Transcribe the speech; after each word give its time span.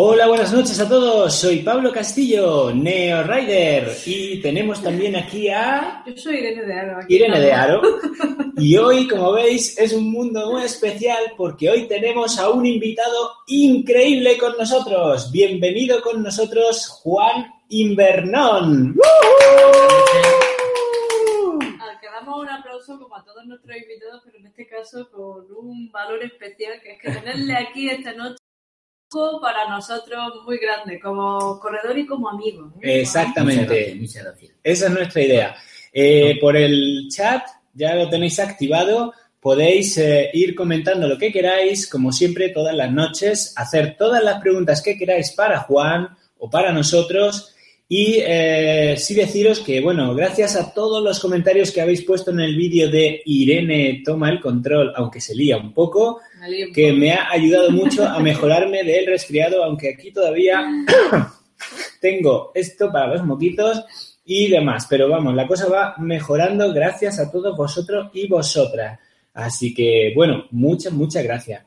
Hola, 0.00 0.28
buenas 0.28 0.52
noches 0.52 0.78
a 0.78 0.88
todos. 0.88 1.34
Soy 1.34 1.58
Pablo 1.58 1.90
Castillo, 1.90 2.70
Neo 2.72 3.24
Rider, 3.24 3.96
y 4.06 4.40
tenemos 4.40 4.80
también 4.80 5.16
aquí 5.16 5.48
a 5.48 6.04
Yo 6.06 6.16
soy 6.16 6.36
Irene 6.36 6.62
de 6.62 6.72
Aro. 6.72 6.98
aquí 7.00 7.16
Irene 7.16 7.40
de. 7.40 7.52
Aro. 7.52 7.82
Y 8.58 8.76
hoy, 8.76 9.08
como 9.08 9.32
veis, 9.32 9.76
es 9.76 9.92
un 9.92 10.08
mundo 10.08 10.52
muy 10.52 10.62
especial 10.62 11.32
porque 11.36 11.68
hoy 11.68 11.88
tenemos 11.88 12.38
a 12.38 12.48
un 12.48 12.64
invitado 12.64 13.32
increíble 13.48 14.38
con 14.38 14.56
nosotros. 14.56 15.32
Bienvenido 15.32 16.00
con 16.00 16.22
nosotros, 16.22 16.86
Juan 17.02 17.52
Invernón. 17.68 18.94
Al 21.80 22.00
que 22.00 22.06
damos 22.06 22.40
un 22.40 22.48
aplauso 22.48 23.00
como 23.00 23.16
a 23.16 23.24
todos 23.24 23.44
nuestros 23.46 23.76
invitados, 23.76 24.22
pero 24.24 24.38
en 24.38 24.46
este 24.46 24.68
caso 24.68 25.10
con 25.10 25.44
un 25.56 25.90
valor 25.90 26.22
especial, 26.22 26.80
que 26.84 26.92
es 26.92 27.02
que 27.02 27.10
tenerle 27.10 27.56
aquí 27.56 27.90
esta 27.90 28.12
noche 28.12 28.37
para 29.40 29.68
nosotros 29.68 30.42
muy 30.44 30.58
grande, 30.58 31.00
como 31.00 31.58
corredor 31.58 31.96
y 31.96 32.06
como 32.06 32.28
amigo. 32.28 32.72
¿eh? 32.82 33.00
Exactamente. 33.00 33.94
Muchas 33.98 34.24
gracias. 34.24 34.52
Esa 34.62 34.86
es 34.86 34.92
nuestra 34.92 35.22
idea. 35.22 35.56
Eh, 35.92 36.36
por 36.40 36.56
el 36.56 37.08
chat, 37.10 37.42
ya 37.72 37.94
lo 37.94 38.08
tenéis 38.08 38.38
activado, 38.38 39.14
podéis 39.40 39.96
eh, 39.98 40.30
ir 40.34 40.54
comentando 40.54 41.08
lo 41.08 41.16
que 41.16 41.32
queráis, 41.32 41.88
como 41.88 42.12
siempre, 42.12 42.50
todas 42.50 42.74
las 42.74 42.92
noches, 42.92 43.54
hacer 43.56 43.96
todas 43.96 44.22
las 44.22 44.40
preguntas 44.40 44.82
que 44.82 44.98
queráis 44.98 45.30
para 45.32 45.60
Juan 45.60 46.08
o 46.38 46.50
para 46.50 46.72
nosotros. 46.72 47.54
Y 47.90 48.18
eh, 48.20 48.96
sí 48.98 49.14
deciros 49.14 49.60
que, 49.60 49.80
bueno, 49.80 50.14
gracias 50.14 50.56
a 50.56 50.74
todos 50.74 51.02
los 51.02 51.18
comentarios 51.20 51.70
que 51.70 51.80
habéis 51.80 52.02
puesto 52.02 52.30
en 52.32 52.40
el 52.40 52.54
vídeo 52.54 52.90
de 52.90 53.22
Irene 53.24 54.02
Toma 54.04 54.28
el 54.28 54.40
Control, 54.40 54.92
aunque 54.94 55.22
se 55.22 55.34
lía 55.34 55.56
un 55.56 55.72
poco, 55.72 56.20
Me 56.38 56.50
lío 56.50 56.66
un 56.66 56.72
que 56.74 56.88
poco. 56.88 56.98
me 56.98 57.12
ha 57.12 57.30
ayudado 57.30 57.70
mucho 57.70 58.06
a 58.06 58.18
mejorarme 58.20 58.84
del 58.84 59.06
resfriado, 59.06 59.64
aunque 59.64 59.94
aquí 59.94 60.12
todavía 60.12 60.66
tengo 62.02 62.52
esto 62.54 62.92
para 62.92 63.06
los 63.06 63.24
moquitos 63.24 63.82
y 64.26 64.48
demás. 64.48 64.86
Pero 64.90 65.08
vamos, 65.08 65.34
la 65.34 65.46
cosa 65.46 65.68
va 65.70 65.94
mejorando 65.96 66.70
gracias 66.74 67.18
a 67.18 67.30
todos 67.32 67.56
vosotros 67.56 68.10
y 68.12 68.28
vosotras. 68.28 68.98
Así 69.32 69.72
que, 69.72 70.12
bueno, 70.14 70.44
muchas, 70.50 70.92
muchas 70.92 71.24
gracias. 71.24 71.64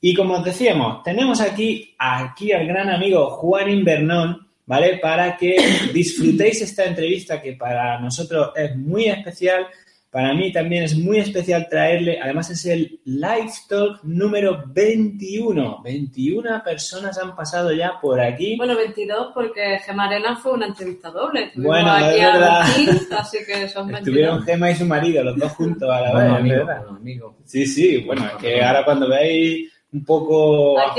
Y 0.00 0.14
como 0.14 0.34
os 0.34 0.44
decíamos, 0.44 1.02
tenemos 1.02 1.40
aquí, 1.40 1.94
aquí 1.98 2.52
al 2.52 2.66
gran 2.66 2.90
amigo 2.90 3.30
Juan 3.30 3.70
Invernón, 3.70 4.43
¿vale? 4.66 4.98
Para 4.98 5.36
que 5.36 5.56
disfrutéis 5.92 6.62
esta 6.62 6.84
entrevista 6.84 7.40
que 7.40 7.52
para 7.54 8.00
nosotros 8.00 8.50
es 8.56 8.74
muy 8.76 9.06
especial. 9.06 9.66
Para 10.10 10.32
mí 10.32 10.52
también 10.52 10.84
es 10.84 10.96
muy 10.96 11.18
especial 11.18 11.66
traerle, 11.68 12.20
además 12.22 12.48
es 12.48 12.64
el 12.66 13.00
Live 13.04 13.50
Talk 13.68 13.98
número 14.04 14.62
21. 14.68 15.82
21 15.82 16.62
personas 16.64 17.18
han 17.18 17.34
pasado 17.34 17.72
ya 17.72 17.94
por 18.00 18.20
aquí. 18.20 18.56
Bueno, 18.56 18.76
22 18.76 19.32
porque 19.34 19.80
Gemma 19.84 20.04
Arena 20.04 20.36
fue 20.36 20.52
una 20.52 20.66
entrevista 20.68 21.10
doble. 21.10 21.46
Estuvimos 21.46 21.72
Bueno, 21.74 21.90
aquí 21.90 22.16
es 22.20 22.24
a 22.26 22.32
verdad. 22.32 22.60
Martín, 22.60 22.88
así 23.18 23.38
que 23.44 23.68
son 23.68 23.88
22. 23.88 23.98
Estuvieron 23.98 24.42
Gema 24.44 24.70
y 24.70 24.74
su 24.76 24.84
marido, 24.86 25.24
los 25.24 25.36
dos 25.36 25.50
juntos 25.50 25.90
a 25.90 26.00
la 26.00 26.12
Bueno, 26.12 26.30
vez, 26.30 26.38
amigo, 26.40 26.56
¿verdad? 26.58 26.82
bueno, 26.84 26.96
amigo. 26.96 27.36
Sí, 27.44 27.66
sí, 27.66 27.98
bueno, 28.06 28.24
es 28.24 28.32
que 28.34 28.62
ahora 28.62 28.84
cuando 28.84 29.08
veis 29.08 29.72
un 29.94 30.04
poco 30.04 30.78
a 30.78 30.94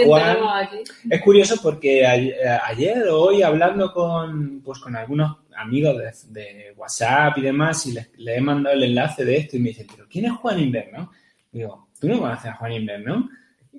es 1.10 1.22
curioso 1.22 1.58
porque 1.62 2.06
a- 2.06 2.66
ayer 2.68 3.08
o 3.10 3.22
hoy 3.24 3.44
hablando 3.44 3.92
con, 3.94 4.62
pues, 4.64 4.80
con 4.80 4.96
algunos 4.96 5.38
amigos 5.58 5.98
de, 6.30 6.42
de 6.42 6.74
WhatsApp 6.76 7.38
y 7.38 7.42
demás 7.42 7.86
y 7.86 7.92
les, 7.92 8.10
les 8.18 8.38
he 8.38 8.42
mandado 8.42 8.76
el 8.76 8.84
enlace 8.84 9.24
de 9.26 9.38
esto 9.38 9.58
y 9.58 9.60
me 9.60 9.70
dicen, 9.70 9.86
pero 9.94 10.08
¿quién 10.10 10.26
es 10.26 10.32
Juan 10.32 10.60
Invernón? 10.60 11.10
Digo, 11.52 11.90
¿tú 12.00 12.08
no 12.08 12.20
conoces 12.20 12.46
a 12.52 12.56
Juan 12.56 12.72
Invernón? 12.74 13.30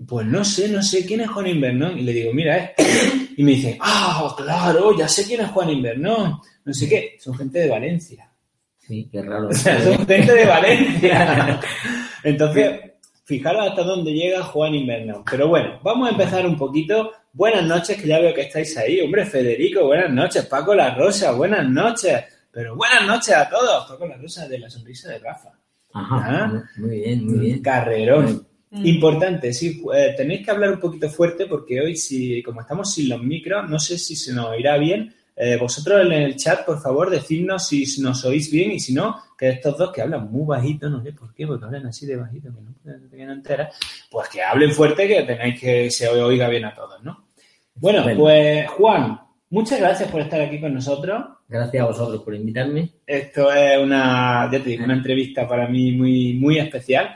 Pues 0.07 0.27
no 0.27 0.45
sé, 0.45 0.69
no 0.69 0.83
sé 0.83 1.07
quién 1.07 1.23
es 1.23 1.29
Juan 1.31 1.47
Invernón. 1.47 1.99
Y 1.99 2.03
le 2.03 2.13
digo, 2.13 2.33
mira, 2.33 2.59
este. 2.59 2.85
Y 3.39 3.43
me 3.45 3.51
dicen, 3.53 3.77
ah, 3.81 4.35
claro, 4.37 4.97
ya 4.97 5.07
sé 5.09 5.25
quién 5.27 5.41
es 5.43 5.49
Juan 5.49 5.69
Invernón. 5.71 6.39
No 6.65 6.73
sé 6.73 6.89
qué, 6.89 7.17
son 7.21 7.35
gente 7.37 7.59
de 7.61 7.69
Valencia. 7.69 8.31
Sí, 8.79 9.09
qué 9.13 9.21
raro. 9.23 9.49
O 9.51 9.53
sea, 9.53 9.79
son 9.83 10.07
gente 10.07 10.33
de 10.35 10.45
Valencia. 10.47 11.61
Entonces, 12.23 12.81
fijaros 13.27 13.69
hasta 13.69 13.83
dónde 13.83 14.13
llega 14.15 14.43
Juan 14.43 14.75
Invernón. 14.75 15.25
Pero 15.31 15.49
bueno, 15.49 15.79
vamos 15.83 16.09
a 16.09 16.13
empezar 16.13 16.47
un 16.47 16.57
poquito. 16.57 17.13
Buenas 17.33 17.65
noches, 17.65 18.01
que 18.01 18.09
ya 18.09 18.19
veo 18.21 18.33
que 18.33 18.43
estáis 18.43 18.75
ahí. 18.79 19.01
Hombre, 19.01 19.27
Federico, 19.27 19.85
buenas 19.85 20.11
noches. 20.11 20.47
Paco 20.47 20.75
La 20.75 20.95
Rosa, 20.95 21.33
buenas 21.33 21.69
noches. 21.69 22.25
Pero 22.51 22.75
buenas 22.77 23.07
noches 23.07 23.35
a 23.35 23.49
todos. 23.51 23.87
Paco 23.87 24.07
La 24.07 24.17
Rosa 24.17 24.49
de 24.49 24.59
la 24.61 24.71
sonrisa 24.71 25.11
de 25.11 25.19
Rafa. 25.19 25.51
Ajá, 25.93 26.45
Ah. 26.55 26.65
muy 26.77 27.01
bien, 27.01 27.27
muy 27.27 27.39
bien. 27.41 27.63
Carrerón. 27.63 28.47
Mm. 28.71 28.87
Importante, 28.87 29.53
sí, 29.53 29.83
eh, 29.95 30.15
tenéis 30.17 30.45
que 30.45 30.51
hablar 30.51 30.73
un 30.73 30.81
poquito 30.81 31.09
fuerte 31.09 31.47
porque 31.47 31.81
hoy, 31.81 31.97
si, 31.97 32.43
como 32.43 32.61
estamos 32.61 32.93
sin 32.93 33.09
los 33.09 33.23
micros, 33.23 33.69
no 33.69 33.79
sé 33.79 33.99
si 33.99 34.15
se 34.17 34.33
nos 34.33 34.59
irá 34.59 34.77
bien. 34.79 35.15
Eh, 35.39 35.57
vosotros 35.61 36.01
en 36.07 36.13
el 36.13 36.37
chat, 36.37 36.65
por 36.65 36.81
favor, 36.81 37.11
decidnos 37.11 37.69
si 37.69 37.85
nos 38.01 38.25
oís 38.25 38.51
bien 38.51 38.71
y 38.73 38.81
si 38.81 38.95
no, 38.95 39.21
que 39.37 39.51
estos 39.51 39.77
dos 39.77 39.93
que 39.93 40.01
hablan 40.01 40.31
muy 40.33 40.47
bajito, 40.47 40.89
no 40.89 41.03
sé 41.03 41.13
por 41.13 41.35
qué, 41.35 41.47
porque 41.47 41.67
hablan 41.67 41.87
así 41.87 42.07
de 42.07 42.17
bajito, 42.17 42.49
que 42.49 43.19
no, 43.19 43.27
no 43.27 43.33
entera, 43.33 43.71
pues 44.11 44.29
que 44.31 44.43
hablen 44.43 44.73
fuerte, 44.73 45.07
que 45.07 45.23
tenéis 45.25 45.61
que 45.61 45.91
se 45.91 46.09
oiga 46.09 46.49
bien 46.49 46.65
a 46.65 46.75
todos, 46.75 47.03
¿no? 47.05 47.27
Bueno, 47.75 48.03
Bueno. 48.03 48.19
pues 48.21 48.71
Juan, 48.71 49.21
muchas 49.51 49.79
gracias 49.79 50.11
por 50.11 50.23
estar 50.23 50.41
aquí 50.41 50.59
con 50.59 50.73
nosotros. 50.73 51.23
Gracias 51.49 51.83
a 51.83 51.87
vosotros 51.87 52.23
por 52.23 52.35
invitarme. 52.35 52.91
Esto 53.07 53.53
es 53.53 53.79
una, 53.79 54.49
ya 54.51 54.59
te 54.63 54.71
digo, 54.71 54.85
una 54.85 54.95
entrevista 54.95 55.47
para 55.47 55.69
mí 55.69 55.93
muy, 55.93 56.33
muy 56.33 56.59
especial. 56.59 57.15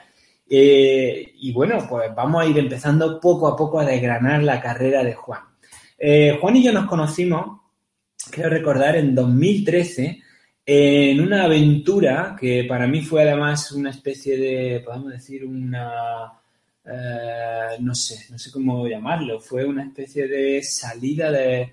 Eh, 0.48 1.32
y 1.38 1.52
bueno, 1.52 1.78
pues 1.88 2.14
vamos 2.14 2.42
a 2.42 2.46
ir 2.46 2.58
empezando 2.58 3.18
poco 3.18 3.48
a 3.48 3.56
poco 3.56 3.80
a 3.80 3.84
desgranar 3.86 4.42
la 4.42 4.60
carrera 4.60 5.02
de 5.02 5.14
Juan. 5.14 5.40
Eh, 5.98 6.36
Juan 6.40 6.56
y 6.56 6.62
yo 6.64 6.72
nos 6.72 6.86
conocimos, 6.86 7.59
creo 8.30 8.48
recordar, 8.48 8.96
en 8.96 9.14
2013, 9.14 10.22
en 10.66 11.20
una 11.20 11.44
aventura 11.44 12.36
que 12.38 12.64
para 12.68 12.86
mí 12.86 13.02
fue 13.02 13.22
además 13.22 13.72
una 13.72 13.90
especie 13.90 14.36
de, 14.36 14.80
podemos 14.80 15.10
decir, 15.12 15.44
una, 15.44 16.32
eh, 16.84 17.76
no 17.80 17.94
sé, 17.94 18.26
no 18.30 18.38
sé 18.38 18.50
cómo 18.50 18.86
llamarlo, 18.86 19.40
fue 19.40 19.64
una 19.64 19.84
especie 19.84 20.28
de 20.28 20.62
salida 20.62 21.30
de... 21.30 21.72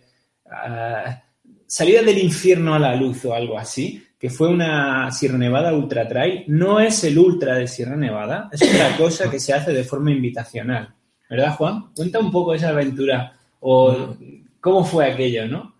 ah, 0.51 1.23
salida 1.67 2.01
del 2.01 2.17
infierno 2.19 2.73
a 2.73 2.79
la 2.79 2.95
luz 2.95 3.25
o 3.25 3.33
algo 3.33 3.59
así, 3.59 4.03
que 4.17 4.29
fue 4.29 4.47
una 4.47 5.11
Sierra 5.11 5.37
Nevada 5.37 5.73
Ultra 5.73 6.07
Trail. 6.07 6.45
No 6.47 6.79
es 6.79 7.03
el 7.03 7.19
Ultra 7.19 7.55
de 7.55 7.67
Sierra 7.67 7.95
Nevada, 7.95 8.49
es 8.51 8.61
otra 8.63 8.95
cosa 8.97 9.29
que 9.29 9.39
se 9.39 9.53
hace 9.53 9.73
de 9.73 9.83
forma 9.83 10.11
invitacional. 10.11 10.93
¿Verdad, 11.29 11.55
Juan? 11.55 11.91
Cuenta 11.93 12.19
un 12.19 12.31
poco 12.31 12.53
esa 12.53 12.69
aventura 12.69 13.33
o 13.59 14.15
cómo 14.61 14.85
fue 14.85 15.11
aquello, 15.11 15.45
¿no? 15.47 15.75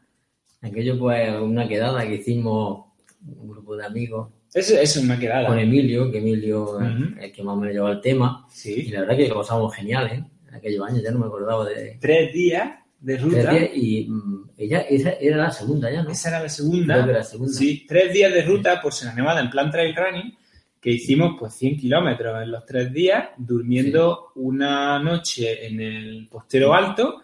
Aquello 0.68 0.98
pues 1.00 1.40
una 1.42 1.68
quedada 1.68 2.08
que 2.08 2.16
hicimos 2.16 2.86
un 3.26 3.50
grupo 3.50 3.76
de 3.76 3.86
amigos 3.86 4.30
Eso, 4.54 4.76
eso 4.80 5.04
me 5.04 5.16
ha 5.16 5.20
quedado. 5.20 5.48
con 5.48 5.60
Emilio, 5.60 6.12
que 6.12 6.20
Emilio 6.20 6.80
es 6.80 7.24
el 7.26 7.32
que 7.32 7.44
más 7.44 7.54
o 7.56 7.58
menos 7.60 7.74
llevaba 7.74 7.94
el 7.94 8.02
tema. 8.02 8.46
Y 8.50 8.52
Sí. 8.56 8.84
la 8.92 9.02
verdad 9.02 9.18
que 9.18 9.28
lo 9.28 9.36
pasamos 9.40 9.76
genial, 9.76 10.08
¿eh? 10.08 10.24
Aquellos 10.54 10.88
años 10.88 11.04
ya 11.04 11.12
no 11.12 11.20
me 11.20 11.26
acordaba 11.28 11.66
de... 11.66 11.98
Tres 12.00 12.34
días 12.34 12.72
de 13.00 13.18
ruta. 13.18 13.42
Tres 13.42 13.52
días 13.52 13.70
y 13.76 14.08
mm, 14.10 14.50
ella, 14.58 14.80
esa 14.82 15.12
era 15.20 15.38
la 15.38 15.52
segunda 15.52 15.92
ya, 15.92 16.02
¿no? 16.04 16.10
Esa 16.10 16.30
era 16.30 16.40
la 16.42 16.50
segunda. 16.50 16.94
Creo 16.96 17.06
que 17.08 17.14
la 17.14 17.24
segunda. 17.24 17.54
Sí, 17.54 17.86
tres 17.88 18.14
días 18.14 18.34
de 18.34 18.42
ruta 18.44 18.82
por 18.82 18.94
Sierra 18.94 19.14
Nevada 19.14 19.42
en 19.42 19.50
plan 19.52 19.70
trail 19.70 19.96
running, 19.96 20.36
que 20.82 20.92
hicimos 20.92 21.36
pues 21.40 21.54
100 21.54 21.78
kilómetros 21.78 22.42
en 22.42 22.52
los 22.52 22.66
tres 22.66 22.92
días, 22.94 23.30
durmiendo 23.38 24.32
una 24.36 24.98
noche 25.00 25.68
en 25.68 25.80
el 25.82 26.28
postero 26.32 26.74
alto 26.74 27.22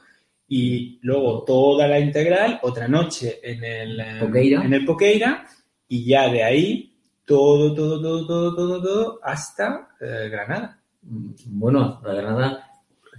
y 0.55 0.99
luego 1.01 1.43
toda 1.43 1.87
la 1.87 1.99
integral, 1.99 2.59
otra 2.61 2.87
noche 2.87 3.39
en 3.43 3.63
el 3.63 3.99
eh, 3.99 4.05
Poqueira. 4.19 4.63
en 4.63 4.73
el 4.73 4.85
Poqueira 4.85 5.45
y 5.87 6.05
ya 6.05 6.29
de 6.29 6.43
ahí 6.43 6.93
todo, 7.25 7.73
todo, 7.73 8.01
todo, 8.01 8.27
todo, 8.27 8.55
todo, 8.55 8.81
todo 8.83 9.19
hasta 9.23 9.89
eh, 10.01 10.29
Granada. 10.29 10.79
Bueno, 11.47 11.99
la 12.05 12.13
Granada 12.13 12.67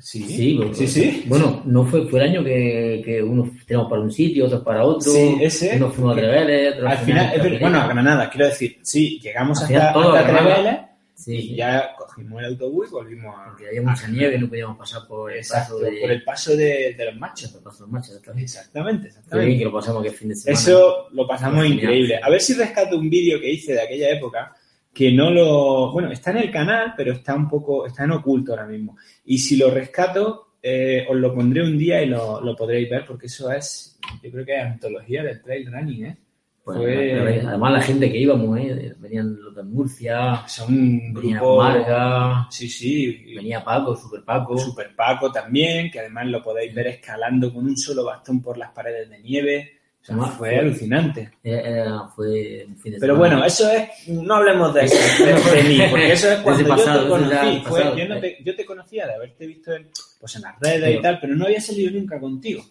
Sí, 0.00 0.22
Sí, 0.24 0.36
sí, 0.36 0.54
porque- 0.60 0.86
sí. 0.88 1.24
Bueno, 1.28 1.62
no 1.66 1.84
fue, 1.86 2.06
fue 2.08 2.20
el 2.20 2.30
año 2.30 2.44
que, 2.44 3.00
que 3.04 3.22
unos 3.22 3.48
tenemos 3.64 3.88
para 3.88 4.02
un 4.02 4.10
sitio, 4.10 4.46
otros 4.46 4.62
para 4.62 4.84
otro. 4.84 5.10
Sí, 5.12 5.36
ese. 5.40 5.76
Unos 5.76 5.94
fuimos 5.94 6.16
a 6.16 6.20
Treveles, 6.20 6.74
otros 6.74 6.90
Al 6.90 6.98
final, 6.98 7.32
es 7.34 7.60
bueno, 7.60 7.78
a 7.80 7.86
Granada, 7.86 8.28
quiero 8.28 8.46
decir, 8.46 8.78
sí, 8.82 9.20
llegamos 9.22 9.58
Al 9.62 9.64
hasta, 9.76 9.92
final 9.94 10.14
hasta. 10.16 10.36
Treveles, 10.36 10.76
Sí, 11.14 11.36
y 11.36 11.42
sí. 11.42 11.54
ya 11.54 11.94
cogimos 11.96 12.40
el 12.40 12.46
autobús 12.46 12.88
y 12.88 12.90
volvimos 12.90 13.34
a... 13.38 13.44
Porque 13.44 13.68
había 13.68 13.82
mucha 13.82 14.08
nieve, 14.08 14.36
no 14.36 14.48
podíamos 14.48 14.76
pasar 14.76 15.06
por 15.06 15.30
el 15.30 15.38
Exacto, 15.38 15.74
paso 15.74 15.84
de, 15.84 16.00
por 16.00 16.10
el 16.10 16.24
paso 16.24 16.56
de, 16.56 16.94
de 16.98 17.04
los 17.04 17.16
machos. 17.16 17.50
por 17.50 17.58
el 17.60 17.64
paso 17.64 17.76
de 17.76 17.82
los 17.82 17.90
machos, 17.92 18.08
exactamente. 18.10 18.44
Exactamente, 18.44 19.02
bien 19.02 19.16
exactamente. 19.16 19.58
que 19.58 19.64
lo 19.64 19.72
pasamos 19.72 20.00
aquel 20.00 20.12
fin 20.12 20.28
de 20.28 20.34
semana. 20.34 20.60
Eso 20.60 21.08
lo 21.12 21.26
pasamos 21.28 21.66
increíble. 21.66 22.20
A 22.20 22.28
ver 22.28 22.40
si 22.40 22.54
rescato 22.54 22.98
un 22.98 23.08
vídeo 23.08 23.40
que 23.40 23.50
hice 23.50 23.74
de 23.74 23.82
aquella 23.82 24.10
época 24.10 24.56
que 24.92 25.12
no 25.12 25.30
lo... 25.30 25.92
Bueno, 25.92 26.10
está 26.10 26.32
en 26.32 26.38
el 26.38 26.50
canal, 26.50 26.94
pero 26.96 27.12
está 27.12 27.34
un 27.36 27.48
poco... 27.48 27.86
Está 27.86 28.04
en 28.04 28.10
oculto 28.10 28.52
ahora 28.52 28.66
mismo. 28.66 28.96
Y 29.24 29.38
si 29.38 29.56
lo 29.56 29.70
rescato, 29.70 30.56
eh, 30.60 31.06
os 31.08 31.16
lo 31.16 31.32
pondré 31.32 31.62
un 31.62 31.78
día 31.78 32.02
y 32.02 32.06
lo, 32.06 32.40
lo 32.40 32.56
podréis 32.56 32.90
ver 32.90 33.04
porque 33.06 33.26
eso 33.26 33.52
es... 33.52 34.00
Yo 34.20 34.32
creo 34.32 34.44
que 34.44 34.56
es 34.56 34.62
antología 34.64 35.22
del 35.22 35.40
trail 35.40 35.70
running, 35.72 36.06
¿eh? 36.06 36.18
Pues, 36.64 36.78
Fue- 36.78 37.40
Además, 37.46 37.72
la 37.74 37.80
gente 37.82 38.10
que 38.10 38.18
íbamos, 38.18 38.58
¿eh? 38.58 38.94
venían 38.98 39.38
los 39.38 39.54
de 39.54 39.62
Murcia, 39.64 40.44
Son 40.48 41.12
venía 41.12 41.36
grupo... 41.38 41.62
Marga, 41.62 42.46
Sí, 42.50 42.68
sí. 42.70 43.34
venía 43.34 43.62
Paco, 43.62 43.94
Super 43.94 44.22
Paco. 44.24 44.56
Super 44.56 44.96
Paco 44.96 45.30
también, 45.30 45.90
que 45.90 46.00
además 46.00 46.26
lo 46.28 46.42
podéis 46.42 46.74
ver 46.74 46.86
escalando 46.86 47.52
con 47.52 47.66
un 47.66 47.76
solo 47.76 48.04
bastón 48.04 48.40
por 48.40 48.56
las 48.56 48.70
paredes 48.70 49.10
de 49.10 49.18
nieve. 49.18 49.72
O 50.00 50.04
sea, 50.06 50.14
Además, 50.16 50.34
fue 50.38 50.48
fue- 50.50 50.58
alucinante. 50.58 51.20
Eh, 51.42 51.62
eh, 51.64 51.84
fue 52.16 52.64
un 52.66 52.76
fin 52.78 52.92
de 52.92 52.98
Pero 52.98 53.16
bueno, 53.16 53.44
eso 53.44 53.70
es, 53.70 54.08
no 54.08 54.34
hablemos 54.36 54.72
de 54.72 54.84
eso, 54.84 55.24
de, 55.24 55.62
mí, 55.68 55.78
porque 55.90 56.12
eso 56.12 56.30
es 56.30 56.38
cuando 56.40 56.66
pasado, 56.68 57.08
yo 57.08 57.14
te 57.16 57.22
ese 57.24 57.30
ya 57.30 57.40
conocí. 57.40 57.56
el 57.56 57.62
Fue- 57.62 57.80
pasado. 57.80 57.96
yo, 57.98 58.08
no 58.08 58.20
te, 58.20 58.38
yo 58.42 58.56
te 58.56 58.64
conocía 58.66 59.06
de 59.06 59.14
haberte 59.14 59.46
visto 59.46 59.72
en, 59.74 59.88
pues 60.20 60.36
en 60.36 60.42
las 60.42 60.58
redes 60.60 60.98
y 60.98 61.02
tal, 61.02 61.18
pero 61.20 61.34
no 61.36 61.44
había 61.44 61.60
salido 61.60 61.90
nunca 61.90 62.18
contigo. 62.18 62.62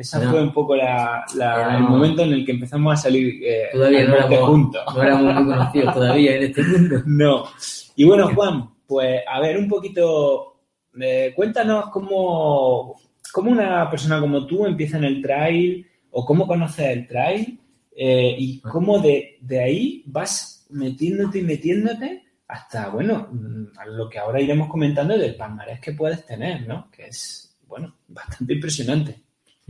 Esa 0.00 0.18
No. 0.18 0.30
fue 0.30 0.42
un 0.42 0.52
poco 0.52 0.74
la, 0.74 1.24
el 1.76 1.82
momento 1.82 2.22
en 2.22 2.32
el 2.32 2.44
que 2.46 2.52
empezamos 2.52 2.94
a 2.94 2.96
salir 2.96 3.38
eh, 3.44 3.68
Todavía 3.72 4.06
no 4.06 4.14
éramos, 4.16 4.48
juntos. 4.48 4.82
no 4.94 5.02
éramos 5.02 5.34
muy 5.34 5.44
conocidos 5.52 5.94
todavía 5.94 6.36
en 6.36 6.42
este 6.44 6.62
mundo. 6.62 7.02
No. 7.04 7.44
Y 7.96 8.04
bueno, 8.04 8.34
Juan, 8.34 8.70
pues 8.86 9.20
a 9.28 9.40
ver, 9.40 9.58
un 9.58 9.68
poquito, 9.68 10.62
eh, 10.98 11.32
cuéntanos 11.36 11.90
cómo, 11.90 12.98
cómo 13.30 13.50
una 13.50 13.90
persona 13.90 14.20
como 14.20 14.46
tú 14.46 14.64
empieza 14.64 14.96
en 14.96 15.04
el 15.04 15.20
trail 15.20 15.86
o 16.12 16.24
cómo 16.24 16.46
conoces 16.46 16.86
el 16.86 17.06
trail 17.06 17.60
eh, 17.94 18.34
y 18.38 18.60
cómo 18.60 18.98
de, 19.00 19.36
de 19.42 19.62
ahí 19.62 20.02
vas 20.06 20.66
metiéndote 20.70 21.40
y 21.40 21.42
metiéndote 21.42 22.24
hasta, 22.48 22.88
bueno, 22.88 23.28
mm, 23.30 23.78
a 23.78 23.84
lo 23.86 24.08
que 24.08 24.18
ahora 24.18 24.40
iremos 24.40 24.68
comentando 24.68 25.16
del 25.18 25.36
palmarés 25.36 25.78
que 25.78 25.92
puedes 25.92 26.24
tener, 26.24 26.66
¿no? 26.66 26.90
Que 26.90 27.08
es, 27.08 27.54
bueno, 27.68 27.94
bastante 28.08 28.54
impresionante. 28.54 29.20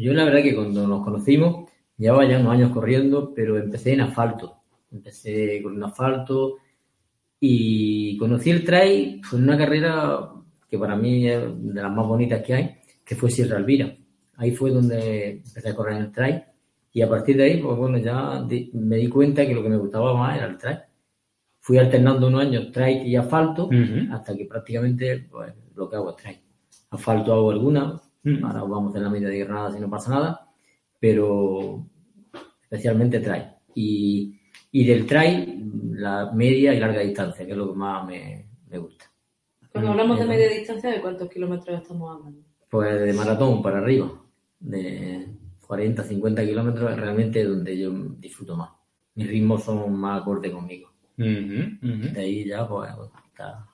Yo 0.01 0.15
la 0.15 0.25
verdad 0.25 0.43
que 0.43 0.55
cuando 0.55 0.87
nos 0.87 1.05
conocimos, 1.05 1.69
llevaba 1.99 2.27
ya 2.27 2.41
unos 2.41 2.55
años 2.55 2.73
corriendo, 2.73 3.35
pero 3.35 3.59
empecé 3.59 3.93
en 3.93 4.01
asfalto. 4.01 4.63
Empecé 4.91 5.63
con 5.63 5.77
un 5.77 5.85
asfalto 5.85 6.57
y 7.39 8.17
conocí 8.17 8.51
el 8.51 8.65
trail 8.65 9.21
fue 9.23 9.39
en 9.39 9.45
una 9.45 9.59
carrera 9.59 10.31
que 10.69 10.79
para 10.79 10.97
mí 10.97 11.29
es 11.29 11.41
de 11.41 11.83
las 11.83 11.93
más 11.93 12.07
bonitas 12.07 12.43
que 12.43 12.55
hay, 12.55 12.77
que 13.05 13.15
fue 13.15 13.31
Sierra 13.31 13.59
Elvira. 13.59 13.95
Ahí 14.37 14.53
fue 14.53 14.71
donde 14.71 15.43
empecé 15.45 15.69
a 15.69 15.75
correr 15.75 15.97
en 15.97 16.03
el 16.05 16.13
trail 16.13 16.43
y 16.93 17.03
a 17.03 17.09
partir 17.09 17.37
de 17.37 17.45
ahí, 17.45 17.63
pues 17.63 17.77
bueno, 17.77 17.99
ya 17.99 18.47
me 18.73 18.97
di 18.97 19.09
cuenta 19.09 19.47
que 19.47 19.55
lo 19.55 19.63
que 19.63 19.69
me 19.69 19.77
gustaba 19.77 20.17
más 20.17 20.37
era 20.37 20.47
el 20.47 20.57
trail. 20.57 20.79
Fui 21.61 21.77
alternando 21.77 22.29
unos 22.29 22.41
años 22.41 22.73
trail 22.73 23.07
y 23.07 23.17
asfalto 23.17 23.67
Ujú. 23.67 24.13
hasta 24.13 24.35
que 24.35 24.47
prácticamente 24.47 25.27
pues, 25.31 25.53
lo 25.75 25.91
que 25.91 25.97
hago 25.97 26.11
es 26.11 26.17
trail. 26.17 26.39
Asfalto 26.91 27.35
hago 27.35 27.51
alguna, 27.51 28.01
Mm. 28.23 28.45
ahora 28.45 28.63
vamos 28.63 28.95
en 28.95 29.03
la 29.03 29.11
media 29.11 29.29
de 29.29 29.39
Granada 29.39 29.73
si 29.73 29.81
no 29.81 29.89
pasa 29.89 30.11
nada, 30.11 30.49
pero 30.99 31.87
especialmente 32.63 33.21
trail. 33.21 33.45
Y, 33.75 34.39
y 34.73 34.85
del 34.85 35.07
trail, 35.07 35.93
la 35.95 36.31
media 36.33 36.75
y 36.75 36.81
larga 36.81 37.01
distancia, 37.01 37.47
que 37.47 37.53
es 37.53 37.59
lo 37.59 37.73
que 37.73 37.79
más 37.79 38.07
me, 38.07 38.47
me 38.69 38.79
gusta. 38.79 39.11
Cuando 39.73 39.93
hablamos 39.93 40.19
de 40.19 40.27
media 40.27 40.49
distancia, 40.49 40.91
¿de 40.91 41.01
cuántos 41.01 41.31
kilómetros 41.31 41.81
estamos 41.81 42.17
hablando? 42.17 42.43
Pues 42.69 43.01
de 43.01 43.13
maratón 43.13 43.63
para 43.63 43.79
arriba, 43.79 44.13
de 44.59 45.29
40, 45.67 46.03
50 46.03 46.45
kilómetros, 46.45 46.91
es 46.91 46.97
realmente 46.97 47.45
donde 47.45 47.79
yo 47.79 47.91
disfruto 48.19 48.57
más. 48.57 48.71
Mis 49.15 49.29
ritmos 49.29 49.65
son 49.65 49.95
más 49.95 50.23
acordes 50.23 50.53
conmigo. 50.53 50.91
Ujú, 51.17 51.79
ujú. 51.83 52.13
De 52.13 52.21
ahí 52.21 52.45
ya, 52.45 52.67
pues, 52.69 52.91
hasta, 52.91 53.67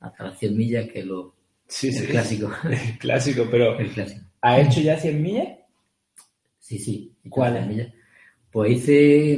hasta 0.00 0.24
las 0.24 0.38
100 0.38 0.56
millas, 0.56 0.88
que 0.88 1.00
es 1.00 1.06
lo 1.06 1.35
Sí, 1.68 1.88
el 1.88 1.94
sí. 1.94 2.06
clásico. 2.06 2.50
Clásico, 3.00 3.46
pero 3.50 3.78
el 3.78 3.90
clásico. 3.90 4.24
¿has 4.40 4.66
hecho 4.68 4.80
ya 4.80 4.96
100 4.98 5.22
millas? 5.22 5.48
Sí, 6.58 6.78
sí. 6.78 7.12
¿Cuál 7.28 7.52
Hice 7.54 7.60
es? 7.62 7.66
millas. 7.68 7.92
Pues 8.50 8.70
hice 8.72 9.32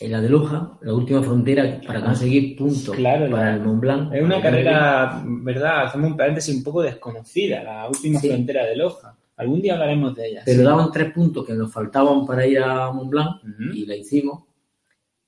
en 0.00 0.12
la 0.12 0.20
de 0.20 0.28
Loja, 0.28 0.78
la 0.82 0.94
última 0.94 1.22
frontera, 1.22 1.80
para 1.86 2.02
conseguir 2.02 2.56
puntos 2.56 2.94
Claro, 2.96 3.30
para 3.30 3.50
la- 3.50 3.54
el 3.56 3.60
Mont 3.62 3.80
Blanc. 3.80 4.14
Es 4.14 4.22
una 4.22 4.36
el 4.36 4.42
carrera, 4.42 5.22
¿verdad? 5.26 5.86
Hacemos 5.86 6.10
un 6.12 6.16
paréntesis 6.16 6.54
un 6.56 6.62
poco 6.64 6.82
desconocida, 6.82 7.62
la 7.62 7.88
última 7.88 8.18
Sí. 8.20 8.28
frontera 8.28 8.64
de 8.64 8.76
Loja. 8.76 9.16
Algún 9.36 9.60
día 9.62 9.74
hablaremos 9.74 10.14
de 10.16 10.28
ella. 10.28 10.42
Pero 10.44 10.58
sí. 10.60 10.64
daban 10.64 10.90
tres 10.92 11.12
puntos 11.12 11.46
que 11.46 11.52
nos 11.52 11.72
faltaban 11.72 12.26
para 12.26 12.46
ir 12.46 12.58
a 12.60 12.90
Mont 12.92 13.10
Blanc 13.10 13.42
y 13.74 13.86
la 13.86 13.94
hicimos. 13.96 14.44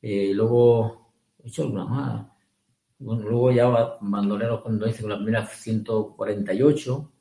Eh, 0.03 0.33
luego 0.35 1.13
he 1.45 1.49
hecho 1.49 1.63
alguna 1.65 1.85
más. 1.85 2.27
Bueno, 3.01 3.23
luego 3.29 3.51
ya 3.53 3.69
bandoleros 4.01 4.61
cuando 4.61 4.87
hice 4.87 5.01
con 5.03 5.11
la 5.11 5.17
primera 5.17 5.47
148 5.47 7.13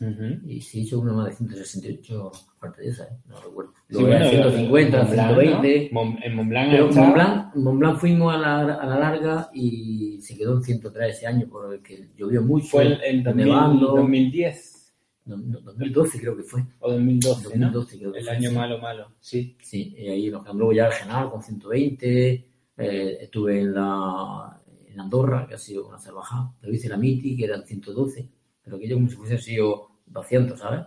Ujú. 0.00 0.24
y 0.48 0.60
sí 0.60 0.80
he 0.80 0.82
hecho 0.84 1.00
una 1.00 1.12
más 1.12 1.26
de 1.26 1.32
168, 1.36 2.32
aparte 2.56 2.82
de 2.82 2.88
esa, 2.88 3.04
¿eh? 3.04 3.18
no 3.28 3.40
recuerdo. 3.40 3.72
Sí, 3.88 3.94
Luego 3.94 4.08
era 4.08 4.28
150, 4.30 4.98
Mont 4.98 5.10
Blanc, 5.12 5.34
120. 5.36 5.90
¿no? 5.92 6.16
En 6.22 6.34
Mont 6.36 6.48
Blanc 6.48 6.70
Pero 6.70 6.88
está- 6.88 7.00
Mont 7.02 7.14
Blanc, 7.14 7.54
Mont 7.56 7.78
Blanc 7.78 7.98
fuimos 7.98 8.34
a 8.34 8.38
la, 8.38 8.60
a 8.74 8.86
la 8.86 8.98
larga 8.98 9.50
y 9.54 10.18
se 10.20 10.36
quedó 10.36 10.56
en 10.56 10.62
103 10.62 11.16
ese 11.16 11.26
año 11.26 11.46
porque 11.50 12.10
llovió 12.16 12.42
mucho. 12.42 12.66
fue 12.68 12.86
en, 12.86 12.92
en 13.18 13.22
2000 13.24 13.46
nevando. 13.46 13.86
2010 13.96 14.92
No, 15.26 15.36
no, 15.36 15.60
2012 15.60 16.20
creo 16.20 16.36
que 16.36 16.42
fue. 16.42 16.62
o 16.80 16.90
2012, 16.92 17.44
2012 17.44 17.96
¿no? 17.96 18.00
creo 18.00 18.12
que 18.12 18.18
El 18.18 18.24
fue, 18.24 18.34
año 18.36 18.50
sí. 18.50 18.56
malo, 18.56 18.78
malo, 18.78 19.08
sí. 19.20 19.56
Sí, 19.62 19.94
y 19.96 20.08
ahí 20.08 20.30
nos 20.30 20.42
quedamos 20.42 20.58
luego 20.58 20.72
ya 20.72 20.86
el 20.86 20.92
Genal 20.94 21.30
con 21.30 21.42
120. 21.42 22.46
eh, 22.78 23.18
estuve 23.20 23.60
en 23.60 23.74
la 23.74 24.58
en 24.92 25.00
Andorra, 25.00 25.46
que 25.48 25.54
ha 25.54 25.58
sido 25.58 25.88
una 25.88 25.98
salvajada. 25.98 26.52
Pero 26.60 26.72
hice 26.72 26.88
la 26.88 26.96
Miti, 26.96 27.36
que 27.36 27.44
eran 27.44 27.64
112. 27.66 28.28
Pero 28.62 28.76
aquello 28.76 28.96
como 28.96 29.08
si 29.08 29.16
fuesen 29.16 29.38
sido 29.38 29.88
200, 30.06 30.58
¿sabes? 30.58 30.80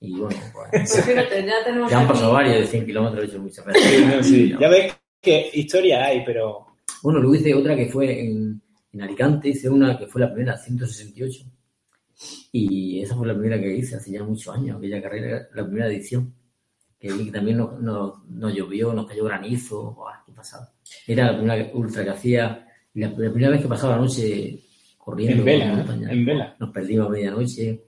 Y 0.00 0.18
bueno, 0.18 0.36
pues, 0.52 0.68
Pues 0.92 1.04
fíjate, 1.04 1.46
ya 1.46 1.64
tenemos 1.64 1.90
ya 1.90 1.98
han 1.98 2.04
aquí- 2.04 2.12
pasado 2.12 2.32
varios 2.32 2.56
de 2.58 2.66
100 2.66 2.86
kilómetros, 2.86 3.24
he 3.24 3.26
hecho 3.28 3.40
muchas 3.40 3.64
veces. 3.64 3.82
Sí, 3.82 4.04
no, 4.04 4.22
sí. 4.22 4.54
Ya 4.60 4.68
ves 4.68 4.94
que 5.20 5.50
historia 5.54 6.04
hay, 6.04 6.24
pero 6.24 6.66
Bueno, 7.02 7.20
luego 7.20 7.34
hice 7.36 7.54
otra 7.54 7.74
que 7.76 7.86
fue 7.86 8.20
en, 8.26 8.60
en 8.92 9.02
Alicante, 9.02 9.48
hice 9.50 9.68
una 9.70 9.96
que 9.98 10.06
fue 10.06 10.20
la 10.20 10.32
primera, 10.32 10.56
168. 10.56 11.44
Y 12.52 13.00
esa 13.02 13.16
fue 13.16 13.26
la 13.26 13.34
primera 13.34 13.60
que 13.60 13.74
hice 13.74 13.96
hace 13.96 14.12
ya 14.12 14.22
muchos 14.22 14.54
años, 14.54 14.78
aquella 14.78 15.02
carrera, 15.02 15.48
la 15.54 15.64
primera 15.64 15.86
edición. 15.88 16.34
Que 16.98 17.12
vi 17.12 17.26
que 17.26 17.32
también 17.32 17.58
nos, 17.58 17.78
nos, 17.80 18.24
nos 18.28 18.54
llovió, 18.54 18.92
nos 18.94 19.06
cayó 19.06 19.24
granizo, 19.24 19.92
¡buah, 19.92 20.22
qué 20.24 20.32
pasada! 20.32 20.72
Era 21.06 21.32
la 21.32 21.36
primera 21.38 21.70
ultra 21.74 22.02
que 22.04 22.10
hacía, 22.10 22.63
la, 22.94 23.08
la 23.08 23.14
primera 23.14 23.50
vez 23.50 23.62
que 23.62 23.68
pasaba 23.68 23.96
la 23.96 24.02
noche 24.02 24.60
corriendo 24.98 25.38
En 25.38 25.44
vela, 25.44 25.66
montaña. 25.74 26.10
En 26.10 26.24
vela. 26.24 26.56
Nos 26.58 26.70
perdimos 26.70 27.06
a 27.06 27.10
medianoche 27.10 27.84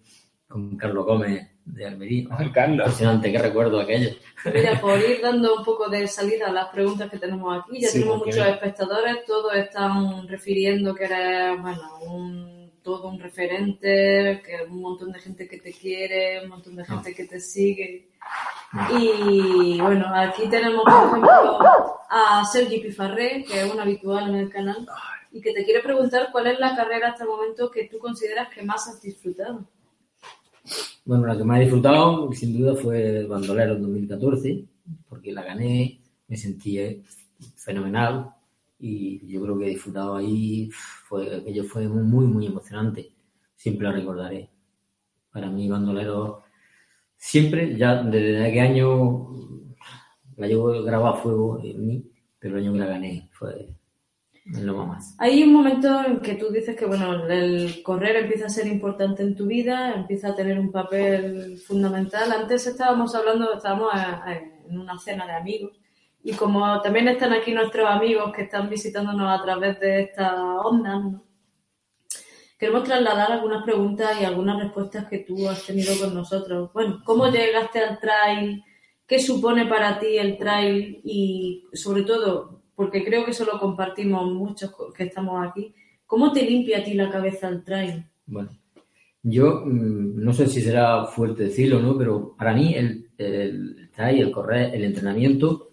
con 0.47 0.77
Carlos 0.77 1.07
Gómez 1.07 1.49
de 1.65 1.87
Almería. 1.87 2.29
Carlos. 2.53 2.79
Impresionante, 2.79 3.33
qué 3.33 3.39
recuerdo 3.39 3.81
aquello. 3.81 4.11
Mira, 4.53 4.81
por 4.81 4.99
ir 5.01 5.21
dando 5.21 5.57
un 5.57 5.65
poco 5.65 5.89
de 5.89 6.07
salida 6.07 6.49
a 6.49 6.53
las 6.53 6.69
preguntas 6.69 7.11
que 7.11 7.19
tenemos 7.19 7.59
aquí, 7.59 7.81
ya 7.81 7.89
Sí, 7.89 7.99
tenemos 8.01 8.19
muchos 8.19 8.47
espectadores, 8.47 9.25
todos 9.27 9.55
están 9.55 10.29
refiriendo 10.29 10.95
que 10.95 11.05
eres, 11.05 11.61
bueno, 11.61 11.99
un, 12.07 12.56
todo 12.87 13.09
un 13.09 13.19
referente, 13.19 14.41
que 14.47 14.65
un 14.71 14.81
montón 14.81 15.11
de 15.11 15.19
gente 15.19 15.49
que 15.49 15.59
te 15.59 15.73
quiere, 15.73 16.41
un 16.45 16.51
montón 16.51 16.77
de 16.77 16.85
gente 16.85 17.13
que 17.13 17.25
te 17.25 17.41
sigue. 17.41 18.11
Y 18.97 19.81
bueno, 19.81 20.07
aquí 20.15 20.49
tenemos, 20.49 20.85
por 20.85 21.09
ejemplo, 21.09 21.59
a 22.09 22.45
Sergi 22.45 22.79
Pifarré, 22.79 23.43
que 23.43 23.63
es 23.63 23.75
un 23.75 23.81
habitual 23.81 24.29
en 24.29 24.37
el 24.37 24.49
canal, 24.49 24.87
y 25.33 25.41
que 25.41 25.53
te 25.53 25.65
quiere 25.65 25.83
preguntar 25.83 26.29
cuál 26.31 26.47
es 26.47 26.61
la 26.61 26.77
carrera 26.77 27.09
hasta 27.09 27.25
el 27.25 27.31
momento 27.31 27.73
que 27.73 27.89
tú 27.89 27.99
consideras 27.99 28.55
que 28.55 28.63
más 28.63 28.87
has 28.87 29.03
disfrutado. 29.03 29.67
Bueno, 31.05 31.27
la 31.27 31.37
que 31.37 31.43
más 31.43 31.59
he 31.59 31.63
disfrutado, 31.63 32.33
sin 32.35 32.57
duda, 32.57 32.77
fue 32.77 33.25
Bandolero 33.25 33.75
en 33.75 33.83
2014, 33.83 34.65
porque 35.09 35.33
la 35.33 35.43
gané, 35.43 35.99
me 36.29 36.37
sentí 36.37 36.79
eh, 36.79 37.03
fenomenal 37.57 38.36
y 38.87 39.27
yo 39.27 39.43
creo 39.43 39.59
que 39.59 39.67
he 39.67 39.71
disfrutado 39.71 40.17
ahí, 40.17 40.71
fue, 40.71 41.37
aquello 41.37 41.65
fue 41.65 41.89
muy, 41.89 42.27
muy, 42.27 42.47
emocionante. 42.47 43.13
Siempre 43.55 43.89
la 43.89 43.93
recordaré. 43.93 44.51
Para 45.33 45.51
mí, 45.51 45.69
Bandolero, 45.69 46.45
siempre, 47.17 47.77
ya 47.77 48.03
desde 48.03 48.47
aquel 48.47 48.61
año, 48.61 49.29
la 50.37 50.47
llevo 50.47 50.83
grabada 50.83 51.15
a 51.15 51.23
fuego 51.23 51.61
en 51.63 51.87
mí, 51.87 52.11
pero 52.39 52.57
el 52.57 52.65
año 52.65 52.73
que 52.75 52.79
la 52.79 52.87
gané 52.87 53.29
fue 53.33 53.75
lo 54.45 54.87
más. 54.87 55.17
Hay 55.19 55.43
un 55.43 55.53
momento 55.53 56.05
en 56.05 56.21
que 56.21 56.35
tú 56.35 56.51
dices 56.51 56.77
que 56.77 56.87
bueno, 56.87 57.27
el 57.27 57.83
correr 57.83 58.15
empieza 58.17 58.47
a 58.47 58.51
ser 58.51 58.69
importante 58.69 59.25
en 59.25 59.35
tu 59.35 59.47
vida, 59.47 59.93
empieza 59.93 60.29
a 60.29 60.37
tener 60.37 60.61
un 60.61 60.71
papel 60.71 61.59
fundamental. 61.59 62.31
Antes 62.31 62.69
estábamos 62.69 63.15
hablando, 63.17 63.55
estábamos 63.55 63.91
en 64.69 64.79
una 64.79 64.97
cena 64.99 65.27
de 65.27 65.33
amigos 65.33 65.81
y 66.27 66.33
como 66.33 66.81
también 66.83 67.07
están 67.07 67.33
aquí 67.33 67.53
nuestros 67.53 67.89
amigos 67.89 68.33
que 68.35 68.43
están 68.43 68.69
visitándonos 68.69 69.31
a 69.31 69.45
través 69.45 69.79
de 69.79 70.03
esta 70.03 70.59
onda, 70.59 70.99
¿no? 70.99 71.23
queremos 72.59 72.83
trasladar 72.83 73.31
algunas 73.31 73.63
preguntas 73.63 74.21
y 74.21 74.25
algunas 74.25 74.61
respuestas 74.61 75.07
que 75.09 75.19
tú 75.19 75.49
has 75.49 75.65
tenido 75.65 75.95
con 76.01 76.15
nosotros. 76.15 76.73
Bueno, 76.73 77.01
¿cómo 77.05 77.29
llegaste 77.29 77.79
al 77.79 78.01
trail? 78.01 78.65
¿Qué 79.07 79.21
supone 79.21 79.67
para 79.67 80.01
ti 80.01 80.19
el 80.19 80.37
trail? 80.37 81.01
Y 81.05 81.63
sobre 81.73 82.03
todo, 82.03 82.61
porque 82.75 83.05
creo 83.05 83.25
que 83.25 83.31
eso 83.31 83.45
lo 83.45 83.61
compartimos 83.61 84.29
muchos 84.29 84.75
que 84.97 85.05
estamos 85.05 85.47
aquí, 85.47 85.73
¿cómo 86.07 86.33
te 86.33 86.43
limpia 86.43 86.79
a 86.79 86.83
ti 86.83 86.95
la 86.95 87.09
cabeza 87.09 87.47
el 87.47 87.63
trail? 87.63 88.05
Bueno, 88.27 88.51
yo 89.23 89.63
mm, 89.65 90.25
no 90.25 90.33
sé 90.33 90.49
si 90.49 90.61
será 90.61 91.05
fuerte 91.05 91.45
decirlo, 91.45 91.79
¿no? 91.79 91.97
Pero 91.97 92.35
para 92.37 92.53
mí 92.53 92.75
el, 92.75 93.11
el 93.17 93.91
trail, 93.95 94.23
el 94.23 94.33
correr, 94.33 94.75
el 94.75 94.83
entrenamiento 94.83 95.66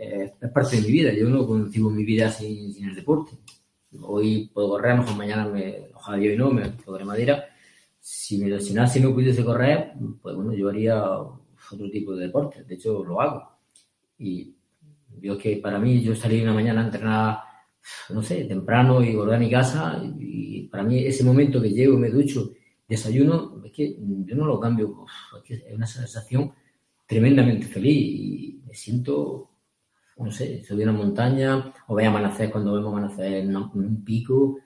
eh, 0.00 0.34
es 0.40 0.50
parte 0.50 0.76
de 0.76 0.82
mi 0.82 0.92
vida. 0.92 1.12
Yo 1.12 1.28
no 1.28 1.46
concibo 1.46 1.90
mi 1.90 2.04
vida 2.04 2.30
sin, 2.30 2.72
sin 2.72 2.88
el 2.88 2.94
deporte. 2.94 3.32
Hoy 4.00 4.50
puedo 4.52 4.70
correr, 4.70 4.92
a 4.92 4.96
lo 4.96 5.02
mejor 5.02 5.16
mañana 5.16 5.46
me, 5.46 5.88
ojalá 5.94 6.22
yo 6.22 6.36
no, 6.36 6.50
me 6.50 6.68
podré 6.70 7.04
madera. 7.04 7.44
Si 8.00 8.38
me 8.38 8.48
lesionase 8.48 8.98
y 8.98 9.02
no 9.02 9.12
pudiese 9.12 9.44
correr, 9.44 9.92
pues 10.20 10.34
bueno, 10.34 10.52
yo 10.54 10.68
haría 10.68 11.04
otro 11.04 11.90
tipo 11.90 12.14
de 12.14 12.26
deporte. 12.26 12.64
De 12.64 12.74
hecho, 12.74 13.04
lo 13.04 13.20
hago. 13.20 13.48
Y 14.18 14.54
yo 15.20 15.38
que 15.38 15.56
para 15.56 15.78
mí, 15.78 16.02
yo 16.02 16.14
salí 16.14 16.42
una 16.42 16.54
mañana 16.54 16.82
a 16.82 16.84
entrenar, 16.84 17.38
no 18.10 18.22
sé, 18.22 18.44
temprano 18.44 19.02
y 19.02 19.14
volver 19.14 19.36
a 19.36 19.38
mi 19.38 19.50
casa. 19.50 20.02
Y 20.18 20.68
para 20.68 20.82
mí 20.82 20.98
ese 20.98 21.24
momento 21.24 21.60
que 21.60 21.70
llego, 21.70 21.98
me 21.98 22.10
ducho, 22.10 22.52
desayuno, 22.88 23.60
es 23.64 23.72
que 23.72 23.96
yo 23.98 24.36
no 24.36 24.46
lo 24.46 24.58
cambio. 24.58 25.04
Es, 25.36 25.42
que 25.44 25.54
es 25.54 25.74
una 25.74 25.86
sensación 25.86 26.52
tremendamente 27.06 27.66
feliz 27.66 27.96
y 27.96 28.62
me 28.66 28.74
siento 28.74 29.51
no 30.22 30.30
sé, 30.30 30.64
subir 30.64 30.88
una 30.88 30.98
montaña 30.98 31.72
o 31.86 31.98
a 31.98 32.06
amanecer 32.06 32.50
cuando 32.50 32.74
vemos 32.74 32.92
amanecer 32.92 33.34
en 33.34 33.56
un 33.56 34.04
pico, 34.04 34.58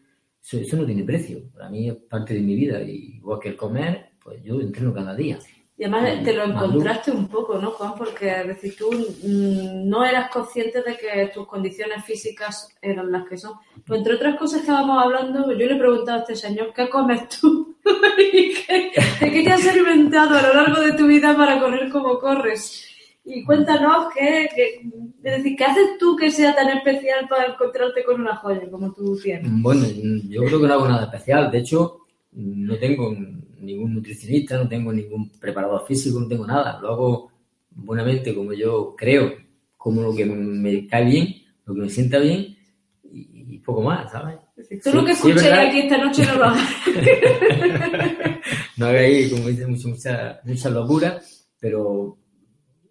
eso, 0.42 0.58
eso, 0.58 0.76
no 0.76 0.86
tiene 0.86 1.02
precio. 1.04 1.40
Para 1.52 1.68
mí 1.68 1.88
es 1.88 1.96
parte 1.96 2.34
de 2.34 2.40
mi 2.40 2.54
vida. 2.54 2.80
Y 2.82 3.16
igual 3.16 3.40
que 3.40 3.50
el 3.50 3.56
comer, 3.56 4.10
pues 4.22 4.42
yo 4.42 4.60
entreno 4.60 4.94
cada 4.94 5.14
día. 5.14 5.38
Y 5.78 5.84
además 5.84 6.25
te 6.25 6.32
lo 6.32 6.44
encontraste 6.44 7.10
un 7.10 7.28
poco, 7.28 7.58
¿no, 7.58 7.70
Juan? 7.72 7.94
Porque 7.98 8.40
es 8.40 8.46
decir, 8.46 8.76
tú 8.78 8.90
no 9.25 10.04
eras 10.06 10.30
consciente 10.30 10.82
de 10.82 10.96
que 10.96 11.30
tus 11.34 11.46
condiciones 11.46 12.02
físicas 12.02 12.68
eran 12.80 13.12
las 13.12 13.28
que 13.28 13.36
son. 13.36 13.54
Pues 13.86 13.98
entre 13.98 14.14
otras 14.14 14.38
cosas 14.38 14.62
estábamos 14.62 15.04
hablando, 15.04 15.52
yo 15.52 15.66
le 15.66 15.75
he 15.75 15.78
preguntado 15.78 16.18
a 16.18 16.20
este 16.22 16.34
señor, 16.34 16.72
¿qué 16.75 16.88
comes 16.88 17.28
tú? 17.28 17.76
¿De 17.84 19.30
qué 19.30 19.42
te 19.42 19.52
has 19.52 19.66
alimentado 19.66 20.38
a 20.38 20.42
lo 20.42 20.54
largo 20.54 20.80
de 20.80 20.92
tu 20.92 21.06
vida 21.06 21.36
para 21.36 21.60
correr 21.60 21.90
como 21.90 22.18
corres? 22.18 22.86
Y 23.28 23.42
cuéntanos 23.42 24.06
qué, 24.14 24.45
es 24.45 25.37
decir, 25.37 25.56
¿qué 25.56 25.64
haces 25.64 25.99
tú 25.99 26.14
que 26.14 26.30
sea 26.30 26.54
tan 26.54 26.68
especial 26.68 27.26
para 27.28 27.52
encontrarte 27.52 28.04
con 28.04 28.21
una 28.21 28.37
joya 28.37 28.71
como 28.71 28.92
tú 28.92 29.18
tienes? 29.21 29.50
Bueno, 29.50 29.85
yo 30.28 30.45
creo 30.45 30.61
que 30.61 30.68
no 30.68 30.75
hago 30.75 30.88
nada 30.88 31.06
especial. 31.06 31.50
De 31.50 31.59
hecho, 31.59 32.02
no 32.30 32.78
tengo 32.78 33.12
ningún 33.59 33.95
nutricionista, 33.95 34.56
no 34.56 34.68
tengo 34.68 34.92
ningún 34.92 35.28
preparador 35.40 35.85
físico, 35.88 36.21
no 36.21 36.28
tengo 36.28 36.47
nada. 36.47 36.78
Lo 36.80 36.92
hago 36.92 37.33
buenamente 37.71 38.33
como 38.33 38.52
yo 38.52 38.95
creo, 38.97 39.33
como 39.76 40.02
lo 40.02 40.14
que 40.14 40.25
me 40.25 40.87
cae 40.87 41.06
bien, 41.06 41.35
lo 41.64 41.75
que 41.75 41.80
me 41.80 41.88
sienta 41.88 42.21
bien 42.21 42.56
y, 43.02 43.59
poco 43.59 43.83
más, 43.83 44.12
¿sabes? 44.12 44.37
Tú 44.85 44.92
lo 44.92 45.04
que 45.04 45.11
escuché 45.11 45.52
aquí 45.52 45.80
esta 45.80 45.99
noche 45.99 46.25
no 46.26 46.37
lo 46.37 46.45
hagas. 46.45 46.71
no 48.76 48.87
hagáis, 48.87 49.33
como 49.33 49.50
mucha, 49.50 49.66
mucha, 49.66 50.40
mucha 50.45 50.71
locura, 50.71 51.21
pero 51.59 52.18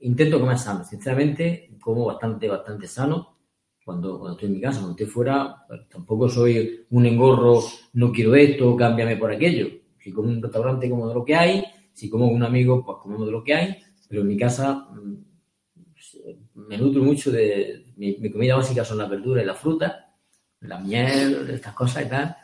intento 0.06 0.40
comer 0.40 0.58
sano, 0.58 0.84
sinceramente, 0.84 1.72
como 1.80 2.06
bastante, 2.06 2.48
bastante 2.48 2.88
sano. 2.88 3.36
Cuando, 3.84 4.18
cuando 4.18 4.34
estoy 4.34 4.48
en 4.48 4.56
mi 4.56 4.62
casa, 4.62 4.80
cuando 4.80 4.92
estoy 4.92 5.08
fuera, 5.08 5.66
pues, 5.68 5.88
tampoco 5.90 6.28
soy 6.30 6.86
un 6.90 7.06
engorro, 7.06 7.62
no 7.94 8.12
quiero 8.12 8.34
esto, 8.36 8.76
cámbiame 8.76 9.18
por 9.18 9.32
aquello. 9.32 9.68
Si 10.00 10.12
como 10.12 10.30
un 10.30 10.42
restaurante, 10.42 10.90
como 10.90 11.08
de 11.08 11.14
lo 11.14 11.26
que 11.26 11.36
hay, 11.36 11.64
si 11.94 12.10
como 12.10 12.28
con 12.28 12.36
un 12.36 12.44
amigo, 12.44 12.84
pues 12.84 12.98
comemos 13.02 13.26
de 13.26 13.32
lo 13.32 13.44
que 13.44 13.54
hay, 13.54 13.78
pero 14.08 14.22
en 14.22 14.28
mi 14.28 14.38
casa 14.38 14.88
mm, 14.92 16.68
me 16.68 16.78
nutro 16.78 17.04
mucho 17.04 17.32
de. 17.32 17.86
Mi, 17.98 18.18
mi 18.18 18.32
comida 18.32 18.56
básica 18.56 18.84
son 18.84 18.98
las 18.98 19.10
verduras 19.10 19.44
y 19.44 19.48
la 19.48 19.54
fruta, 19.54 20.14
la 20.62 20.80
miel, 20.80 21.50
estas 21.50 21.74
cosas 21.74 22.06
y 22.06 22.10
tal, 22.10 22.36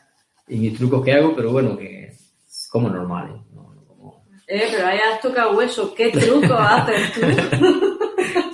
y 0.48 0.58
mis 0.58 0.78
trucos 0.78 1.04
que 1.04 1.14
hago, 1.14 1.36
pero 1.36 1.52
bueno, 1.52 1.78
que 1.78 2.14
como 2.72 2.90
normales. 2.90 3.42
Eh, 3.51 3.51
pero 4.52 4.88
ahí 4.88 5.00
has 5.00 5.22
tocado 5.22 5.58
hueso. 5.58 5.94
¿Qué 5.96 6.10
truco 6.10 6.54
haces 6.54 7.14
tú? 7.14 7.22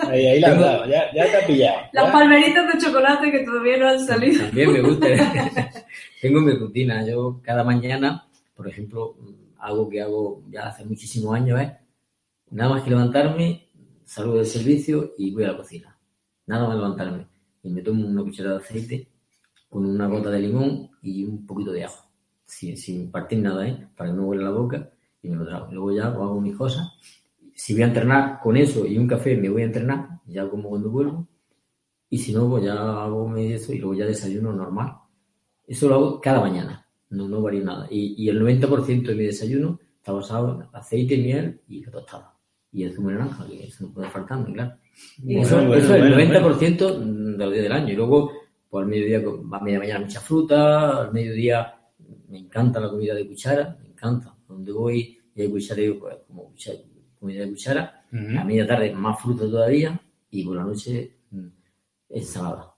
Ahí, 0.08 0.26
ahí 0.26 0.40
la 0.40 0.54
has 0.54 0.60
dado, 0.60 0.86
ya, 0.86 1.14
ya 1.14 1.26
te 1.26 1.36
has 1.36 1.44
pillado. 1.44 1.80
Las 1.92 2.12
palmeritas 2.12 2.74
de 2.74 2.80
chocolate 2.80 3.30
que 3.30 3.44
todavía 3.44 3.76
no 3.76 3.90
han 3.90 4.00
salido. 4.00 4.46
También 4.46 4.72
me 4.72 4.82
gusta. 4.82 5.06
Tengo 6.22 6.40
mi 6.40 6.54
rutina. 6.54 7.06
Yo 7.06 7.42
cada 7.44 7.62
mañana, 7.66 8.26
por 8.56 8.70
ejemplo, 8.70 9.18
algo 9.60 9.90
que 9.90 10.02
hago 10.02 10.44
ya 10.50 10.68
hace 10.68 10.86
muchísimos 10.86 11.36
años 11.36 11.60
es 11.60 11.72
nada 12.52 12.70
más 12.70 12.84
que 12.84 12.90
levantarme, 12.90 13.68
salgo 14.06 14.36
del 14.36 14.46
servicio 14.46 15.14
y 15.18 15.32
voy 15.32 15.44
a 15.44 15.50
la 15.50 15.58
cocina. 15.58 15.98
Nada 16.46 16.68
más 16.68 16.78
levantarme. 16.78 17.28
Y 17.64 17.70
me 17.70 17.82
tomo 17.82 18.08
una 18.08 18.24
cucharada 18.24 18.60
de 18.60 18.64
aceite 18.64 19.08
con 19.68 19.86
una 19.86 20.08
gota 20.08 20.30
de 20.30 20.40
limón 20.40 20.90
y 21.02 21.26
un 21.26 21.46
poquito 21.46 21.74
de 21.74 21.84
ajo. 21.84 22.10
Sin, 22.46 22.78
sin 22.78 23.12
partir 23.12 23.40
nada, 23.40 23.68
¿eh? 23.68 23.90
Para 23.98 24.10
que 24.10 24.16
no 24.16 24.24
huela 24.24 24.44
la 24.44 24.52
boca 24.52 24.90
y 25.28 25.32
me 25.32 25.36
lo 25.38 25.46
trago. 25.46 25.68
Luego 25.72 25.92
ya 25.92 26.08
hago 26.08 26.42
mis 26.42 26.56
cosas. 26.56 26.88
Si 27.54 27.74
voy 27.74 27.84
a 27.84 27.88
entrenar 27.88 28.40
con 28.42 28.56
eso 28.56 28.86
y 28.86 28.98
un 28.98 29.08
café, 29.08 29.36
me 29.36 29.50
voy 29.50 29.64
a 29.64 29.66
entrenar, 29.66 30.08
ya 30.26 30.48
como 30.48 30.70
cuando 30.70 30.90
vuelvo. 30.90 31.28
Y 32.10 32.18
si 32.18 32.34
no, 32.34 32.50
pues 32.50 32.64
ya 32.64 32.74
hago 32.74 33.36
eso 33.36 33.74
y 33.74 33.80
luego 33.80 33.96
ya 33.96 34.06
desayuno 34.06 34.54
normal. 34.54 34.94
Eso 35.66 35.90
lo 35.90 35.96
hago 35.96 36.22
cada 36.22 36.40
mañana, 36.40 36.88
no, 37.10 37.28
no 37.28 37.42
varía 37.42 37.64
nada. 37.64 37.88
Y, 37.90 38.24
y 38.24 38.30
el 38.30 38.42
90% 38.42 39.04
de 39.04 39.16
mi 39.16 39.26
desayuno 39.26 39.80
está 39.98 40.14
basado 40.14 40.62
en 40.62 40.68
aceite, 40.72 41.18
miel 41.18 41.60
y 41.68 41.82
tostada. 41.82 42.34
Y 42.72 42.84
el 42.84 42.94
zumo 42.94 43.10
de 43.10 43.16
naranja, 43.16 43.46
que 43.48 43.66
eso 43.66 43.86
no 43.86 43.94
puede 43.94 44.10
faltar, 44.10 44.46
claro. 44.46 44.78
Y 45.24 45.38
eso, 45.38 45.56
bueno, 45.56 45.76
eso 45.76 45.90
bueno, 45.90 46.18
es 46.18 46.30
el 46.30 46.44
90% 46.44 47.38
de 47.38 47.46
los 47.46 47.54
días 47.54 47.64
del 47.64 47.72
año. 47.72 47.94
Y 47.94 47.96
luego, 47.96 48.32
pues 48.70 48.84
al 48.84 48.90
mediodía, 48.90 49.18
a 49.18 49.60
media 49.60 49.80
mañana 49.80 50.00
mucha 50.06 50.22
fruta, 50.22 51.02
al 51.02 51.12
mediodía 51.12 51.74
me 52.30 52.40
encanta 52.40 52.80
la 52.80 52.90
comida 52.90 53.14
de 53.14 53.28
cuchara, 53.28 53.78
me 53.82 53.90
encanta. 53.90 54.34
Donde 54.48 54.72
voy 54.72 55.17
y 55.38 55.42
hay 55.44 55.50
cuchareo, 55.50 56.00
pues, 56.00 56.16
como 56.28 56.46
cuchara, 56.46 56.80
comida 57.20 57.42
de 57.44 57.50
cuchara. 57.50 58.04
Uh 58.12 58.16
-huh. 58.16 58.40
A 58.40 58.44
media 58.44 58.66
tarde 58.66 58.92
más 58.92 59.22
fruta 59.22 59.44
todavía 59.46 60.00
y 60.32 60.44
por 60.44 60.56
la 60.56 60.64
noche 60.64 61.12
mm, 61.30 61.48
ensalada. 62.10 62.74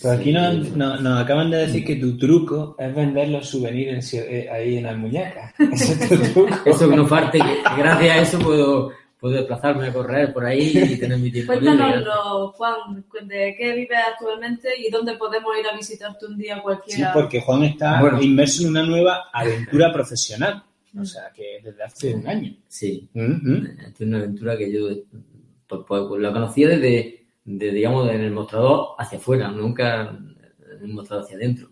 Pero 0.00 0.14
aquí 0.14 0.32
nos, 0.32 0.76
nos, 0.76 1.00
nos, 1.00 1.20
acaban 1.20 1.50
de 1.50 1.56
decir 1.56 1.84
que 1.84 1.96
tu 1.96 2.16
truco 2.16 2.76
es 2.78 2.94
vender 2.94 3.30
los 3.30 3.48
souvenirs 3.48 4.14
en, 4.14 4.48
ahí 4.48 4.76
en 4.76 4.84
las 4.84 4.96
muñecas. 4.96 5.52
Eso 5.58 5.92
es 5.92 6.08
tu 6.08 6.32
truco. 6.32 6.54
eso 6.64 6.88
que 6.88 6.96
no 6.96 7.08
parte, 7.08 7.38
que 7.38 7.82
gracias 7.82 8.16
a 8.16 8.20
eso 8.20 8.38
puedo, 8.38 8.92
puedo 9.18 9.34
desplazarme 9.34 9.88
a 9.88 9.92
correr 9.92 10.32
por 10.32 10.46
ahí 10.46 10.70
y 10.92 10.96
tener 11.00 11.18
mi 11.18 11.32
tiempo 11.32 11.52
Cuéntanoslo, 11.52 12.52
Juan, 12.52 13.04
de 13.22 13.56
qué 13.58 13.72
vives 13.74 13.98
actualmente 14.12 14.68
y 14.78 14.88
dónde 14.88 15.14
podemos 15.16 15.50
ir 15.58 15.66
a 15.66 15.76
visitarte 15.76 16.26
un 16.26 16.38
día 16.38 16.62
cualquiera. 16.62 17.12
Sí, 17.12 17.18
porque 17.18 17.40
Juan 17.40 17.64
está 17.64 18.00
bueno. 18.00 18.22
inmerso 18.22 18.62
en 18.62 18.68
una 18.68 18.84
nueva 18.84 19.24
aventura 19.32 19.92
profesional. 19.92 20.62
O 20.96 21.04
sea, 21.04 21.30
que 21.34 21.60
desde 21.62 21.82
hace 21.82 22.14
un 22.14 22.26
año. 22.26 22.56
Sí. 22.66 23.08
Uh 23.14 23.20
-huh. 23.20 23.92
Es 23.92 24.00
una 24.00 24.18
aventura 24.18 24.56
que 24.56 24.72
yo 24.72 24.88
pues, 25.66 25.82
pues, 25.86 26.20
la 26.20 26.32
conocía 26.32 26.68
desde, 26.68 27.26
de, 27.44 27.72
digamos, 27.72 28.10
en 28.10 28.20
el 28.22 28.32
mostrador 28.32 28.94
hacia 28.98 29.18
afuera, 29.18 29.50
nunca 29.50 30.10
en 30.10 30.82
el 30.82 30.92
mostrador 30.92 31.24
hacia 31.24 31.36
adentro. 31.36 31.70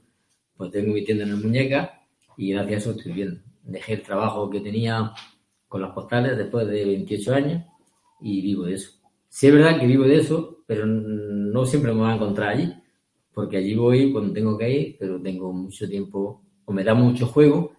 Pues 0.57 0.71
tengo 0.71 0.93
mi 0.93 1.05
tienda 1.05 1.25
en 1.25 1.31
el 1.31 1.37
muñeca 1.37 2.03
y 2.37 2.53
gracias 2.53 2.75
a 2.75 2.79
eso 2.79 2.99
estoy 2.99 3.13
viendo. 3.13 3.41
Dejé 3.63 3.95
el 3.95 4.03
trabajo 4.03 4.51
que 4.51 4.61
tenía 4.61 5.13
con 5.69 5.83
las 5.83 5.93
postales 5.93 6.37
después 6.37 6.67
de 6.69 6.85
28 6.85 7.35
años 7.35 7.65
y 8.21 8.41
vivo 8.43 8.65
de 8.65 8.75
eso. 8.75 8.91
Sí 9.29 9.49
es 9.49 9.53
verdad 9.53 9.79
que 9.79 9.87
vivo 9.87 10.05
de 10.05 10.17
eso, 10.17 10.63
pero 10.67 10.87
no 10.87 11.67
siempre 11.67 11.93
me 11.93 12.01
voy 12.01 12.11
a 12.11 12.15
encontrar 12.15 12.51
allí, 12.51 12.73
porque 13.33 13.59
allí 13.59 13.75
voy 13.75 14.13
cuando 14.13 14.33
tengo 14.33 14.57
que 14.57 14.71
ir, 14.71 14.97
pero 14.99 15.21
tengo 15.21 15.53
mucho 15.53 15.89
tiempo, 15.89 16.43
o 16.65 16.73
me 16.73 16.85
da 16.85 16.95
mucho 16.95 17.27
juego 17.27 17.76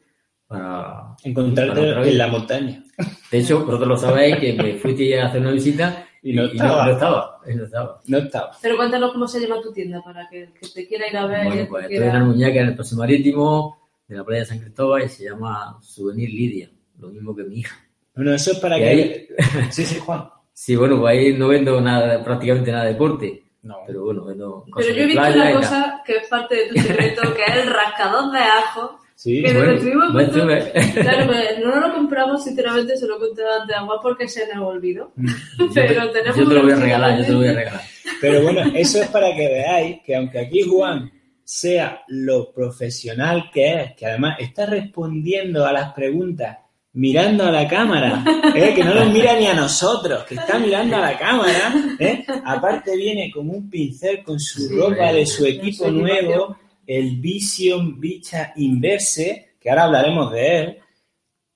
para 0.48 1.16
encontrarte 1.24 1.94
para 1.94 2.08
en 2.08 2.18
la 2.18 2.28
montaña. 2.28 2.84
De 3.32 3.40
hecho, 3.40 3.66
vosotros 3.66 3.88
lo 3.88 3.98
sabéis 3.98 4.38
que 4.38 4.54
me 4.54 4.74
fui 4.76 5.14
a 5.14 5.28
hacer 5.28 5.42
una 5.42 5.52
visita 5.52 6.08
y 6.24 6.34
no, 6.34 6.46
y 6.46 6.52
estaba. 6.52 6.78
no, 6.78 6.86
no, 6.86 6.92
estaba. 6.94 7.40
no 7.46 7.64
estaba. 7.64 8.02
No 8.08 8.18
estaba. 8.18 8.52
Pero 8.62 8.78
cuéntanos 8.78 9.12
cómo 9.12 9.28
se 9.28 9.40
llama 9.40 9.62
tu 9.62 9.72
tienda 9.72 10.02
para 10.04 10.28
que, 10.30 10.50
que 10.60 10.68
te 10.68 10.88
quiera 10.88 11.08
ir 11.08 11.18
a 11.18 11.26
ver. 11.26 11.46
Bueno, 11.46 11.68
pues 11.70 11.84
estoy 11.84 12.08
en 12.08 12.14
la 12.14 12.24
muñeca 12.24 12.60
en 12.62 12.68
el 12.68 12.76
Paso 12.76 12.96
Marítimo 12.96 13.78
de 14.08 14.16
la 14.16 14.24
playa 14.24 14.42
de 14.42 14.46
San 14.46 14.60
Cristóbal 14.60 15.04
y 15.04 15.10
se 15.10 15.26
llama 15.26 15.78
Souvenir 15.82 16.30
Lidia, 16.30 16.70
lo 17.00 17.10
mismo 17.10 17.36
que 17.36 17.44
mi 17.44 17.60
hija. 17.60 17.78
Bueno, 18.16 18.34
eso 18.34 18.52
es 18.52 18.60
para 18.60 18.78
que... 18.78 18.88
Ahí... 18.88 19.28
sí, 19.70 19.86
sí, 19.86 20.00
Juan. 20.00 20.30
Sí, 20.54 20.76
bueno, 20.76 21.00
pues 21.00 21.12
ahí 21.12 21.34
no 21.34 21.50
vendo 21.50 21.80
nada, 21.82 22.24
prácticamente 22.24 22.72
nada 22.72 22.86
de 22.86 22.94
deporte. 22.94 23.44
No. 23.62 23.76
Pero 23.86 24.06
bueno, 24.06 24.26
vendo 24.26 24.66
cosas 24.72 24.88
Pero 24.88 24.96
yo 24.96 25.04
he 25.04 25.06
visto 25.06 25.22
una 25.22 25.54
cosa 25.54 26.02
que 26.06 26.18
es 26.18 26.28
parte 26.28 26.56
de 26.56 26.68
tu 26.70 26.80
secreto, 26.80 27.22
que 27.36 27.44
es 27.44 27.58
el 27.64 27.70
rascador 27.70 28.32
de 28.32 28.40
ajo. 28.40 29.00
Sí, 29.20 29.42
que 29.42 29.52
bueno, 29.52 29.72
lo 29.72 29.78
estuvimos 29.78 30.14
bueno, 30.14 30.32
puesto- 30.32 30.50
estuve- 30.52 30.94
Claro, 31.02 31.32
no 31.66 31.80
lo 31.88 31.94
compramos, 31.96 32.44
sinceramente, 32.44 32.96
se 32.98 33.08
lo 33.08 33.18
conté 33.18 33.42
antes 33.60 33.76
a 33.76 33.82
Juan 33.82 33.98
porque 34.04 34.28
se 34.28 34.46
nos 34.54 34.64
olvidó. 34.64 35.12
Yo 35.58 35.68
te- 35.74 35.82
Pero 35.88 36.12
tenemos 36.12 36.38
yo 36.38 36.48
te 36.48 36.54
lo 36.54 36.62
voy 36.62 36.72
a 36.72 36.76
regalar, 36.76 37.18
yo 37.18 37.26
te 37.26 37.32
lo 37.32 37.38
voy 37.40 37.48
a 37.48 37.54
regalar. 37.54 37.82
Pero 38.22 38.42
bueno, 38.44 38.62
eso 38.76 39.02
es 39.02 39.08
para 39.08 39.36
que 39.36 39.48
veáis 39.48 39.98
que 40.06 40.16
aunque 40.16 40.40
aquí 40.40 40.62
Juan 40.62 41.12
sea 41.44 42.04
lo 42.10 42.52
profesional 42.54 43.50
que 43.52 43.74
es, 43.82 43.96
que 43.96 44.06
además 44.06 44.38
está 44.40 44.68
respondiendo 44.68 45.66
a 45.66 45.74
las 45.74 45.94
preguntas 45.94 46.58
mirando 46.94 47.44
a 47.46 47.52
la 47.52 47.68
cámara, 47.68 48.24
¿eh? 48.56 48.74
que 48.76 48.84
no 48.84 48.94
nos 48.94 49.12
mira 49.12 49.36
ni 49.40 49.46
a 49.48 49.54
nosotros, 49.56 50.24
que 50.26 50.36
está 50.36 50.60
mirando 50.60 50.96
a 50.98 51.00
la 51.02 51.18
cámara. 51.18 51.74
¿eh? 52.00 52.24
Aparte 52.46 52.96
viene 52.96 53.32
como 53.32 53.54
un 53.54 53.68
pincel 53.70 54.24
con 54.24 54.40
su 54.40 54.68
ropa 54.78 55.12
de 55.12 55.26
su 55.26 55.46
equipo 55.46 55.90
nuevo, 55.92 56.58
el 56.88 57.18
Vision 57.18 58.00
Bicha 58.00 58.54
Inverse, 58.56 59.58
que 59.60 59.70
ahora 59.70 59.84
hablaremos 59.84 60.32
de 60.32 60.60
él, 60.60 60.78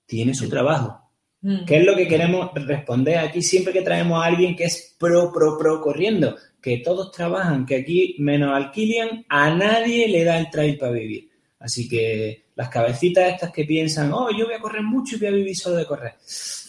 tiene 0.06 0.34
su 0.34 0.48
trabajo. 0.48 1.00
Mm. 1.40 1.64
¿Qué 1.64 1.78
es 1.78 1.84
lo 1.84 1.96
que 1.96 2.06
queremos 2.06 2.50
responder 2.54 3.18
aquí 3.18 3.42
siempre 3.42 3.72
que 3.72 3.82
traemos 3.82 4.22
a 4.22 4.26
alguien 4.26 4.54
que 4.54 4.64
es 4.64 4.94
pro, 4.98 5.32
pro, 5.32 5.58
pro 5.58 5.80
corriendo? 5.80 6.36
Que 6.60 6.78
todos 6.78 7.10
trabajan, 7.10 7.66
que 7.66 7.76
aquí, 7.76 8.14
menos 8.18 8.54
al 8.54 8.70
Kilian, 8.70 9.24
a 9.28 9.52
nadie 9.54 10.06
le 10.06 10.22
da 10.22 10.38
el 10.38 10.50
trail 10.50 10.78
para 10.78 10.92
vivir. 10.92 11.30
Así 11.58 11.88
que 11.88 12.44
las 12.54 12.68
cabecitas 12.68 13.32
estas 13.32 13.50
que 13.50 13.64
piensan, 13.64 14.12
oh, 14.12 14.28
yo 14.36 14.44
voy 14.46 14.54
a 14.54 14.60
correr 14.60 14.82
mucho 14.82 15.16
y 15.16 15.18
voy 15.18 15.28
a 15.28 15.32
vivir 15.32 15.56
solo 15.56 15.76
de 15.76 15.86
correr. 15.86 16.14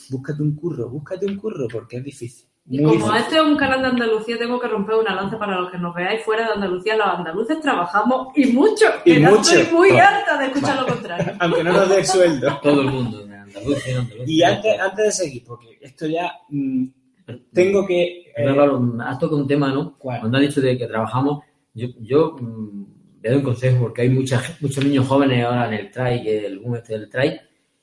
Búscate 0.10 0.41
un 0.41 0.55
curro, 0.55 0.89
búscate 0.89 1.25
un 1.25 1.36
curro, 1.36 1.67
porque 1.67 1.98
es 1.98 2.03
difícil. 2.03 2.48
Y 2.65 2.79
Muy 2.79 2.98
como 2.98 3.13
este 3.13 3.36
es 3.36 3.41
un 3.41 3.58
canal 3.58 3.82
de 3.82 3.88
Andalucía, 3.89 4.38
tengo 4.38 4.58
que 4.58 4.70
romper 4.70 4.96
una 4.96 5.13
lanza 5.13 5.38
para 5.38 5.60
los 5.60 5.70
que 5.70 5.77
nos 5.77 5.93
veáis 5.93 6.24
fuera 6.24 6.48
de 6.48 6.53
Andalucía. 6.53 6.96
Los 6.96 7.08
andaluces 7.08 7.60
trabajamos 7.60 8.27
y 8.36 8.46
mucho. 8.53 8.86
Y 9.03 9.15
que 9.15 9.20
mucho. 9.20 9.53
estoy 9.53 9.75
muy 9.75 9.89
harta 9.91 10.38
de 10.38 10.46
escuchar 10.46 10.79
lo 10.79 10.88
contrario. 10.88 11.34
Aunque 11.39 11.63
no 11.63 11.74
nos 11.74 11.89
dé 11.89 11.98
el 11.98 12.05
sueldo. 12.05 12.60
Todo 12.63 12.82
el 12.82 12.91
mundo, 12.91 13.22
en 13.24 13.34
Andalucía, 13.34 14.00
Andalucía. 14.00 14.25
Y 14.25 14.43
antes, 14.43 14.79
antes 14.79 15.05
de 15.05 15.12
seguir, 15.12 15.43
porque 15.46 15.77
esto 15.82 16.08
ya 16.08 16.32
mm, 16.50 16.86
tengo 17.51 17.86
que... 17.86 18.03
Eh, 18.03 18.34
claro, 18.36 18.96
has 19.01 19.20
tocado 19.20 19.41
un 19.41 19.48
tema, 19.48 19.70
¿no? 19.70 19.98
¿Cuál? 19.98 20.22
Cuando 20.22 20.38
has 20.38 20.43
dicho 20.43 20.62
de 20.62 20.77
que 20.77 20.88
trabajamos, 20.88 21.43
yo, 21.74 21.88
yo 22.00 22.38
mm, 22.39 22.84
le 23.22 23.29
doy 23.29 23.39
un 23.39 23.43
consejo 23.43 23.82
porque 23.82 24.03
hay 24.03 24.10
mucha, 24.10 24.41
muchos 24.62 24.86
niños 24.86 25.05
jóvenes 25.05 25.43
ahora 25.43 25.67
en 25.67 25.74
el 25.74 25.91
trail, 25.91 26.24
que 26.24 26.46
el 26.46 26.60
boom 26.60 26.75
este 26.75 26.98
del 26.98 27.10
trail, 27.10 27.41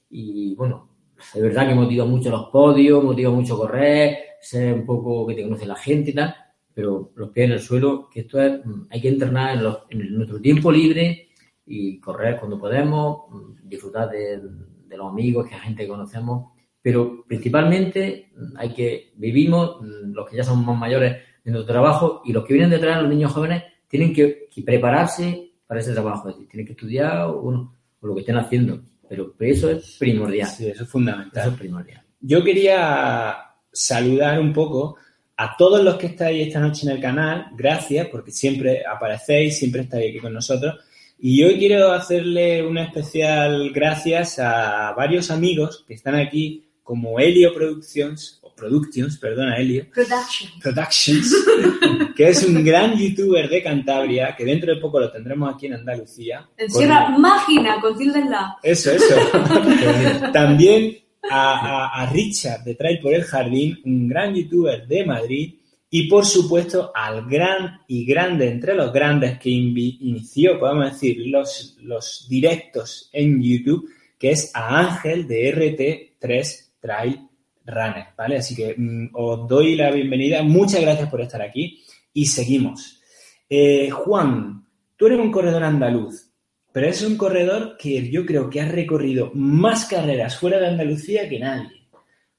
y 0.09 0.55
bueno, 0.55 0.89
es 1.35 1.43
verdad 1.43 1.69
que 1.69 1.75
motiva 1.75 2.07
mucho 2.07 2.31
los 2.31 2.49
podios, 2.49 3.05
motiva 3.05 3.31
mucho 3.31 3.59
correr, 3.59 4.30
ser 4.41 4.75
un 4.75 4.87
poco 4.87 5.27
que 5.27 5.35
te 5.35 5.43
conoce 5.43 5.67
la 5.67 5.77
gente 5.77 6.11
y 6.11 6.15
tal, 6.15 6.35
pero 6.73 7.13
los 7.17 7.31
pies 7.31 7.47
en 7.47 7.53
el 7.53 7.61
suelo, 7.61 8.09
que 8.11 8.21
esto 8.21 8.41
es, 8.43 8.65
mm, 8.65 8.87
hay 8.91 9.01
que 9.01 9.09
entrenar 9.09 9.57
en, 9.57 9.63
los- 9.65 9.79
en 9.91 10.15
nuestro 10.17 10.41
tiempo 10.41 10.71
libre 10.73 11.29
y 11.67 12.01
correr 12.01 12.39
cuando 12.39 12.59
podemos, 12.59 13.25
mm, 13.31 13.69
disfrutar 13.69 14.09
de, 14.11 14.41
de 14.89 14.97
los 14.97 15.09
amigos, 15.11 15.49
que 15.49 15.55
hay 15.55 15.61
gente 15.61 15.83
que 15.83 15.89
conocemos, 15.89 16.53
pero 16.83 17.25
principalmente 17.27 18.31
mm, 18.35 18.57
hay 18.57 18.73
que, 18.75 19.13
vivimos, 19.17 19.77
los 19.83 20.29
que 20.29 20.37
ya 20.37 20.45
somos 20.45 20.65
más 20.65 20.79
mayores 20.79 21.17
en 21.45 21.53
nuestro 21.53 21.73
trabajo 21.75 22.23
y 22.25 22.33
los 22.33 22.45
que 22.45 22.55
vienen 22.55 22.71
detrás, 22.71 23.01
los 23.03 23.11
niños 23.11 23.33
jóvenes, 23.33 23.63
tienen 23.89 24.13
que, 24.15 24.49
que 24.55 24.63
prepararse 24.63 25.53
para 25.67 25.81
ese 25.81 25.93
trabajo, 25.93 26.29
es 26.29 26.35
decir, 26.37 26.49
tienen 26.49 26.67
que 26.67 26.73
estudiar 26.73 27.23
o, 27.29 27.41
bueno, 27.43 27.77
o 28.01 28.07
lo 28.07 28.15
que 28.15 28.21
estén 28.21 28.37
haciendo, 28.37 28.81
pero 29.09 29.35
eso 29.41 29.71
es 29.71 29.97
primordial, 29.99 30.49
Sí, 30.49 30.69
eso 30.69 30.85
es 30.85 30.89
fundamental. 30.91 31.43
eso 31.43 31.51
es 31.53 31.59
primordial. 31.59 32.03
Yo 32.21 32.43
quería 32.45 33.37
saludar 33.73 34.41
un 34.41 34.53
poco 34.53 34.97
a 35.37 35.57
todos 35.57 35.83
los 35.83 35.97
que 35.97 36.09
estáis 36.09 36.47
esta 36.47 36.61
noche 36.61 36.87
en 36.87 36.93
el 36.97 37.01
canal. 37.01 37.47
Gracias, 37.57 38.09
porque 38.09 38.31
siempre 38.31 38.83
aparecéis, 38.87 39.59
siempre 39.59 39.83
estáis 39.83 40.11
aquí 40.11 40.19
con 40.19 40.35
nosotros. 40.35 40.75
Y 41.19 41.43
hoy 41.43 41.59
quiero 41.59 41.93
hacerle 41.93 42.67
una 42.67 42.85
especial 42.85 43.71
gracias 43.73 44.39
a 44.39 44.93
varios 44.93 45.31
amigos 45.31 45.85
que 45.87 45.95
están 45.95 46.15
aquí, 46.15 46.67
como 46.83 47.19
Helio 47.19 47.55
Productions, 47.55 48.39
o 48.43 48.55
Productions, 48.55 49.19
perdona, 49.19 49.57
Helio, 49.59 49.87
Production. 49.95 50.51
Productions, 50.63 51.35
que 52.17 52.29
es 52.29 52.43
un 52.43 52.65
gran 52.65 52.97
youtuber 52.97 53.49
de 53.49 53.63
Cantabria, 53.63 54.35
que 54.37 54.45
dentro 54.45 54.75
de 54.75 54.81
poco 54.81 55.01
lo 55.01 55.11
tendremos 55.11 55.55
aquí 55.55 55.67
en 55.67 55.75
Andalucía. 55.75 56.49
En 56.57 56.71
Sierra 56.71 57.11
Mágina, 57.11 57.81
con 57.81 57.97
tilde 57.97 58.21
en 58.21 58.31
la. 58.31 58.57
eso, 58.63 58.91
eso. 58.91 59.15
También 60.33 60.99
a, 61.29 62.09
Richard 62.13 62.65
de 62.65 62.75
Trail 62.75 63.01
por 63.01 63.13
el 63.13 63.25
Jardín, 63.25 63.81
un 63.85 64.09
gran 64.09 64.35
youtuber 64.35 64.87
de 64.87 65.05
Madrid. 65.05 65.55
Y 65.93 66.09
por 66.09 66.25
supuesto 66.25 66.93
al 66.95 67.29
gran 67.29 67.81
y 67.89 68.05
grande 68.05 68.49
entre 68.49 68.75
los 68.75 68.93
grandes 68.93 69.41
que 69.41 69.51
inició, 69.51 70.59
podemos 70.61 70.93
decir, 70.93 71.27
los, 71.27 71.77
los 71.83 72.29
directos 72.29 73.11
en 73.13 73.43
YouTube, 73.43 73.91
que 74.17 74.31
es 74.31 74.53
a 74.55 74.79
Ángel 74.79 75.27
de 75.27 75.53
RT3 75.53 76.71
Trail 76.81 77.29
Runner, 77.67 78.07
¿vale? 78.17 78.37
Así 78.37 78.55
que 78.55 78.75
mm, 78.77 79.11
os 79.15 79.49
doy 79.49 79.75
la 79.75 79.91
bienvenida. 79.91 80.43
Muchas 80.43 80.81
gracias 80.81 81.11
por 81.11 81.21
estar 81.21 81.43
aquí 81.43 81.83
y 82.13 82.27
seguimos. 82.27 83.01
Eh, 83.49 83.91
Juan, 83.91 84.65
tú 84.97 85.07
eres 85.07 85.19
un 85.19 85.33
corredor 85.33 85.65
andaluz, 85.65 86.30
pero 86.73 86.87
es 86.87 87.03
un 87.03 87.17
corredor 87.17 87.77
que 87.79 88.11
yo 88.11 88.25
creo 88.25 88.49
que 88.49 88.61
ha 88.61 88.69
recorrido 88.69 89.31
más 89.35 89.87
carreras 89.87 90.39
fuera 90.39 90.59
de 90.59 90.69
Andalucía 90.69 91.29
que 91.29 91.39
nadie. 91.39 91.89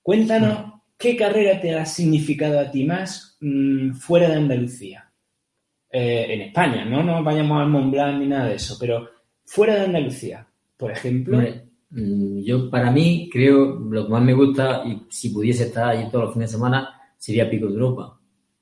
Cuéntanos 0.02 0.74
qué 0.98 1.16
carrera 1.16 1.60
te 1.60 1.76
ha 1.76 1.86
significado 1.86 2.60
a 2.60 2.72
ti 2.72 2.86
más 2.86 3.38
mm, 3.42 3.94
fuera 3.94 4.30
de 4.30 4.36
Andalucía. 4.36 5.12
Eh, 5.92 6.28
en 6.30 6.42
España, 6.42 6.86
no 6.86 7.04
nos 7.04 7.24
vayamos 7.24 7.62
al 7.62 7.70
Mont 7.70 7.92
Blanc 7.92 8.20
ni 8.20 8.28
nada 8.28 8.48
de 8.48 8.56
eso, 8.56 8.78
pero 8.80 9.10
fuera 9.44 9.76
de 9.76 9.86
Andalucía, 9.86 10.48
por 10.78 10.92
ejemplo. 10.92 11.38
Hombre, 11.38 11.66
mm, 11.90 12.40
yo 12.40 12.70
para 12.70 12.90
mí 12.92 13.30
creo 13.32 13.80
lo 13.80 14.06
que 14.06 14.12
más 14.12 14.24
me 14.24 14.34
gusta 14.34 14.84
y 14.86 15.02
si 15.10 15.30
pudiese 15.30 15.66
estar 15.66 15.90
allí 15.90 16.10
todos 16.10 16.26
los 16.26 16.34
fines 16.34 16.50
de 16.50 16.58
semana 16.58 16.90
sería 17.18 17.50
Pico 17.50 17.68
de 17.68 17.74
Europa. 17.74 18.18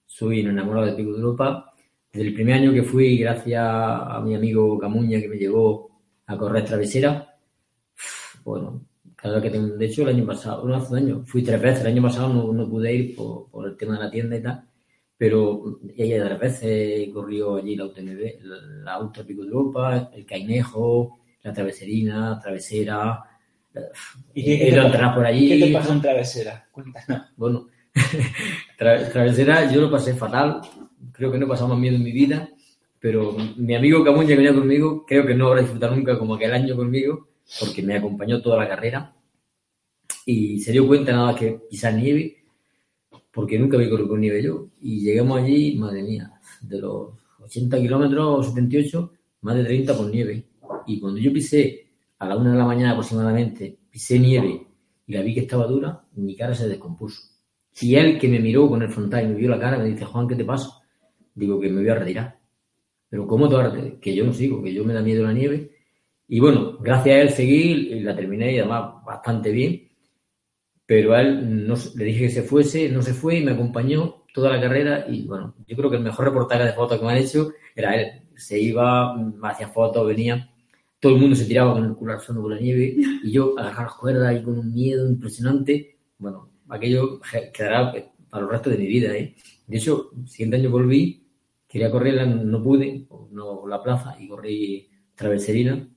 Soy 0.08 0.42
un 0.42 0.50
enamorado 0.50 0.88
de 0.88 0.94
Pico 0.94 1.12
de 1.12 1.20
Europa. 1.20 1.69
Desde 2.12 2.28
el 2.28 2.34
primer 2.34 2.56
año 2.56 2.74
que 2.74 2.84
fui, 2.84 3.18
gracias 3.18 3.62
a 3.64 4.22
mi 4.24 4.36
amigo 4.36 4.78
Camuña 4.80 5.20
que 5.20 5.28
me 5.28 5.38
llevó 5.38 5.90
a 6.28 6.38
correr 6.38 6.66
travesera, 6.66 7.36
bueno, 8.44 8.86
cada 9.16 9.36
vez 9.36 9.44
que 9.44 9.50
tengo, 9.52 9.76
de 9.76 9.86
hecho 9.86 10.04
el 10.04 10.16
año 10.16 10.26
pasado, 10.26 10.66
no 10.68 10.76
hace 10.76 10.92
un 10.94 10.98
año, 11.00 11.24
fui 11.26 11.44
tres 11.44 11.62
veces, 11.62 11.82
el 11.82 11.88
año 11.88 12.02
pasado 12.02 12.34
no, 12.34 12.54
no 12.54 12.70
pude 12.70 12.94
ir 12.94 13.16
por, 13.16 13.50
por 13.50 13.68
el 13.68 13.78
tema 13.78 13.94
de 13.98 14.04
la 14.06 14.12
tienda 14.12 14.36
y 14.38 14.42
tal, 14.42 14.64
pero 15.18 15.80
ella 15.98 16.24
tres 16.26 16.40
veces 16.40 17.10
corrió 17.14 17.58
allí 17.58 17.76
la 17.76 17.86
UTMB, 17.86 18.40
la, 18.44 18.56
la 18.84 19.00
Ultra 19.00 19.24
Pico 19.24 19.42
de 19.42 19.48
Europa, 19.50 20.10
el 20.14 20.26
Cainejo, 20.26 21.20
la 21.44 21.54
Traveserina, 21.54 22.40
Travesera, 22.42 23.24
eh, 23.76 23.80
¿Y 24.34 24.44
qué- 24.46 24.60
qué 24.60 24.72
te 24.72 24.90
por 25.14 25.26
allí. 25.26 25.48
¿Qué 25.50 25.66
te 25.68 25.74
pasó 25.74 25.94
en 25.94 26.02
Travesera? 26.02 26.68
Cuéntanos. 26.72 27.28
Bueno, 27.36 27.68
tra- 28.80 29.12
travesera 29.12 29.72
yo 29.72 29.82
lo 29.82 29.92
pasé 29.92 30.14
fatal, 30.16 30.62
creo 31.20 31.34
que 31.34 31.38
no 31.38 31.46
he 31.46 31.50
pasado 31.50 31.68
más 31.68 31.78
miedo 31.78 31.98
en 31.98 32.04
mi 32.04 32.14
vida, 32.14 32.50
pero 32.98 33.36
mi 33.58 33.76
amigo 33.76 34.06
Camuña 34.06 34.30
que 34.30 34.36
venía 34.38 34.54
conmigo, 34.54 35.06
creo 35.06 35.28
que 35.28 35.36
no 35.36 35.48
habrá 35.48 35.62
disfrutado 35.62 35.94
nunca 35.98 36.18
como 36.18 36.36
aquel 36.36 36.54
año 36.54 36.78
conmigo, 36.78 37.28
porque 37.60 37.84
me 37.84 37.98
acompañó 37.98 38.42
toda 38.42 38.56
la 38.58 38.70
carrera 38.70 39.14
y 40.26 40.62
se 40.62 40.72
dio 40.72 40.88
cuenta 40.88 41.12
nada 41.12 41.36
que 41.36 41.60
pisar 41.70 41.94
nieve, 41.94 42.38
porque 43.34 43.60
nunca 43.60 43.76
había 43.76 43.90
corrido 43.90 44.08
con 44.08 44.22
nieve 44.22 44.42
yo. 44.42 44.68
Y 44.82 45.02
llegamos 45.02 45.42
allí, 45.42 45.76
madre 45.76 46.04
mía, 46.04 46.32
de 46.62 46.80
los 46.80 47.10
80 47.42 47.82
kilómetros 47.82 48.40
o 48.40 48.44
78, 48.44 49.12
más 49.42 49.56
de 49.58 49.66
30 49.66 49.98
por 49.98 50.10
nieve. 50.10 50.46
Y 50.88 51.02
cuando 51.02 51.20
yo 51.20 51.34
pisé 51.34 51.86
a 52.18 52.28
la 52.28 52.38
una 52.38 52.54
de 52.54 52.58
la 52.58 52.66
mañana 52.66 52.92
aproximadamente, 52.92 53.78
pisé 53.92 54.20
nieve 54.20 54.68
y 55.06 55.14
la 55.14 55.22
vi 55.22 55.34
que 55.34 55.42
estaba 55.42 55.68
dura, 55.68 56.02
mi 56.16 56.34
cara 56.38 56.56
se 56.56 56.70
descompuso. 56.70 57.24
Y 57.82 57.96
él 57.96 58.18
que 58.18 58.30
me 58.30 58.40
miró 58.40 58.70
con 58.70 58.82
el 58.82 58.90
frontal 58.90 59.26
y 59.26 59.28
me 59.28 59.36
vio 59.36 59.50
la 59.50 59.60
cara, 59.60 59.78
me 59.78 59.90
dice, 59.90 60.06
Juan, 60.06 60.26
¿qué 60.26 60.36
te 60.36 60.46
pasa? 60.46 60.79
Digo 61.40 61.60
que 61.60 61.70
me 61.70 61.82
voy 61.82 61.90
a 61.90 61.96
retirar. 61.96 62.40
Pero 63.10 63.26
¿cómo 63.26 63.48
retirar? 63.48 64.00
Que 64.00 64.14
yo 64.14 64.26
no 64.26 64.34
sigo, 64.34 64.62
que 64.62 64.74
yo 64.74 64.84
me 64.84 64.94
da 64.94 65.02
miedo 65.02 65.24
la 65.24 65.32
nieve. 65.32 65.72
Y 66.28 66.40
bueno, 66.42 66.78
gracias 66.80 67.16
a 67.16 67.22
él 67.22 67.30
seguí 67.30 67.94
y 67.94 68.00
la 68.02 68.16
terminé 68.16 68.54
y 68.54 68.60
además 68.60 69.04
bastante 69.06 69.52
bien. 69.52 69.90
Pero 70.86 71.14
a 71.14 71.22
él 71.22 71.66
no, 71.66 71.76
le 71.96 72.06
dije 72.06 72.26
que 72.26 72.30
se 72.30 72.44
fuese, 72.44 72.90
no 72.90 73.02
se 73.02 73.14
fue 73.14 73.38
y 73.38 73.46
me 73.46 73.52
acompañó 73.52 74.26
toda 74.34 74.50
la 74.50 74.62
carrera. 74.62 75.06
Y 75.10 75.26
bueno, 75.26 75.56
yo 75.66 75.78
creo 75.78 75.90
que 75.90 75.96
el 75.96 76.04
mejor 76.04 76.26
reportaje 76.26 76.66
de 76.66 76.74
fotos 76.74 77.00
que 77.00 77.06
me 77.06 77.12
han 77.12 77.18
hecho 77.20 77.52
era 77.74 77.96
él. 77.96 78.24
Se 78.36 78.60
iba, 78.60 79.16
me 79.16 79.48
hacía 79.48 79.70
fotos, 79.70 80.06
venía. 80.06 80.52
Todo 81.00 81.16
el 81.16 81.22
mundo 81.22 81.36
se 81.38 81.46
tiraba 81.46 81.74
con 81.74 81.86
el 81.86 81.96
culo 81.96 82.14
al 82.14 82.20
suelo 82.20 82.42
por 82.42 82.52
la 82.52 82.60
nieve 82.60 82.96
y 83.24 83.32
yo 83.32 83.58
agarrar 83.58 83.86
las 83.86 83.96
cuerdas 83.96 84.38
y 84.38 84.44
con 84.44 84.60
un 84.60 84.74
miedo 84.74 85.08
impresionante. 85.10 86.00
Bueno, 86.18 86.50
aquello 86.68 87.22
quedará 87.54 87.94
para 88.30 88.44
el 88.44 88.50
resto 88.52 88.70
de 88.70 88.78
mi 88.78 88.88
vida. 88.88 89.16
¿eh? 89.16 89.36
De 89.68 89.78
hecho, 89.78 90.12
siguiente 90.26 90.58
año 90.58 90.70
volví, 90.70 91.29
quería 91.70 91.92
correrla, 91.92 92.26
no 92.26 92.62
pude, 92.64 93.06
no 93.32 93.66
la 93.68 93.82
plaza, 93.82 94.16
y 94.20 94.28
corrí 94.28 94.90
Traverserina, 95.16 95.88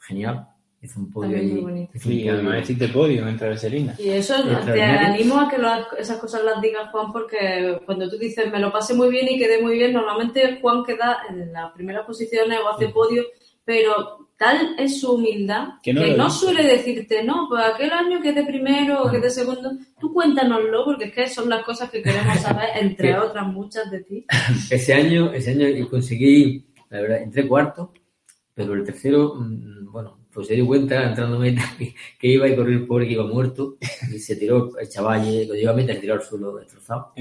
genial. 0.00 0.48
Hice 0.84 0.98
un 0.98 1.12
podio 1.12 1.36
un 1.64 1.88
Y 2.04 2.28
además 2.28 2.62
hiciste 2.62 2.88
podio 2.88 3.28
en 3.28 3.36
Traveserina. 3.38 3.94
Y 4.00 4.08
eso 4.10 4.34
te 4.64 4.82
animo 4.82 5.38
a 5.40 5.48
que 5.48 5.56
lo- 5.58 5.96
esas 5.96 6.18
cosas 6.18 6.42
las 6.44 6.60
digas, 6.60 6.90
Juan, 6.90 7.12
porque 7.12 7.80
cuando 7.86 8.10
tú 8.10 8.18
dices 8.18 8.50
me 8.50 8.58
lo 8.58 8.72
pasé 8.72 8.92
muy 8.94 9.08
bien 9.08 9.28
y 9.30 9.38
quedé 9.38 9.62
muy 9.62 9.74
bien, 9.74 9.92
normalmente 9.92 10.58
Juan 10.60 10.82
queda 10.84 11.18
en 11.30 11.52
las 11.52 11.70
primeras 11.72 12.04
posiciones 12.04 12.58
o 12.58 12.68
hace 12.68 12.88
podio, 12.88 13.22
pero 13.64 14.21
tal 14.42 14.74
es 14.76 15.00
su 15.00 15.12
humildad 15.12 15.74
Que 15.82 15.92
que 15.92 15.94
no 15.94 16.00
no, 16.00 16.16
lo 16.16 16.24
dice. 16.24 16.38
suele 16.38 16.64
decirte, 16.64 17.22
no, 17.22 17.46
pues 17.48 17.62
aquel 17.64 17.92
año 17.92 18.20
quedé 18.20 18.44
primero 18.44 19.04
o 19.04 19.10
quedé 19.10 19.30
segundo. 19.30 19.70
Tú 20.00 20.12
cuéntanoslo, 20.12 20.84
porque 20.84 21.04
es 21.06 21.12
que 21.12 21.28
son 21.28 21.48
las 21.48 21.64
cosas 21.64 21.90
que 21.90 22.02
queremos 22.02 22.38
saber, 22.40 22.70
entre 22.80 23.16
otras 23.16 23.46
muchas 23.46 23.90
de 23.90 24.02
ti. 24.02 24.26
Ese 24.70 24.94
año, 24.94 25.32
ese 25.32 25.52
año 25.52 25.88
conseguí 25.88 26.66
la 26.90 27.00
verdad, 27.00 27.22
entré 27.22 27.46
cuarto, 27.48 27.92
pero 28.52 28.74
el 28.74 28.84
tercero, 28.84 29.34
mm, 29.36 29.90
bueno, 29.90 30.18
pues 30.32 30.46
se 30.48 30.54
dio 30.54 30.66
cuenta 30.66 31.08
entrando 31.08 31.36
en 31.36 31.54
meta 31.54 31.74
que, 31.78 31.94
que 32.18 32.28
iba 32.28 32.48
y 32.48 32.56
corrió 32.56 32.78
el 32.78 32.86
pobre 32.86 33.06
que 33.06 33.12
iba 33.12 33.26
muerto 33.26 33.76
y 34.12 34.18
se 34.18 34.36
tiró 34.36 34.76
el 34.78 34.88
chaval, 34.88 35.20
y 35.26 35.46
cuando 35.46 35.62
iba 35.62 35.70
a 35.70 35.74
meta 35.74 35.94
se 35.94 36.00
tiró 36.00 36.14
al 36.14 36.22
suelo 36.22 36.56
destrozado. 36.56 37.12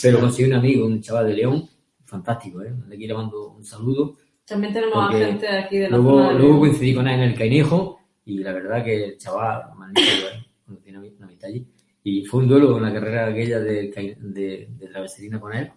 Pero 0.00 0.20
consiguió 0.20 0.48
un 0.52 0.58
amigo, 0.58 0.86
un 0.86 1.00
chaval 1.00 1.26
de 1.28 1.34
León, 1.34 1.68
fantástico, 2.04 2.62
¿eh? 2.62 2.72
De 2.88 2.96
aquí 2.96 3.06
le 3.06 3.14
mando 3.14 3.52
un 3.52 3.64
saludo. 3.64 4.16
También 4.52 4.72
tenemos 4.72 4.94
Porque 4.94 5.24
a 5.24 5.26
gente 5.26 5.48
aquí 5.48 5.78
de 5.78 5.90
la 5.90 5.96
Luego, 5.96 6.18
zona 6.18 6.32
de 6.32 6.38
luego 6.38 6.58
coincidí 6.60 6.94
con 6.94 7.08
él 7.08 7.14
en 7.14 7.20
el 7.30 7.34
Cainijo 7.34 8.00
y 8.24 8.38
la 8.38 8.52
verdad 8.52 8.84
que 8.84 9.04
el 9.04 9.18
chaval, 9.18 9.62
magnífico, 9.76 10.26
¿eh? 10.28 10.44
Cuando 10.64 10.82
tiene 10.82 10.98
una 10.98 11.26
mitad 11.26 11.48
allí. 11.48 11.66
Y 12.04 12.24
fue 12.24 12.40
un 12.42 12.48
duelo 12.48 12.76
en 12.76 12.82
la 12.82 12.92
carrera 12.92 13.26
aquella 13.28 13.60
de, 13.60 13.90
de, 14.18 14.68
de 14.78 14.86
traveserina 14.88 15.40
con 15.40 15.54
él. 15.54 15.70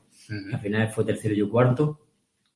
Al 0.51 0.59
final 0.59 0.89
fue 0.89 1.05
tercero 1.05 1.33
y 1.33 1.37
yo 1.37 1.49
cuarto, 1.49 1.99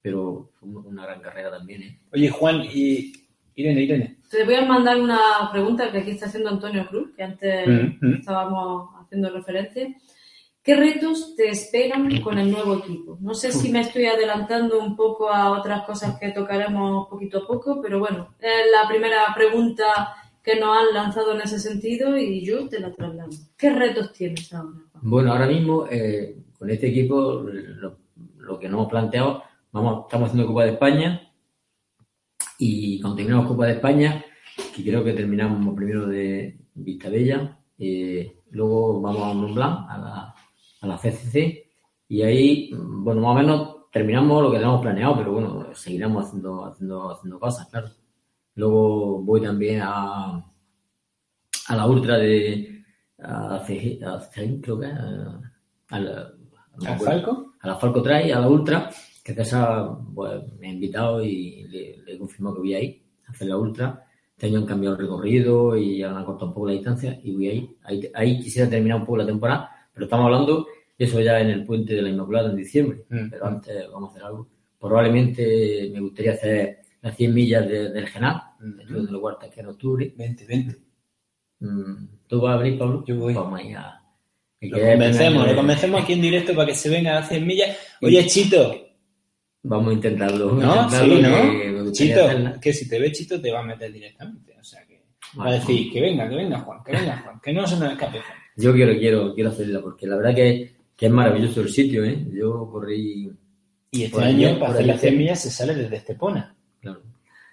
pero 0.02 0.50
fue 0.60 0.70
una- 0.70 1.06
gran 1.06 1.22
carrera 1.22 1.52
también, 1.52 1.84
¿eh? 1.84 2.00
Oye, 2.12 2.30
Juan, 2.30 2.64
y 2.64 3.14
Irene, 3.56 3.82
Irene. 3.84 4.18
Te 4.30 4.44
voy 4.44 4.56
a 4.56 4.66
mandar 4.66 5.00
una 5.00 5.20
pregunta 5.52 5.92
que 5.92 6.00
aquí 6.00 6.12
está 6.12 6.26
haciendo 6.28 6.50
Antonio 6.50 6.86
Cruz, 6.88 7.12
que 7.16 7.24
antes 7.24 7.68
Mm, 7.68 7.98
mm. 8.08 8.14
estábamos 8.16 8.90
haciendo 9.02 9.30
referencia. 9.30 9.88
¿Qué 10.70 10.76
retos 10.76 11.36
te 11.36 11.50
esperan 11.50 12.22
con 12.22 12.38
el 12.38 12.52
nuevo 12.52 12.76
equipo? 12.76 13.18
No 13.22 13.34
sé 13.34 13.52
si 13.52 13.72
me 13.72 13.82
estoy 13.82 14.06
adelantando 14.06 14.78
un 14.80 14.96
poco 14.96 15.28
a 15.32 15.58
otras 15.58 15.82
cosas 15.82 16.20
que 16.20 16.30
tocaremos 16.30 17.08
poquito 17.08 17.40
a 17.40 17.48
poco, 17.48 17.82
pero 17.82 17.98
bueno, 17.98 18.36
es 18.40 18.70
la 18.72 18.88
primera 18.88 19.34
pregunta 19.34 20.14
que 20.44 20.60
nos 20.60 20.78
han 20.78 20.94
lanzado 20.94 21.34
en 21.34 21.42
ese 21.42 21.58
sentido 21.58 22.16
y 22.16 22.46
yo 22.46 22.70
te 22.70 22.80
la 22.80 22.94
traslado. 22.94 23.32
¿Qué 23.58 23.72
retos 23.72 24.14
tienes 24.14 24.54
ahora? 24.54 24.78
Bueno, 25.02 25.32
ahora 25.32 25.48
mismo 25.48 25.88
eh, 25.90 26.38
con 26.60 26.70
este 26.70 26.90
equipo 26.90 27.42
lo, 27.42 28.60
que 28.60 28.70
nos 28.70 28.78
hemos 28.78 28.90
planteado, 28.92 29.42
vamos, 29.72 30.06
estamos 30.06 30.28
haciendo 30.28 30.46
Copa 30.46 30.66
de 30.66 30.74
España 30.74 31.34
y 32.60 33.02
cuando 33.02 33.16
terminamos 33.18 33.48
Copa 33.48 33.66
de 33.66 33.74
España, 33.74 34.24
que 34.76 34.84
creo 34.84 35.04
que 35.04 35.14
terminamos 35.14 35.76
primero 35.76 36.06
de 36.06 36.60
Vistabella, 36.76 37.58
eh, 37.80 38.36
luego 38.52 39.02
vamos 39.02 39.24
a 39.24 39.34
Mont 39.34 39.58
a 39.58 39.98
la, 39.98 40.36
a 40.82 40.88
la 40.88 40.98
CCC, 40.98 41.66
y 42.08 42.22
ahí, 42.24 42.72
bueno, 42.74 43.22
más 43.22 43.32
o 43.32 43.36
menos 43.36 43.76
terminamos 43.92 44.44
lo 44.44 44.52
que 44.52 44.58
teníamos 44.58 44.82
planeado, 44.82 45.18
pero 45.18 45.34
bueno, 45.34 45.74
seguiremos 45.74 46.26
haciendo, 46.26 46.66
haciendo, 46.66 47.12
haciendo 47.12 47.40
cosas, 47.40 47.68
claro. 47.68 47.90
Luego 48.56 49.22
voy 49.22 49.42
también 49.42 49.82
a, 49.84 50.36
a 51.68 51.76
la 51.76 51.86
ultra 51.88 52.18
de 52.18 52.84
a 53.22 53.60
CG, 53.66 54.04
a 54.04 54.20
CG, 54.22 54.62
creo 54.62 54.80
que 54.80 54.86
a, 54.88 55.42
a 55.90 56.00
la, 56.00 56.30
no 56.76 56.84
me 56.84 56.88
¿Al 56.88 56.94
acuerdo. 56.96 57.12
Falco? 57.12 57.54
a 57.62 57.68
la 57.68 57.76
Falco 57.76 58.02
Trail, 58.02 58.34
a 58.34 58.40
la 58.40 58.50
Ultra, 58.50 58.90
que 59.24 59.34
César 59.34 59.90
pues, 60.14 60.42
me 60.60 60.68
ha 60.70 60.72
invitado 60.72 61.22
y 61.24 61.64
le, 61.68 61.98
le 62.04 62.14
he 62.14 62.18
confirmado 62.18 62.56
que 62.56 62.62
voy 62.62 62.74
ahí 62.74 63.04
a 63.28 63.32
hacer 63.32 63.48
la 63.48 63.58
Ultra. 63.58 64.06
Este 64.34 64.48
año 64.48 64.60
han 64.60 64.66
cambiado 64.66 64.96
el 64.96 65.02
recorrido 65.02 65.76
y 65.76 66.02
han 66.02 66.16
acortado 66.18 66.48
un 66.48 66.54
poco 66.54 66.68
la 66.68 66.74
distancia 66.74 67.20
y 67.22 67.36
voy 67.36 67.48
ahí. 67.50 67.78
Ahí, 67.84 68.12
ahí 68.14 68.40
quisiera 68.40 68.70
terminar 68.70 69.00
un 69.00 69.06
poco 69.06 69.18
la 69.18 69.26
temporada, 69.26 69.70
pero 70.00 70.06
estamos 70.06 70.26
hablando 70.26 70.68
eso 70.98 71.22
ya 71.22 71.40
en 71.40 71.50
el 71.50 71.66
puente 71.66 71.94
de 71.96 72.02
la 72.02 72.10
Inmaculada 72.10 72.50
en 72.50 72.56
diciembre. 72.58 73.04
Mm. 73.10 73.30
Pero 73.30 73.46
antes 73.46 73.90
vamos 73.92 74.10
a 74.10 74.12
hacer 74.12 74.24
algo. 74.24 74.48
Probablemente 74.80 75.90
me 75.94 76.00
gustaría 76.02 76.34
hacer 76.34 76.80
las 77.02 77.16
100 77.16 77.34
millas 77.34 77.68
de- 77.68 77.90
del 77.90 78.08
Genal, 78.08 78.42
Mm. 78.60 78.78
dentro 78.78 79.04
de 79.04 79.12
la 79.12 79.20
cuarta 79.20 79.50
que 79.50 79.60
en 79.62 79.68
octubre. 79.68 80.14
Vente, 80.18 80.46
vente. 80.46 80.76
Mm, 81.60 82.06
¿Tú 82.28 82.42
vas 82.42 82.56
a 82.56 82.62
venir, 82.62 82.78
Pablo? 82.80 83.04
Yo 83.08 83.18
voy. 83.18 83.34
Vamos 83.34 83.60
ahí 83.60 83.74
a... 83.74 83.96
Lo 84.62 84.78
convencemos, 84.78 85.48
lo 85.48 85.56
convencemos 85.56 86.02
aquí 86.04 86.14
en 86.14 86.22
directo 86.22 86.54
para 86.54 86.68
que 86.68 86.76
se 86.76 86.90
venga 86.90 87.12
a 87.12 87.20
las 87.22 87.30
100 87.30 87.48
millas. 87.48 87.78
Oye, 88.02 88.26
Chito, 88.28 88.76
Vamos 89.64 89.90
a 89.90 89.94
intentarlo. 89.94 90.54
¿no? 90.54 90.62
intentarlo, 90.62 91.16
Sí, 91.16 91.22
que 91.22 91.28
¿no? 91.72 91.84
gustaría 91.84 91.92
Chito, 92.16 92.26
hacerla. 92.26 92.60
que 92.62 92.74
si 92.74 92.90
te 92.90 93.00
ve 93.00 93.12
Chito 93.12 93.42
te 93.42 93.52
va 93.52 93.60
a 93.60 93.64
meter 93.64 93.92
directamente. 93.92 94.56
O 94.60 94.64
sea 94.64 94.86
que 94.86 95.02
va 95.38 95.48
a 95.50 95.54
decir 95.54 95.92
que 95.92 96.02
venga, 96.02 96.28
que 96.30 96.36
venga 96.36 96.60
Juan, 96.60 96.80
que 96.86 96.92
venga 96.94 97.18
Juan, 97.18 97.40
que 97.42 97.54
no 97.54 97.68
se 97.68 97.78
nos 97.78 97.92
escape 97.92 98.20
Juan. 98.20 98.38
Yo 98.60 98.74
quiero, 98.74 98.94
quiero, 99.00 99.34
quiero 99.34 99.50
hacerla 99.52 99.82
porque 99.82 100.06
la 100.08 100.18
verdad 100.18 100.36
que, 100.36 100.72
que 100.96 101.06
es 101.06 101.12
maravilloso 101.12 101.62
el 101.62 101.70
sitio, 101.70 102.04
¿eh? 102.04 102.26
Yo 102.34 102.70
corrí, 102.70 103.32
Y 103.92 104.04
este 104.04 104.22
año, 104.22 104.60
para 104.60 104.74
hacer 104.74 104.86
las 104.86 105.00
100 105.00 105.12
sí. 105.14 105.18
millas, 105.18 105.42
se 105.42 105.50
sale 105.50 105.76
desde 105.76 105.96
Estepona. 105.96 106.56
claro. 106.82 107.02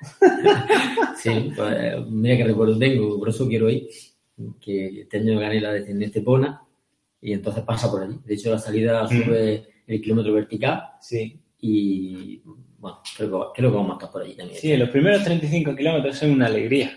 sí, 1.16 1.52
pues, 1.56 2.06
mira 2.10 2.36
que 2.36 2.44
recuerdo 2.44 2.78
tengo, 2.78 3.18
por 3.18 3.28
eso 3.28 3.48
quiero 3.48 3.70
ir, 3.70 3.88
que 4.60 5.00
este 5.02 5.18
año 5.18 5.38
gané 5.38 5.60
la 5.60 5.72
de 5.72 6.04
Estepona 6.04 6.60
y 7.20 7.32
entonces 7.32 7.62
pasa 7.64 7.90
por 7.90 8.02
allí. 8.02 8.18
De 8.24 8.34
hecho, 8.34 8.50
la 8.50 8.58
salida 8.58 9.06
sube 9.08 9.66
el 9.86 10.00
kilómetro 10.02 10.32
vertical 10.34 10.82
Sí. 11.00 11.38
y, 11.60 12.42
bueno, 12.78 12.98
creo 13.16 13.52
que, 13.52 13.60
creo 13.60 13.70
que 13.70 13.76
vamos 13.76 13.92
a 13.92 13.94
estar 13.94 14.10
por 14.10 14.22
allí 14.22 14.34
también. 14.34 14.60
Sí, 14.60 14.76
los 14.76 14.90
primeros 14.90 15.24
35 15.24 15.74
kilómetros 15.74 16.16
son 16.18 16.32
una 16.32 16.46
alegría. 16.46 16.92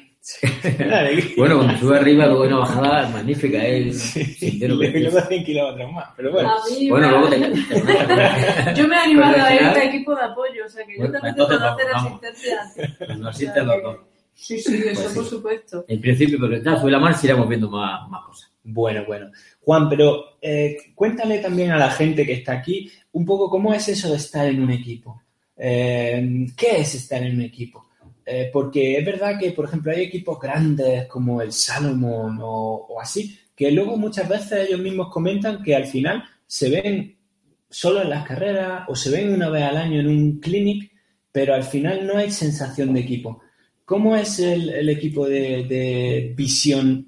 Bueno, 1.38 1.58
cuando 1.58 1.78
sube 1.80 1.98
arriba, 1.98 2.26
luego 2.28 2.44
hay 2.44 2.48
una 2.50 2.58
bajada 2.60 3.10
magnífica, 3.10 3.58
¿eh? 3.66 3.92
Sí, 3.94 4.24
sendero 4.26 4.76
y 4.76 4.78
precioso. 4.90 5.16
luego 5.16 5.28
100 5.28 5.44
kilómetros 5.46 5.92
más. 5.94 6.06
Pero 6.18 6.32
bueno, 6.32 6.54
Bueno, 6.90 7.10
luego 7.10 7.30
te, 7.30 7.40
te- 7.40 7.50
Yo 8.76 8.88
me 8.88 8.96
he 8.96 9.00
animado 9.00 9.36
a 9.38 9.46
a 9.48 9.84
equipo 9.86 10.16
de 10.16 10.22
apoyo, 10.24 10.66
o 10.66 10.70
sea 10.70 10.86
que 10.86 10.98
yo 10.98 11.12
también 11.12 11.36
entonces 11.38 11.58
tengo 11.58 11.76
que 11.78 11.84
hacer 11.84 11.94
vamos, 11.94 12.22
asistencia. 12.24 13.16
nos 13.18 13.28
asisten 13.36 13.68
los 13.68 13.84
dos. 13.84 13.98
Sí, 14.34 14.60
sí, 14.60 14.76
eso 14.86 15.02
Pues 15.02 15.14
por 15.16 15.26
supuesto. 15.26 15.86
En 15.88 16.00
principio, 16.02 16.38
pero 16.40 16.62
ya 16.62 16.78
sobre 16.78 16.92
la 16.94 17.00
marcha 17.00 17.22
iremos 17.26 17.48
viendo 17.50 17.70
más, 17.70 18.08
más 18.10 18.24
cosas. 18.26 18.52
Bueno, 18.64 19.04
bueno. 19.06 19.32
Juan, 19.62 19.90
pero 19.90 20.38
eh, 20.42 20.78
cuéntale 20.96 21.40
también 21.40 21.72
a 21.72 21.78
la 21.78 21.92
gente 21.92 22.26
que 22.26 22.34
está 22.34 22.54
aquí 22.54 22.90
un 23.14 23.26
poco 23.26 23.50
cómo 23.50 23.74
es 23.74 23.88
eso 23.90 24.10
de 24.10 24.18
estar 24.18 24.48
en 24.48 24.62
un 24.62 24.72
equipo. 24.72 25.22
Eh, 25.58 26.46
¿Qué 26.56 26.78
es 26.82 26.96
estar 26.96 27.22
en 27.24 27.36
un 27.36 27.42
equipo? 27.42 27.89
Eh, 28.32 28.52
porque 28.54 28.96
es 28.96 29.04
verdad 29.04 29.40
que, 29.40 29.54
por 29.54 29.66
ejemplo, 29.66 29.92
hay 29.92 30.04
equipos 30.04 30.40
grandes 30.40 31.08
como 31.08 31.42
el 31.42 31.52
Salomon 31.52 32.38
o, 32.40 32.86
o 32.90 33.02
así, 33.02 33.36
que 33.56 33.72
luego 33.72 33.98
muchas 33.98 34.30
veces 34.30 34.68
ellos 34.68 34.80
mismos 34.80 35.10
comentan 35.10 35.64
que 35.64 35.76
al 35.76 35.86
final 35.86 36.24
se 36.46 36.70
ven 36.70 37.18
solo 37.68 38.04
en 38.04 38.10
las 38.12 38.28
carreras 38.28 38.84
o 38.88 38.96
se 38.96 39.10
ven 39.10 39.34
una 39.34 39.50
vez 39.50 39.64
al 39.64 39.78
año 39.78 40.00
en 40.00 40.08
un 40.08 40.40
clinic, 40.40 40.92
pero 41.32 41.56
al 41.56 41.64
final 41.64 42.06
no 42.06 42.18
hay 42.18 42.30
sensación 42.30 42.94
de 42.94 43.00
equipo. 43.00 43.42
¿Cómo 43.84 44.16
es 44.16 44.40
el, 44.40 44.70
el 44.70 44.90
equipo 44.90 45.26
de, 45.28 45.64
de 45.64 46.34
visión 46.38 47.08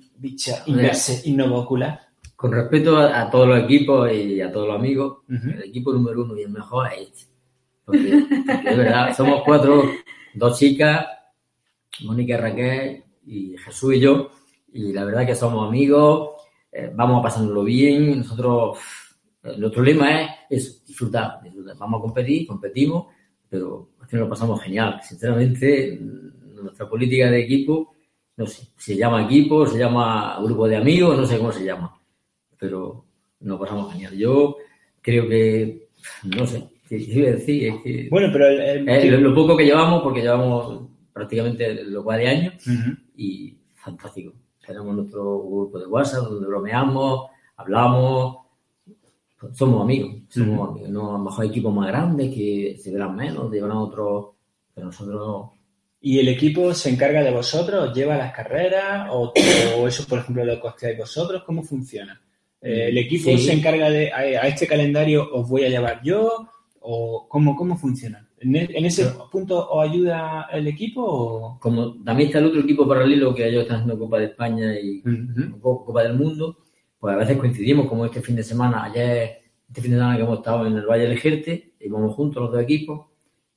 inverse 0.65 1.21
innovocular? 1.29 1.99
Con 2.35 2.51
respeto 2.51 2.97
a, 2.97 3.21
a 3.21 3.29
todos 3.29 3.47
los 3.47 3.63
equipos 3.63 4.11
y 4.11 4.41
a 4.41 4.51
todos 4.51 4.69
los 4.69 4.75
amigos, 4.75 5.19
el 5.29 5.65
equipo 5.65 5.93
número 5.93 6.23
uno 6.23 6.35
y 6.35 6.41
el 6.41 6.49
mejor 6.49 6.87
es 6.93 7.01
este. 7.01 7.23
Porque, 7.85 8.23
porque 8.47 8.69
es 8.69 8.77
verdad, 8.77 9.15
somos 9.15 9.43
cuatro, 9.45 9.83
dos 10.33 10.57
chicas, 10.57 11.05
Mónica 12.03 12.35
y 12.35 12.37
Raquel 12.37 13.03
y 13.25 13.57
Jesús 13.57 13.95
y 13.95 13.99
yo, 13.99 14.31
y 14.73 14.93
la 14.93 15.03
verdad 15.05 15.25
que 15.25 15.35
somos 15.35 15.67
amigos, 15.67 16.41
eh, 16.71 16.91
vamos 16.93 17.19
a 17.19 17.23
pasárnoslo 17.23 17.63
bien, 17.63 18.19
nosotros, 18.19 18.79
nuestro 19.57 19.83
lema 19.83 20.21
es 20.49 20.65
eso, 20.65 20.83
disfrutar, 20.87 21.41
disfrutar. 21.43 21.77
Vamos 21.77 21.99
a 21.99 22.01
competir, 22.01 22.47
competimos, 22.47 23.07
pero 23.49 23.89
es 24.01 24.13
nos 24.13 24.21
lo 24.21 24.29
pasamos 24.29 24.61
genial. 24.61 24.99
Sinceramente, 25.03 25.99
nuestra 25.99 26.87
política 26.87 27.29
de 27.29 27.41
equipo, 27.41 27.93
no 28.37 28.45
sé, 28.45 28.67
se 28.77 28.95
llama 28.95 29.25
equipo, 29.25 29.65
se 29.65 29.77
llama 29.77 30.39
grupo 30.41 30.67
de 30.67 30.77
amigos, 30.77 31.17
no 31.17 31.25
sé 31.25 31.37
cómo 31.37 31.51
se 31.51 31.65
llama, 31.65 31.99
pero 32.57 33.05
nos 33.41 33.59
pasamos 33.59 33.91
genial. 33.91 34.17
Yo 34.17 34.57
creo 35.01 35.27
que, 35.27 35.89
no 36.23 36.45
sé, 36.45 36.69
qué 36.97 37.05
qué 37.05 37.19
iba 37.19 37.27
a 37.29 37.31
decir, 37.31 37.67
es 37.67 37.75
que 37.83 38.07
Bueno, 38.09 38.29
pero 38.31 38.47
el, 38.47 38.59
el- 38.61 38.89
eh, 38.89 39.11
lo, 39.11 39.17
lo 39.29 39.33
poco 39.35 39.55
que 39.57 39.65
llevamos, 39.65 40.03
porque 40.03 40.21
llevamos 40.21 40.87
prácticamente 41.13 41.83
lo 41.85 42.03
cual 42.03 42.19
de 42.19 42.27
año, 42.27 42.51
Ujú. 42.65 42.91
y 43.15 43.57
fantástico. 43.75 44.33
Tenemos 44.65 44.95
nuestro 44.95 45.39
grupo 45.41 45.79
de 45.79 45.85
WhatsApp 45.87 46.23
donde 46.25 46.47
bromeamos, 46.47 47.29
hablamos, 47.57 48.37
pues 49.39 49.57
somos 49.57 49.81
amigos, 49.81 50.15
somos 50.29 50.69
amigos. 50.69 50.89
No, 50.89 51.09
a 51.15 51.17
lo 51.17 51.23
mejor 51.25 51.43
hay 51.43 51.49
equipos 51.49 51.73
más 51.73 51.87
grandes 51.87 52.33
que 52.33 52.75
se 52.79 52.91
verán 52.91 53.15
menos, 53.15 53.51
llevarán 53.51 53.77
otros, 53.77 54.27
pero 54.73 54.87
nosotros 54.87 55.49
¿Y 56.03 56.17
el 56.17 56.29
equipo 56.29 56.73
se 56.73 56.89
encarga 56.89 57.21
de 57.23 57.29
vosotros? 57.29 57.89
¿Os 57.89 57.95
lleva 57.95 58.15
a 58.15 58.17
las 58.17 58.33
carreras? 58.33 59.07
¿O, 59.11 59.31
o 59.77 59.87
eso, 59.87 60.03
por 60.07 60.17
ejemplo, 60.17 60.43
lo 60.43 60.59
costeáis 60.59 60.97
vosotros? 60.97 61.43
¿Cómo 61.45 61.61
funciona? 61.61 62.19
Eh, 62.59 62.87
¿El 62.89 62.97
equipo 62.97 63.29
Sí. 63.29 63.37
se 63.37 63.53
encarga 63.53 63.87
de, 63.91 64.11
a, 64.11 64.17
a 64.17 64.47
este 64.47 64.65
calendario 64.65 65.27
os 65.31 65.47
voy 65.47 65.63
a 65.65 65.69
llevar 65.69 66.01
yo? 66.03 66.47
¿O 66.83 67.27
cómo, 67.29 67.55
cómo 67.55 67.77
funciona? 67.77 68.27
¿En, 68.39 68.55
e- 68.55 68.69
en 68.73 68.85
ese 68.85 69.05
punto 69.31 69.69
os 69.69 69.87
ayuda 69.87 70.47
el 70.51 70.67
equipo? 70.67 71.03
O... 71.03 71.59
como 71.59 71.93
también 72.03 72.27
está 72.29 72.39
el 72.39 72.45
otro 72.47 72.61
equipo 72.61 72.87
paralelo 72.87 73.33
que 73.35 73.47
ellos 73.47 73.61
están 73.63 73.77
haciendo 73.81 73.99
Copa 73.99 74.17
de 74.17 74.25
España 74.25 74.73
y 74.79 74.99
Ujú. 74.99 75.59
Co- 75.61 75.85
Copa 75.85 76.03
del 76.03 76.17
Mundo, 76.17 76.57
pues 76.99 77.13
a 77.13 77.17
veces 77.17 77.37
coincidimos, 77.37 77.87
como 77.87 78.05
este 78.05 78.21
fin 78.21 78.35
de 78.35 78.43
semana, 78.43 78.83
ayer, 78.85 79.41
este 79.67 79.81
fin 79.81 79.91
de 79.91 79.97
semana 79.97 80.17
que 80.17 80.23
hemos 80.23 80.39
estado 80.39 80.65
en 80.65 80.75
el 80.77 80.85
Valle 80.87 81.03
del 81.03 81.11
Ejerte, 81.13 81.73
íbamos 81.79 82.15
juntos 82.15 82.41
los 82.43 82.51
dos 82.51 82.61
equipos, 82.61 83.07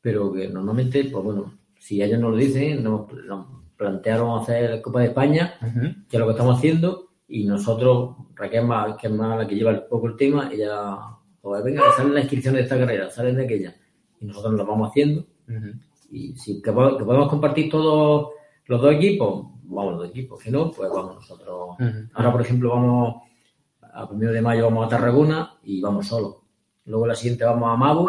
pero 0.02 0.32
que 0.32 0.48
normalmente, 0.48 1.04
pues 1.04 1.24
bueno, 1.24 1.54
si 1.78 2.02
ellos 2.02 2.20
nos 2.20 2.30
lo 2.32 2.36
dicen, 2.36 2.82
nos, 2.84 3.10
nos 3.26 3.46
plantearon 3.76 4.38
hacer 4.38 4.80
Copa 4.82 5.00
de 5.00 5.06
España, 5.06 5.54
Ujú. 5.62 5.80
que 6.08 6.16
es 6.16 6.18
lo 6.20 6.26
que 6.26 6.32
estamos 6.32 6.58
haciendo, 6.58 7.08
y 7.26 7.44
nosotros, 7.44 8.16
Raquel, 8.34 8.66
más, 8.66 8.96
que 8.98 9.06
es 9.06 9.12
más 9.14 9.38
la 9.38 9.46
que 9.46 9.54
lleva 9.54 9.72
un 9.72 9.82
poco 9.88 10.08
el 10.08 10.16
tema, 10.16 10.50
ella, 10.52 10.96
pues 11.44 11.62
venga, 11.62 11.82
salen 11.96 12.14
las 12.14 12.22
inscripciones 12.24 12.58
de 12.58 12.62
esta 12.64 12.78
carrera, 12.78 13.10
salen 13.10 13.36
de 13.36 13.44
aquella, 13.44 13.74
y 14.20 14.24
nosotros 14.24 14.52
nos 14.52 14.58
las 14.60 14.66
vamos 14.68 14.88
haciendo, 14.90 15.26
Y 16.10 16.34
si 16.36 16.62
que, 16.62 16.72
po- 16.72 16.96
que 16.96 17.04
podemos 17.04 17.28
compartir 17.28 17.70
todos 17.70 18.30
los 18.66 18.80
dos 18.80 18.94
equipos, 18.94 19.46
vamos 19.64 19.92
los 19.92 20.00
dos 20.02 20.10
equipos. 20.10 20.40
Si 20.42 20.50
no, 20.50 20.70
pues 20.70 20.88
vamos 20.90 21.16
nosotros. 21.16 21.76
Ahora, 22.14 22.32
por 22.32 22.40
ejemplo, 22.40 22.70
vamos 22.70 23.16
a 23.82 24.08
primero 24.08 24.32
de 24.32 24.40
mayo 24.42 24.64
vamos 24.64 24.86
a 24.86 24.88
Tarragona 24.88 25.54
y 25.64 25.80
vamos 25.80 26.06
solos. 26.06 26.36
Luego 26.86 27.06
la 27.06 27.14
siguiente 27.14 27.44
vamos 27.44 27.68
a 27.68 27.76
Mabu, 27.76 28.08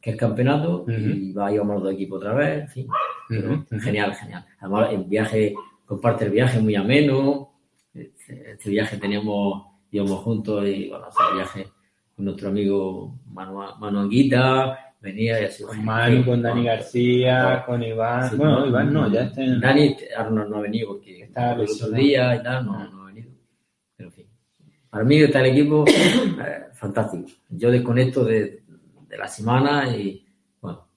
que 0.00 0.10
es 0.10 0.14
el 0.14 0.20
campeonato, 0.20 0.84
y 0.88 1.34
ahí 1.40 1.58
vamos 1.58 1.74
los 1.76 1.82
dos 1.84 1.92
equipos 1.94 2.18
otra 2.18 2.34
vez, 2.34 2.60
en 2.62 2.68
fin. 2.68 2.88
Pero. 3.28 3.64
Genial, 3.80 4.14
genial. 4.14 4.46
Además, 4.60 4.92
el 4.92 5.04
viaje, 5.04 5.54
comparte 5.86 6.24
el 6.26 6.30
viaje 6.30 6.60
muy 6.60 6.74
ameno. 6.76 7.52
Este, 7.94 8.52
este 8.52 8.70
viaje 8.70 8.96
teníamos, 8.98 9.64
íbamos 9.90 10.18
juntos 10.20 10.64
y 10.66 10.88
bueno, 10.90 11.06
hacer 11.06 11.26
viaje 11.34 11.68
con 12.18 12.24
nuestro 12.24 12.48
amigo 12.48 13.14
Manu, 13.32 13.60
Manu 13.78 14.00
Anguita, 14.00 14.92
venía 15.00 15.40
y 15.40 15.44
así. 15.44 15.62
Con 15.62 15.84
Manu, 15.84 16.24
con 16.24 16.42
Dani 16.42 16.64
García, 16.64 17.62
con 17.64 17.80
Iván. 17.80 18.28
Sí, 18.28 18.36
bueno, 18.36 18.66
Iván 18.66 18.92
no, 18.92 19.08
ya 19.08 19.22
está 19.22 19.40
en... 19.40 19.60
Dani 19.60 19.96
ahora 20.16 20.30
no, 20.30 20.44
no 20.46 20.56
ha 20.56 20.60
venido 20.62 20.88
porque 20.88 21.22
Está 21.22 21.50
por 21.50 21.58
los 21.60 21.76
otros 21.76 21.90
lesionado. 21.92 22.32
días 22.32 22.40
y 22.40 22.42
tal, 22.42 22.66
no, 22.66 22.90
no 22.90 23.02
ha 23.02 23.06
venido. 23.06 23.30
Pero 23.96 24.08
en 24.08 24.12
fin. 24.12 24.26
Para 24.90 25.04
mí 25.04 25.22
está 25.22 25.38
el 25.42 25.46
equipo 25.46 25.84
eh, 25.88 26.66
fantástico. 26.72 27.30
Yo 27.50 27.70
desconecto 27.70 28.24
de, 28.24 28.64
de 29.08 29.16
la 29.16 29.28
semana 29.28 29.86
y 29.96 30.26
bueno, 30.60 30.88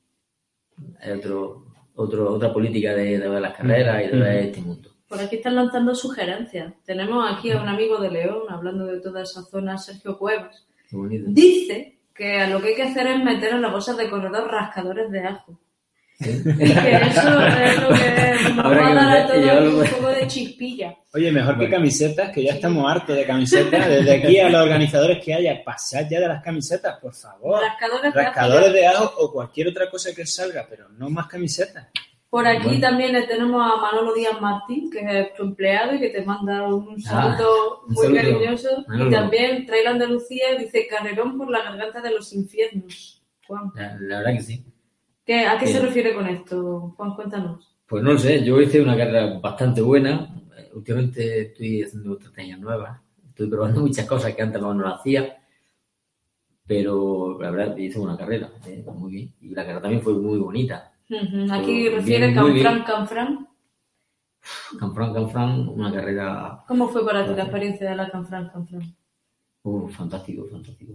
es 1.03 1.17
otro, 1.19 1.67
otro, 1.93 2.34
otra 2.34 2.51
política 2.51 2.95
de, 2.95 3.19
de 3.19 3.39
las 3.39 3.55
carreras 3.55 4.05
y 4.05 4.07
de 4.07 4.19
ver 4.19 4.38
este 4.45 4.62
mundo. 4.62 4.89
Por 5.07 5.19
aquí 5.19 5.36
están 5.36 5.55
lanzando 5.55 5.93
sugerencias. 5.93 6.73
Tenemos 6.84 7.31
aquí 7.31 7.51
a 7.51 7.62
un 7.62 7.67
amigo 7.67 7.99
de 7.99 8.10
León, 8.10 8.43
hablando 8.49 8.88
de 8.88 8.99
toda 9.01 9.21
esa 9.21 9.43
zona, 9.43 9.77
Sergio 9.77 10.17
Cuevas. 10.17 10.65
Dice 10.91 11.99
que 12.13 12.47
lo 12.47 12.62
que 12.62 12.69
hay 12.69 12.75
que 12.75 12.84
hacer 12.84 13.08
es 13.08 13.23
meter 13.23 13.54
en 13.54 13.62
las 13.62 13.71
bolsas 13.71 13.97
de 13.97 14.10
corredor 14.10 14.51
rascadores 14.51 15.10
de 15.12 15.19
ajo. 15.19 15.60
¿Sí? 16.19 16.30
Y 16.45 16.54
que 16.56 16.95
eso 16.95 17.41
es 17.41 17.82
lo 17.82 17.89
que 17.89 18.54
nos 18.56 18.65
Habrá 18.65 18.82
va 18.82 18.91
a 18.91 18.93
dar 18.93 19.17
a 19.17 19.27
todos 19.27 19.73
un 19.73 19.97
poco 19.97 20.10
de 20.10 20.27
chispilla. 20.27 20.95
Oye, 21.13 21.32
mejor 21.32 21.58
que 21.58 21.69
camisetas, 21.69 22.32
que 22.32 22.43
ya 22.43 22.54
estamos 22.54 22.89
hartos 22.89 23.15
de 23.15 23.25
camisetas. 23.25 23.88
Desde 23.88 24.17
aquí 24.17 24.39
a 24.39 24.49
los 24.49 24.62
organizadores 24.62 25.23
que 25.23 25.34
haya, 25.34 25.63
pasad 25.63 26.08
ya 26.10 26.19
de 26.19 26.27
las 26.27 26.43
camisetas, 26.43 26.99
por 26.99 27.13
favor. 27.13 27.62
Rascadores 27.62 28.13
de 28.13 28.19
ajo. 28.19 28.30
Rascadores 28.30 28.73
de 28.73 28.88
ajo 28.88 29.13
o 29.17 29.32
cualquier 29.32 29.69
otra 29.69 29.89
cosa 29.89 30.13
que 30.13 30.25
salga, 30.25 30.67
pero 30.69 30.89
no 30.89 31.10
más 31.10 31.27
camisetas. 31.27 31.88
Por 32.31 32.47
aquí 32.47 32.63
Bueno. 32.65 32.79
también 32.79 33.11
le 33.11 33.23
tenemos 33.27 33.61
a 33.61 33.75
Manolo 33.75 34.13
Díaz 34.13 34.39
Martín, 34.41 34.89
que 34.89 34.99
es 35.19 35.33
tu 35.35 35.43
empleado 35.43 35.93
y 35.95 35.99
que 35.99 36.09
te 36.09 36.23
manda 36.23 36.65
un 36.73 36.99
saludo 37.01 37.81
Ah, 37.81 37.85
un 37.85 37.93
muy 37.93 38.05
saludo. 38.05 38.21
cariñoso. 38.21 38.69
Manolo. 38.87 39.09
Y 39.09 39.13
también 39.13 39.65
Trail 39.65 39.87
Andalucía 39.87 40.55
dice 40.57 40.87
carrerón 40.87 41.37
por 41.37 41.51
la 41.51 41.61
garganta 41.61 42.01
de 42.01 42.11
los 42.11 42.31
infiernos. 42.33 43.21
Juan, 43.45 43.69
La, 43.75 43.97
la 43.99 44.17
verdad 44.19 44.33
que 44.33 44.41
sí. 44.43 44.65
¿qué- 45.25 45.45
¿a 45.45 45.59
qué 45.59 45.67
se 45.67 45.81
refiere 45.81 46.13
con 46.15 46.25
esto? 46.25 46.93
Juan, 46.95 47.15
cuéntanos. 47.15 47.75
Pues 47.85 48.01
no 48.01 48.13
lo 48.13 48.17
sé, 48.17 48.41
yo 48.45 48.61
hice 48.61 48.79
una 48.81 48.95
carrera 48.95 49.37
bastante 49.39 49.81
buena. 49.81 50.33
Últimamente 50.73 51.41
estoy 51.41 51.83
haciendo 51.83 52.13
estrategias 52.13 52.59
nuevas. 52.59 52.97
Estoy 53.27 53.49
probando 53.49 53.81
muchas 53.81 54.05
cosas 54.07 54.33
que 54.33 54.41
antes 54.41 54.61
no 54.61 54.73
las 54.73 54.99
hacía. 55.01 55.37
Pero 56.65 57.37
la 57.41 57.51
verdad 57.51 57.75
hice 57.75 57.99
una 57.99 58.15
carrera 58.17 58.49
eh, 58.65 58.85
muy 58.95 59.11
bien. 59.11 59.33
Y 59.41 59.49
la 59.49 59.63
carrera 59.63 59.81
también 59.81 60.01
fue 60.01 60.13
muy 60.13 60.39
bonita. 60.39 60.90
Ujú, 61.12 61.54
Aquí 61.54 61.89
refiere. 61.89 62.34
Canfran, 62.34 62.84
Canfran. 62.84 63.47
Canfrán, 64.80 65.13
Canfrán, 65.13 65.67
una 65.69 65.91
carrera 65.93 66.63
¿Cómo 66.67 66.88
fue 66.89 67.06
para 67.06 67.26
ti 67.28 67.34
la 67.36 67.43
experiencia 67.43 67.89
de 67.89 67.95
la 67.95 68.10
Canfran, 68.10 68.50
Canfran? 68.50 68.95
uh, 69.63 69.88
fantástico, 69.89 70.47
fantástico. 70.50 70.93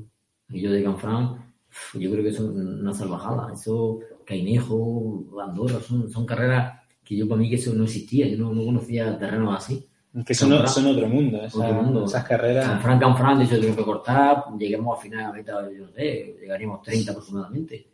Y 0.49 0.61
yo 0.63 0.73
de 0.73 0.83
Canfrán, 0.83 1.55
uf, 1.69 1.95
yo 2.01 2.11
creo 2.11 2.25
que 2.25 2.33
son 2.33 2.81
una 2.81 2.93
salvajada. 2.93 3.53
Eso, 3.53 4.01
Cainejo, 4.25 5.25
Andorra, 5.41 5.81
son, 5.81 6.11
son 6.11 6.27
carreras 6.27 6.81
que 7.05 7.17
yo 7.17 7.29
para 7.29 7.41
mí 7.41 7.49
que 7.49 7.57
eso 7.57 7.73
no 7.75 7.85
existía. 7.85 8.27
Yo 8.27 8.39
no, 8.39 8.53
no 8.53 8.65
conocía 8.65 9.17
terrenos 9.19 9.55
así. 9.57 9.87
Que 10.27 10.35
son, 10.35 10.67
son 10.67 10.87
otro 10.87 11.09
mundo, 11.09 11.37
esas, 11.39 11.55
Otro 11.57 11.75
mundo. 11.75 12.05
esas 12.07 12.25
carreras. 12.25 12.67
Canfrán, 12.67 12.99
Canfrán, 12.99 13.39
de 13.39 13.45
hecho 13.45 13.61
tengo 13.61 13.77
que 13.77 13.85
cortar, 13.85 14.45
lleguemos 14.59 14.99
a 14.99 15.03
final, 15.03 15.25
a 15.27 15.33
mitad, 15.33 15.71
yo 15.71 15.85
no 15.85 15.93
sé, 15.93 16.37
llegaríamos 16.41 16.81
30 16.83 17.11
aproximadamente. 17.13 17.87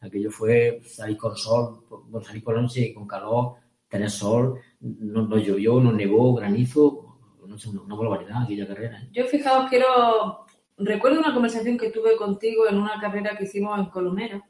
Aquello 0.00 0.30
fue 0.30 0.80
salir 0.84 1.16
con 1.16 1.36
sol, 1.36 1.84
bueno, 2.08 2.26
salir 2.26 2.42
con 2.42 2.54
noche, 2.56 2.92
con 2.94 3.06
calor, 3.06 3.54
tener 3.88 4.10
sol, 4.10 4.60
no, 4.80 5.38
llovió, 5.38 5.80
no 5.80 5.92
nevó, 5.92 6.34
granizo, 6.34 7.18
no 7.46 7.58
sé, 7.58 7.70
una, 7.70 7.94
barbaridad 7.94 8.42
aquella 8.42 8.66
carrera. 8.66 9.00
¿eh? 9.02 9.08
Yo, 9.12 9.24
fijaos, 9.26 9.68
quiero. 9.68 10.46
Recuerdo 10.78 11.20
una 11.20 11.32
conversación 11.32 11.78
que 11.78 11.90
tuve 11.90 12.16
contigo 12.16 12.68
en 12.68 12.76
una 12.76 13.00
carrera 13.00 13.36
que 13.36 13.44
hicimos 13.44 13.78
en 13.78 13.86
Colomera, 13.86 14.46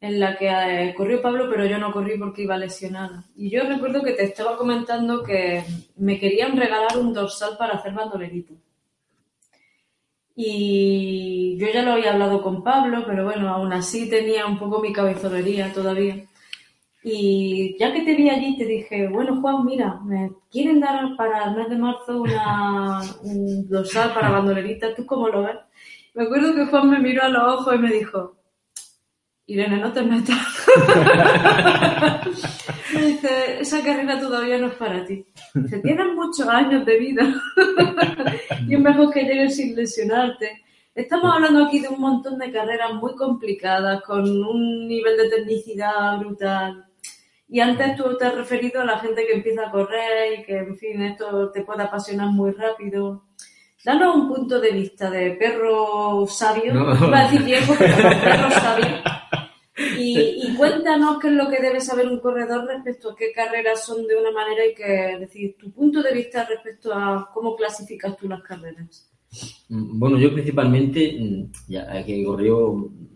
en 0.00 0.18
la 0.18 0.36
que 0.36 0.48
eh, 0.48 0.94
corrió 0.96 1.22
Pablo, 1.22 1.48
pero 1.48 1.66
yo 1.66 1.78
no 1.78 1.92
corrí 1.92 2.18
porque 2.18 2.42
iba 2.42 2.56
lesionada. 2.56 3.26
Y 3.36 3.50
yo 3.50 3.62
recuerdo 3.62 4.02
que 4.02 4.14
te 4.14 4.24
estaba 4.24 4.56
comentando 4.56 5.22
que 5.22 5.62
me 5.96 6.18
querían 6.18 6.56
regalar 6.56 6.98
un 6.98 7.12
dorsal 7.12 7.56
para 7.56 7.74
hacer 7.74 7.92
bandolerita. 7.92 8.54
Y 10.42 11.58
yo 11.58 11.66
ya 11.70 11.82
lo 11.82 11.92
había 11.92 12.14
hablado 12.14 12.40
con 12.40 12.64
Pablo, 12.64 13.04
pero 13.06 13.24
bueno, 13.24 13.50
aún 13.50 13.74
así 13.74 14.08
tenía 14.08 14.46
un 14.46 14.58
poco 14.58 14.80
mi 14.80 14.90
cabezonería 14.90 15.70
todavía. 15.70 16.24
Y 17.04 17.76
ya 17.78 17.92
que 17.92 18.00
te 18.00 18.14
vi 18.14 18.30
allí, 18.30 18.56
te 18.56 18.64
dije, 18.64 19.06
bueno, 19.08 19.38
Juan, 19.42 19.66
mira, 19.66 20.00
me 20.02 20.30
quieren 20.50 20.80
dar 20.80 21.14
para 21.18 21.44
el 21.44 21.56
mes 21.56 21.68
de 21.68 21.76
marzo 21.76 22.22
una, 22.22 23.02
un 23.22 23.68
dorsal 23.68 24.14
para 24.14 24.30
bandolerita, 24.30 24.94
¿tú 24.94 25.04
cómo 25.04 25.28
lo 25.28 25.42
ves? 25.42 25.58
Me 26.14 26.24
acuerdo 26.24 26.54
que 26.54 26.64
Juan 26.64 26.88
me 26.88 27.00
miró 27.00 27.22
a 27.24 27.28
los 27.28 27.60
ojos 27.60 27.74
y 27.74 27.78
me 27.78 27.92
dijo, 27.92 28.36
Irene, 29.50 29.78
no 29.78 29.92
te 29.92 30.02
metas. 30.02 30.38
me 32.94 33.02
dice, 33.04 33.60
esa 33.60 33.82
carrera 33.82 34.20
todavía 34.20 34.58
no 34.58 34.68
es 34.68 34.74
para 34.74 35.04
ti. 35.04 35.26
Dice, 35.54 35.80
tienes 35.80 36.06
muchos 36.14 36.46
años 36.46 36.86
de 36.86 36.96
vida 36.96 37.34
y 38.68 38.74
es 38.74 38.80
mejor 38.80 39.12
que 39.12 39.24
llegues 39.24 39.56
sin 39.56 39.74
lesionarte. 39.74 40.62
Estamos 40.94 41.34
hablando 41.34 41.64
aquí 41.64 41.80
de 41.80 41.88
un 41.88 42.00
montón 42.00 42.38
de 42.38 42.52
carreras 42.52 42.94
muy 42.94 43.16
complicadas, 43.16 44.02
con 44.02 44.22
un 44.22 44.86
nivel 44.86 45.16
de 45.16 45.28
tecnicidad 45.30 46.18
brutal. 46.18 46.84
Y 47.48 47.58
antes 47.58 47.96
tú 47.96 48.16
te 48.16 48.26
has 48.26 48.34
referido 48.36 48.80
a 48.80 48.84
la 48.84 49.00
gente 49.00 49.26
que 49.26 49.34
empieza 49.34 49.66
a 49.66 49.70
correr 49.72 50.38
y 50.38 50.42
que, 50.44 50.58
en 50.58 50.76
fin, 50.76 51.02
esto 51.02 51.50
te 51.50 51.62
puede 51.62 51.82
apasionar 51.82 52.28
muy 52.28 52.52
rápido. 52.52 53.24
Danos 53.84 54.14
un 54.14 54.28
punto 54.28 54.60
de 54.60 54.70
vista 54.70 55.10
de 55.10 55.32
perro 55.32 56.24
sabio, 56.28 56.72
No. 56.72 57.06
iba 57.08 57.18
a 57.18 57.22
decir 57.24 57.42
viejo, 57.42 57.74
pero 57.76 57.96
perro 57.96 58.50
sabio. 58.52 58.86
Y, 59.88 60.42
y 60.46 60.54
cuéntanos 60.56 61.18
qué 61.20 61.28
es 61.28 61.34
lo 61.34 61.48
que 61.48 61.60
debe 61.60 61.80
saber 61.80 62.08
un 62.08 62.20
corredor 62.20 62.66
respecto 62.66 63.10
a 63.10 63.16
qué 63.16 63.32
carreras 63.32 63.84
son 63.84 64.06
de 64.06 64.16
una 64.16 64.30
manera 64.30 64.66
y 64.66 64.74
que, 64.74 65.12
es 65.14 65.20
decir, 65.20 65.56
tu 65.58 65.70
punto 65.72 66.02
de 66.02 66.12
vista 66.12 66.44
respecto 66.44 66.92
a 66.94 67.30
cómo 67.32 67.56
clasificas 67.56 68.16
tú 68.16 68.28
las 68.28 68.42
carreras. 68.42 69.10
Mm, 69.68 69.98
Bueno, 69.98 70.18
yo 70.18 70.32
principalmente, 70.32 71.16
mm, 71.20 71.52
ya 71.68 72.04
que 72.04 72.24
corrió 72.24 72.72
mm, 72.74 73.08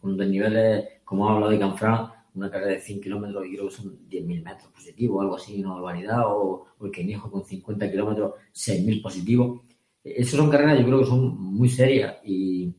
con 0.00 0.16
desniveles, 0.16 0.84
como 1.04 1.28
ha 1.28 1.34
hablado 1.34 1.52
de 1.52 1.58
Canfrán, 1.58 2.08
una 2.34 2.50
carrera 2.50 2.72
de 2.72 2.80
100 2.80 3.00
kilómetros 3.00 3.46
y 3.46 3.54
creo 3.56 3.68
que 3.68 3.74
son 3.74 4.08
10.000 4.08 4.42
metros 4.44 4.70
positivos, 4.72 5.22
algo 5.22 5.36
así, 5.36 5.60
una 5.62 5.74
barbaridad, 5.74 6.22
o, 6.26 6.66
o 6.78 6.86
el 6.86 6.92
Quenejo 6.92 7.30
con 7.30 7.44
50 7.44 7.90
kilómetros, 7.90 8.34
6.000 8.52 9.02
positivos. 9.02 9.62
Eh, 10.04 10.14
Esas 10.18 10.34
son 10.38 10.50
carreras, 10.50 10.78
yo 10.78 10.86
creo 10.86 11.00
que 11.00 11.06
son 11.06 11.36
muy 11.40 11.68
serias 11.68 12.16
y, 12.24 12.72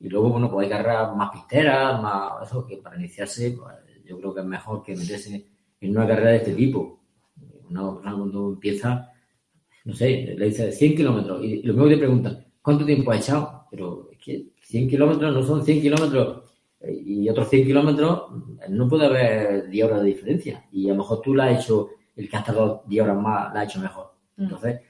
y 0.00 0.08
luego, 0.08 0.30
bueno, 0.30 0.50
pues 0.50 0.64
hay 0.64 0.70
carreras 0.70 1.16
más 1.16 1.30
pisteras, 1.30 2.00
más 2.00 2.46
eso, 2.46 2.64
que 2.66 2.76
para 2.76 2.96
iniciarse, 2.96 3.52
pues, 3.52 3.74
yo 4.04 4.18
creo 4.18 4.34
que 4.34 4.40
es 4.40 4.46
mejor 4.46 4.82
que 4.82 4.96
meterse 4.96 5.46
en 5.80 5.90
una 5.90 6.06
carrera 6.06 6.30
de 6.30 6.36
este 6.36 6.54
tipo. 6.54 7.00
Una 7.68 7.92
persona 7.92 8.14
cuando 8.16 8.48
empieza, 8.48 9.12
no 9.84 9.94
sé, 9.94 10.34
le 10.36 10.46
dice 10.46 10.72
100 10.72 10.96
kilómetros 10.96 11.44
y 11.44 11.62
lo 11.62 11.74
mismo 11.74 11.88
te 11.88 11.98
preguntan, 11.98 12.46
¿cuánto 12.62 12.86
tiempo 12.86 13.10
has 13.10 13.20
echado? 13.20 13.66
Pero 13.70 14.08
es 14.12 14.18
que 14.18 14.46
100 14.62 14.88
kilómetros 14.88 15.34
no 15.34 15.42
son 15.42 15.64
100 15.64 15.82
kilómetros 15.82 16.44
y 16.80 17.28
otros 17.28 17.50
100 17.50 17.66
kilómetros 17.66 18.22
no 18.68 18.88
puede 18.88 19.06
haber 19.06 19.68
10 19.68 19.86
horas 19.86 20.02
de 20.02 20.08
diferencia 20.08 20.64
y 20.72 20.86
a 20.86 20.92
lo 20.92 20.98
mejor 20.98 21.20
tú 21.20 21.34
la 21.34 21.46
has 21.46 21.64
hecho, 21.64 21.90
el 22.16 22.28
que 22.28 22.36
ha 22.36 22.44
tardado 22.44 22.84
10 22.86 23.04
horas 23.04 23.16
más, 23.20 23.52
la 23.52 23.60
ha 23.60 23.64
hecho 23.64 23.80
mejor. 23.80 24.14
Mm. 24.36 24.42
Entonces, 24.44 24.80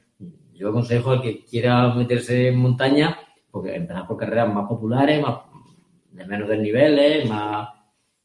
yo 0.55 0.69
aconsejo 0.69 1.11
al 1.13 1.23
que 1.23 1.45
quiera 1.45 1.95
meterse 1.95 2.49
en 2.49 2.59
montaña, 2.59 3.17
porque 3.51 3.75
empezar 3.77 4.07
por 4.07 4.17
carreras 4.17 4.53
más 4.53 4.69
populares, 4.69 5.21
más 5.23 5.39
de 6.13 6.27
menos 6.27 6.49
desniveles, 6.49 7.29
más, 7.29 7.69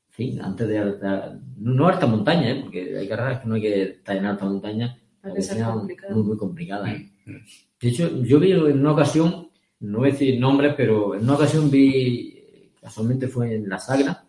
en 0.10 0.14
fin, 0.14 0.42
antes 0.42 0.68
de, 0.68 0.78
alta- 0.78 1.40
no 1.58 1.88
alta 1.88 2.06
montaña, 2.08 2.50
¿eh? 2.52 2.60
porque 2.64 2.98
hay 2.98 3.08
carreras 3.08 3.42
que 3.42 3.48
no 3.48 3.56
hay 3.56 3.62
que 3.62 3.82
estar 3.84 4.16
en 4.16 4.26
alta 4.26 4.46
montaña, 4.46 4.98
que 5.34 5.42
sea 5.42 5.56
sean 5.56 5.88
muy, 6.12 6.24
muy 6.24 6.38
complicadas. 6.38 6.92
¿eh? 6.94 7.12
De 7.80 7.90
hecho, 7.90 8.22
yo 8.24 8.40
vi 8.40 8.52
en 8.52 8.80
una 8.80 8.92
ocasión, 8.92 9.50
no 9.80 10.00
voy 10.00 10.10
a 10.10 10.12
decir 10.12 10.40
nombres, 10.40 10.74
pero 10.76 11.16
en 11.16 11.24
una 11.24 11.36
ocasión 11.36 11.70
vi, 11.72 12.72
casualmente 12.82 13.28
fue 13.28 13.56
en 13.56 13.70
la 13.70 13.80
Sagra, 13.80 14.26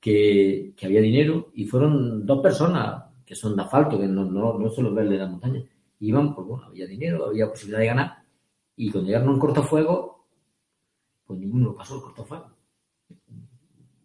que, 0.00 0.72
que 0.76 0.86
había 0.86 1.00
dinero 1.00 1.50
y 1.54 1.64
fueron 1.64 2.26
dos 2.26 2.40
personas 2.42 3.04
que 3.24 3.34
son 3.34 3.56
de 3.56 3.62
asfalto, 3.62 3.98
que 3.98 4.06
no, 4.06 4.24
no, 4.26 4.58
no 4.58 4.68
suelo 4.68 4.92
ver 4.92 5.08
de 5.08 5.16
la 5.18 5.26
montaña. 5.26 5.62
Iban, 6.00 6.34
pues 6.34 6.46
bueno, 6.46 6.66
había 6.66 6.86
dinero, 6.86 7.26
había 7.26 7.48
posibilidad 7.48 7.80
de 7.80 7.86
ganar 7.86 8.12
y 8.76 8.90
cuando 8.90 9.06
llegaron 9.08 9.28
a 9.28 9.32
un 9.32 9.38
cortafuego, 9.38 10.13
pues 11.26 11.40
ninguno 11.40 11.66
lo 11.68 11.74
pasó 11.76 11.96
el 11.96 12.02
cortafuego. 12.02 12.50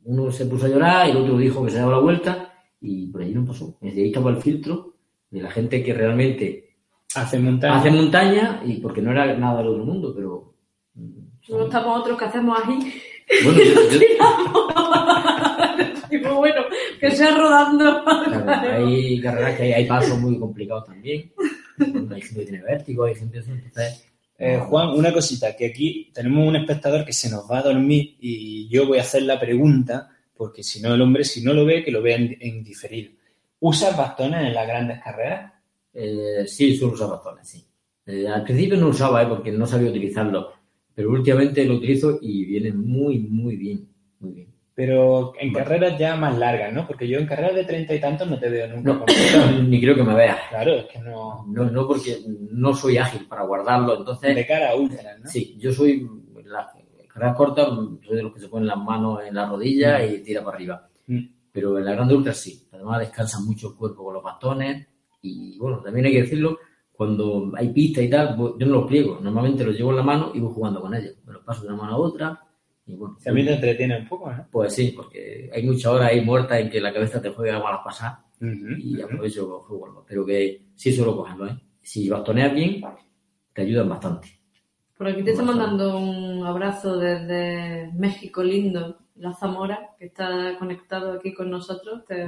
uno 0.06 0.32
se 0.32 0.46
puso 0.46 0.66
a 0.66 0.70
llorar 0.70 1.08
y 1.08 1.12
el 1.12 1.18
otro 1.18 1.38
dijo 1.38 1.64
que 1.66 1.72
se 1.72 1.78
daba 1.78 1.92
la 1.94 2.00
vuelta 2.00 2.54
y 2.82 3.08
por 3.08 3.22
allí 3.22 3.34
no 3.34 3.46
pasó. 3.46 3.78
Desde 3.82 4.02
ahí 4.02 4.08
estaba 4.08 4.30
el 4.32 4.38
filtro 4.38 4.96
de 5.30 5.42
la 5.42 5.52
gente 5.52 5.84
que 5.84 5.94
realmente 5.94 6.66
Hace 7.16 7.40
montaña. 7.40 7.78
hace 7.78 7.92
montaña 7.92 8.62
y 8.66 8.76
porque 8.82 9.02
no 9.02 9.12
era 9.12 9.36
nada 9.38 9.60
del 9.60 9.68
otro 9.70 9.86
mundo, 9.86 10.14
pero... 10.16 10.54
mm, 10.96 11.20
Luego 11.50 11.66
estamos 11.66 12.00
otros 12.02 12.18
que 12.20 12.26
hacemos 12.26 12.60
ahí. 12.64 12.94
Bueno, 13.44 13.60
yo- 13.64 14.00
bueno, 16.40 16.62
que 17.00 17.12
sea 17.12 17.36
rodando. 17.36 18.04
claro, 18.04 18.86
hay 18.88 19.20
carreras 19.22 19.56
que 19.58 19.64
hay, 19.64 19.74
hay 19.74 19.86
pasos 19.88 20.20
muy 20.20 20.38
complicados 20.40 20.86
también. 20.86 21.32
Hay 21.80 22.22
gente 22.22 22.40
que 22.42 22.46
tiene 22.46 22.62
vértigo, 22.64 23.06
hay 23.06 23.16
gente 23.16 23.42
que 23.42 23.52
entonces... 23.52 24.06
Eh, 24.41 24.58
Juan, 24.58 24.89
una 24.97 25.12
cosita, 25.12 25.56
que 25.56 25.65
aquí 25.65 26.12
tenemos 26.13 26.47
un 26.47 26.56
espectador 26.56 27.06
que 27.06 27.12
se 27.12 27.30
nos 27.30 27.49
va 27.49 27.60
a 27.60 27.63
dormir 27.63 28.15
y 28.21 28.69
yo 28.69 28.88
voy 28.88 28.97
a 28.97 29.02
hacer 29.02 29.23
la 29.23 29.38
pregunta, 29.38 30.10
porque 30.34 30.63
si 30.63 30.82
no 30.82 30.93
el 30.93 31.02
hombre, 31.02 31.25
si 31.25 31.43
no 31.43 31.54
lo 31.54 31.65
ve, 31.65 31.84
que 31.84 31.91
lo 31.91 32.02
vea 32.02 32.15
en, 32.15 32.38
en 32.39 32.63
diferido. 32.63 33.12
¿Usas 33.60 33.97
bastones 33.97 34.47
en 34.47 34.54
las 34.54 34.65
grandes 34.65 35.04
carreras? 35.04 35.52
Eh, 35.93 36.45
sí, 36.47 36.78
suelo 36.78 36.93
usar 36.93 37.10
bastones, 37.10 37.47
sí. 37.47 37.65
Eh, 38.06 38.28
al 38.28 38.43
principio 38.43 38.78
no 38.78 38.88
usaba, 38.88 39.21
eh, 39.21 39.28
porque 39.28 39.52
no 39.52 39.67
sabía 39.67 39.89
utilizarlo, 39.89 40.54
pero 40.95 41.12
últimamente 41.12 41.65
lo 41.65 41.75
utilizo 41.75 42.19
y 42.21 42.45
viene 42.45 42.71
muy, 42.71 43.19
muy 43.19 43.58
bien, 43.58 43.88
muy 44.19 44.32
bien. 44.32 44.49
Pero 44.80 45.34
en 45.38 45.52
carreras 45.52 46.00
ya 46.00 46.15
más 46.15 46.38
largas, 46.38 46.72
¿no? 46.72 46.88
Porque 46.88 47.06
yo 47.06 47.20
en 47.20 47.26
carreras 47.26 47.54
de 47.54 47.65
treinta 47.65 47.94
y 47.94 48.00
tantos 48.00 48.30
no 48.30 48.39
te 48.39 48.48
veo 48.48 48.65
nunca 48.65 48.94
No, 48.94 49.00
con 49.00 49.70
ni 49.70 49.82
creo 49.82 49.94
que 49.94 50.04
me 50.04 50.15
veas. 50.15 50.39
Claro, 50.48 50.74
es 50.74 50.86
que 50.86 51.00
no... 51.00 51.46
No, 51.50 51.70
no 51.70 51.86
porque 51.86 52.18
no 52.26 52.74
soy 52.74 52.98
ágil 52.98 53.28
para 53.28 53.44
guardarlo, 53.44 53.98
entonces... 53.98 54.34
De 54.34 54.48
cara 54.48 54.70
a 54.70 54.76
ultras, 54.78 55.20
¿no? 55.20 55.30
Sí, 55.30 55.58
yo 55.60 55.74
soy, 55.74 56.08
las 56.46 56.68
carreras 57.10 57.36
cortas, 57.36 57.68
soy 58.08 58.15
de 58.15 58.24
los 58.24 58.34
que 58.34 58.39
se 58.39 58.48
ponen 58.48 58.70
las 58.70 58.78
manos 58.78 59.20
en 59.28 59.36
la 59.36 59.50
rodilla 59.50 60.02
y 60.06 60.24
tira 60.24 60.46
para 60.46 60.56
arriba. 60.56 60.88
Mm. 61.08 61.26
Pero 61.52 61.78
en 61.78 61.84
la 61.84 61.92
grande 61.92 62.15
ultra 62.15 62.34
sí. 62.34 62.65
Además 62.72 63.02
descansa 63.02 63.42
mucho 63.42 63.72
el 63.72 63.76
cuerpo 63.76 64.06
con 64.06 64.13
los 64.13 64.24
bastones. 64.24 64.88
Y 65.22 65.58
bueno, 65.60 65.82
también 65.82 66.06
hay 66.06 66.13
que 66.13 66.22
decirlo, 66.22 66.58
cuando 66.94 67.52
hay 67.58 67.74
pista 67.74 68.02
y 68.02 68.10
tal, 68.10 68.34
pues, 68.38 68.54
yo 68.58 68.65
no 68.65 68.76
los 68.76 68.88
pliego. 68.88 69.20
Normalmente 69.22 69.65
los 69.65 69.76
llevo 69.76 69.89
en 69.89 69.98
la 69.98 70.04
mano 70.04 70.32
y 70.34 70.39
voy 70.39 70.54
jugando 70.54 70.80
con 70.80 70.94
ellos. 70.94 71.15
Me 71.26 71.34
los 71.34 71.44
paso 71.44 71.63
de 71.63 71.68
una 71.68 71.76
mano 71.76 71.96
a 71.96 71.98
otra. 71.98 72.46
Y 72.91 72.95
bueno, 72.95 73.17
También 73.23 73.45
te 73.47 73.54
entretiene 73.54 73.99
un 73.99 74.08
poco, 74.08 74.32
¿no? 74.32 74.47
pues 74.52 74.73
sí, 74.73 74.93
porque 74.95 75.49
hay 75.54 75.63
muchas 75.63 75.86
horas 75.86 76.10
ahí 76.10 76.21
muertas 76.25 76.60
en 76.60 76.69
que 76.71 76.82
la 76.82 76.91
cabeza 76.91 77.21
te 77.21 77.30
juega 77.30 77.60
malas 77.62 77.82
pasadas 77.84 78.19
Ujú, 78.41 78.78
y 78.80 78.99
aprovecho 78.99 79.60
juego. 79.67 80.04
Pero 80.08 80.25
que 80.25 80.63
sí 80.75 80.91
suelo 80.91 81.15
cogerlo, 81.15 81.47
¿eh? 81.47 81.60
Si 81.82 82.10
bastoneas 82.10 82.52
bien, 82.54 82.82
te 83.54 83.62
ayudan 83.62 83.89
bastante. 83.89 84.28
Por 84.97 85.08
aquí 85.08 85.23
te 85.23 85.32
está 85.32 85.43
mandando 85.43 85.97
un 85.99 86.43
abrazo 86.45 86.97
desde 86.97 87.91
México 87.93 88.41
lindo, 88.43 88.97
la 89.17 89.34
Zamora, 89.34 89.91
que 89.99 90.06
está 90.06 90.58
conectado 90.58 91.13
aquí 91.13 91.32
con 91.34 91.49
nosotros. 91.52 92.04
Te- 92.08 92.28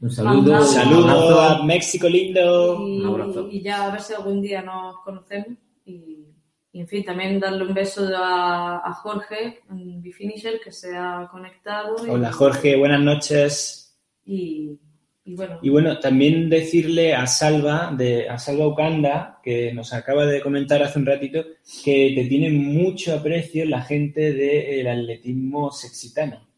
Un 0.00 0.10
saludo. 0.10 0.40
Un 0.40 0.54
abrazo. 0.54 1.40
a 1.40 1.64
México 1.64 2.08
lindo. 2.08 2.78
y, 2.88 3.00
Un 3.00 3.06
abrazo. 3.06 3.48
y 3.50 3.60
ya 3.62 3.86
a 3.88 3.92
ver 3.92 4.00
si 4.00 4.14
algún 4.14 4.40
día 4.40 4.62
nos 4.62 4.96
conocemos. 5.04 5.58
Y, 5.84 6.26
y, 6.72 6.80
en 6.80 6.88
fin, 6.88 7.04
también 7.04 7.38
darle 7.38 7.64
un 7.64 7.74
beso 7.74 8.08
a, 8.16 8.78
a 8.88 8.92
Jorge, 8.94 9.60
un 9.70 10.00
Bifinisher, 10.00 10.60
que 10.62 10.72
se 10.72 10.96
ha 10.96 11.28
conectado. 11.30 11.96
y- 12.06 12.10
Hola 12.10 12.32
Jorge, 12.32 12.76
buenas 12.76 13.00
noches. 13.00 13.98
Y, 14.24 14.78
y 15.24 15.34
bueno, 15.36 15.58
Y 15.62 15.68
bueno, 15.68 15.98
también 15.98 16.48
decirle 16.48 17.14
a 17.14 17.26
Salva, 17.26 17.92
de, 17.96 18.28
a 18.28 18.38
Salva 18.38 18.66
Ucanda, 18.68 19.38
que 19.42 19.72
nos 19.72 19.92
acaba 19.92 20.24
de 20.26 20.40
comentar 20.40 20.82
hace 20.82 20.98
un 20.98 21.06
ratito, 21.06 21.44
que 21.84 22.12
te 22.16 22.24
tiene 22.26 22.50
mucho 22.50 23.14
aprecio 23.16 23.64
la 23.66 23.82
gente 23.82 24.32
del 24.32 24.86
atletismo 24.88 25.70
sexitano. 25.72 26.48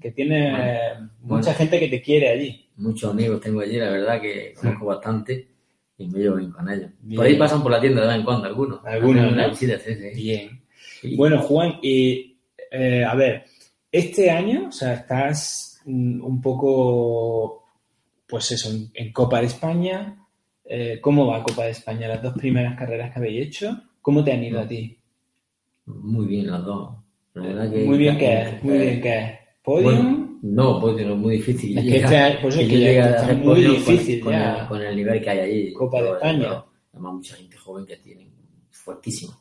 Que 0.00 0.10
tiene 0.10 0.50
Bueno, 0.50 0.64
eh, 0.64 0.78
bueno. 1.20 1.36
mucha 1.36 1.54
gente 1.54 1.78
que 1.78 1.88
te 1.88 2.00
quiere 2.02 2.30
allí. 2.30 2.66
Muchos 2.76 3.10
amigos 3.12 3.40
tengo 3.40 3.60
allí, 3.60 3.76
la 3.78 3.90
verdad 3.90 4.20
que 4.20 4.54
conozco 4.58 4.86
bastante 4.86 5.48
y 6.02 6.08
me 6.08 6.18
llevo 6.18 6.36
bien 6.36 6.50
con 6.50 6.68
ellos. 6.70 6.90
Bien. 7.00 7.16
Por 7.16 7.26
ahí 7.26 7.36
pasan 7.36 7.62
por 7.62 7.72
la 7.72 7.80
tienda 7.80 8.02
de 8.02 8.06
vez 8.08 8.16
en 8.16 8.24
cuando 8.24 8.46
algunos. 8.46 8.84
Algunos, 8.84 9.22
Hacen 9.22 9.34
una 9.34 9.42
¿no? 9.44 9.50
visita, 9.50 9.78
sí, 9.78 9.94
sí. 9.94 10.10
Bien. 10.14 10.62
Sí. 11.00 11.16
Bueno, 11.16 11.40
Juan, 11.42 11.78
y 11.82 12.36
eh, 12.70 13.04
a 13.04 13.14
ver, 13.14 13.44
este 13.90 14.30
año, 14.30 14.68
o 14.68 14.72
sea, 14.72 14.94
estás 14.94 15.80
mm, 15.84 16.24
un 16.24 16.40
poco, 16.40 17.64
pues 18.26 18.50
eso, 18.52 18.70
en, 18.70 18.90
en 18.94 19.12
Copa 19.12 19.40
de 19.40 19.46
España. 19.46 20.18
Eh, 20.64 20.98
¿Cómo 21.00 21.26
va 21.26 21.42
Copa 21.42 21.64
de 21.64 21.72
España? 21.72 22.08
Las 22.08 22.22
dos 22.22 22.34
primeras 22.34 22.78
carreras 22.78 23.12
que 23.12 23.18
habéis 23.18 23.46
hecho, 23.48 23.82
¿cómo 24.00 24.24
te 24.24 24.32
han 24.32 24.44
ido 24.44 24.60
a 24.60 24.66
ti? 24.66 24.98
Muy 25.86 26.26
bien 26.26 26.50
las 26.50 26.64
dos. 26.64 26.94
La 27.34 27.42
verdad 27.42 27.70
que, 27.70 27.84
Muy 27.84 27.98
bien 27.98 28.16
que 28.18 28.42
es, 28.42 28.62
muy 28.62 28.78
bien 28.78 29.00
que 29.00 29.18
es. 29.18 29.38
¿Podium? 29.62 29.94
Bueno, 29.94 30.21
no, 30.42 30.80
podium 30.80 31.12
es 31.12 31.16
muy 31.18 31.36
difícil. 31.36 31.78
Es 31.78 31.84
que 31.84 32.04
año- 32.16 32.38
pues 32.42 32.56
es 32.56 32.68
que 32.68 33.00
a 33.00 33.10
está 33.10 33.34
muy 33.34 33.44
con- 33.64 33.72
difícil 33.74 34.20
con, 34.20 34.32
ya. 34.32 34.62
el, 34.62 34.68
con 34.68 34.82
el 34.82 34.96
nivel 34.96 35.22
que 35.22 35.30
hay 35.30 35.38
allí. 35.40 35.72
Copa 35.72 36.02
de 36.02 36.10
España. 36.12 36.64
además, 36.92 37.14
mucha 37.14 37.36
gente 37.36 37.56
joven 37.56 37.86
que 37.86 37.96
tienen 37.96 38.28
fuertísimo. 38.70 39.32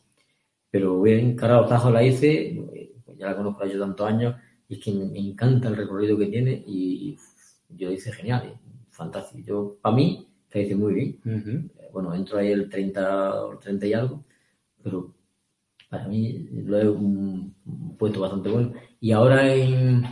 Pero 0.69 1.01
bien, 1.01 1.35
Cara 1.35 1.65
Tajo 1.67 1.89
la 1.91 2.03
hice, 2.03 2.57
pues 3.03 3.17
ya 3.17 3.25
la 3.27 3.35
conozco 3.35 3.65
yo 3.65 3.79
tantos 3.79 4.07
años, 4.07 4.35
y 4.69 4.75
es 4.75 4.79
que 4.83 4.91
me 4.93 5.19
encanta 5.19 5.67
el 5.67 5.75
recorrido 5.75 6.17
que 6.17 6.27
tiene 6.27 6.63
y 6.65 7.17
yo 7.69 7.87
lo 7.89 7.93
hice 7.93 8.11
genial, 8.13 8.57
fantástico. 8.89 9.43
Yo, 9.45 9.77
para 9.81 9.95
mí, 9.95 10.27
la 10.53 10.61
hice 10.61 10.75
muy 10.75 10.93
bien. 10.93 11.19
Ujú. 11.25 11.49
Eh, 11.79 11.89
Bueno, 11.91 12.13
entro 12.15 12.37
ahí 12.37 12.51
el 12.51 12.69
30 12.69 13.43
o 13.43 13.51
el 13.53 13.59
30 13.59 13.85
y 13.87 13.93
algo, 13.93 14.23
pero 14.81 15.13
para 15.89 16.07
mí 16.07 16.47
lo 16.51 16.79
he 16.79 16.87
un, 16.87 17.53
un 17.65 17.97
puesto 17.97 18.21
bastante 18.21 18.49
bueno. 18.49 18.71
Y 19.01 19.11
ahora 19.11 19.53
en, 19.53 20.03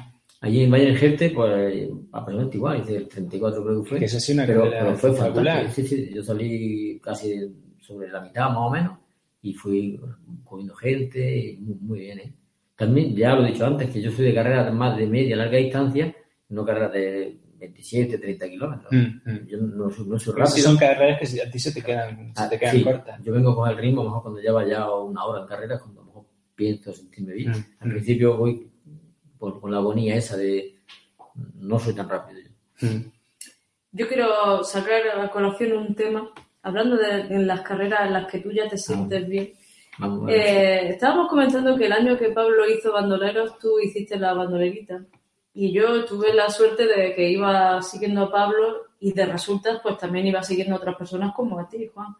allí 0.42 0.64
en 0.64 0.72
Valle 0.72 0.96
Gerte, 0.96 1.30
pues 1.32 1.90
aproximadamente 2.12 2.58
igual, 2.58 2.80
hice 2.82 2.96
el 2.98 3.08
34 3.08 3.64
creo 3.64 3.84
que 3.84 3.90
fue. 3.90 4.00
Que 4.00 4.06
ha 4.06 4.10
sido 4.10 4.38
una 4.38 4.48
pero, 4.48 4.70
pero 4.70 4.96
fue 4.96 5.14
fantástico. 5.14 5.72
Sí, 5.74 5.88
sí, 5.88 6.12
yo 6.14 6.24
salí 6.24 7.00
casi 7.04 7.36
sobre 7.80 8.10
la 8.10 8.22
mitad 8.22 8.50
más 8.50 8.58
o 8.58 8.70
menos 8.70 8.98
y 9.42 9.54
fui 9.54 10.00
cogiendo 10.44 10.76
gente, 10.76 11.38
y 11.38 11.58
muy, 11.58 11.76
muy 11.82 12.00
bien. 12.00 12.20
¿eh? 12.20 12.34
También, 12.76 13.16
ya 13.16 13.36
lo 13.36 13.46
he 13.46 13.52
dicho 13.52 13.66
antes, 13.66 13.90
que 13.90 14.02
yo 14.02 14.12
soy 14.12 14.26
de 14.26 14.34
carreras 14.34 14.74
más 14.74 14.98
de 14.98 15.08
media, 15.08 15.36
larga 15.36 15.58
distancia, 15.58 16.14
no 16.50 16.66
carreras 16.66 16.94
de 16.94 17.38
27, 17.60 18.18
30 18.18 18.50
kilómetros. 18.50 18.92
Mm, 18.92 19.30
mm. 19.30 19.48
Yo 19.48 19.58
no, 19.60 19.90
soy- 19.92 20.08
no 20.08 20.18
soy 20.18 20.34
rápido. 20.34 20.58
son 20.70 20.78
carreras 20.78 21.20
que 21.20 21.26
si- 21.26 21.40
a 21.42 21.52
ti 21.52 21.60
se 21.60 21.74
te 21.74 21.82
quedan, 21.82 22.34
se 22.36 22.44
Ah, 22.44 22.50
te 22.50 22.58
quedan 22.58 22.76
sí, 22.76 22.84
cortas. 22.84 23.22
Yo 23.24 23.34
vengo 23.34 23.54
con 23.56 23.70
el 23.70 23.78
ritmo, 23.78 24.02
a 24.02 24.04
lo 24.06 24.10
mejor 24.12 24.24
cuando 24.24 24.42
lleva 24.42 24.66
ya 24.68 24.90
una 24.94 25.26
hora 25.26 25.42
en 25.42 25.48
carrera, 25.48 25.76
es 25.76 25.82
cuando 25.82 26.00
a 26.00 26.04
lo 26.04 26.08
mejor 26.08 26.26
pienso 26.56 26.94
sentirme 26.94 27.34
bien. 27.34 27.52
Mm, 27.52 27.66
Al 27.80 27.88
mm. 27.88 27.92
principio 27.92 28.38
voy 28.38 28.68
por- 29.40 29.60
con 29.60 29.72
la 29.72 29.78
agonía 29.78 30.16
esa 30.16 30.38
de 30.38 30.76
no 31.56 31.80
soy 31.80 31.94
tan 31.96 32.10
rápido. 32.10 32.42
yo. 32.42 32.88
Mm. 32.88 33.12
yo 33.92 34.08
quiero 34.08 34.64
sacar 34.64 35.02
a 35.20 35.30
colación 35.32 35.74
un 35.78 35.96
tema, 35.96 36.30
hablando 36.62 36.96
de 36.98 37.28
las 37.40 37.62
carreras 37.62 38.02
en 38.08 38.14
las 38.14 38.28
que 38.32 38.40
tú 38.40 38.52
ya 38.52 38.68
te 38.70 38.78
sientes 38.78 39.28
bien. 39.28 39.54
Eh, 40.30 40.90
estábamos 40.92 41.28
comentando 41.28 41.76
que 41.78 41.88
el 41.88 41.92
año 41.94 42.18
que 42.18 42.30
Pablo 42.30 42.70
hizo 42.70 42.94
bandoleros, 42.94 43.58
tú 43.60 43.80
hiciste 43.80 44.18
la 44.18 44.34
bandolerita. 44.34 45.04
Y 45.54 45.74
yo 45.74 46.06
tuve 46.06 46.34
la 46.34 46.50
suerte 46.50 46.86
de 46.86 47.14
que 47.16 47.30
iba 47.30 47.82
siguiendo 47.82 48.24
a 48.24 48.32
Pablo 48.32 48.86
y 49.00 49.12
de 49.12 49.26
resultas, 49.26 49.80
pues 49.84 49.98
también 49.98 50.28
iba 50.28 50.42
siguiendo 50.44 50.76
a 50.76 50.78
otras 50.78 50.96
personas 50.96 51.34
como 51.36 51.60
a 51.60 51.68
ti, 51.68 51.88
Juan. 51.94 52.16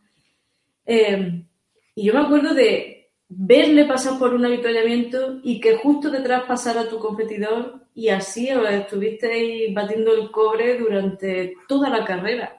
Eh, 0.86 1.44
y 1.96 2.04
yo 2.04 2.14
me 2.14 2.20
acuerdo 2.22 2.54
de 2.54 2.99
verle 3.30 3.86
pasar 3.86 4.18
por 4.18 4.34
un 4.34 4.44
avituallamiento 4.46 5.40
y 5.44 5.60
que 5.60 5.76
justo 5.78 6.10
detrás 6.10 6.44
pasara 6.48 6.90
tu 6.90 6.98
competidor 6.98 7.76
y 7.94 8.10
así 8.10 8.50
os 8.52 8.68
estuvisteis 8.70 9.74
batiendo 9.74 10.14
el 10.14 10.32
cobre 10.32 10.78
durante 10.80 11.54
toda 11.68 11.90
la 11.90 12.04
carrera. 12.04 12.56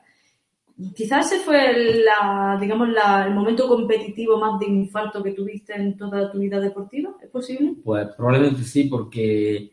Quizás 0.94 1.30
ese 1.32 1.42
fue 1.44 1.74
la, 2.04 2.56
digamos, 2.58 2.88
la- 2.88 3.26
el 3.26 3.34
momento 3.34 3.68
competitivo 3.68 4.38
más 4.38 4.58
de 4.60 4.66
infarto 4.66 5.22
que 5.22 5.32
tuviste 5.32 5.74
en 5.74 5.96
toda 5.96 6.30
tu 6.32 6.38
vida 6.38 6.58
deportiva, 6.58 7.10
¿es 7.22 7.28
posible? 7.28 7.74
Pues 7.84 8.06
probablemente 8.16 8.62
sí, 8.62 8.84
porque 8.84 9.70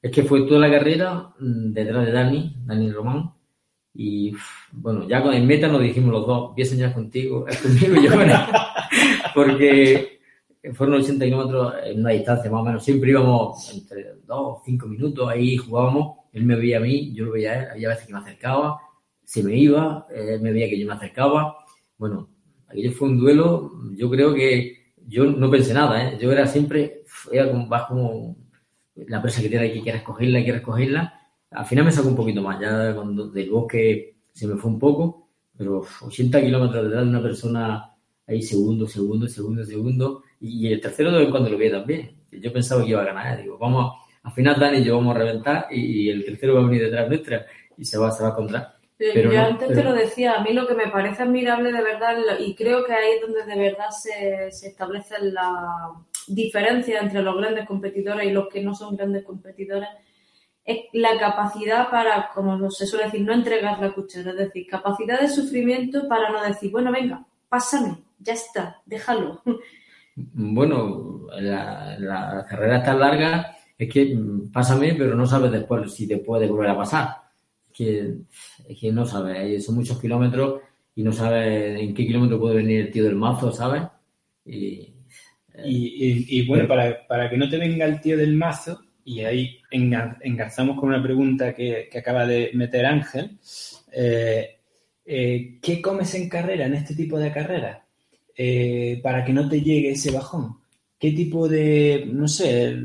es 0.00 0.10
que 0.10 0.22
fue 0.22 0.46
toda 0.46 0.60
la 0.60 0.70
carrera 0.70 1.34
mm, 1.38 1.72
detrás 1.72 2.06
de 2.06 2.12
Dani, 2.12 2.56
Dani 2.64 2.90
Román. 2.90 3.32
Y 3.92 4.32
bueno, 4.72 5.06
ya 5.08 5.22
con 5.22 5.34
el 5.34 5.42
meta 5.44 5.68
nos 5.68 5.80
dijimos 5.82 6.10
los 6.12 6.26
dos, 6.26 6.50
voy 6.52 6.60
a 6.62 6.64
enseñar 6.64 6.94
contigo, 6.94 7.46
es 7.48 7.60
conmigo 7.60 7.96
y 8.00 8.04
yo. 8.06 8.12
Porque 9.34 10.15
fueron 10.74 11.00
80 11.00 11.24
kilómetros 11.24 11.74
en 11.84 12.00
una 12.00 12.10
distancia 12.10 12.50
más 12.50 12.60
o 12.60 12.64
menos. 12.64 12.84
Siempre 12.84 13.10
íbamos 13.10 13.72
entre 13.74 14.14
2 14.26 14.26
o 14.28 14.62
5 14.64 14.86
minutos, 14.86 15.28
ahí 15.28 15.56
jugábamos. 15.56 16.18
Él 16.32 16.44
me 16.44 16.56
veía 16.56 16.78
a 16.78 16.80
mí, 16.80 17.12
yo 17.14 17.26
lo 17.26 17.32
veía 17.32 17.52
a 17.52 17.62
él. 17.62 17.70
Había 17.72 17.88
veces 17.90 18.06
que 18.06 18.12
me 18.12 18.18
acercaba, 18.18 18.80
se 19.24 19.42
me 19.42 19.56
iba, 19.56 20.06
él 20.14 20.40
me 20.40 20.52
veía 20.52 20.68
que 20.68 20.78
yo 20.78 20.86
me 20.86 20.94
acercaba. 20.94 21.56
Bueno, 21.98 22.28
aquello 22.68 22.92
fue 22.92 23.08
un 23.08 23.18
duelo. 23.18 23.72
Yo 23.96 24.10
creo 24.10 24.34
que 24.34 24.92
yo 25.06 25.24
no 25.24 25.50
pensé 25.50 25.72
nada, 25.72 26.10
¿eh? 26.10 26.18
Yo 26.20 26.32
era 26.32 26.46
siempre, 26.46 27.04
era 27.30 27.50
como, 27.50 27.68
vas 27.68 27.86
como 27.86 28.36
la 28.94 29.22
presa 29.22 29.42
que 29.42 29.48
tiene 29.48 29.72
que 29.72 29.82
quieres 29.82 30.02
cogerla, 30.02 30.42
quieres 30.42 30.62
cogerla. 30.62 31.20
Al 31.50 31.64
final 31.64 31.84
me 31.84 31.92
sacó 31.92 32.08
un 32.08 32.16
poquito 32.16 32.42
más, 32.42 32.60
ya 32.60 32.94
cuando 32.94 33.28
del 33.28 33.50
bosque 33.50 34.16
se 34.32 34.46
me 34.46 34.56
fue 34.56 34.70
un 34.70 34.78
poco, 34.78 35.28
pero 35.56 35.78
uf, 35.78 36.02
80 36.02 36.40
kilómetros 36.42 36.84
detrás 36.84 37.04
de 37.04 37.10
una 37.10 37.22
persona 37.22 37.94
ahí 38.26 38.42
segundo, 38.42 38.86
segundo, 38.86 39.28
segundo, 39.28 39.64
segundo. 39.64 40.22
Y 40.40 40.72
el 40.72 40.80
tercero 40.80 41.10
de 41.10 41.18
vez 41.18 41.26
en 41.26 41.30
cuando 41.30 41.50
lo 41.50 41.58
veía 41.58 41.72
también. 41.72 42.12
Yo 42.30 42.52
pensaba 42.52 42.82
que 42.82 42.90
iba 42.90 43.02
a 43.02 43.06
ganar, 43.06 43.42
digo, 43.42 43.56
vamos 43.58 43.94
al 44.26 44.32
final 44.32 44.58
Dani 44.58 44.78
y 44.78 44.84
yo 44.84 44.96
vamos 44.96 45.14
a 45.14 45.18
reventar 45.20 45.68
y, 45.70 46.10
el 46.10 46.24
tercero 46.24 46.54
va 46.54 46.60
a 46.60 46.64
venir 46.64 46.82
detrás 46.82 47.08
nuestra 47.08 47.46
y 47.76 47.84
se 47.84 47.96
va, 47.96 48.10
se 48.10 48.24
va 48.24 48.30
a 48.30 48.32
encontrar. 48.32 48.76
Pero 48.98 49.32
yo 49.32 49.40
antes 49.40 49.68
te 49.68 49.84
lo 49.84 49.92
decía, 49.92 50.34
a 50.34 50.42
mí 50.42 50.52
lo 50.52 50.66
que 50.66 50.74
me 50.74 50.88
parece 50.88 51.22
admirable 51.22 51.70
de 51.70 51.82
verdad, 51.82 52.16
y 52.40 52.54
creo 52.56 52.84
que 52.84 52.92
ahí 52.92 53.12
es 53.12 53.20
donde 53.20 53.44
de 53.44 53.56
verdad 53.56 53.90
se, 53.90 54.50
se 54.50 54.68
establece 54.68 55.14
la 55.20 55.92
diferencia 56.26 57.00
entre 57.00 57.22
los 57.22 57.36
grandes 57.36 57.66
competidores 57.66 58.26
y 58.26 58.32
los 58.32 58.48
que 58.48 58.62
no 58.62 58.74
son 58.74 58.96
grandes 58.96 59.22
competidores, 59.22 59.90
es 60.64 60.80
la 60.92 61.16
capacidad 61.20 61.88
para, 61.88 62.30
como 62.34 62.68
se 62.70 62.86
suele 62.86 63.04
decir, 63.04 63.20
no 63.20 63.32
entregar 63.32 63.78
la 63.78 63.92
cuchara, 63.92 64.30
es 64.30 64.36
decir, 64.38 64.66
capacidad 64.66 65.20
de 65.20 65.28
sufrimiento 65.28 66.08
para 66.08 66.30
no 66.30 66.42
decir, 66.42 66.72
bueno, 66.72 66.90
venga, 66.90 67.24
pásame, 67.48 67.98
ya 68.18 68.32
está, 68.32 68.82
déjalo. 68.86 69.40
Bueno, 70.16 71.26
la, 71.38 71.96
la 71.98 72.46
carrera 72.48 72.78
es 72.78 72.84
tan 72.84 72.98
larga, 72.98 73.56
es 73.78 73.88
que 73.92 74.18
pásame, 74.52 74.94
pero 74.94 75.14
no 75.14 75.26
sabes 75.26 75.52
después 75.52 75.92
si 75.92 76.08
te 76.08 76.18
puede 76.18 76.46
volver 76.46 76.70
a 76.70 76.76
pasar. 76.76 77.08
Es 77.68 77.72
que, 77.76 78.14
es 78.68 78.78
que 78.80 78.92
no 78.92 79.04
sabes, 79.04 79.64
son 79.64 79.76
muchos 79.76 80.00
kilómetros 80.00 80.60
y 80.94 81.02
no 81.02 81.12
sabes 81.12 81.78
en 81.80 81.94
qué 81.94 82.06
kilómetro 82.06 82.40
puede 82.40 82.56
venir 82.56 82.80
el 82.80 82.90
tío 82.90 83.04
del 83.04 83.16
mazo, 83.16 83.52
¿sabes? 83.52 83.82
Y, 84.44 84.94
y, 85.64 86.46
bueno, 86.46 86.66
para, 86.66 87.06
para 87.06 87.30
que 87.30 87.36
no 87.36 87.48
te 87.48 87.58
venga 87.58 87.84
el 87.84 88.00
tío 88.00 88.16
del 88.16 88.34
mazo, 88.34 88.80
y 89.06 89.20
ahí 89.20 89.62
engarzamos 89.70 90.80
con 90.80 90.88
una 90.88 91.02
pregunta 91.02 91.54
que, 91.54 91.88
acaba 91.96 92.26
de 92.26 92.50
meter 92.54 92.84
Ángel. 92.84 93.38
Eh, 93.92 94.58
eh, 95.04 95.58
¿Qué 95.62 95.80
comes 95.80 96.12
en 96.16 96.28
carrera, 96.28 96.66
en 96.66 96.74
este 96.74 96.96
tipo 96.96 97.16
de 97.16 97.30
carrera? 97.30 97.85
Eh, 98.36 99.00
para 99.02 99.24
que 99.24 99.32
no 99.32 99.48
te 99.48 99.62
llegue 99.62 99.92
ese 99.92 100.10
bajón. 100.10 100.58
¿Qué 100.98 101.12
tipo 101.12 101.48
de, 101.48 102.08
no 102.10 102.28
sé, 102.28 102.76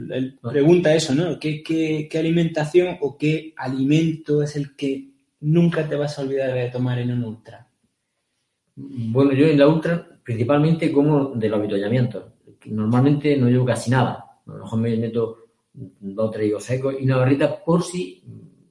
pregunta 0.41 0.93
eso, 0.93 1.13
¿no? 1.13 1.39
¿Qué, 1.39 1.61
qué, 1.63 2.09
alimentación 2.19 2.97
o 3.01 3.17
qué 3.17 3.53
alimento 3.57 4.43
es 4.43 4.55
el 4.55 4.75
que 4.75 5.09
nunca 5.41 5.87
te 5.87 5.95
vas 5.95 6.17
a 6.17 6.21
olvidar 6.21 6.53
de 6.53 6.69
tomar 6.69 6.99
en 6.99 7.11
un 7.11 7.23
ultra? 7.23 7.67
Bueno, 8.75 9.33
yo 9.33 9.47
en 9.47 9.59
la 9.59 9.67
ultra 9.67 10.07
principalmente 10.23 10.91
como 10.91 11.31
del 11.35 11.53
avituallamiento. 11.53 12.33
Normalmente 12.65 13.35
no 13.37 13.49
llevo 13.49 13.65
casi 13.65 13.89
nada. 13.91 14.25
A 14.45 14.51
lo 14.51 14.63
mejor 14.63 14.79
me 14.79 14.97
meto 14.97 15.37
dos 15.73 16.35
o 16.55 16.59
secos 16.59 16.95
y 16.99 17.05
una 17.05 17.17
barrita 17.17 17.63
por 17.63 17.83
si 17.83 18.23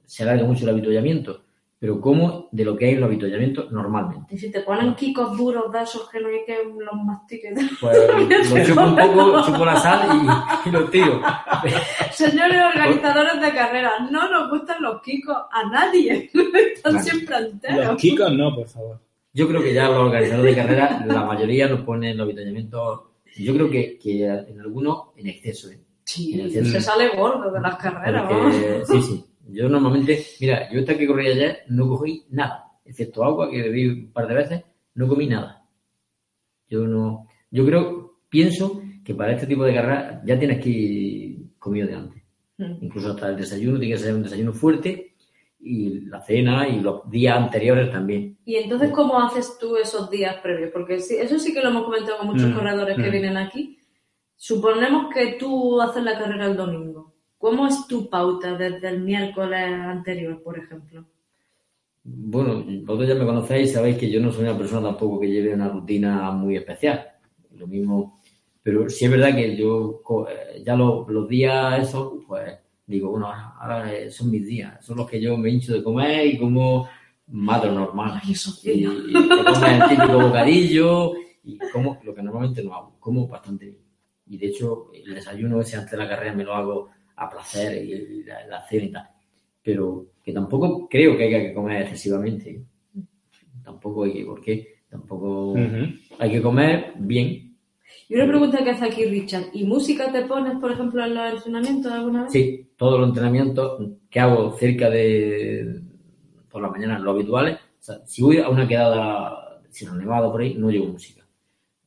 se 0.05 0.23
alarga 0.23 0.45
mucho 0.45 0.63
el 0.63 0.69
avituallamiento. 0.69 1.40
Pero 1.81 1.99
como 1.99 2.47
de 2.51 2.63
lo 2.63 2.77
que 2.77 2.85
hay 2.85 2.93
en 2.93 2.99
los 2.99 3.07
avituallamientos 3.07 3.71
normalmente. 3.71 4.35
Y 4.35 4.37
si 4.37 4.51
te 4.51 4.59
ponen 4.59 4.93
kikos 4.93 5.35
duros 5.35 5.71
de 5.71 5.81
esos 5.81 6.07
que 6.11 6.19
no 6.19 6.27
hay 6.27 6.45
que 6.45 6.59
los 6.63 7.03
mastiques. 7.03 7.59
Pues 7.81 7.97
los 8.51 8.67
chupo 8.67 8.81
un 8.83 8.95
poco, 8.95 9.45
chupo 9.47 9.65
la 9.65 9.75
sal 9.77 10.21
y, 10.63 10.69
los 10.69 10.91
tiro. 10.91 11.19
Señores 12.11 12.61
organizadores 12.75 13.41
de 13.41 13.51
carreras, 13.55 14.11
no 14.11 14.29
nos 14.29 14.51
gustan 14.51 14.79
los 14.79 15.01
kikos 15.01 15.35
a 15.51 15.71
nadie. 15.71 16.29
Están 16.75 17.03
siempre 17.03 17.37
enteros. 17.37 17.87
Los 17.87 17.97
kikos 17.97 18.31
no, 18.31 18.55
por 18.55 18.67
favor. 18.67 18.99
Yo 19.33 19.47
creo 19.47 19.63
que 19.63 19.73
ya 19.73 19.87
los 19.87 20.05
organizadores 20.05 20.55
de 20.55 20.61
carreras, 20.61 21.05
la 21.07 21.25
mayoría 21.25 21.67
nos 21.67 21.81
ponen 21.81 22.15
los 22.15 22.25
avituallamientos, 22.25 23.01
yo 23.35 23.55
creo 23.55 23.71
que, 23.71 23.97
que 23.97 24.25
en 24.25 24.61
algunos 24.61 25.17
en 25.17 25.25
exceso. 25.25 25.71
¿eh? 25.71 25.79
Sí, 26.03 26.47
se 26.51 26.79
sale 26.79 27.09
gordo 27.17 27.51
de 27.51 27.59
las 27.59 27.75
carreras, 27.77 28.31
Sí, 28.87 29.01
sí. 29.01 29.25
Yo 29.47 29.67
normalmente, 29.69 30.23
mira, 30.39 30.71
yo 30.71 30.79
esta 30.79 30.97
que 30.97 31.07
corrí 31.07 31.27
ayer 31.27 31.63
no 31.67 31.87
cogí 31.87 32.25
nada, 32.29 32.65
excepto 32.85 33.23
agua 33.23 33.49
que 33.49 33.61
bebí 33.61 33.87
un 33.87 34.11
par 34.11 34.27
de 34.27 34.35
veces, 34.35 34.63
no 34.95 35.07
comí 35.07 35.27
nada. 35.27 35.65
Yo 36.69 36.87
no, 36.87 37.27
yo 37.49 37.65
creo, 37.65 38.19
pienso 38.29 38.81
que 39.03 39.13
para 39.15 39.33
este 39.33 39.47
tipo 39.47 39.63
de 39.63 39.73
carreras 39.73 40.21
ya 40.25 40.37
tienes 40.37 40.63
que 40.63 40.69
ir 40.69 41.39
comido 41.59 41.87
de 41.87 41.95
antes. 41.95 42.23
Hmm. 42.57 42.75
Incluso 42.81 43.11
hasta 43.11 43.29
el 43.29 43.37
desayuno 43.37 43.79
tiene 43.79 43.95
que 43.95 44.01
ser 44.01 44.15
un 44.15 44.23
desayuno 44.23 44.53
fuerte 44.53 45.15
y 45.59 46.01
la 46.01 46.21
cena 46.21 46.67
y 46.67 46.79
los 46.79 47.09
días 47.09 47.37
anteriores 47.37 47.91
también. 47.91 48.37
¿Y 48.45 48.55
entonces 48.55 48.91
cómo 48.91 49.19
haces 49.19 49.57
tú 49.59 49.75
esos 49.75 50.09
días 50.09 50.37
previos? 50.41 50.71
Porque 50.71 50.95
eso 50.95 51.39
sí 51.39 51.53
que 51.53 51.61
lo 51.61 51.69
hemos 51.69 51.83
comentado 51.83 52.19
con 52.19 52.27
muchos 52.27 52.49
hmm. 52.49 52.53
corredores 52.53 52.95
que 52.95 53.07
hmm. 53.07 53.11
vienen 53.11 53.37
aquí 53.37 53.77
Suponemos 54.43 55.13
que 55.13 55.33
tú 55.33 55.79
haces 55.79 56.03
la 56.03 56.17
carrera 56.17 56.47
el 56.47 56.57
domingo. 56.57 57.10
¿Cómo 57.41 57.65
es 57.65 57.87
tu 57.87 58.07
pauta 58.07 58.55
desde 58.55 58.87
el 58.87 59.01
miércoles 59.01 59.71
anterior, 59.71 60.43
por 60.43 60.59
ejemplo? 60.59 61.03
Bueno, 62.03 62.63
vosotros 62.83 63.07
ya 63.07 63.15
me 63.15 63.25
conocéis 63.25 63.71
y 63.71 63.73
sabéis 63.73 63.97
que 63.97 64.11
yo 64.11 64.19
no 64.19 64.31
soy 64.31 64.43
una 64.43 64.57
persona 64.57 64.89
tampoco 64.89 65.19
que 65.19 65.31
lleve 65.31 65.55
una 65.55 65.67
rutina 65.67 66.29
muy 66.31 66.55
especial. 66.55 67.03
Lo 67.55 67.65
mismo, 67.65 68.21
pero 68.61 68.87
sí 68.89 69.05
es 69.05 69.11
verdad 69.11 69.35
que 69.35 69.57
yo 69.57 70.03
eh, 70.29 70.61
ya 70.63 70.75
los, 70.75 71.27
días 71.27 71.87
esos, 71.87 72.13
pues 72.27 72.59
digo, 72.85 73.09
bueno, 73.09 73.27
ahora 73.27 73.89
son 74.11 74.29
mis 74.29 74.45
días, 74.45 74.85
son 74.85 74.97
los 74.97 75.09
que 75.09 75.19
yo 75.19 75.35
me 75.35 75.49
hincho 75.49 75.73
de 75.73 75.83
comer 75.83 76.27
y 76.27 76.37
como 76.37 76.87
madre 77.27 77.71
normal. 77.71 78.19
Ay, 78.23 78.33
eso 78.33 78.51
y, 78.63 78.69
y 78.69 78.85
el 78.85 79.89
típico 79.89 80.19
bocadillo 80.19 81.13
y 81.43 81.57
como 81.73 81.99
lo 82.03 82.13
que 82.13 82.21
normalmente 82.21 82.63
no 82.63 82.75
hago, 82.75 82.95
como 82.99 83.27
bastante 83.27 83.65
bien 83.65 83.91
y 84.31 84.37
de 84.37 84.47
hecho 84.47 84.91
el 84.93 85.13
desayuno 85.13 85.59
ese 85.59 85.75
antes 85.75 85.91
de 85.91 85.97
la 85.97 86.07
carrera 86.07 86.33
me 86.33 86.45
lo 86.45 86.53
hago 86.53 86.89
a 87.15 87.29
placer 87.29 87.83
y 87.83 88.23
la, 88.23 88.65
cena 88.67 88.83
y 88.85 88.91
tal. 88.91 89.09
Pero 89.63 90.07
que 90.23 90.33
tampoco 90.33 90.87
creo 90.89 91.17
que 91.17 91.23
haya 91.25 91.39
que 91.41 91.53
comer 91.53 91.83
excesivamente. 91.83 92.63
Tampoco 93.63 94.03
hay 94.03 94.13
que, 94.13 94.25
porque 94.25 94.67
tampoco 94.89 95.55
hay 96.19 96.31
que 96.31 96.41
comer 96.41 96.93
bien. 96.97 97.55
Y 98.07 98.15
una 98.15 98.27
pregunta 98.27 98.63
que 98.63 98.71
hace 98.71 98.85
aquí 98.85 99.05
Richard, 99.05 99.45
¿y 99.53 99.63
música 99.65 100.11
te 100.11 100.23
pones, 100.25 100.57
por 100.57 100.71
ejemplo, 100.71 101.03
en 101.03 101.13
los 101.13 101.33
entrenamientos 101.35 101.91
alguna 101.91 102.23
vez? 102.23 102.31
Sí, 102.31 102.69
todos 102.75 102.99
los 102.99 103.09
entrenamientos 103.09 103.89
que 104.09 104.19
hago 104.19 104.51
cerca 104.57 104.89
de 104.89 105.81
por 106.49 106.61
la 106.61 106.69
mañana, 106.69 106.99
lo 106.99 107.11
habituales. 107.11 107.57
si 108.05 108.21
voy 108.21 108.39
a 108.39 108.49
una 108.49 108.67
quedada, 108.67 109.61
si 109.69 109.85
no 109.85 109.95
nevado 109.95 110.31
por 110.31 110.41
ahí, 110.41 110.55
no 110.55 110.69
llevo 110.69 110.87
música. 110.87 111.25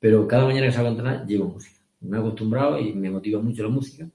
Pero 0.00 0.26
cada 0.26 0.46
mañana 0.46 0.66
que 0.66 0.72
salgo 0.72 0.88
a 0.88 0.92
entrenar, 0.92 1.26
llevo 1.26 1.48
música 1.48 1.74
me 2.04 2.16
he 2.16 2.20
acostumbrado 2.20 2.78
y 2.78 2.92
me 2.92 3.10
motiva 3.10 3.40
mucho 3.40 3.62
la 3.62 3.68
música, 3.68 4.08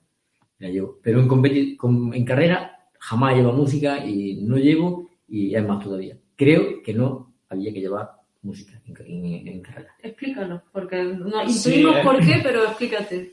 la 0.59 0.69
llevo. 0.69 0.99
Pero 1.01 1.21
en, 1.21 2.13
en 2.13 2.25
carrera 2.25 2.79
jamás 2.99 3.35
llevo 3.35 3.53
música 3.53 4.05
y 4.05 4.41
no 4.43 4.57
llevo 4.57 5.09
y 5.27 5.55
es 5.55 5.65
más 5.65 5.83
todavía. 5.83 6.17
Creo 6.35 6.81
que 6.83 6.93
no 6.93 7.33
había 7.49 7.73
que 7.73 7.81
llevar 7.81 8.11
música 8.41 8.81
en, 8.85 9.61
carrera. 9.61 9.95
Explícalo, 10.01 10.63
porque 10.71 11.03
no 11.03 11.43
intuimos 11.43 11.97
por 12.03 12.19
qué, 12.19 12.39
pero 12.41 12.63
explícate. 12.65 13.31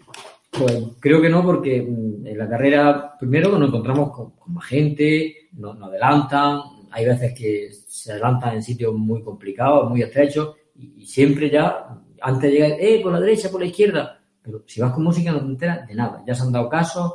Pues 0.50 0.84
creo 1.00 1.20
que 1.20 1.28
no, 1.28 1.44
porque 1.44 1.82
mm, 1.82 2.26
en 2.26 2.38
la 2.38 2.48
carrera, 2.48 3.16
primero 3.18 3.58
nos 3.58 3.68
encontramos 3.68 4.10
con, 4.10 4.32
más 4.46 4.66
gente, 4.66 5.48
nos, 5.52 5.80
adelantan, 5.80 6.60
hay 6.90 7.04
veces 7.04 7.34
que 7.34 7.68
se 7.72 8.12
adelantan 8.12 8.54
en 8.54 8.62
sitios 8.62 8.94
muy 8.94 9.22
complicados, 9.22 9.90
muy 9.90 10.02
estrechos, 10.02 10.56
y, 10.74 11.02
y 11.02 11.06
siempre 11.06 11.50
ya, 11.50 12.00
antes 12.20 12.50
de 12.50 12.50
llegar, 12.50 12.80
eh, 12.80 13.00
por 13.02 13.12
la 13.12 13.20
derecha, 13.20 13.50
por 13.50 13.60
la 13.60 13.66
izquierda, 13.66 14.20
pero 14.46 14.62
si 14.64 14.80
vas 14.80 14.92
con 14.92 15.02
música 15.02 15.32
no 15.32 15.40
te 15.40 15.46
enteras 15.46 15.88
de 15.88 15.94
nada. 15.96 16.22
Ya 16.24 16.32
se 16.32 16.44
han 16.44 16.52
dado 16.52 16.68
casos, 16.68 17.14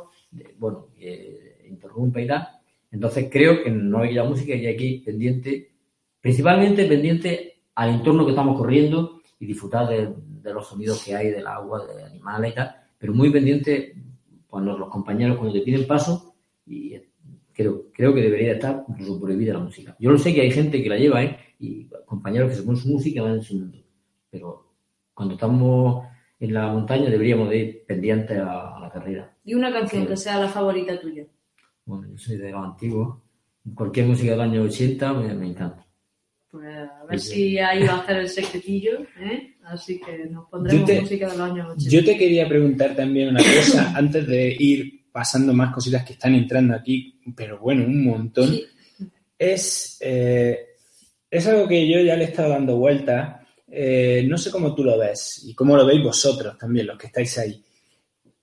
bueno, 0.58 0.88
que 0.94 1.66
interrumpe 1.66 2.22
y 2.22 2.26
tal. 2.26 2.46
Entonces 2.90 3.28
creo 3.32 3.64
que 3.64 3.70
no 3.70 4.00
hay 4.00 4.12
la 4.12 4.24
música 4.24 4.54
y 4.54 4.66
hay 4.66 4.76
que 4.76 4.84
ir 4.84 5.02
pendiente, 5.02 5.72
principalmente 6.20 6.84
pendiente 6.84 7.62
al 7.74 7.88
entorno 7.88 8.26
que 8.26 8.32
estamos 8.32 8.58
corriendo 8.58 9.22
y 9.40 9.46
disfrutar 9.46 9.88
de, 9.88 10.52
los 10.52 10.68
sonidos 10.68 11.02
que 11.02 11.16
hay 11.16 11.30
del 11.30 11.46
agua, 11.46 11.86
de 11.86 12.04
animales 12.04 12.52
y 12.52 12.54
tal, 12.54 12.76
pero 12.98 13.14
muy 13.14 13.30
pendiente 13.30 13.94
cuando 14.46 14.76
los 14.76 14.90
compañeros 14.90 15.38
cuando 15.38 15.54
te 15.54 15.62
piden 15.62 15.86
paso 15.86 16.34
y 16.66 16.96
creo, 17.54 17.86
creo 17.94 18.12
que 18.12 18.20
debería 18.20 18.52
estar 18.52 18.84
incluso 18.86 19.18
prohibida 19.18 19.54
la 19.54 19.60
música. 19.60 19.96
Yo 19.98 20.10
lo 20.10 20.18
sé 20.18 20.34
que 20.34 20.42
hay 20.42 20.50
gente 20.50 20.82
que 20.82 20.88
la 20.90 20.98
lleva, 20.98 21.24
¿eh? 21.24 21.38
Y 21.58 21.86
compañeros 22.04 22.50
que 22.50 22.56
se 22.56 22.62
ponen 22.62 22.82
su 22.82 22.88
música 22.88 23.22
van 23.22 23.36
enseñando. 23.36 23.78
Pero 24.30 24.66
cuando 25.14 25.34
estamos 25.34 26.04
en 26.42 26.54
la 26.54 26.66
montaña 26.72 27.08
deberíamos 27.08 27.48
de 27.50 27.56
ir 27.56 27.84
pendientes 27.86 28.36
a, 28.36 28.76
la 28.80 28.90
carrera. 28.92 29.32
¿Y 29.44 29.54
una 29.54 29.72
canción 29.72 30.08
que 30.08 30.16
sea 30.16 30.40
la 30.40 30.48
favorita 30.48 31.00
tuya? 31.00 31.24
Bueno, 31.84 32.08
yo 32.10 32.18
soy 32.18 32.36
de 32.36 32.50
los 32.50 32.64
antiguos. 32.64 33.16
Cualquier 33.76 34.06
música 34.06 34.32
del 34.32 34.40
año 34.40 34.62
80 34.62 35.12
me, 35.12 35.46
encanta. 35.46 35.86
Pues 36.50 36.66
a 36.66 37.04
ver 37.08 37.20
si 37.20 37.58
ahí 37.58 37.86
va 37.86 37.94
a 37.94 37.98
hacer 37.98 38.16
el 38.16 38.28
secretillo, 38.28 39.02
¿eh? 39.20 39.54
Así 39.62 40.00
que 40.00 40.26
nos 40.26 40.48
pondremos 40.48 40.90
música 41.02 41.30
del 41.30 41.40
año 41.40 41.68
80. 41.68 41.88
Yo 41.88 42.04
te 42.04 42.18
quería 42.18 42.48
preguntar 42.48 42.96
también 42.96 43.28
una 43.28 43.40
cosa 43.40 43.92
antes 43.96 44.26
de 44.26 44.56
ir 44.58 45.04
pasando 45.12 45.54
más 45.54 45.72
cositas 45.72 46.04
que 46.04 46.14
están 46.14 46.34
entrando 46.34 46.74
aquí, 46.74 47.20
pero 47.36 47.60
bueno, 47.60 47.84
un 47.84 48.04
montón. 48.04 48.50
Es, 49.38 49.96
eh, 50.00 50.58
es 51.30 51.46
algo 51.46 51.68
que 51.68 51.88
yo 51.88 52.00
ya 52.00 52.16
le 52.16 52.24
he 52.24 52.28
estado 52.28 52.48
dando 52.48 52.78
vueltas 52.78 53.41
eh, 53.74 54.24
no 54.28 54.36
sé 54.36 54.50
cómo 54.50 54.74
tú 54.74 54.84
lo 54.84 54.98
ves 54.98 55.42
y 55.46 55.54
cómo 55.54 55.76
lo 55.76 55.86
veis 55.86 56.02
vosotros 56.02 56.58
también, 56.58 56.86
los 56.86 56.98
que 56.98 57.06
estáis 57.06 57.38
ahí. 57.38 57.64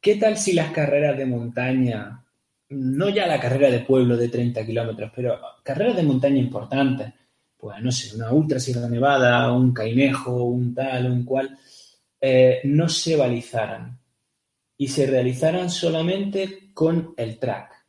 ¿Qué 0.01 0.15
tal 0.15 0.38
si 0.38 0.53
las 0.53 0.71
carreras 0.71 1.17
de 1.17 1.25
montaña, 1.25 2.25
no 2.69 3.09
ya 3.09 3.27
la 3.27 3.39
carrera 3.39 3.69
de 3.69 3.82
pueblo 3.82 4.17
de 4.17 4.30
30 4.30 4.65
kilómetros, 4.65 5.11
pero 5.15 5.39
carreras 5.63 5.95
de 5.95 6.03
montaña 6.03 6.38
importantes, 6.38 7.13
pues 7.57 7.82
no 7.82 7.91
sé, 7.91 8.15
una 8.15 8.32
Ultra 8.32 8.59
Sierra 8.59 8.88
Nevada, 8.88 9.51
un 9.51 9.73
Cainejo, 9.73 10.43
un 10.45 10.73
tal, 10.73 11.11
un 11.11 11.23
cual, 11.23 11.57
eh, 12.19 12.61
no 12.63 12.89
se 12.89 13.15
balizaran? 13.15 13.99
y 14.82 14.88
se 14.88 15.05
realizaran 15.05 15.69
solamente 15.69 16.71
con 16.73 17.13
el 17.17 17.38
track 17.38 17.86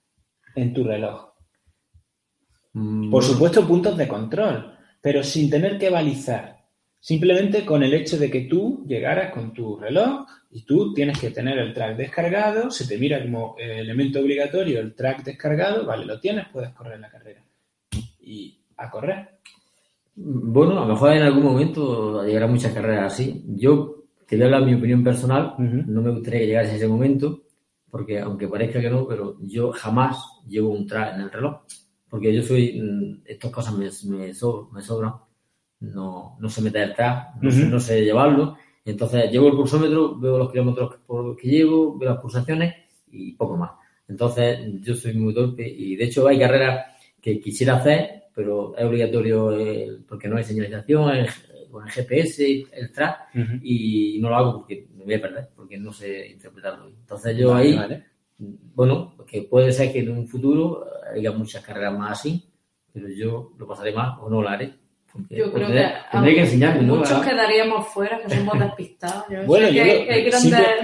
en 0.57 0.75
tu 0.75 0.83
reloj. 0.83 1.33
Mm, 2.73 3.11
Por 3.11 3.23
supuesto, 3.23 3.67
puntos 3.67 3.97
de 3.97 4.09
control, 4.09 4.77
pero 5.01 5.23
sin 5.23 5.49
tener 5.49 5.79
que 5.79 5.89
balizar. 5.89 6.60
Simplemente 7.01 7.65
con 7.65 7.83
el 7.83 7.95
hecho 7.95 8.19
de 8.19 8.31
que 8.31 8.43
tú 8.43 8.85
llegaras 8.87 9.33
con 9.33 9.55
tu 9.55 9.77
reloj 9.79 10.27
y 10.51 10.63
tú 10.65 10.93
tienes 10.93 11.19
que 11.19 11.31
tener 11.31 11.59
el 11.59 11.73
track 11.73 11.97
descargado, 11.97 12.71
se 12.71 12.87
te 12.87 12.99
mira 12.99 13.23
como 13.23 13.57
eh, 13.59 13.81
elemento 13.81 14.21
obligatorio 14.21 14.81
el 14.81 14.95
track 14.95 15.25
descargado, 15.25 15.87
vale, 15.87 16.05
lo 16.05 16.21
tienes, 16.21 16.47
puedes 16.53 16.71
correr 16.75 17.01
la 17.01 17.11
carrera. 17.11 17.43
Y 18.21 18.59
a 18.77 18.91
correr. 18.91 19.29
Bueno, 20.15 20.79
a 20.79 20.87
lo 20.87 20.93
mejor 20.93 21.13
en 21.13 21.23
algún 21.23 21.45
momento 21.45 22.25
llegará 22.25 22.47
muchas 22.47 22.73
carreras 22.73 23.13
así. 23.15 23.45
Yo 23.49 24.05
te 24.27 24.37
voy 24.37 24.43
a 24.43 24.47
hablar 24.47 24.67
mi 24.67 24.75
opinión 24.75 25.03
personal. 25.03 25.55
No 25.59 26.03
me 26.03 26.11
gustaría 26.11 26.41
que 26.41 26.47
llegase 26.49 26.77
ese 26.77 26.89
momento, 26.89 27.45
porque 27.91 28.19
aunque 28.21 28.47
parezca 28.49 28.81
que 28.81 28.91
no, 28.91 29.07
pero 29.07 29.37
yo 29.41 29.73
jamás 29.73 30.19
llevo 30.47 30.71
un 30.71 30.87
track 30.87 31.15
en 31.15 31.21
el 31.23 31.31
reloj. 31.31 31.63
Porque 32.09 32.35
yo 32.35 32.43
soy, 32.43 32.79
mm, 32.81 33.23
estas 33.25 33.51
cosas 33.51 33.75
me, 33.75 33.89
me, 34.17 34.35
so- 34.35 34.69
me 34.73 34.83
sobran. 34.83 35.13
No, 35.81 36.37
no 36.39 36.49
sé 36.49 36.61
meter 36.63 36.83
el 36.83 36.95
track, 36.95 37.37
no, 37.41 37.51
sé, 37.51 37.63
Ujú. 37.63 37.71
no 37.71 37.81
sé 37.81 38.05
llevarlo. 38.05 38.57
Entonces 38.85 39.31
llevo 39.31 39.49
el 39.49 39.55
pulsómetro, 39.57 40.19
veo 40.19 40.39
los 40.39 40.51
kilómetros 40.51 40.97
por 41.07 41.25
los 41.25 41.37
que 41.37 41.49
llevo, 41.49 41.97
veo 41.99 42.11
las 42.11 42.19
pulsaciones 42.21 42.75
y 43.11 43.33
poco 43.33 43.57
más. 43.57 43.71
Entonces 44.09 44.61
yo 44.83 44.95
soy 44.95 45.15
muy 45.15 45.33
torpe 45.35 45.67
y 45.69 45.97
de 45.97 46.05
hecho 46.05 46.27
hay 46.27 46.39
carreras 46.39 46.87
que 47.21 47.41
quisiera 47.41 47.77
hacer, 47.77 48.25
pero 48.35 48.77
es 48.77 48.85
obligatorio 48.85 49.53
el- 49.53 50.05
porque 50.09 50.29
no 50.29 50.37
hay 50.37 50.45
señalización, 50.45 51.11
el- 51.17 51.29
con 51.71 51.85
el 51.87 51.91
GPS, 51.93 52.67
el 52.73 52.91
track, 52.93 53.29
y 53.63 54.19
no 54.21 54.29
lo 54.31 54.37
hago 54.37 54.53
porque 54.59 54.89
me 54.97 55.05
voy 55.05 55.15
a 55.15 55.21
perder, 55.21 55.49
porque 55.55 55.79
no 55.79 55.93
sé 55.93 56.29
interpretarlo. 56.31 56.89
Entonces 56.89 57.37
yo 57.37 57.51
Vale, 57.51 57.69
ahí, 57.69 57.77
vale. 57.77 58.05
bueno, 58.39 59.15
que 59.27 59.43
puede 59.43 59.71
ser 59.73 59.93
que 59.93 60.01
en 60.01 60.11
un 60.11 60.27
futuro 60.27 60.85
haya 61.15 61.31
muchas 61.31 61.63
carreras 61.65 61.97
más 61.97 62.19
así, 62.19 62.45
pero 62.93 63.09
yo 63.09 63.53
lo 63.57 63.69
pasaré 63.69 63.93
mal 63.93 64.19
o 64.21 64.29
no 64.29 64.43
lo 64.43 64.49
haré. 64.49 64.75
Porque, 65.13 65.37
Yo 65.37 65.53
creo 65.53 65.67
porque 65.67 65.83
que 65.83 65.93
tendré 66.13 66.35
que 66.35 66.41
enseñarme, 66.41 66.83
¿no? 66.83 66.97
muchos 66.97 67.27
quedaríamos 67.27 67.89
fuera, 67.89 68.21
que 68.21 68.35
somos 68.35 68.59
despistados. 68.59 69.25
Yo 69.31 69.45
Bueno, 69.45 69.69
yo 69.69 69.83
que 69.83 70.31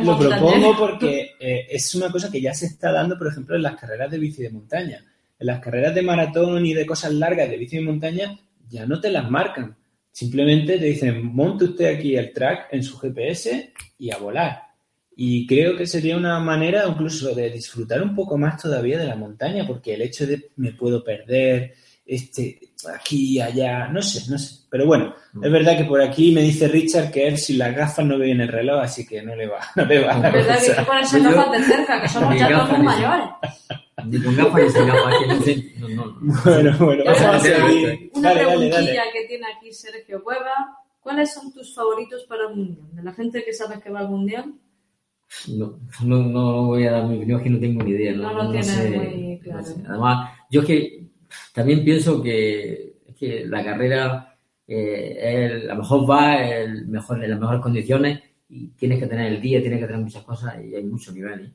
lo, 0.03 0.16
hay 0.16 0.18
propongo 0.18 0.77
porque 0.79 1.37
eh, 1.39 1.66
es 1.70 1.95
una 1.95 2.11
cosa 2.11 2.31
que 2.31 2.41
ya 2.41 2.53
se 2.53 2.66
está 2.66 2.91
dando, 2.93 3.16
por 3.16 3.29
ejemplo, 3.29 3.57
en 3.57 3.62
las 3.62 3.77
carreras 3.77 4.11
de 4.11 4.18
bici 4.18 4.43
de 4.43 4.51
montaña. 4.51 5.05
En 5.39 5.47
las 5.47 5.61
carreras 5.61 5.95
de 5.95 6.03
maratón 6.03 6.64
y 6.66 6.74
de 6.74 6.87
cosas 6.87 7.12
largas 7.12 7.49
de 7.49 7.57
bici 7.57 7.77
de 7.77 7.83
montaña 7.83 8.39
ya 8.68 8.87
no 8.87 9.01
te 9.01 9.11
las 9.11 9.31
marcan. 9.31 9.77
Simplemente 10.11 10.79
te 10.79 10.87
dicen, 10.87 11.24
monte 11.27 11.66
usted 11.66 11.95
aquí 11.95 12.16
el 12.16 12.33
track 12.33 12.68
en 12.72 12.83
su 12.83 12.97
GPS 12.97 13.72
y 13.99 14.11
a 14.11 14.16
volar. 14.16 14.62
Y 15.14 15.47
creo 15.47 15.77
que 15.77 15.87
sería 15.87 16.16
una 16.16 16.39
manera 16.41 16.85
incluso 16.87 17.35
de 17.35 17.51
disfrutar 17.51 18.03
un 18.03 18.14
poco 18.14 18.37
más 18.37 18.61
todavía 18.61 18.99
de 18.99 19.07
la 19.07 19.16
montaña, 19.16 19.66
porque 19.66 19.95
el 19.95 20.03
hecho 20.03 20.27
de 20.27 20.51
me 20.57 20.72
puedo 20.72 21.03
perder, 21.03 21.74
este, 22.07 22.61
aquí 22.94 23.34
y 23.36 23.40
allá, 23.40 23.88
no 23.88 24.00
sé, 24.00 24.30
no 24.30 24.38
sé. 24.38 24.64
Pero 24.70 24.86
bueno, 24.86 25.14
es 25.42 25.50
verdad 25.50 25.76
que 25.76 25.84
por 25.84 26.00
aquí 26.00 26.32
me 26.32 26.42
dice 26.42 26.68
Richard 26.68 27.11
que 27.11 27.26
él 27.28 27.36
sin 27.38 27.59
las 27.59 27.74
gafas 27.74 28.04
no 28.07 28.18
ve 28.18 28.30
en 28.30 28.40
el 28.42 28.48
reloj, 28.48 28.80
así 28.82 29.07
que 29.07 29.22
no 29.22 29.34
le 29.34 29.46
va, 29.48 29.59
no 29.76 29.84
le 29.84 30.04
va 30.04 30.12
a 30.12 30.16
Es 30.28 30.32
verdad 30.32 30.59
que 30.61 30.70
hay 30.70 30.76
que 30.78 30.82
ponerse 30.84 31.20
gafas 31.20 31.52
de 31.52 31.62
cerca, 31.64 32.02
que 32.02 32.09
somos 32.09 32.38
ya 32.38 32.48
todos 32.48 32.78
mayores. 32.78 33.28
Ni 34.04 34.20
con 34.22 34.36
gafas 34.36 34.62
ni 34.62 34.70
sin 34.70 34.86
gafas, 34.86 35.14
que 35.18 35.26
no 35.26 35.40
sé. 35.42 35.72
No, 35.78 35.88
no, 35.88 36.07
no. 36.20 36.42
Bueno, 36.44 36.76
bueno, 36.78 37.04
vamos 37.07 37.22
a 37.22 37.38
seguir. 37.40 38.11
Una 38.14 38.28
Dale, 38.28 38.44
preguntilla 38.46 38.76
dale. 38.78 39.12
que 39.12 39.24
tiene 39.28 39.46
aquí 39.57 39.72
Sergio 39.72 40.22
Cueva. 40.22 40.52
¿Cuáles 41.00 41.32
son 41.32 41.52
tus 41.52 41.74
favoritos 41.74 42.24
para 42.24 42.48
el 42.48 42.57
Mundial? 42.57 42.86
De 42.92 43.02
la 43.02 43.12
gente 43.12 43.44
que 43.44 43.52
sabes 43.52 43.78
que 43.80 43.90
va 43.90 44.00
al 44.00 44.09
Mundial. 44.11 44.52
No, 45.48 45.78
no, 46.04 46.18
no 46.22 46.66
voy 46.66 46.86
a 46.86 46.92
dar 46.92 47.04
mi 47.04 47.16
opinión, 47.16 47.38
es 47.40 47.44
que 47.44 47.50
no 47.50 47.59
tengo 47.61 47.82
ni 47.82 47.90
idea. 47.92 48.12
No, 48.12 48.22
No 48.22 48.32
lo 48.34 48.44
no 48.44 48.50
tienes 48.50 48.66
sé, 48.68 48.90
muy 48.90 49.34
no 49.36 49.40
claro. 49.42 49.64
sé. 49.64 49.74
Además, 49.88 50.30
yo 50.50 50.61
es 50.61 50.66
que 50.66 51.05
también 51.57 51.82
pienso 51.84 52.22
que, 52.22 52.98
que 53.18 53.46
la 53.46 53.64
carrera 53.64 54.38
eh, 54.68 55.16
es- 55.64 55.64
a 55.70 55.74
lo 55.74 55.80
mejor 55.82 56.09
va 56.11 56.36
el 56.44 56.86
mejor, 56.88 57.22
en 57.24 57.30
las 57.30 57.40
mejores 57.40 57.61
condiciones 57.62 58.20
y 58.48 58.68
tienes 58.80 58.98
que 59.00 59.07
tener 59.07 59.32
el 59.32 59.40
día, 59.40 59.61
tienes 59.61 59.80
que 59.80 59.86
tener 59.86 60.02
muchas 60.02 60.22
cosas 60.24 60.62
y 60.62 60.74
hay 60.74 60.84
muchos 60.84 61.14
niveles. 61.14 61.50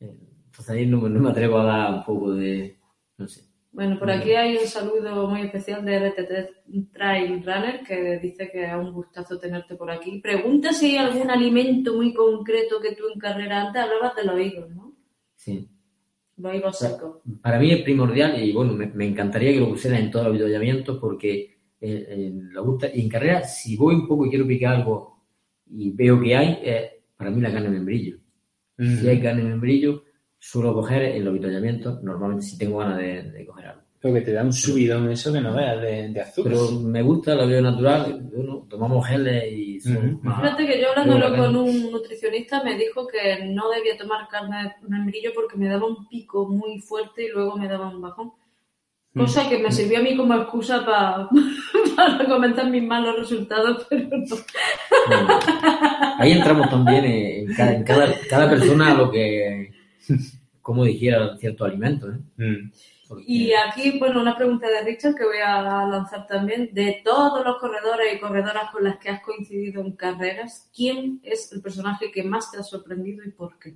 Eh, 0.00 0.14
Entonces 0.46 0.70
ahí 0.70 0.86
no, 0.86 1.00
me- 1.00 1.08
no 1.10 1.18
me 1.20 1.30
atrevo 1.30 1.58
a 1.58 1.64
dar 1.64 1.94
un 1.94 2.04
poco 2.04 2.32
de, 2.34 2.76
no 3.18 3.26
sé. 3.26 3.42
Bueno, 3.72 3.98
por 3.98 4.10
aquí 4.10 4.32
hay 4.32 4.56
un 4.58 4.66
saludo 4.66 5.26
muy 5.28 5.40
especial 5.40 5.82
de 5.82 5.94
RTT 5.96 6.92
Trail 6.92 7.42
Runner 7.42 7.80
que 7.86 8.18
dice 8.18 8.50
que 8.52 8.66
es 8.66 8.74
un 8.74 8.92
gustazo 8.92 9.38
tenerte 9.38 9.74
por 9.76 9.90
aquí. 9.90 10.20
Pregunta 10.20 10.74
si 10.74 10.90
hay 10.90 10.96
algún 11.06 11.30
alimento 11.30 11.94
muy 11.94 12.12
concreto 12.12 12.80
que 12.82 12.94
tú 12.94 13.04
en 13.12 13.18
carrera 13.18 13.62
antes 13.68 13.82
hablabas 13.82 14.14
de 14.14 14.24
los 14.24 14.38
higos, 14.40 14.68
¿no? 14.76 14.92
Sí. 15.36 15.68
Los 16.36 16.54
higos 16.54 16.78
secos. 16.78 17.18
Para 17.40 17.58
mí 17.58 17.70
es 17.70 17.82
primordial 17.82 18.42
y 18.42 18.52
bueno, 18.52 18.72
me, 18.72 18.86
me 18.86 19.06
encantaría 19.06 19.52
que 19.52 19.60
lo 19.60 19.68
pusieran 19.68 20.00
en 20.00 20.10
todos 20.10 20.26
los 20.26 20.34
videollamientos 20.34 20.98
porque 20.98 21.58
eh, 21.80 22.32
la 22.52 22.60
gusta 22.60 22.88
y 22.94 23.00
en 23.00 23.08
carrera, 23.08 23.42
si 23.44 23.76
voy 23.76 23.96
un 23.96 24.06
poco 24.06 24.26
y 24.26 24.30
quiero 24.30 24.46
picar 24.46 24.76
algo 24.76 25.24
y 25.66 25.90
veo 25.90 26.20
que 26.20 26.36
hay, 26.36 26.58
eh, 26.62 27.02
para 27.16 27.30
mí 27.30 27.40
la 27.40 27.52
carne 27.52 27.68
de 27.68 27.74
membrillo. 27.74 28.18
Si 28.78 29.08
hay 29.08 29.20
carne 29.20 29.42
de 29.42 29.48
membrillo, 29.48 30.04
suelo 30.38 30.74
coger 30.74 31.02
en 31.02 31.24
los 31.24 31.32
avituallamientos, 31.32 32.02
normalmente 32.02 32.44
si 32.44 32.58
tengo 32.58 32.78
ganas 32.78 32.98
de, 32.98 33.30
de 33.30 33.46
coger 33.46 33.66
algo. 33.66 33.81
Lo 34.02 34.12
que 34.12 34.20
te 34.22 34.32
da 34.32 34.42
un 34.42 34.52
subidón 34.52 35.10
eso 35.12 35.32
que 35.32 35.40
no 35.40 35.54
veas 35.54 35.80
de, 35.80 36.08
de 36.08 36.20
azúcar. 36.20 36.52
Pero 36.52 36.70
me 36.80 37.02
gusta, 37.02 37.34
la 37.36 37.44
veo 37.46 37.62
natural, 37.62 38.20
bueno, 38.34 38.66
tomamos 38.68 39.06
geles 39.06 39.44
y 39.52 39.80
son 39.80 39.96
Ujú. 39.96 40.18
más- 40.24 40.40
Fíjate 40.42 40.66
que 40.66 40.80
yo 40.80 40.88
hablándolo 40.90 41.36
con 41.36 41.54
un 41.56 41.90
nutricionista 41.92 42.64
me 42.64 42.76
dijo 42.76 43.06
que 43.06 43.44
no 43.46 43.70
debía 43.70 43.96
tomar 43.96 44.26
carne 44.28 44.64
de 44.64 44.88
membrillo 44.88 45.30
porque 45.34 45.56
me 45.56 45.68
daba 45.68 45.86
un 45.86 46.08
pico 46.08 46.48
muy 46.48 46.80
fuerte 46.80 47.24
y 47.26 47.28
luego 47.28 47.56
me 47.56 47.68
daba 47.68 47.88
un 47.90 48.00
bajón. 48.00 48.32
Cosa 49.14 49.46
que 49.48 49.58
me 49.58 49.70
sirvió 49.70 49.98
a 49.98 50.02
mí 50.02 50.16
como 50.16 50.34
excusa 50.34 50.84
pa- 50.86 51.28
para 51.96 52.24
comentar 52.26 52.68
mis 52.70 52.82
malos 52.82 53.14
resultados, 53.18 53.86
pero 53.90 54.08
no. 54.10 54.36
Bueno, 55.06 55.38
ahí 56.18 56.32
entramos 56.32 56.70
también 56.70 57.04
en, 57.04 57.50
en 57.50 57.54
cada, 57.54 57.74
en 57.74 57.84
cada, 57.84 58.06
cada 58.28 58.48
persona 58.50 58.94
lo 58.94 59.10
que, 59.10 59.70
como 60.62 60.84
dijera 60.84 61.36
ciertos 61.36 61.68
alimentos. 61.68 62.14
¿eh? 62.38 62.42
Mm. 62.42 62.72
Porque- 63.12 63.24
Y 63.26 63.52
aquí, 63.52 63.98
bueno, 63.98 64.22
una 64.22 64.34
pregunta 64.36 64.68
de 64.68 64.82
Richard 64.82 65.14
que 65.14 65.24
voy 65.24 65.38
a 65.44 65.60
lanzar 65.86 66.26
también. 66.26 66.70
De 66.72 67.02
todos 67.04 67.44
los 67.44 67.58
corredores 67.58 68.14
y 68.14 68.18
corredoras 68.18 68.70
con 68.72 68.84
las 68.84 68.96
que 68.98 69.10
has 69.10 69.22
coincidido 69.22 69.82
en 69.82 69.92
carreras, 69.92 70.70
¿quién 70.74 71.20
es 71.22 71.52
el 71.52 71.60
personaje 71.60 72.10
que 72.10 72.22
más 72.22 72.50
te 72.50 72.58
ha 72.58 72.62
sorprendido 72.62 73.22
y 73.24 73.30
por 73.30 73.58
qué? 73.58 73.74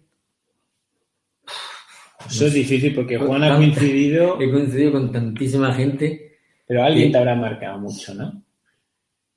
Eso 2.26 2.46
es 2.46 2.54
difícil 2.54 2.94
porque 2.94 3.18
Juan 3.18 3.44
ha 3.44 3.56
coincidido, 3.56 4.40
He 4.40 4.50
coincidido 4.50 4.92
con 4.92 5.12
tantísima 5.12 5.72
gente, 5.74 6.38
pero 6.66 6.82
alguien 6.82 7.12
te 7.12 7.18
habrá 7.18 7.34
marcado 7.34 7.78
mucho, 7.78 8.14
¿no? 8.14 8.42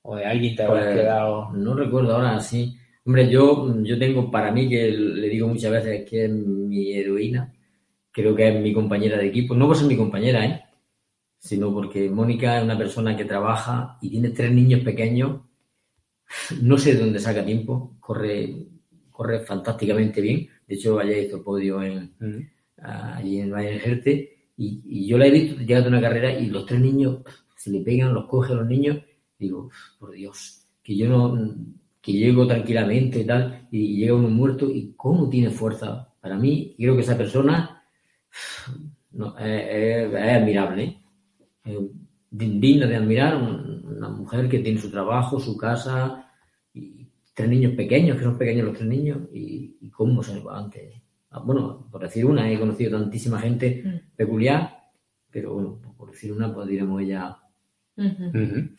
O 0.03 0.15
de 0.15 0.25
alguien 0.25 0.55
te 0.55 0.63
habrá 0.63 0.83
pues, 0.85 0.95
quedado. 0.95 1.51
no 1.51 1.73
recuerdo 1.73 2.15
ahora, 2.15 2.39
sí. 2.39 2.75
Hombre, 3.05 3.29
yo, 3.29 3.83
yo 3.83 3.99
tengo 3.99 4.31
para 4.31 4.51
mí, 4.51 4.69
que 4.69 4.91
le 4.91 5.27
digo 5.27 5.47
muchas 5.47 5.71
veces 5.71 6.09
que 6.09 6.25
es 6.25 6.31
mi 6.31 6.93
heroína, 6.93 7.53
creo 8.11 8.35
que 8.35 8.47
es 8.49 8.61
mi 8.61 8.73
compañera 8.73 9.17
de 9.17 9.27
equipo, 9.27 9.55
no 9.55 9.67
por 9.67 9.75
ser 9.77 9.87
mi 9.87 9.97
compañera, 9.97 10.45
¿eh? 10.45 10.63
sino 11.37 11.73
porque 11.73 12.09
Mónica 12.09 12.57
es 12.57 12.63
una 12.63 12.77
persona 12.77 13.15
que 13.15 13.25
trabaja 13.25 13.97
y 14.01 14.09
tiene 14.09 14.29
tres 14.29 14.51
niños 14.51 14.81
pequeños, 14.81 15.41
no 16.61 16.77
sé 16.77 16.93
de 16.93 16.99
dónde 16.99 17.19
saca 17.19 17.45
tiempo, 17.45 17.95
corre, 17.99 18.67
corre 19.09 19.39
fantásticamente 19.41 20.21
bien, 20.21 20.47
de 20.67 20.75
hecho 20.75 20.99
ayer 20.99 21.25
hizo 21.27 21.43
podio 21.43 21.81
en, 21.81 22.13
Mm. 22.19 22.41
allí 22.81 23.39
en 23.39 23.53
Jerte, 23.53 24.49
y, 24.57 24.81
y 24.85 25.07
yo 25.07 25.17
la 25.17 25.27
he 25.27 25.31
visto 25.31 25.61
llegar 25.61 25.83
a 25.85 25.87
una 25.87 26.01
carrera 26.01 26.31
y 26.37 26.47
los 26.47 26.65
tres 26.65 26.79
niños 26.81 27.19
se 27.55 27.71
le 27.71 27.81
pegan, 27.81 28.13
los 28.13 28.25
coge 28.25 28.53
a 28.53 28.55
los 28.57 28.67
niños, 28.67 28.97
digo, 29.37 29.65
"Uf, 29.67 29.75
por 29.99 30.11
Dios, 30.11 30.65
que 30.83 30.95
yo 30.97 31.07
no, 31.09 31.37
que 32.01 32.13
llego 32.13 32.47
tranquilamente 32.47 33.19
y 33.21 33.25
tal, 33.25 33.67
y 33.71 33.97
llega 33.97 34.13
uno 34.15 34.29
muerto, 34.29 34.69
y 34.69 34.93
cómo 34.95 35.29
tiene 35.29 35.49
fuerza. 35.49 36.13
Para 36.21 36.37
mí, 36.37 36.75
creo 36.77 36.95
que 36.95 37.01
esa 37.01 37.17
persona 37.17 37.78
no, 39.11 39.37
es, 39.37 40.13
es- 40.13 40.15
admirable, 40.15 40.83
¿eh? 40.83 40.97
Es 41.65 41.77
digna 42.31 42.85
de 42.87 42.95
admirar, 42.95 43.35
un- 43.35 43.85
una 43.97 44.09
mujer 44.09 44.47
que 44.49 44.59
tiene 44.59 44.79
su 44.79 44.89
trabajo, 44.91 45.39
su 45.39 45.57
casa, 45.57 46.31
y 46.73 47.07
tres 47.33 47.49
niños 47.49 47.73
pequeños, 47.73 48.17
que 48.17 48.23
son 48.23 48.37
pequeños 48.37 48.65
los 48.67 48.77
tres 48.77 48.87
niños, 48.89 49.17
y, 49.33 49.77
y 49.81 49.89
cómo 49.89 50.21
se 50.23 50.41
antes. 50.51 50.93
Ah, 51.31 51.39
Bueno, 51.39 51.87
por 51.91 52.01
decir 52.01 52.25
una, 52.25 52.49
he 52.51 52.59
conocido 52.59 52.99
tantísima 52.99 53.39
gente 53.39 53.83
Mm. 53.85 54.15
peculiar, 54.15 54.77
pero 55.31 55.53
bueno, 55.53 55.79
por 55.97 56.11
decir 56.11 56.31
una, 56.31 56.53
pues 56.53 56.67
diremos 56.67 57.01
ella. 57.01 57.37
Ujú. 57.97 58.25
Ujú. 58.29 58.69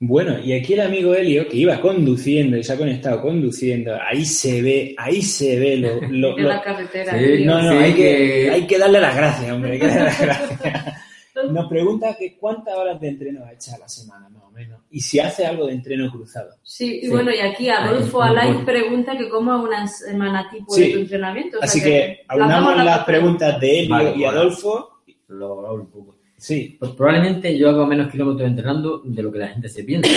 Bueno, 0.00 0.38
y 0.38 0.52
aquí 0.52 0.74
el 0.74 0.80
amigo 0.82 1.12
Helio, 1.14 1.48
que 1.48 1.56
iba 1.56 1.80
conduciendo 1.80 2.56
y 2.56 2.62
se 2.62 2.72
ha 2.72 2.76
conectado 2.78 3.20
conduciendo, 3.20 3.96
ahí 4.00 4.24
se 4.24 4.62
ve, 4.62 4.94
ahí 4.96 5.20
se 5.20 5.58
ve 5.58 5.76
lo... 5.78 5.94
lo- 6.08 6.36
En 6.38 6.42
lo- 6.44 6.48
la 6.50 6.62
carretera. 6.62 7.18
Sí. 7.18 7.44
No, 7.44 7.60
no, 7.60 7.72
Sí, 7.72 7.76
hay, 7.78 7.92
que, 7.94 8.02
que- 8.16 8.50
hay 8.50 8.66
que 8.66 8.78
darle 8.78 9.00
las 9.00 9.16
gracias, 9.16 9.52
hombre, 9.52 9.72
hay 9.72 9.78
que 9.80 9.86
darle 9.88 10.04
las 10.04 10.20
gracias. 10.60 10.94
Nos 11.52 11.68
pregunta 11.68 12.16
que 12.18 12.36
cuántas 12.36 12.74
horas 12.74 13.00
de 13.00 13.08
entreno 13.08 13.44
ha 13.44 13.52
hecho 13.52 13.72
a 13.74 13.78
la 13.78 13.88
semana, 13.88 14.28
más 14.28 14.42
o 14.42 14.50
menos. 14.50 14.80
Y 14.90 15.00
si 15.00 15.20
hace 15.20 15.46
algo 15.46 15.66
de 15.68 15.72
entreno 15.74 16.10
cruzado. 16.10 16.50
Sí, 16.64 16.98
y 17.02 17.06
Sí. 17.06 17.10
bueno, 17.10 17.30
y 17.32 17.38
aquí 17.38 17.68
Adolfo 17.68 18.20
Alain 18.22 18.54
bueno. 18.54 18.66
pregunta 18.66 19.16
que 19.16 19.28
cómo 19.28 19.56
es 19.56 19.62
una 19.64 19.86
semana 19.86 20.48
tipo 20.50 20.74
Sí. 20.74 20.82
de 20.88 20.92
tu 20.94 20.98
entrenamiento. 20.98 21.58
O 21.58 21.60
sea 21.60 21.68
Así 21.68 21.80
que 21.82 22.20
lanzamos 22.28 22.52
aunamos 22.70 22.84
las 22.84 23.04
preguntas 23.04 23.60
de 23.60 23.78
Elio 23.80 23.90
Vale, 23.90 24.12
y. 24.16 24.24
Adolfo. 24.24 24.88
Lo 25.28 25.66
hablo 25.68 25.82
un 25.84 25.90
poco. 25.90 26.16
Sí, 26.38 26.76
Pues 26.78 26.92
probablemente 26.92 27.58
yo 27.58 27.68
hago 27.68 27.84
menos 27.84 28.10
kilómetros 28.10 28.48
entrenando 28.48 29.02
de 29.04 29.22
lo 29.22 29.30
que 29.32 29.38
la 29.40 29.48
gente 29.48 29.68
se 29.68 29.82
piensa. 29.84 30.08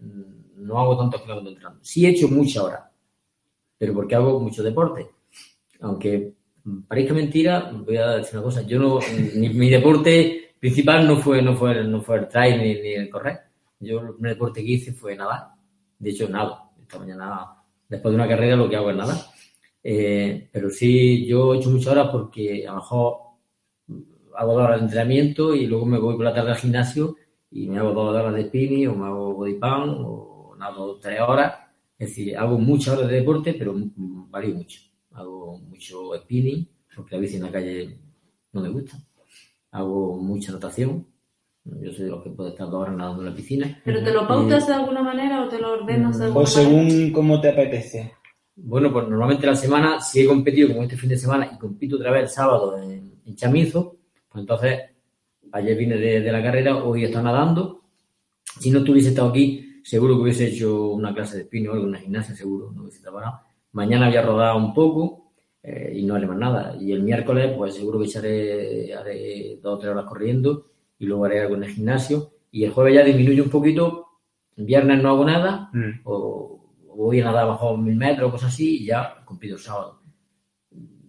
Mm, 0.00 0.66
No 0.66 0.78
hago 0.78 0.96
tantos 0.98 1.22
kilómetros 1.22 1.52
entrenando. 1.54 1.80
Sí 1.82 2.04
he 2.06 2.10
hecho 2.10 2.28
muchas 2.28 2.62
horas, 2.62 2.82
pero 3.78 3.94
porque 3.94 4.14
hago 4.14 4.38
mucho 4.38 4.62
deporte. 4.62 5.06
Aunque 5.80 6.34
parezca 6.86 7.14
mentira, 7.14 7.72
voy 7.74 7.96
a 7.96 8.10
decir 8.18 8.34
una 8.34 8.42
cosa. 8.44 8.62
Yo 8.62 8.78
no, 8.78 9.00
mi, 9.34 9.48
mi 9.48 9.70
deporte 9.70 10.54
principal 10.60 11.06
no 11.08 11.16
fue, 11.16 11.42
no 11.42 11.56
fue, 11.56 11.82
no 11.84 12.02
fue 12.02 12.18
el 12.18 12.28
trail 12.28 12.60
ni, 12.62 12.74
ni 12.80 12.92
el 12.94 13.08
correr. 13.10 13.40
Yo 13.80 14.00
el 14.00 14.12
primer 14.14 14.32
deporte 14.34 14.62
que 14.62 14.72
hice 14.72 14.92
fue 14.92 15.16
nadar. 15.16 15.48
De 15.98 16.10
hecho, 16.10 16.28
nado. 16.28 16.70
Esta 16.80 16.98
mañana, 16.98 17.46
después 17.88 18.12
de 18.12 18.16
una 18.16 18.28
carrera, 18.28 18.56
lo 18.56 18.68
que 18.68 18.76
hago 18.76 18.90
es 18.90 18.96
nadar. 18.96 19.16
Eh, 19.82 20.48
pero 20.52 20.70
sí, 20.70 21.26
yo 21.26 21.54
he 21.54 21.58
hecho 21.58 21.70
muchas 21.70 21.88
horas 21.92 22.08
porque 22.12 22.64
a 22.66 22.70
lo 22.70 22.76
mejor 22.76 23.16
hago 24.36 24.54
dos 24.54 24.62
horas 24.62 24.80
de 24.80 24.84
entrenamiento 24.84 25.54
y 25.54 25.66
luego 25.66 25.86
me 25.86 25.98
voy 25.98 26.16
por 26.16 26.24
la 26.24 26.34
tarde 26.34 26.50
al 26.50 26.56
gimnasio 26.56 27.16
y 27.50 27.68
me 27.68 27.78
hago 27.78 27.92
dos 27.92 28.14
horas 28.14 28.34
de 28.34 28.44
spinning 28.44 28.88
o 28.88 28.94
me 28.94 29.06
hago 29.06 29.34
body 29.34 29.54
pump 29.54 30.00
o 30.00 30.56
nado 30.58 30.98
tres 30.98 31.20
horas. 31.20 31.54
Es 31.98 32.08
decir, 32.08 32.36
hago 32.36 32.58
muchas 32.58 32.96
horas 32.96 33.10
de 33.10 33.16
deporte, 33.16 33.54
pero 33.54 33.74
varío 33.96 34.54
mucho. 34.54 34.80
Hago 35.12 35.58
mucho 35.58 36.14
spinning, 36.16 36.66
porque 36.96 37.14
la 37.14 37.20
bici 37.20 37.36
en 37.36 37.42
la 37.42 37.52
calle 37.52 37.98
no 38.52 38.60
me 38.60 38.68
gusta. 38.70 38.96
Hago 39.70 40.16
mucha 40.16 40.52
natación. 40.52 41.06
Yo 41.64 41.92
soy 41.92 42.06
de 42.06 42.10
los 42.10 42.24
que 42.24 42.30
puede 42.30 42.50
estar 42.50 42.68
dos 42.68 42.82
horas 42.82 42.96
nadando 42.96 43.22
en 43.22 43.28
la 43.28 43.34
piscina. 43.34 43.80
¿Pero 43.84 44.02
te 44.02 44.12
lo 44.12 44.26
pautas 44.26 44.66
de 44.66 44.74
alguna 44.74 45.02
manera 45.02 45.44
o 45.44 45.48
te 45.48 45.60
lo 45.60 45.72
ordenas 45.74 46.18
de 46.18 46.24
alguna 46.24 46.40
o 46.40 46.44
manera? 46.44 46.86
según 46.86 47.12
cómo 47.12 47.40
te 47.40 47.50
apetece. 47.50 48.14
Bueno, 48.56 48.92
pues 48.92 49.08
normalmente 49.08 49.46
la 49.46 49.54
semana, 49.54 50.00
si 50.00 50.20
he 50.20 50.26
competido 50.26 50.68
como 50.68 50.82
este 50.82 50.96
fin 50.96 51.10
de 51.10 51.16
semana 51.16 51.50
y 51.54 51.58
compito 51.58 51.96
otra 51.96 52.10
vez 52.10 52.22
el 52.22 52.28
sábado 52.28 52.78
en, 52.78 53.12
en 53.24 53.36
Chamizo, 53.36 54.01
pues 54.32 54.42
entonces 54.42 54.80
ayer 55.52 55.76
vine 55.76 55.96
de, 55.96 56.20
de 56.20 56.32
la 56.32 56.42
carrera, 56.42 56.82
hoy 56.82 57.04
estado 57.04 57.24
nadando. 57.24 57.82
Si 58.58 58.70
no 58.70 58.82
tuviese 58.82 59.10
estado 59.10 59.28
aquí, 59.28 59.80
seguro 59.84 60.16
que 60.16 60.22
hubiese 60.22 60.48
hecho 60.48 60.88
una 60.90 61.14
clase 61.14 61.38
de 61.38 61.44
spinning 61.44 61.70
o 61.70 61.72
algo 61.72 61.84
en 61.84 61.90
una 61.90 61.98
gimnasia, 61.98 62.34
seguro, 62.34 62.72
no 62.72 62.82
hubiese 62.82 63.02
parado. 63.10 63.40
Mañana 63.72 64.06
había 64.06 64.22
rodado 64.22 64.56
un 64.58 64.72
poco 64.74 65.32
eh, 65.62 65.92
y 65.96 66.02
no 66.04 66.14
haré 66.14 66.26
más 66.26 66.38
nada. 66.38 66.76
Y 66.80 66.92
el 66.92 67.02
miércoles, 67.02 67.52
pues 67.56 67.74
seguro 67.74 67.98
que 67.98 68.06
echaré, 68.06 68.94
haré 68.94 69.58
dos 69.62 69.74
o 69.74 69.78
tres 69.78 69.90
horas 69.92 70.04
corriendo 70.06 70.66
y 70.98 71.06
luego 71.06 71.24
haré 71.24 71.40
algo 71.40 71.54
en 71.56 71.64
el 71.64 71.70
gimnasio. 71.70 72.30
Y 72.50 72.64
el 72.64 72.70
jueves 72.72 72.94
ya 72.94 73.04
disminuye 73.04 73.40
un 73.42 73.50
poquito. 73.50 74.06
El 74.56 74.66
viernes 74.66 75.02
no 75.02 75.08
hago 75.10 75.24
nada 75.24 75.70
Mm. 75.72 76.00
o, 76.04 76.60
o 76.88 76.96
voy 76.96 77.20
a 77.20 77.24
nadar 77.24 77.46
bajo 77.46 77.76
mil 77.76 77.96
metros 77.96 78.28
o 78.28 78.32
cosas 78.32 78.52
así 78.52 78.82
y 78.82 78.86
ya 78.86 79.22
compito 79.24 79.54
el 79.54 79.60
sábado. 79.60 80.00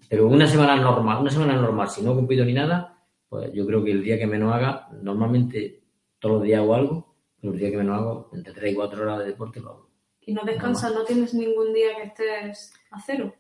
Pero 0.10 0.28
una 0.28 0.48
semana 0.48 0.76
normal, 0.78 1.22
una 1.22 1.30
semana 1.30 1.56
normal, 1.56 1.90
si 1.90 2.02
no 2.02 2.16
compito 2.16 2.46
ni 2.46 2.54
nada, 2.54 2.93
pues 3.34 3.52
yo 3.52 3.66
creo 3.66 3.84
que 3.84 3.90
el 3.90 4.04
día 4.04 4.20
que 4.20 4.28
menos 4.28 4.54
haga, 4.54 4.88
normalmente 5.02 5.82
todos 6.20 6.36
los 6.36 6.44
días 6.44 6.60
hago 6.60 6.76
algo, 6.76 7.16
pero 7.42 7.52
el 7.52 7.60
día 7.60 7.72
que 7.72 7.78
menos 7.78 8.00
hago, 8.00 8.30
entre 8.32 8.54
3 8.54 8.72
y 8.72 8.76
4 8.76 9.02
horas 9.02 9.20
de 9.20 9.26
deporte 9.26 9.60
lo 9.60 9.70
hago. 9.72 9.90
¿Y 10.22 10.34
no 10.36 10.44
descansas? 10.46 10.94
¿No 10.94 11.04
tienes 11.04 11.34
ningún 11.34 11.74
día 11.74 11.96
que 11.98 12.04
estés 12.10 12.72
a 12.92 13.02
cero? 13.02 13.34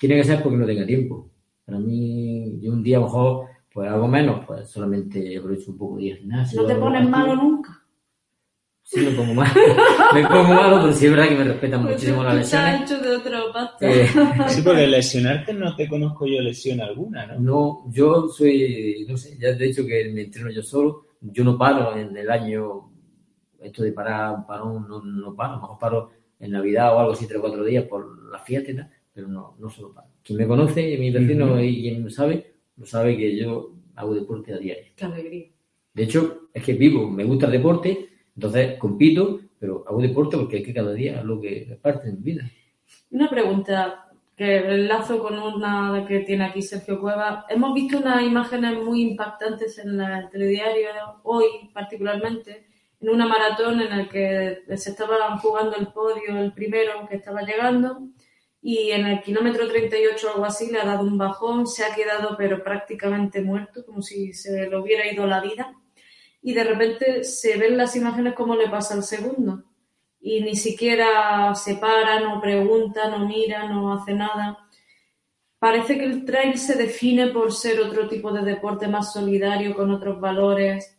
Tiene 0.00 0.16
que 0.16 0.24
ser 0.24 0.42
porque 0.42 0.58
no 0.58 0.66
tenga 0.66 0.84
tiempo. 0.84 1.30
Para 1.64 1.78
mí, 1.78 2.58
yo 2.60 2.72
un 2.72 2.82
día 2.82 2.96
a 2.96 3.00
lo 3.00 3.06
mejor 3.06 3.46
pues 3.72 3.88
hago 3.88 4.08
menos, 4.08 4.44
pues 4.44 4.68
solamente 4.68 5.38
aprovecho 5.38 5.70
un 5.70 5.78
poco 5.78 5.98
de 5.98 6.16
gimnasio. 6.16 6.60
¿No 6.60 6.66
te 6.66 6.74
pones 6.74 7.08
malo 7.08 7.36
nunca? 7.36 7.86
Sí, 8.90 9.00
me 9.00 9.10
pongo 9.10 9.34
malo. 9.34 9.52
me 10.14 10.26
pongo 10.26 10.44
malo, 10.54 10.80
pero 10.80 10.92
sí 10.94 11.04
es 11.04 11.10
verdad 11.12 11.28
que 11.28 11.34
me 11.34 11.44
respetan 11.44 11.82
Pues 11.82 11.94
muchísimo 11.96 12.24
las 12.24 12.36
lesiones. 12.36 12.80
hecho 12.82 12.98
de 13.00 13.16
otro 13.16 13.52
pasto. 13.52 13.76
Eh, 13.86 14.08
Sí, 14.48 14.62
porque 14.62 14.86
lesionarte 14.86 15.52
no 15.52 15.76
te 15.76 15.86
conozco 15.86 16.26
yo 16.26 16.40
lesión 16.40 16.80
alguna, 16.80 17.26
¿no? 17.26 17.38
No, 17.38 17.84
yo 17.92 18.28
soy, 18.28 19.04
no 19.06 19.14
sé, 19.18 19.36
ya 19.38 19.54
te 19.58 19.64
he 19.64 19.68
dicho 19.68 19.84
que 19.86 20.10
me 20.10 20.22
entreno 20.22 20.50
yo 20.50 20.62
solo. 20.62 21.04
Yo 21.20 21.44
no 21.44 21.58
paro 21.58 21.94
en 21.98 22.16
el 22.16 22.30
año, 22.30 22.90
esto 23.60 23.82
de 23.82 23.92
parar, 23.92 24.46
parón, 24.46 24.86
no, 24.88 25.02
no 25.04 25.34
paro. 25.36 25.52
A 25.52 25.56
lo 25.56 25.60
mejor 25.62 25.78
paro 25.78 26.10
en 26.40 26.52
Navidad 26.52 26.94
o 26.96 27.00
algo 27.00 27.12
así, 27.12 27.26
tres 27.26 27.38
o 27.40 27.42
cuatro 27.42 27.64
días 27.64 27.84
por 27.84 28.30
la 28.30 28.38
fiesta 28.38 28.70
y 28.70 28.76
tal, 28.76 28.90
pero 29.12 29.28
no, 29.28 29.54
no 29.58 29.68
solo 29.68 29.92
paro. 29.92 30.08
Quien 30.24 30.38
me 30.38 30.46
conoce, 30.46 30.96
mi 30.96 31.10
vecino 31.10 31.44
Ujú. 31.52 31.58
y 31.60 31.82
quien 31.82 32.04
me 32.04 32.10
sabe, 32.10 32.54
lo 32.78 32.86
sabe 32.86 33.18
que 33.18 33.36
yo 33.36 33.74
hago 33.96 34.14
deporte 34.14 34.54
a 34.54 34.56
diario. 34.58 34.84
Qué 34.96 35.04
alegría. 35.04 35.46
De 35.92 36.04
hecho, 36.04 36.48
es 36.54 36.62
que 36.64 36.72
vivo, 36.72 37.10
me 37.10 37.24
gusta 37.24 37.44
el 37.46 37.52
deporte, 37.52 38.08
entonces 38.38 38.78
compito, 38.78 39.40
pero 39.58 39.84
hago 39.88 40.00
deporte 40.00 40.36
porque 40.36 40.58
es 40.58 40.64
que 40.64 40.72
cada 40.72 40.92
día 40.92 41.24
lo 41.24 41.40
que 41.40 41.76
parte 41.82 42.06
de 42.06 42.12
mi 42.12 42.22
vida. 42.22 42.48
Una 43.10 43.28
pregunta 43.28 44.06
que 44.36 44.58
enlazo 44.58 45.18
con 45.18 45.36
una 45.36 46.04
que 46.06 46.20
tiene 46.20 46.44
aquí 46.44 46.62
Sergio 46.62 47.00
Cueva. 47.00 47.46
Hemos 47.48 47.74
visto 47.74 47.98
unas 47.98 48.22
imágenes 48.22 48.78
muy 48.80 49.02
impactantes 49.02 49.76
en 49.78 50.00
el 50.00 50.30
telediario 50.30 50.90
hoy, 51.24 51.46
particularmente, 51.74 52.68
en 53.00 53.08
una 53.08 53.26
maratón 53.26 53.80
en 53.80 53.92
el 53.92 54.08
que 54.08 54.62
se 54.76 54.90
estaba 54.90 55.36
jugando 55.38 55.74
el 55.74 55.88
podio, 55.88 56.38
el 56.38 56.52
primero 56.52 57.08
que 57.08 57.16
estaba 57.16 57.42
llegando, 57.42 57.98
y 58.62 58.92
en 58.92 59.04
el 59.04 59.20
kilómetro 59.20 59.66
38 59.66 60.28
o 60.28 60.30
algo 60.34 60.44
así 60.44 60.70
le 60.70 60.78
ha 60.78 60.84
dado 60.84 61.02
un 61.02 61.18
bajón, 61.18 61.66
se 61.66 61.84
ha 61.84 61.92
quedado 61.92 62.36
pero 62.38 62.62
prácticamente 62.62 63.42
muerto, 63.42 63.84
como 63.84 64.00
si 64.00 64.32
se 64.32 64.70
le 64.70 64.78
hubiera 64.78 65.10
ido 65.12 65.26
la 65.26 65.40
vida, 65.40 65.74
y 66.42 66.52
de 66.52 66.64
repente 66.64 67.24
se 67.24 67.56
ven 67.56 67.76
las 67.76 67.96
imágenes 67.96 68.34
como 68.34 68.54
le 68.54 68.68
pasa 68.68 68.94
al 68.94 69.02
segundo 69.02 69.64
y 70.20 70.40
ni 70.40 70.56
siquiera 70.56 71.54
se 71.54 71.76
para, 71.76 72.20
no 72.20 72.40
pregunta, 72.40 73.08
no 73.08 73.26
mira, 73.26 73.68
no 73.68 73.92
hace 73.92 74.14
nada. 74.14 74.58
Parece 75.58 75.98
que 75.98 76.04
el 76.04 76.24
trail 76.24 76.56
se 76.58 76.76
define 76.76 77.28
por 77.28 77.52
ser 77.52 77.80
otro 77.80 78.08
tipo 78.08 78.32
de 78.32 78.42
deporte 78.42 78.88
más 78.88 79.12
solidario, 79.12 79.74
con 79.74 79.90
otros 79.90 80.20
valores. 80.20 80.96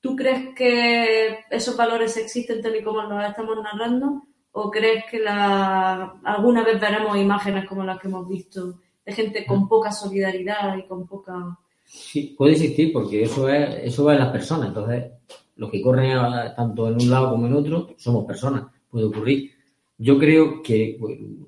¿Tú 0.00 0.16
crees 0.16 0.54
que 0.54 1.40
esos 1.50 1.76
valores 1.76 2.16
existen 2.16 2.62
tal 2.62 2.76
y 2.76 2.82
como 2.82 3.02
los 3.02 3.24
estamos 3.24 3.58
narrando? 3.62 4.22
¿O 4.52 4.70
crees 4.70 5.04
que 5.10 5.22
alguna 5.26 6.64
vez 6.64 6.80
veremos 6.80 7.16
imágenes 7.16 7.68
como 7.68 7.84
las 7.84 8.00
que 8.00 8.08
hemos 8.08 8.26
visto 8.26 8.80
de 9.04 9.12
gente 9.12 9.46
con 9.46 9.68
poca 9.68 9.92
solidaridad 9.92 10.76
y 10.76 10.86
con 10.86 11.06
poca... 11.06 11.58
Sí, 11.92 12.34
puede 12.38 12.52
existir 12.52 12.92
porque 12.92 13.22
eso 13.24 13.48
es, 13.48 13.80
eso 13.84 14.04
va 14.04 14.12
en 14.14 14.20
las 14.20 14.30
personas. 14.30 14.68
Entonces, 14.68 15.04
los 15.56 15.70
que 15.70 15.82
corren 15.82 16.12
a- 16.12 16.54
tanto 16.54 16.88
en 16.88 16.94
un 16.94 17.10
lado 17.10 17.30
como 17.30 17.46
en 17.46 17.54
otro 17.54 17.94
somos 17.98 18.24
personas. 18.26 18.64
Puede 18.90 19.06
ocurrir. 19.06 19.50
Yo 19.98 20.18
creo 20.18 20.62
que, 20.62 20.98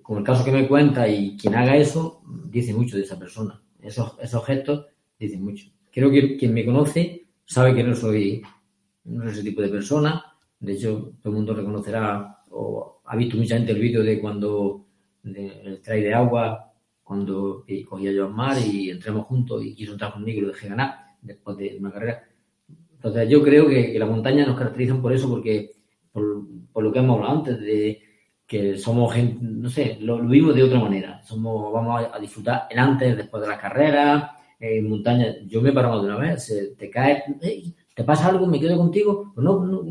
con 0.03 0.19
el 0.19 0.25
caso 0.25 0.45
que 0.45 0.53
me 0.53 0.69
cuenta 0.69 1.09
y 1.09 1.37
quien 1.37 1.55
haga 1.55 1.77
eso, 1.77 2.23
dice 2.51 2.75
mucho 2.75 2.97
de 2.97 3.03
esa 3.05 3.19
persona. 3.19 3.63
Esos, 3.81 4.17
esos 4.21 4.45
gestos 4.45 4.87
dicen 5.19 5.43
mucho. 5.45 5.67
Creo 5.93 6.11
que 6.11 6.37
quien 6.37 6.53
me 6.55 6.65
conoce 6.65 7.27
sabe 7.45 7.75
que 7.75 7.83
no 7.85 7.95
soy, 7.95 8.43
no 9.05 9.23
soy 9.25 9.33
ese 9.33 9.43
tipo 9.45 9.63
de 9.63 9.69
persona. 9.69 10.25
De 10.61 10.73
hecho, 10.75 11.13
todo 11.23 11.31
el 11.31 11.37
mundo 11.37 11.55
reconocerá 11.55 12.39
o 12.51 13.01
ha 13.05 13.17
visto 13.17 13.37
mucha 13.37 13.57
gente 13.57 13.73
el 13.73 13.81
vídeo 13.81 14.03
de 14.03 14.21
cuando 14.21 14.85
de- 15.23 15.61
el 15.65 15.81
trail 15.81 16.03
de 16.05 16.15
agua 16.15 16.72
cuando 17.13 17.65
eh, 17.69 17.85
cogía 17.85 18.13
yo 18.13 18.27
al 18.27 18.33
mar 18.35 18.57
y 18.59 18.91
entramos 18.91 19.27
juntos 19.27 19.65
y 19.65 19.75
quiso 19.75 19.93
entrar 19.93 20.13
conmigo 20.13 20.39
y 20.39 20.43
lo 20.43 20.49
dejé 20.49 20.69
ganar 20.69 20.95
después 21.21 21.57
de 21.57 21.77
una 21.79 21.93
carrera. 21.93 22.25
Entonces 22.95 23.29
yo 23.29 23.43
creo 23.43 23.69
que, 23.69 23.93
que 23.93 23.99
las 23.99 24.09
montañas 24.09 24.47
nos 24.47 24.57
caracterizan 24.57 25.03
por 25.03 25.13
eso, 25.13 25.29
porque 25.29 25.73
por, 26.13 26.47
por 26.73 26.85
lo 26.85 26.93
que 26.93 26.99
hemos 27.01 27.17
hablado 27.17 27.39
antes, 27.39 27.61
de 27.61 28.01
que 28.47 28.77
somos 28.79 29.13
gente, 29.15 29.39
no 29.43 29.69
sé, 29.71 29.99
lo, 30.01 30.19
lo 30.19 30.29
vivimos 30.29 30.55
de 30.55 30.63
otra 30.63 30.79
manera. 30.81 31.23
Somos, 31.23 31.73
vamos 31.73 32.03
a, 32.03 32.17
a 32.17 32.21
disfrutar 32.21 32.67
el 32.71 32.79
antes, 32.79 33.17
después 33.17 33.43
de 33.43 33.49
las 33.49 33.59
carreras, 33.61 34.31
en 34.61 34.89
montaña. 34.89 35.35
Yo 35.47 35.61
me 35.61 35.71
he 35.71 35.73
parado 35.73 36.01
de 36.03 36.09
una 36.09 36.19
vez, 36.19 36.45
se- 36.45 36.75
te 36.77 36.91
caes, 36.91 37.25
"Ey, 37.41 37.75
¿te 37.95 38.05
pasa 38.05 38.29
algo? 38.29 38.47
¿Me 38.47 38.61
quedo 38.61 38.77
contigo? 38.77 39.33
Pues 39.35 39.45
no, 39.45 39.65
no, 39.65 39.83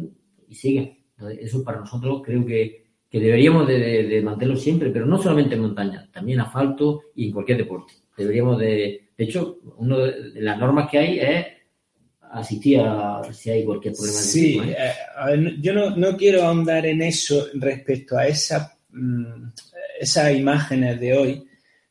y 0.48 0.56
sigue. 0.56 1.06
Entonces, 1.18 1.40
eso 1.42 1.64
para 1.64 1.80
nosotros 1.80 2.22
creo 2.26 2.46
que, 2.46 2.81
que 3.12 3.20
deberíamos 3.20 3.68
de, 3.68 3.78
de- 3.78 4.04
de 4.08 4.22
mantenerlo 4.22 4.58
siempre, 4.60 4.90
pero 4.90 5.06
no 5.06 5.22
solamente 5.22 5.56
en 5.56 5.62
montaña, 5.62 6.10
también 6.14 6.40
en 6.40 6.46
asfalto 6.46 7.02
y 7.16 7.28
en 7.28 7.34
cualquier 7.34 7.58
deporte. 7.60 7.94
Deberíamos 8.18 8.58
de, 8.60 9.10
de 9.18 9.24
hecho, 9.26 9.58
una 9.78 9.98
de 9.98 10.42
las 10.42 10.58
normas 10.58 10.90
que 10.90 10.98
hay 10.98 11.20
es 11.20 11.46
asistir 12.32 12.80
a 12.80 13.22
si 13.34 13.50
hay 13.50 13.66
cualquier 13.66 13.94
problema 13.94 14.18
de 14.18 14.24
Sí, 14.24 14.52
tipo, 14.54 14.64
¿eh? 14.64 14.76
eh, 14.80 14.92
a 15.18 15.26
ver, 15.28 15.40
no- 15.40 15.50
yo 15.62 15.74
no, 15.74 15.96
no 15.98 16.16
quiero 16.18 16.44
ahondar 16.44 16.86
en 16.86 17.02
eso 17.02 17.48
respecto 17.56 18.18
a 18.18 18.28
esa, 18.28 18.78
mm, 18.92 19.50
esas 20.00 20.34
imágenes 20.34 21.00
de 21.00 21.18
hoy, 21.18 21.44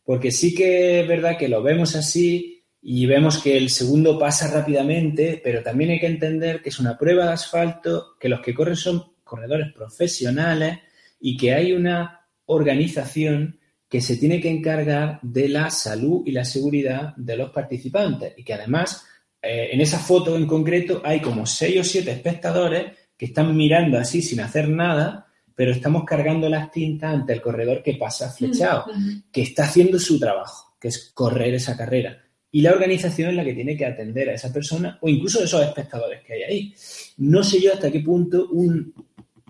porque 0.04 0.30
sí 0.30 0.54
que 0.54 1.00
es 1.02 1.08
verdad 1.08 1.36
que 1.36 1.48
lo 1.48 1.62
vemos 1.62 1.94
así 1.94 2.64
y 2.82 3.04
vemos 3.04 3.42
que 3.42 3.58
el 3.58 3.68
segundo 3.68 4.18
pasa 4.18 4.50
rápidamente, 4.50 5.38
pero 5.44 5.62
también 5.62 5.90
hay 5.90 6.00
que 6.00 6.06
entender 6.06 6.62
que 6.62 6.70
es 6.70 6.78
una 6.78 6.96
prueba 6.96 7.26
de 7.26 7.32
asfalto, 7.32 8.16
que 8.18 8.30
los 8.30 8.40
que 8.40 8.54
corren 8.54 8.76
son 8.76 9.04
corredores 9.22 9.70
profesionales 9.74 10.78
y 11.20 11.36
que 11.36 11.52
hay 11.54 11.72
una 11.72 12.26
organización 12.46 13.58
que 13.88 14.00
se 14.00 14.16
tiene 14.16 14.40
que 14.40 14.50
encargar 14.50 15.18
de 15.22 15.48
la 15.48 15.68
salud 15.70 16.22
y 16.24 16.30
la 16.32 16.44
seguridad 16.44 17.14
de 17.16 17.36
los 17.36 17.50
participantes 17.50 18.34
y 18.36 18.44
que 18.44 18.54
además 18.54 19.04
eh, 19.42 19.70
en 19.72 19.80
esa 19.80 19.98
foto 19.98 20.36
en 20.36 20.46
concreto 20.46 21.02
hay 21.04 21.20
como 21.20 21.44
seis 21.46 21.80
o 21.80 21.84
siete 21.84 22.12
espectadores 22.12 22.96
que 23.16 23.26
están 23.26 23.56
mirando 23.56 23.98
así 23.98 24.22
sin 24.22 24.40
hacer 24.40 24.68
nada, 24.68 25.26
pero 25.54 25.72
estamos 25.72 26.04
cargando 26.04 26.48
las 26.48 26.70
tintas 26.70 27.12
ante 27.12 27.32
el 27.34 27.42
corredor 27.42 27.82
que 27.82 27.94
pasa 27.94 28.30
flechado, 28.30 28.86
que 29.32 29.42
está 29.42 29.64
haciendo 29.64 29.98
su 29.98 30.18
trabajo, 30.18 30.74
que 30.80 30.88
es 30.88 31.10
correr 31.12 31.52
esa 31.54 31.76
carrera. 31.76 32.16
Y 32.52 32.62
la 32.62 32.72
organización 32.72 33.30
es 33.30 33.36
la 33.36 33.44
que 33.44 33.54
tiene 33.54 33.76
que 33.76 33.86
atender 33.86 34.28
a 34.30 34.34
esa 34.34 34.52
persona 34.52 34.98
o 35.02 35.08
incluso 35.08 35.40
a 35.40 35.44
esos 35.44 35.62
espectadores 35.62 36.22
que 36.24 36.32
hay 36.34 36.42
ahí. 36.42 36.74
No 37.18 37.44
sé 37.44 37.60
yo 37.60 37.72
hasta 37.74 37.90
qué 37.92 38.00
punto 38.00 38.48
un- 38.50 38.92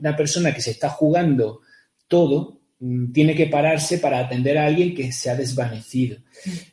una 0.01 0.17
persona 0.17 0.53
que 0.55 0.61
se 0.63 0.73
está 0.73 0.89
jugando 0.91 1.61
todo 2.09 2.61
mm, 2.81 3.13
tiene 3.13 3.35
que 3.35 3.47
pararse 3.47 3.99
para 3.99 4.19
atender 4.21 4.59
a 4.59 4.67
alguien 4.67 4.95
que 4.95 5.13
se 5.13 5.31
ha 5.31 5.37
desvanecido. 5.37 6.19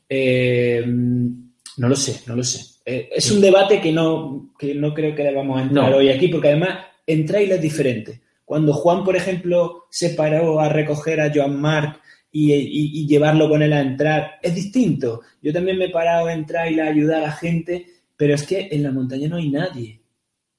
Eh, 0.10 0.84
no 0.88 1.90
lo 1.90 1.96
sé, 1.96 2.22
no 2.28 2.36
lo 2.36 2.44
sé. 2.44 2.62
Eh, 2.86 3.10
es 3.16 3.30
un 3.32 3.42
debate 3.42 3.82
que 3.82 3.92
no, 3.92 4.54
que 4.58 4.74
no 4.74 4.94
creo 4.94 5.14
que 5.14 5.24
debamos 5.24 5.62
entrar 5.62 5.92
No. 5.92 5.98
hoy 5.98 6.10
aquí, 6.10 6.28
porque 6.30 6.50
además 6.50 6.80
en 7.06 7.26
es 7.36 7.62
diferente. 7.62 8.22
Cuando 8.46 8.74
Juan, 8.74 9.04
por 9.04 9.16
ejemplo, 9.16 9.86
se 9.90 10.12
paró 10.12 10.60
a 10.60 10.70
recoger 10.70 11.20
a 11.22 11.32
Joan 11.34 11.60
Marc 11.60 12.00
y, 12.32 12.54
y- 12.54 13.02
y 13.02 13.08
llevarlo 13.08 13.50
con 13.50 13.62
él 13.62 13.74
a 13.74 13.82
entrar, 13.82 14.40
es 14.42 14.56
distinto. 14.56 15.22
Yo 15.42 15.52
también 15.54 15.78
me 15.78 15.86
he 15.86 15.90
parado 15.90 16.30
en 16.30 16.46
trail 16.46 16.80
a 16.80 16.86
ayudar 16.88 17.20
a 17.24 17.28
la 17.28 17.32
gente, 17.32 17.86
pero 18.16 18.34
es 18.36 18.44
que 18.44 18.70
en 18.72 18.84
la 18.84 18.92
montaña 18.92 19.28
no 19.28 19.36
hay 19.38 19.50
nadie. 19.50 19.97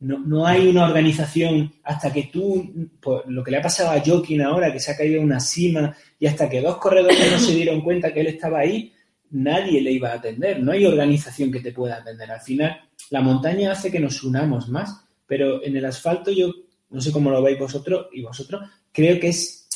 No, 0.01 0.19
no 0.21 0.47
hay 0.47 0.69
una 0.69 0.85
organización 0.85 1.73
hasta 1.83 2.13
que 2.13 2.31
tú, 2.33 2.91
pues, 3.01 3.23
lo 3.27 3.43
que 3.43 3.51
le 3.51 3.57
ha 3.57 3.63
pasado 3.63 3.91
a 3.91 4.01
Joaquín 4.01 4.43
ahora, 4.43 4.73
que 4.73 4.79
se 4.79 4.93
ha 4.93 4.97
caído 4.97 5.19
en 5.19 5.25
una 5.25 5.41
cima, 5.41 5.95
y 6.21 6.27
hasta 6.27 6.49
que 6.49 6.61
dos 6.61 6.77
corredores 6.77 7.33
no 7.33 7.39
se 7.39 7.55
dieron 7.55 7.81
cuenta 7.81 8.13
que 8.13 8.21
él 8.21 8.29
estaba 8.29 8.61
ahí, 8.61 8.93
nadie 9.31 9.81
le 9.81 9.93
iba 9.93 10.11
a 10.11 10.15
atender. 10.15 10.63
No 10.63 10.73
hay 10.73 10.87
organización 10.87 11.51
que 11.51 11.61
te 11.61 11.73
pueda 11.73 11.97
atender. 11.97 12.31
Al 12.31 12.41
final, 12.41 12.81
la 13.11 13.21
montaña 13.21 13.73
hace 13.73 13.91
que 13.91 13.99
nos 13.99 14.23
unamos 14.23 14.69
más, 14.69 15.05
pero 15.27 15.65
en 15.65 15.77
el 15.77 15.85
asfalto 15.85 16.31
yo, 16.31 16.53
no 16.91 17.01
sé 17.01 17.11
cómo 17.11 17.31
lo 17.31 17.43
veis 17.43 17.59
vosotros 17.59 18.07
y 18.13 18.23
vosotros, 18.23 18.63
creo 18.93 19.19
que 19.19 19.29
es, 19.29 19.69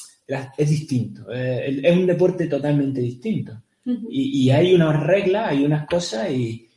es 0.57 0.71
distinto. 0.71 1.27
Eh, 1.33 1.81
Es 1.83 1.97
un 1.97 2.07
deporte 2.07 2.47
totalmente 2.47 3.01
distinto. 3.01 3.61
Y, 3.85 4.45
y 4.45 4.51
hay 4.51 4.73
unas 4.75 5.03
reglas, 5.03 5.49
hay 5.49 5.65
unas 5.65 5.87
cosas 5.87 6.31
y 6.31 6.69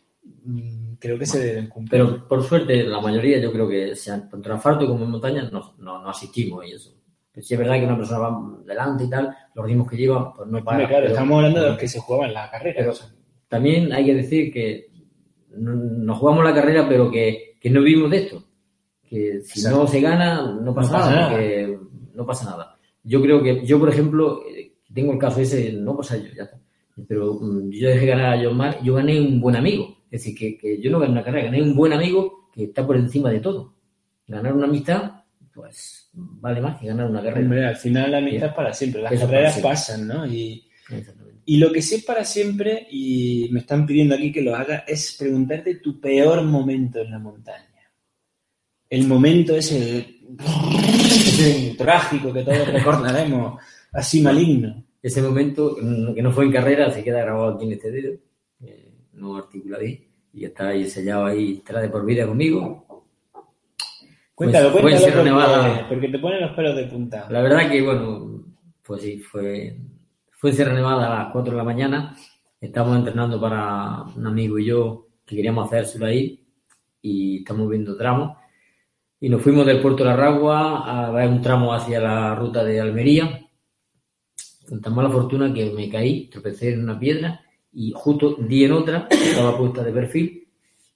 mm, 0.43 0.84
creo 0.99 1.17
que 1.19 1.25
se 1.25 1.39
deben 1.43 1.67
cumplir. 1.67 1.89
Pero 2.03 2.27
por 2.27 2.43
suerte, 2.43 2.83
la 2.83 2.99
mayoría, 3.01 3.39
yo 3.39 3.51
creo 3.51 3.67
que 3.67 3.95
sean 3.95 4.29
tanto 4.29 4.49
en 4.49 4.55
asfalto 4.55 4.87
como 4.87 5.03
en 5.05 5.11
montaña, 5.11 5.49
no, 5.51 5.75
no, 5.79 6.01
no 6.01 6.09
asistimos 6.09 6.65
y 6.65 6.71
eso. 6.73 6.93
Pero 7.31 7.45
sí 7.45 7.53
es 7.53 7.59
verdad 7.59 7.75
que 7.79 7.85
una 7.85 7.97
persona 7.97 8.19
va 8.19 8.57
delante 8.65 9.03
y 9.03 9.09
tal, 9.09 9.35
los 9.53 9.65
ritmos 9.65 9.89
que 9.89 9.97
lleva, 9.97 10.33
pues 10.33 10.49
no 10.49 10.63
para. 10.63 10.77
Hombre, 10.77 10.87
claro, 10.87 11.03
pero- 11.03 11.13
estamos 11.13 11.35
hablando 11.37 11.61
de 11.61 11.69
los 11.69 11.77
que 11.77 11.87
se 11.87 11.99
juegan 11.99 12.33
la 12.33 12.49
carrera. 12.49 12.75
Pero 12.79 12.91
o 12.91 12.95
sea, 12.95 13.07
también 13.47 13.91
hay 13.93 14.05
que 14.05 14.13
decir 14.15 14.51
que 14.53 14.87
no- 15.49 15.75
nos 15.75 16.17
jugamos 16.17 16.43
la 16.43 16.53
carrera, 16.53 16.87
pero 16.87 17.11
que, 17.11 17.57
que 17.59 17.69
no 17.69 17.81
vivimos 17.81 18.11
de 18.11 18.17
esto. 18.17 18.43
Que 19.07 19.41
si 19.41 19.59
Exacto. 19.59 19.79
no 19.79 19.87
se 19.87 20.01
gana, 20.01 20.51
no 20.61 20.73
pasa, 20.73 20.91
No 20.91 20.97
pasa 20.99 21.15
nada, 21.15 21.37
no 22.13 22.25
pasa 22.25 22.45
nada. 22.49 22.77
Yo 23.03 23.21
creo 23.21 23.43
que, 23.43 23.65
yo 23.65 23.79
por 23.79 23.89
ejemplo, 23.89 24.41
eh, 24.49 24.73
tengo 24.93 25.11
el 25.13 25.19
caso 25.19 25.39
ese, 25.41 25.71
no 25.73 25.95
pasa 25.95 26.17
yo, 26.17 26.29
ya 26.35 26.43
está. 26.43 26.59
Pero 27.07 27.39
mm, 27.39 27.69
yo 27.71 27.89
dejé 27.89 28.05
ganar 28.05 28.33
a 28.33 28.43
John 28.43 28.57
Mar, 28.57 28.79
yo 28.83 28.95
gané 28.95 29.19
un 29.19 29.39
buen 29.41 29.55
amigo. 29.55 30.05
Es 30.09 30.23
decir, 30.23 30.37
que, 30.37 30.57
que 30.57 30.81
yo 30.81 30.89
no 30.91 30.99
gané 30.99 31.11
una 31.11 31.23
carrera, 31.23 31.45
gané 31.45 31.61
un 31.61 31.75
buen 31.75 31.93
amigo 31.93 32.49
que 32.53 32.65
está 32.65 32.85
por 32.85 32.95
encima 32.95 33.29
de 33.29 33.39
todo. 33.39 33.75
Ganar 34.27 34.53
una 34.53 34.65
amistad, 34.65 35.11
pues 35.53 36.09
vale 36.13 36.61
más 36.61 36.79
que 36.79 36.87
ganar 36.87 37.09
una 37.09 37.21
carrera. 37.21 37.41
hombre, 37.41 37.65
al 37.65 37.75
final 37.75 38.11
la 38.11 38.17
amistad 38.19 38.49
es 38.49 38.55
para 38.55 38.73
siempre. 38.73 39.01
Las 39.01 39.11
Eso 39.11 39.25
carreras 39.25 39.59
pasan, 39.59 40.07
¿no? 40.07 40.25
Y, 40.25 40.65
y 41.45 41.57
lo 41.57 41.71
que 41.71 41.81
sí 41.81 41.95
es 41.95 42.03
para 42.03 42.23
siempre, 42.23 42.87
y 42.89 43.49
me 43.51 43.59
están 43.59 43.85
pidiendo 43.85 44.15
aquí 44.15 44.31
que 44.31 44.41
lo 44.41 44.55
haga, 44.55 44.85
es 44.87 45.15
preguntarte 45.17 45.75
tu 45.75 45.99
peor 45.99 46.43
momento 46.43 46.99
en 46.99 47.11
la 47.11 47.19
montaña. 47.19 47.65
El 48.89 49.07
momento 49.07 49.55
ese, 49.55 50.21
ese 50.99 51.75
trágico 51.77 52.31
que 52.31 52.43
todos 52.43 52.67
recordaremos, 52.67 53.61
así 53.91 54.21
maligno. 54.21 54.84
Ese 55.05 55.21
momento, 55.21 55.75
que 56.15 56.21
no 56.23 56.31
fue 56.31 56.45
en 56.45 56.51
carrera, 56.51 56.89
se 56.89 57.03
queda 57.03 57.21
grabado 57.21 57.53
aquí 57.53 57.65
en 57.65 57.73
este 57.73 57.91
dedo, 57.91 58.17
eh, 58.63 58.91
no 59.13 59.37
articuladí, 59.37 60.09
y 60.33 60.45
está 60.45 60.69
ahí 60.69 60.89
sellado 60.89 61.27
ahí, 61.27 61.57
estará 61.57 61.79
de 61.79 61.89
por 61.89 62.03
vida 62.03 62.25
conmigo. 62.25 62.87
Cuéntalo, 64.33 64.69
en 64.69 64.81
cuéntalo, 64.81 65.05
porque, 65.05 65.23
Nevada. 65.23 65.85
porque 65.87 66.07
te 66.07 66.17
ponen 66.17 66.41
los 66.41 66.55
pelos 66.55 66.75
de 66.75 66.85
punta. 66.85 67.27
La 67.29 67.43
verdad 67.43 67.69
que, 67.69 67.83
bueno, 67.83 68.45
pues 68.81 69.03
sí, 69.03 69.19
fue, 69.19 69.77
fue 70.31 70.49
en 70.49 70.55
Sierra 70.55 70.73
Nevada 70.73 71.05
a 71.05 71.23
las 71.25 71.31
4 71.31 71.51
de 71.51 71.57
la 71.57 71.63
mañana, 71.63 72.17
estábamos 72.59 72.97
entrenando 72.97 73.39
para 73.39 74.05
un 74.17 74.25
amigo 74.25 74.57
y 74.57 74.65
yo 74.65 75.09
que 75.23 75.35
queríamos 75.35 75.67
hacer 75.67 75.85
sur 75.85 76.03
ahí, 76.05 76.43
y 77.03 77.37
estamos 77.41 77.69
viendo 77.69 77.95
tramos, 77.95 78.35
y 79.19 79.29
nos 79.29 79.39
fuimos 79.39 79.67
del 79.67 79.83
puerto 79.83 80.03
de 80.03 80.09
la 80.09 80.15
Ragua 80.15 81.05
a 81.05 81.11
ver 81.11 81.29
un 81.29 81.43
tramo 81.43 81.75
hacia 81.75 81.99
la 81.99 82.33
ruta 82.33 82.63
de 82.63 82.81
Almería, 82.81 83.44
con 84.67 84.81
tan 84.81 84.93
mala 84.95 85.09
fortuna 85.09 85.53
que 85.53 85.71
me 85.71 85.89
caí, 85.89 86.27
tropecé 86.27 86.73
en 86.73 86.83
una 86.83 86.99
piedra 86.99 87.41
y 87.73 87.91
justo 87.95 88.35
di 88.39 88.63
en 88.63 88.71
otra, 88.73 89.07
estaba 89.11 89.57
puesta 89.57 89.83
de 89.83 89.91
perfil 89.91 90.47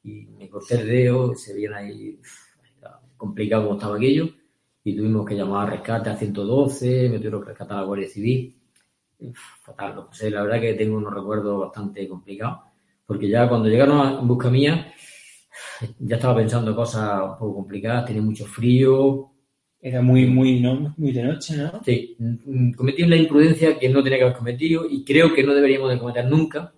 y 0.03 0.25
me 0.37 0.49
corté 0.49 0.75
el 0.81 0.87
dedo, 0.87 1.35
se 1.35 1.53
veían 1.53 1.73
ahí 1.73 2.19
complicado 3.17 3.63
como 3.65 3.75
estaba 3.77 3.97
aquello 3.97 4.29
y 4.83 4.95
tuvimos 4.95 5.25
que 5.27 5.35
llamar 5.35 5.67
a 5.67 5.71
rescate 5.71 6.09
a 6.09 6.15
112, 6.15 7.09
me 7.09 7.17
tuvieron 7.17 7.41
que 7.41 7.49
rescatar 7.49 7.77
a 7.77 7.81
la 7.81 7.87
Guardia 7.87 8.07
Civil. 8.07 8.55
Fatal, 9.63 9.95
lo 9.95 10.07
pasé. 10.07 10.31
La 10.31 10.43
verdad 10.43 10.61
que 10.61 10.73
tengo 10.75 10.97
unos 10.97 11.13
recuerdos 11.13 11.59
bastante 11.59 12.07
complicados 12.07 12.59
porque 13.05 13.27
ya 13.29 13.49
cuando 13.49 13.67
llegaron 13.67 13.99
a- 13.99 14.19
en 14.19 14.27
busca 14.27 14.49
mía 14.49 14.93
ya 15.99 16.15
estaba 16.15 16.35
pensando 16.37 16.75
cosas 16.75 17.21
un 17.23 17.37
poco 17.37 17.55
complicadas, 17.55 18.05
tenía 18.05 18.21
mucho 18.21 18.45
frío, 18.45 19.31
Era 19.81 20.01
muy, 20.01 20.25
muy, 20.25 20.59
¿no? 20.59 20.93
muy 20.97 21.11
de 21.11 21.23
noche, 21.23 21.55
¿no? 21.55 21.81
Sí, 21.83 22.17
cometí 22.75 23.05
la 23.05 23.15
imprudencia 23.15 23.79
que 23.79 23.87
no 23.87 24.03
tenía 24.03 24.17
que 24.17 24.25
haber 24.25 24.37
cometido 24.37 24.85
y 24.89 25.05
creo 25.05 25.33
que 25.33 25.43
no 25.43 25.53
deberíamos 25.53 25.89
de 25.89 25.99
cometer 25.99 26.25
nunca. 26.25 26.73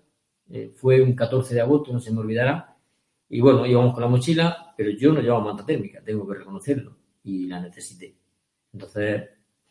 Eh, 0.48 0.72
fue 0.76 1.00
un 1.02 1.14
14 1.14 1.54
de 1.54 1.60
agosto, 1.62 1.92
no 1.92 1.98
se 1.98 2.12
me 2.12 2.20
olvidará. 2.20 2.76
Y 3.28 3.40
bueno, 3.40 3.66
íbamos 3.66 3.94
con 3.94 4.02
la 4.02 4.08
mochila, 4.08 4.74
pero 4.76 4.90
yo 4.90 5.12
no 5.12 5.20
llevaba 5.20 5.44
manta 5.44 5.64
térmica, 5.64 6.02
tengo 6.04 6.28
que 6.28 6.38
reconocerlo, 6.38 6.96
y 7.24 7.46
la 7.46 7.60
necesité. 7.60 8.14
Entonces, 8.72 9.22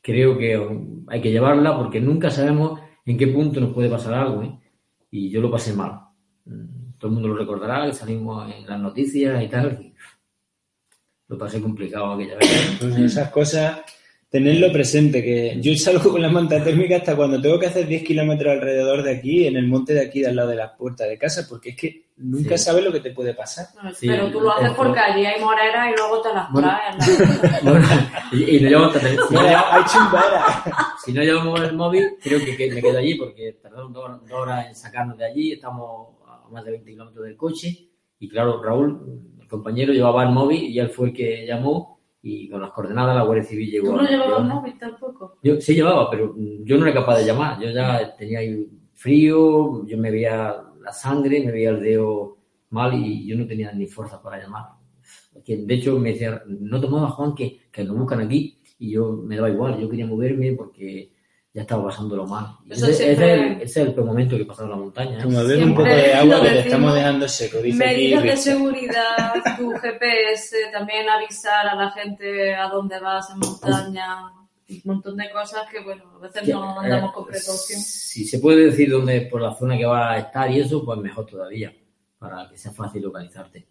creo 0.02 0.38
que 0.38 0.58
um, 0.58 1.06
hay 1.08 1.22
que 1.22 1.32
llevarla 1.32 1.78
porque 1.78 2.02
nunca 2.02 2.30
sabemos 2.32 2.80
en 3.06 3.18
qué 3.18 3.28
punto 3.28 3.60
nos 3.62 3.74
puede 3.74 3.90
pasar 3.90 4.14
algo, 4.16 4.44
¿eh? 4.44 4.60
Y 5.12 5.30
yo 5.30 5.42
lo 5.42 5.52
pasé 5.52 5.74
mal. 5.74 6.00
Mm, 6.46 6.98
Todo 6.98 7.10
el 7.10 7.14
mundo 7.14 7.30
lo 7.30 7.38
recordará, 7.38 7.92
salimos 7.94 8.52
en 8.54 8.66
las 8.68 8.80
noticias 8.80 9.44
y 9.44 9.48
tal. 9.48 9.91
Lo 11.32 11.38
pasé 11.38 11.62
complicado 11.62 12.14
aquella 12.14 12.36
vez. 12.38 12.78
Pues 12.80 12.98
esas 12.98 13.30
cosas, 13.32 13.80
tenerlo 14.30 14.72
presente, 14.72 15.24
que 15.24 15.58
yo 15.62 15.76
salgo 15.76 16.12
con 16.12 16.22
la 16.22 16.30
manta 16.30 16.64
térmica 16.64 16.98
hasta 16.98 17.16
cuando 17.16 17.42
tengo 17.42 17.58
que 17.60 17.68
hacer 17.68 17.88
10 17.88 18.04
kilómetros 18.04 18.54
alrededor 18.54 19.02
de 19.04 19.16
aquí, 19.18 19.48
en 19.48 19.56
el 19.56 19.68
monte 19.68 19.94
de 19.94 20.02
aquí, 20.02 20.22
de 20.22 20.28
al 20.28 20.36
lado 20.36 20.50
de 20.50 20.56
la 20.58 20.76
puerta 20.76 21.06
de 21.06 21.18
casa, 21.18 21.46
porque 21.50 21.70
es 21.72 21.76
que 21.78 22.06
nunca 22.18 22.58
Sí. 22.58 22.64
sabes 22.66 22.84
lo 22.84 22.92
que 22.92 23.00
te 23.00 23.12
puede 23.12 23.34
pasar. 23.34 23.66
No, 23.84 23.94
Sí, 23.94 24.08
pero 24.08 24.30
tú 24.32 24.40
lo 24.42 24.52
haces 24.52 24.72
porque 24.74 25.00
allí 25.00 25.26
hay 25.26 25.42
moreras 25.42 25.90
y 25.92 25.96
luego 25.98 26.22
te 26.22 26.34
las 26.34 26.52
Bueno. 26.52 26.68
traes. 26.70 27.64
¿no? 27.64 27.72
Bueno, 27.72 27.88
y, 28.32 28.58
y 28.58 28.60
no 28.62 28.70
llevamos 28.70 28.96
hasta- 28.96 29.10
si, 29.10 29.34
no, 29.34 29.40
hay 29.40 29.84
chumbera. 29.86 30.64
si 31.06 31.14
no 31.14 31.22
llevamos 31.24 31.62
el 31.62 31.76
móvil, 31.76 32.10
creo 32.22 32.40
que, 32.40 32.56
que 32.58 32.72
me 32.72 32.82
quedo 32.82 32.98
allí 33.00 33.16
porque 33.16 33.54
tardaron 33.62 33.92
dos, 33.94 34.22
dos 34.22 34.32
horas 34.32 34.68
en 34.68 34.76
sacarnos 34.76 35.18
de 35.18 35.26
allí, 35.26 35.54
estamos 35.54 36.16
a 36.28 36.48
más 36.52 36.64
de 36.66 36.72
20 36.72 36.92
kilómetros 36.92 37.26
del 37.26 37.36
coche 37.38 37.70
y 38.20 38.30
claro, 38.30 38.62
Raúl, 38.64 39.00
compañero, 39.52 39.94
llevaba 39.94 40.24
el 40.24 40.32
móvil 40.32 40.64
y 40.64 40.80
él 40.80 40.90
fue 40.90 41.10
el 41.10 41.14
que 41.14 41.46
llamó 41.46 42.00
y 42.24 42.50
con 42.50 42.62
las 42.62 42.72
coordenadas 42.72 43.16
la 43.16 43.24
Guardia 43.24 43.44
Civil 43.44 43.70
llegó. 43.70 43.88
Tú 43.92 43.96
no 43.98 44.02
a- 44.02 44.10
llevabas 44.10 44.44
móvil 44.48 44.78
tampoco. 44.80 45.38
Yo 45.44 45.62
sí 45.62 45.76
llevaba, 45.76 46.10
pero 46.10 46.34
mm, 46.36 46.64
yo 46.66 46.78
no 46.78 46.86
era 46.88 46.94
capaz 46.96 47.20
de 47.20 47.26
llamar. 47.26 47.60
Yo 47.62 47.70
ya 47.70 48.16
tenía 48.16 48.40
ahí 48.40 48.68
frío, 48.96 49.86
yo 49.86 49.98
me 49.98 50.10
veía 50.12 50.56
la 50.82 50.92
sangre, 50.94 51.44
me 51.46 51.52
veía 51.52 51.70
el 51.72 51.82
dedo 51.82 52.38
mal 52.72 52.94
y 52.94 53.28
yo 53.28 53.36
no 53.38 53.46
tenía 53.46 53.72
ni 53.74 53.86
fuerza 53.86 54.22
para 54.22 54.42
llamar. 54.42 54.66
De 55.46 55.74
hecho, 55.74 55.98
me 56.00 56.12
decía, 56.14 56.42
no 56.48 56.80
tomaba 56.80 57.10
Juan 57.10 57.34
que, 57.36 57.60
que 57.72 57.84
nos 57.84 57.98
buscan 57.98 58.22
aquí 58.22 58.60
y 58.80 58.92
yo 58.92 59.12
me 59.14 59.36
daba 59.36 59.50
igual, 59.50 59.80
yo 59.80 59.90
quería 59.90 60.06
moverme 60.08 60.54
porque 60.54 61.14
ya 61.54 61.62
estaba 61.64 61.86
pasándolo 61.86 62.26
mal. 62.26 62.48
Ese, 62.70 62.94
siempre- 62.94 63.12
es 63.12 63.42
el, 63.42 63.52
ese 63.62 63.82
es 63.82 63.88
el 63.88 63.94
peor 63.94 64.08
momento 64.08 64.36
que 64.38 64.44
he 64.44 64.46
pasado 64.46 64.66
en 64.68 64.72
la 64.72 64.78
montaña. 64.78 65.20
¿eh? 65.20 65.24
Como 65.24 65.44
bebe 65.44 65.64
un 65.66 65.76
poco 65.76 65.84
de 65.88 66.14
agua 66.14 66.42
que 66.42 66.50
te 66.50 66.60
estamos 66.60 66.94
dejando 66.94 67.28
seco, 67.28 67.58
dice. 67.60 67.78
Medidas 67.78 68.24
de 68.24 68.38
seguridad, 68.38 69.34
tu 69.58 69.72
GPS, 69.72 70.56
también 70.72 71.10
avisar 71.10 71.68
a 71.68 71.76
la 71.76 71.92
gente 71.92 72.56
a 72.56 72.68
dónde 72.70 73.00
vas 73.00 73.30
en 73.32 73.40
montaña, 73.40 74.28
un 74.70 74.82
montón 74.86 75.18
de 75.18 75.30
cosas 75.32 75.64
que, 75.70 75.82
bueno, 75.84 76.04
a 76.16 76.20
veces 76.20 76.48
no 76.48 76.80
andamos 76.80 77.10
Eh, 77.10 77.14
con 77.14 77.26
precaución. 77.26 77.82
Si 77.82 78.26
se 78.26 78.40
puede 78.40 78.68
decir 78.68 78.90
dónde 78.90 79.22
por 79.30 79.42
la 79.42 79.54
zona 79.54 79.78
que 79.78 79.86
va 79.86 80.12
a 80.14 80.20
estar 80.20 80.50
y 80.50 80.62
eso, 80.62 80.86
pues 80.86 81.00
mejor 81.00 81.26
todavía, 81.26 81.74
para 82.18 82.48
que 82.50 82.58
sea 82.58 82.72
fácil 82.72 83.02
localizarte. 83.04 83.68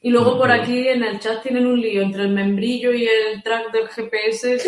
Y 0.00 0.10
luego 0.10 0.38
por 0.38 0.50
aquí 0.50 0.88
en 0.88 1.02
el 1.02 1.18
chat 1.18 1.42
tienen 1.42 1.66
un 1.66 1.80
lío 1.80 2.00
entre 2.02 2.22
el 2.22 2.30
membrillo 2.30 2.92
y 2.92 3.04
el 3.04 3.42
track 3.42 3.70
del 3.72 3.88
GPS. 3.88 4.58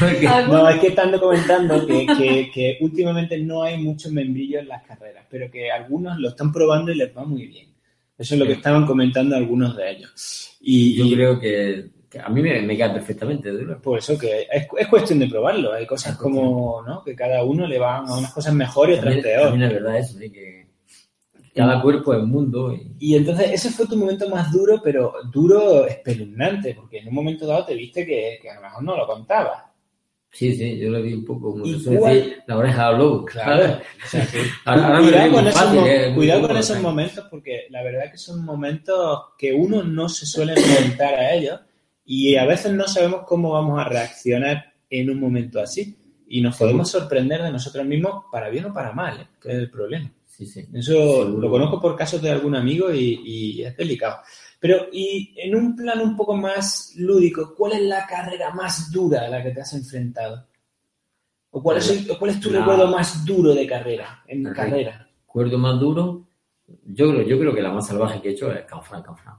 Ya 0.00 0.46
No, 0.48 0.68
es 0.68 0.80
que 0.80 0.86
están 0.88 1.18
comentando 1.18 1.86
que, 1.86 2.06
que, 2.06 2.50
que 2.52 2.78
últimamente 2.80 3.38
no 3.38 3.62
hay 3.62 3.78
muchos 3.78 4.10
membrillos 4.12 4.62
en 4.62 4.68
las 4.68 4.82
carreras, 4.84 5.26
pero 5.28 5.50
que 5.50 5.70
algunos 5.70 6.18
lo 6.18 6.30
están 6.30 6.52
probando 6.52 6.90
y 6.90 6.96
les 6.96 7.14
va 7.16 7.24
muy 7.24 7.46
bien. 7.46 7.68
Eso 8.16 8.34
es 8.34 8.40
lo 8.40 8.46
que 8.46 8.52
estaban 8.52 8.86
comentando 8.86 9.36
algunos 9.36 9.76
de 9.76 9.90
ellos. 9.90 10.56
Y, 10.60 10.94
Yo 10.96 11.04
y 11.04 11.14
creo 11.14 11.38
que, 11.38 11.86
que 12.10 12.18
a 12.18 12.28
mí 12.28 12.42
me, 12.42 12.60
me 12.62 12.76
cae 12.76 12.90
perfectamente 12.90 13.50
duro. 13.50 13.80
por 13.80 13.98
eso 13.98 14.18
que 14.18 14.42
es, 14.50 14.66
es 14.78 14.86
cuestión 14.88 15.18
de 15.18 15.28
probarlo. 15.28 15.72
Hay 15.72 15.86
cosas 15.86 16.16
como, 16.16 16.82
¿no? 16.86 17.02
Que 17.02 17.14
cada 17.14 17.42
uno 17.44 17.66
le 17.66 17.78
van 17.78 18.06
a 18.06 18.16
unas 18.18 18.32
cosas 18.32 18.54
mejor 18.54 18.90
y 18.90 18.94
otras 18.94 19.14
También, 19.14 19.22
peor. 19.22 19.48
también 19.50 19.70
es 19.70 19.74
verdad 19.74 19.98
eso, 19.98 20.20
¿eh? 20.20 20.32
que 20.32 20.69
cada 21.60 21.82
cuerpo 21.82 22.14
es 22.14 22.22
un 22.22 22.30
mundo 22.30 22.72
y 22.72 22.94
Y 22.98 23.16
entonces 23.16 23.50
ese 23.52 23.70
fue 23.70 23.86
tu 23.86 23.96
momento 23.96 24.28
más 24.28 24.50
duro, 24.50 24.80
pero 24.82 25.12
duro 25.30 25.86
espeluznante, 25.86 26.74
porque 26.74 26.98
en 26.98 27.08
un 27.08 27.14
momento 27.14 27.46
dado 27.46 27.66
te 27.66 27.74
viste 27.74 28.06
que, 28.06 28.38
que 28.40 28.50
a 28.50 28.56
lo 28.56 28.62
mejor 28.62 28.82
no 28.82 28.96
lo 28.96 29.06
contabas. 29.06 29.64
sí, 30.30 30.54
sí, 30.54 30.78
yo 30.78 30.90
lo 30.90 31.02
vi 31.02 31.14
un 31.14 31.24
poco, 31.24 31.52
como 31.52 31.66
¿Y 31.66 31.72
decir, 31.72 32.42
la 32.46 32.56
oreja 32.56 32.88
al 32.88 32.98
lobo. 32.98 33.24
Claro. 33.24 33.80
cuidado 34.64 35.32
con, 35.32 35.46
esos, 35.46 35.60
fácil, 35.60 35.80
¿eh? 35.86 36.12
Cuidado 36.14 36.48
con 36.48 36.56
esos 36.56 36.80
momentos 36.80 37.26
porque 37.30 37.66
la 37.70 37.82
verdad 37.82 38.10
que 38.10 38.18
son 38.18 38.44
momentos 38.44 39.20
que 39.36 39.52
uno 39.52 39.82
no 39.82 40.08
se 40.08 40.26
suele 40.26 40.54
enfrentar 40.54 41.14
a 41.14 41.34
ellos 41.34 41.60
y 42.04 42.36
a 42.36 42.44
veces 42.46 42.72
no 42.72 42.88
sabemos 42.88 43.22
cómo 43.26 43.52
vamos 43.52 43.78
a 43.78 43.84
reaccionar 43.84 44.72
en 44.90 45.10
un 45.10 45.20
momento 45.20 45.60
así. 45.60 45.96
Y 46.32 46.40
nos 46.40 46.56
podemos 46.56 46.88
sorprender 46.88 47.42
de 47.42 47.50
nosotros 47.50 47.84
mismos 47.84 48.24
para 48.30 48.48
bien 48.50 48.66
o 48.66 48.72
para 48.72 48.92
mal, 48.92 49.20
¿eh? 49.20 49.26
que 49.42 49.48
es 49.48 49.54
el 49.56 49.70
problema. 49.70 50.12
Sí, 50.30 50.46
sí. 50.46 50.64
Eso 50.72 50.92
Seguro. 50.94 51.28
lo 51.38 51.50
conozco 51.50 51.80
por 51.80 51.96
casos 51.96 52.22
de 52.22 52.30
algún 52.30 52.54
amigo 52.56 52.90
y, 52.94 53.20
y 53.24 53.64
es 53.64 53.76
delicado. 53.76 54.18
Pero, 54.58 54.86
y 54.92 55.34
en 55.36 55.54
un 55.54 55.74
plan 55.76 56.00
un 56.00 56.16
poco 56.16 56.34
más 56.36 56.94
lúdico, 56.96 57.54
¿cuál 57.56 57.72
es 57.72 57.82
la 57.82 58.06
carrera 58.06 58.54
más 58.54 58.90
dura 58.90 59.22
a 59.26 59.28
la 59.28 59.42
que 59.42 59.50
te 59.50 59.60
has 59.60 59.72
enfrentado? 59.74 60.46
¿O 61.50 61.62
cuál 61.62 61.78
es, 61.78 61.90
el- 61.90 62.10
o 62.10 62.18
cuál 62.18 62.30
es 62.30 62.40
tu 62.40 62.50
La- 62.50 62.60
recuerdo 62.60 62.86
más 62.88 63.24
duro 63.24 63.54
de 63.54 63.66
carrera? 63.66 64.22
En 64.28 64.44
La- 64.44 64.52
carrera. 64.52 65.08
Cuerdo 65.26 65.58
más 65.58 65.78
duro, 65.80 66.26
yo 66.86 67.10
creo, 67.10 67.22
yo 67.26 67.38
creo 67.38 67.54
que 67.54 67.62
la 67.62 67.72
más 67.72 67.86
salvaje 67.88 68.20
que 68.22 68.28
he 68.28 68.32
hecho 68.32 68.52
es 68.52 68.64
Canfrán, 68.64 69.02
Canfrán. 69.02 69.34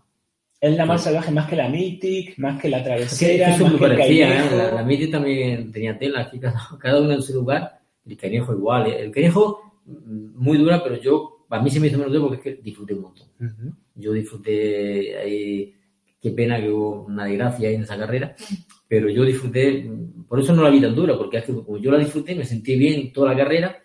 Es 0.60 0.76
la 0.78 0.86
más 0.86 1.02
Sí. 1.02 1.06
salvaje, 1.06 1.32
más 1.32 1.50
que 1.50 1.56
la 1.56 1.70
Mythic, 1.70 2.38
más 2.38 2.62
que 2.62 2.70
la 2.70 2.84
travesera, 2.84 3.50
es 3.50 3.54
que 3.54 3.64
son 3.64 3.64
más 3.64 3.72
muy 3.72 3.80
que 3.80 3.86
el 3.86 3.92
parecidas, 3.98 4.52
¿eh? 4.52 4.56
La, 4.58 4.72
la 4.74 4.84
Miti 4.84 5.10
también 5.10 5.72
tenía 5.72 5.98
tela, 5.98 6.22
aquí 6.22 6.40
cada, 6.40 6.60
cada 6.80 7.02
uno 7.02 7.14
en 7.14 7.22
su 7.22 7.34
lugar. 7.34 7.80
El 8.06 8.18
cañejo 8.18 8.54
igual. 8.54 8.88
¿eh? 8.88 9.02
El 9.02 9.12
cañejo 9.12 9.62
mm, 9.66 9.71
muy 9.86 10.58
dura, 10.58 10.84
pero 10.84 11.00
yo, 11.02 11.46
a 11.50 11.62
mí 11.62 11.70
se 11.70 11.80
me 11.80 11.88
hizo 11.88 11.98
menos 11.98 12.14
duro 12.14 12.28
porque 12.28 12.50
es 12.50 12.56
que 12.58 12.62
disfruté 12.62 12.94
un 12.94 13.02
montón. 13.02 13.28
Ujú. 13.40 13.76
Yo 13.96 14.14
disfruté 14.14 15.18
ahí, 15.18 15.76
qué 16.20 16.32
pena 16.32 16.60
que 16.60 16.70
hubo 16.70 17.06
una 17.06 17.26
desgracia 17.26 17.70
ahí 17.70 17.76
en 17.76 17.84
esa 17.84 17.98
carrera, 17.98 18.36
pero 18.88 19.10
yo 19.10 19.24
disfruté, 19.24 19.84
mm, 19.84 20.24
por 20.28 20.40
eso 20.40 20.54
no 20.54 20.64
la 20.64 20.70
vi 20.70 20.82
tan 20.82 20.96
dura, 20.96 21.18
porque 21.18 21.38
es 21.38 21.46
que 21.46 21.54
como 21.54 21.78
yo 21.78 21.92
la 21.92 21.98
disfruté, 21.98 22.36
me 22.36 22.46
sentí 22.46 22.78
bien 22.78 23.12
toda 23.12 23.32
la 23.32 23.38
carrera, 23.38 23.76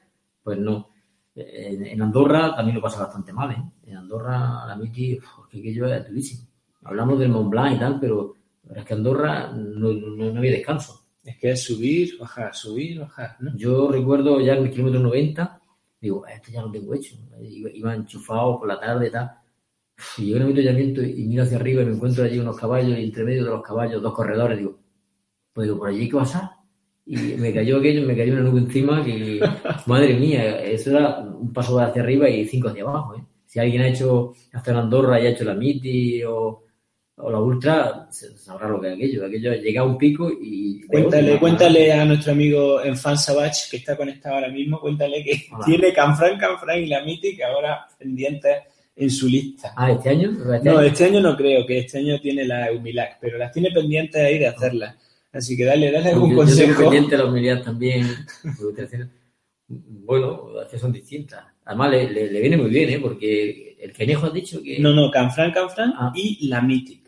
pues 0.42 0.59
no. 0.59 0.90
En, 1.34 1.84
en 1.86 2.01
Andorra 2.01 2.55
también 2.55 2.76
lo 2.76 2.82
pasa 2.82 3.01
bastante 3.01 3.32
mal, 3.32 3.51
¿eh? 3.51 3.90
En 3.90 3.97
Andorra 3.97 4.66
la 4.66 4.78
es 4.82 4.90
que 4.90 5.18
aquello 5.59 5.86
es 5.86 6.09
durísimo. 6.09 6.49
Hablamos 6.82 7.18
del 7.18 7.28
Mont 7.28 7.51
Blanc 7.51 7.76
y 7.76 7.78
tal, 7.78 8.01
pero 8.01 8.34
la 8.62 8.68
verdad 8.68 8.82
es 8.82 8.88
que 8.88 8.94
Andorra 8.94 9.53
no, 9.53 9.92
no, 9.92 10.32
no 10.32 10.38
había 10.38 10.53
descanso. 10.53 11.07
Es 11.22 11.36
que 11.38 11.51
es 11.51 11.64
subir, 11.64 12.16
bajar, 12.18 12.55
subir, 12.55 13.01
bajar, 13.01 13.36
¿no? 13.40 13.57
Yo 13.57 13.90
recuerdo 13.90 14.40
ya 14.40 14.55
en 14.55 14.64
el 14.64 14.70
kilómetro 14.70 15.01
90, 15.01 15.61
digo, 16.07 16.27
este 16.27 16.53
ya 16.53 16.63
lo 16.63 16.71
tengo 16.71 16.95
hecho. 16.95 17.17
Iba, 17.41 17.95
enchufado 17.95 18.59
por 18.59 18.69
la 18.69 18.81
tarde 18.81 19.09
y 19.09 19.11
tal. 19.11 19.31
Y 20.19 20.27
llego 20.27 20.37
en 20.37 20.43
el 20.43 20.49
avituallamiento 20.49 21.03
y 21.03 21.27
miro 21.27 21.43
hacia 21.43 21.57
arriba 21.59 21.83
y 21.83 21.87
me 21.87 21.95
encuentro 21.95 22.25
allí 22.25 22.39
unos 22.39 22.57
caballos 22.57 22.99
y 22.99 23.05
entre 23.05 23.25
medio 23.25 23.45
de 23.45 23.51
los 23.51 23.63
caballos 23.63 24.03
dos 24.03 24.15
corredores. 24.15 24.59
Digo, 24.59 24.79
pues 25.53 25.67
digo, 25.67 25.79
¿por 25.79 25.89
allí 25.89 26.09
qué 26.09 26.17
pasa? 26.17 26.57
Y 27.07 27.17
me 27.17 27.55
cayó 27.55 27.79
aquello, 27.79 28.07
me 28.07 28.17
cayó 28.17 28.33
una 28.33 28.43
nube 28.43 28.61
encima 28.61 29.05
que, 29.05 29.41
madre 29.87 30.19
mía, 30.19 30.61
eso 30.63 30.91
era 30.91 31.21
un 31.21 31.53
paso 31.53 31.79
hacia 31.79 32.03
arriba 32.03 32.29
y 32.29 32.45
cinco 32.45 32.69
hacia 32.69 32.83
abajo. 32.83 33.15
¿eh? 33.15 33.25
Si 33.47 33.61
alguien 33.61 33.83
ha 33.83 33.89
hecho 33.89 34.33
hasta 34.53 34.73
en 34.73 34.77
Andorra 34.79 35.21
y 35.21 35.27
ha 35.27 35.31
hecho 35.31 35.45
la 35.45 35.55
Miti 35.55 36.23
o, 36.25 36.66
o 37.19 37.31
la 37.31 37.41
Ultra, 37.41 38.07
se- 38.11 38.37
sabrá 38.37 38.69
lo 38.69 38.81
que 38.81 38.89
es 38.89 38.95
aquello. 38.95 39.27
Aquello 39.27 39.55
llega 39.55 39.81
a 39.81 39.85
un 39.85 39.97
pico 39.97 40.31
y... 40.31 40.83
Cuéntale, 40.87 41.39
cuéntale 41.39 41.93
a 41.93 42.05
nuestro 42.05 42.33
amigo 42.33 42.83
Enfan 42.83 43.17
Savage, 43.19 43.71
que 43.71 43.79
está 43.79 43.97
conectado 43.97 44.35
ahora 44.37 44.49
mismo, 44.49 44.79
cuéntale 44.81 45.25
que 45.25 45.47
Hola. 45.53 45.64
tiene 45.64 45.93
Canfrán, 45.93 46.39
Canfrán 46.39 46.79
y 46.83 46.87
la 46.87 47.03
Mythic 47.05 47.41
ahora 47.43 47.87
pendientes 47.99 48.57
en 48.95 49.11
su 49.11 49.29
lista. 49.29 49.73
Ah, 49.77 49.93
¿este 49.93 50.11
año? 50.11 50.31
¿Este 50.31 50.69
No, 50.71 50.79
año? 50.79 50.81
este 50.83 51.05
año 51.05 51.21
no 51.21 51.37
creo, 51.37 51.67
que 51.67 51.79
este 51.81 51.99
año 51.99 52.21
tiene 52.21 52.45
la 52.47 52.69
Eumilac, 52.69 53.19
pero 53.21 53.39
las 53.39 53.51
tiene 53.53 53.71
pendientes 53.71 54.21
ahí 54.23 54.39
de 54.39 54.47
hacerlas. 54.49 54.95
Así 55.33 55.57
que 55.57 55.64
dale, 55.64 55.91
dale 55.91 56.11
algún 56.11 56.31
Yo- 56.31 56.37
consejo. 56.37 56.81
pendiente 56.83 57.17
la 57.17 57.25
humildad 57.27 57.62
también. 57.62 58.07
Bueno, 59.69 60.51
las 60.55 60.69
que 60.69 60.79
son 60.79 60.93
distintas. 60.93 61.45
Además, 61.64 61.91
le, 61.91 62.11
le- 62.11 62.31
le 62.31 62.41
viene 62.41 62.57
muy 62.57 62.71
bien, 62.71 62.89
¿eh? 62.91 62.99
Porque 63.01 63.77
el 63.81 63.93
Cañejo 63.93 64.27
ha 64.27 64.31
dicho 64.31 64.62
que. 64.62 64.79
No, 64.79 64.93
no, 64.95 65.11
Canfrán, 65.11 65.53
Canfrán 65.53 65.93
Ah. 65.97 66.12
y 66.14 66.47
la 66.49 66.61
Mythic. 66.62 67.06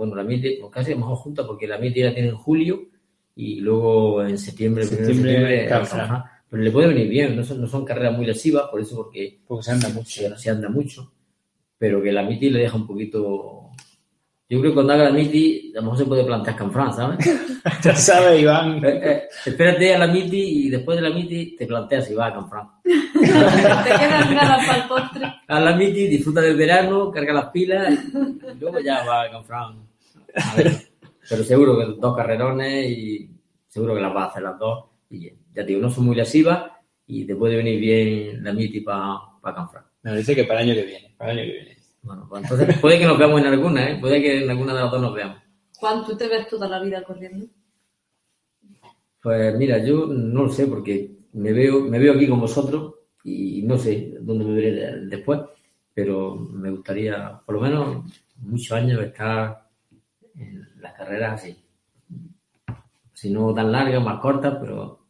Bueno, 0.00 0.14
la 0.14 0.24
MIT, 0.24 0.62
casi 0.70 0.92
a 0.92 0.94
lo 0.94 1.00
mejor 1.00 1.16
junta, 1.18 1.46
porque 1.46 1.66
la 1.66 1.76
MIT 1.76 1.98
la 1.98 2.14
tiene 2.14 2.30
en 2.30 2.36
julio 2.36 2.86
y 3.36 3.60
luego 3.60 4.24
en 4.24 4.38
septiembre, 4.38 4.86
primero 4.86 5.06
de 5.08 5.12
Septiembre, 5.14 5.40
septiembre, 5.42 5.68
Canfrán. 5.68 5.98
Canfrán. 6.08 6.24
Pero 6.48 6.62
le 6.62 6.70
puede 6.70 6.88
venir 6.88 7.08
bien, 7.10 7.36
no 7.36 7.44
son, 7.44 7.60
no 7.60 7.66
son 7.66 7.84
carreras 7.84 8.16
muy 8.16 8.24
lesivas, 8.24 8.68
por 8.70 8.80
eso, 8.80 8.96
porque 8.96 9.40
Porque 9.46 9.62
se 9.62 9.72
anda 9.72 9.90
mucho. 9.90 10.08
se, 10.08 10.38
se 10.38 10.48
anda 10.48 10.70
mucho. 10.70 11.12
Pero 11.76 12.00
que 12.02 12.12
la 12.12 12.22
MIT 12.22 12.44
le 12.44 12.60
deja 12.60 12.76
un 12.76 12.86
poquito. 12.86 13.72
Yo 14.48 14.58
creo 14.58 14.70
que 14.70 14.74
cuando 14.74 14.94
haga 14.94 15.04
la 15.04 15.10
MIT, 15.10 15.76
a 15.76 15.80
lo 15.80 15.82
mejor 15.82 15.98
se 15.98 16.04
puede 16.06 16.24
plantear 16.24 16.56
Canfrán, 16.56 16.94
¿sabes? 16.94 17.18
Ya 17.84 17.94
sabes, 17.94 18.40
Iván. 18.40 18.82
Eh, 18.82 19.00
eh, 19.04 19.22
espérate 19.44 19.94
a 19.94 19.98
la 19.98 20.06
MITI 20.06 20.66
y 20.66 20.70
después 20.70 20.96
de 20.96 21.02
la 21.06 21.14
MITI 21.14 21.56
te 21.56 21.66
planteas 21.66 22.06
si 22.06 22.14
vas 22.14 22.32
a 22.32 22.36
comprar. 22.36 22.64
Te 22.84 23.20
quedan 23.20 24.34
ganas 24.34 24.66
para 24.66 24.82
el 24.82 24.88
postre. 24.88 25.26
A 25.46 25.60
la 25.60 25.76
MITI 25.76 26.06
disfruta 26.06 26.40
del 26.40 26.56
verano, 26.56 27.10
carga 27.10 27.34
las 27.34 27.50
pilas 27.50 27.92
y 27.92 28.58
luego 28.58 28.80
ya 28.80 29.04
vas 29.04 29.28
a 29.28 29.32
comprar. 29.32 29.89
Pero 31.28 31.44
seguro 31.44 31.78
que 31.78 32.00
dos 32.00 32.16
carrerones 32.16 32.90
y 32.90 33.30
seguro 33.68 33.94
que 33.94 34.00
las 34.00 34.12
vas 34.14 34.24
a 34.24 34.30
hacer 34.30 34.42
las 34.42 34.58
dos. 34.58 34.84
Y 35.10 35.28
ya 35.28 35.34
te 35.54 35.64
digo, 35.66 35.80
no 35.80 35.90
son 35.90 36.06
muy 36.06 36.16
lesivas 36.16 36.70
y 37.06 37.24
te 37.24 37.36
puede 37.36 37.56
venir 37.56 37.80
bien 37.80 38.42
la 38.42 38.52
MITI 38.52 38.80
para 38.80 39.18
pa. 39.42 39.84
Me 40.02 40.16
dice 40.16 40.34
que 40.34 40.44
para 40.44 40.60
el 40.62 40.70
año 40.70 40.80
que 40.80 40.86
viene. 40.86 41.14
Para 41.16 41.32
el 41.32 41.38
año 41.38 41.46
que 41.48 41.52
viene. 41.54 41.76
Bueno, 42.02 42.26
pues 42.28 42.42
entonces 42.42 42.78
puede 42.78 42.98
que 42.98 43.06
nos 43.06 43.18
veamos 43.18 43.40
en 43.40 43.46
alguna, 43.46 43.90
¿eh? 43.90 43.98
Puede 44.00 44.22
que 44.22 44.42
en 44.44 44.50
alguna 44.50 44.74
de 44.74 44.80
las 44.80 44.90
dos 44.90 45.02
nos 45.02 45.14
veamos. 45.14 45.38
Juan, 45.76 46.04
¿tú 46.06 46.16
te 46.16 46.28
ves 46.28 46.48
toda 46.48 46.68
la 46.68 46.80
vida 46.80 47.02
corriendo? 47.02 47.46
Pues 49.22 49.54
mira, 49.56 49.78
yo 49.84 50.06
no 50.06 50.44
lo 50.44 50.48
sé 50.50 50.66
porque 50.66 51.10
me 51.34 51.52
veo, 51.52 51.80
me 51.80 51.98
veo 51.98 52.14
aquí 52.14 52.26
con 52.26 52.40
vosotros 52.40 52.94
y 53.22 53.62
no 53.62 53.76
sé 53.76 54.14
dónde 54.20 54.44
me 54.44 54.54
veré 54.54 54.72
de- 54.72 55.06
después, 55.06 55.40
pero 55.92 56.36
me 56.36 56.70
gustaría 56.70 57.40
por 57.44 57.56
lo 57.56 57.60
menos 57.60 58.04
muchos 58.36 58.72
años 58.72 59.02
estar 59.02 59.68
las 60.80 60.94
carreras 60.94 61.40
así. 61.40 61.56
Si 63.12 63.30
no 63.30 63.52
tan 63.52 63.70
largas, 63.70 64.02
más 64.02 64.20
cortas, 64.20 64.56
pero 64.60 65.06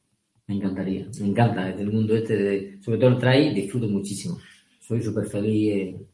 me 0.47 0.57
encantaría. 0.57 1.07
Me 1.21 1.29
encanta 1.29 1.67
desde 1.67 1.83
el 1.83 1.93
mundo 1.93 2.17
este, 2.17 2.37
de, 2.37 2.83
sobre 2.83 2.99
todo 2.99 3.11
el 3.11 3.19
trail, 3.19 3.55
disfruto 3.55 3.87
muchísimo. 3.87 4.39
Soy 4.81 5.03
súper 5.03 5.27
feliz 5.27 5.73
en, 5.73 6.07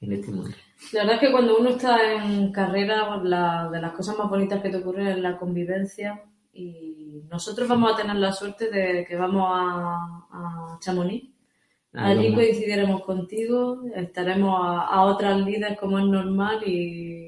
en 0.00 0.12
este 0.12 0.32
mundo. 0.32 0.50
La 0.92 1.00
verdad 1.02 1.14
es 1.14 1.20
que 1.20 1.32
cuando 1.32 1.58
uno 1.58 1.70
está 1.70 2.14
en 2.14 2.50
carrera, 2.50 3.16
la, 3.22 3.70
de 3.70 3.80
las 3.80 3.92
cosas 3.92 4.18
más 4.18 4.28
bonitas 4.28 4.60
que 4.60 4.70
te 4.70 4.76
ocurren 4.78 5.06
es 5.06 5.18
la 5.18 5.36
convivencia. 5.36 6.22
Y 6.52 7.22
nosotros 7.30 7.68
vamos 7.68 7.92
a 7.92 7.96
tener 7.96 8.16
la 8.16 8.32
suerte 8.32 8.70
de 8.70 9.04
que 9.04 9.16
vamos 9.16 9.44
a, 9.48 10.26
a 10.30 10.78
Chamonix. 10.80 11.30
Ahí 11.92 12.18
Allí 12.18 12.34
coincidiremos 12.34 13.02
contigo, 13.02 13.82
estaremos 13.94 14.60
a, 14.60 14.80
a 14.82 15.02
otras 15.04 15.40
líderes 15.40 15.78
como 15.78 16.00
es 16.00 16.04
normal 16.04 16.60
y 16.66 17.23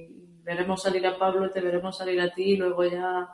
veremos 0.47 0.81
salir 0.81 1.05
a 1.07 1.19
Pablo, 1.19 1.51
te 1.51 1.61
veremos 1.61 1.99
salir 1.99 2.21
a 2.21 2.33
ti 2.33 2.53
y 2.53 2.57
luego 2.57 2.85
ya... 2.85 3.29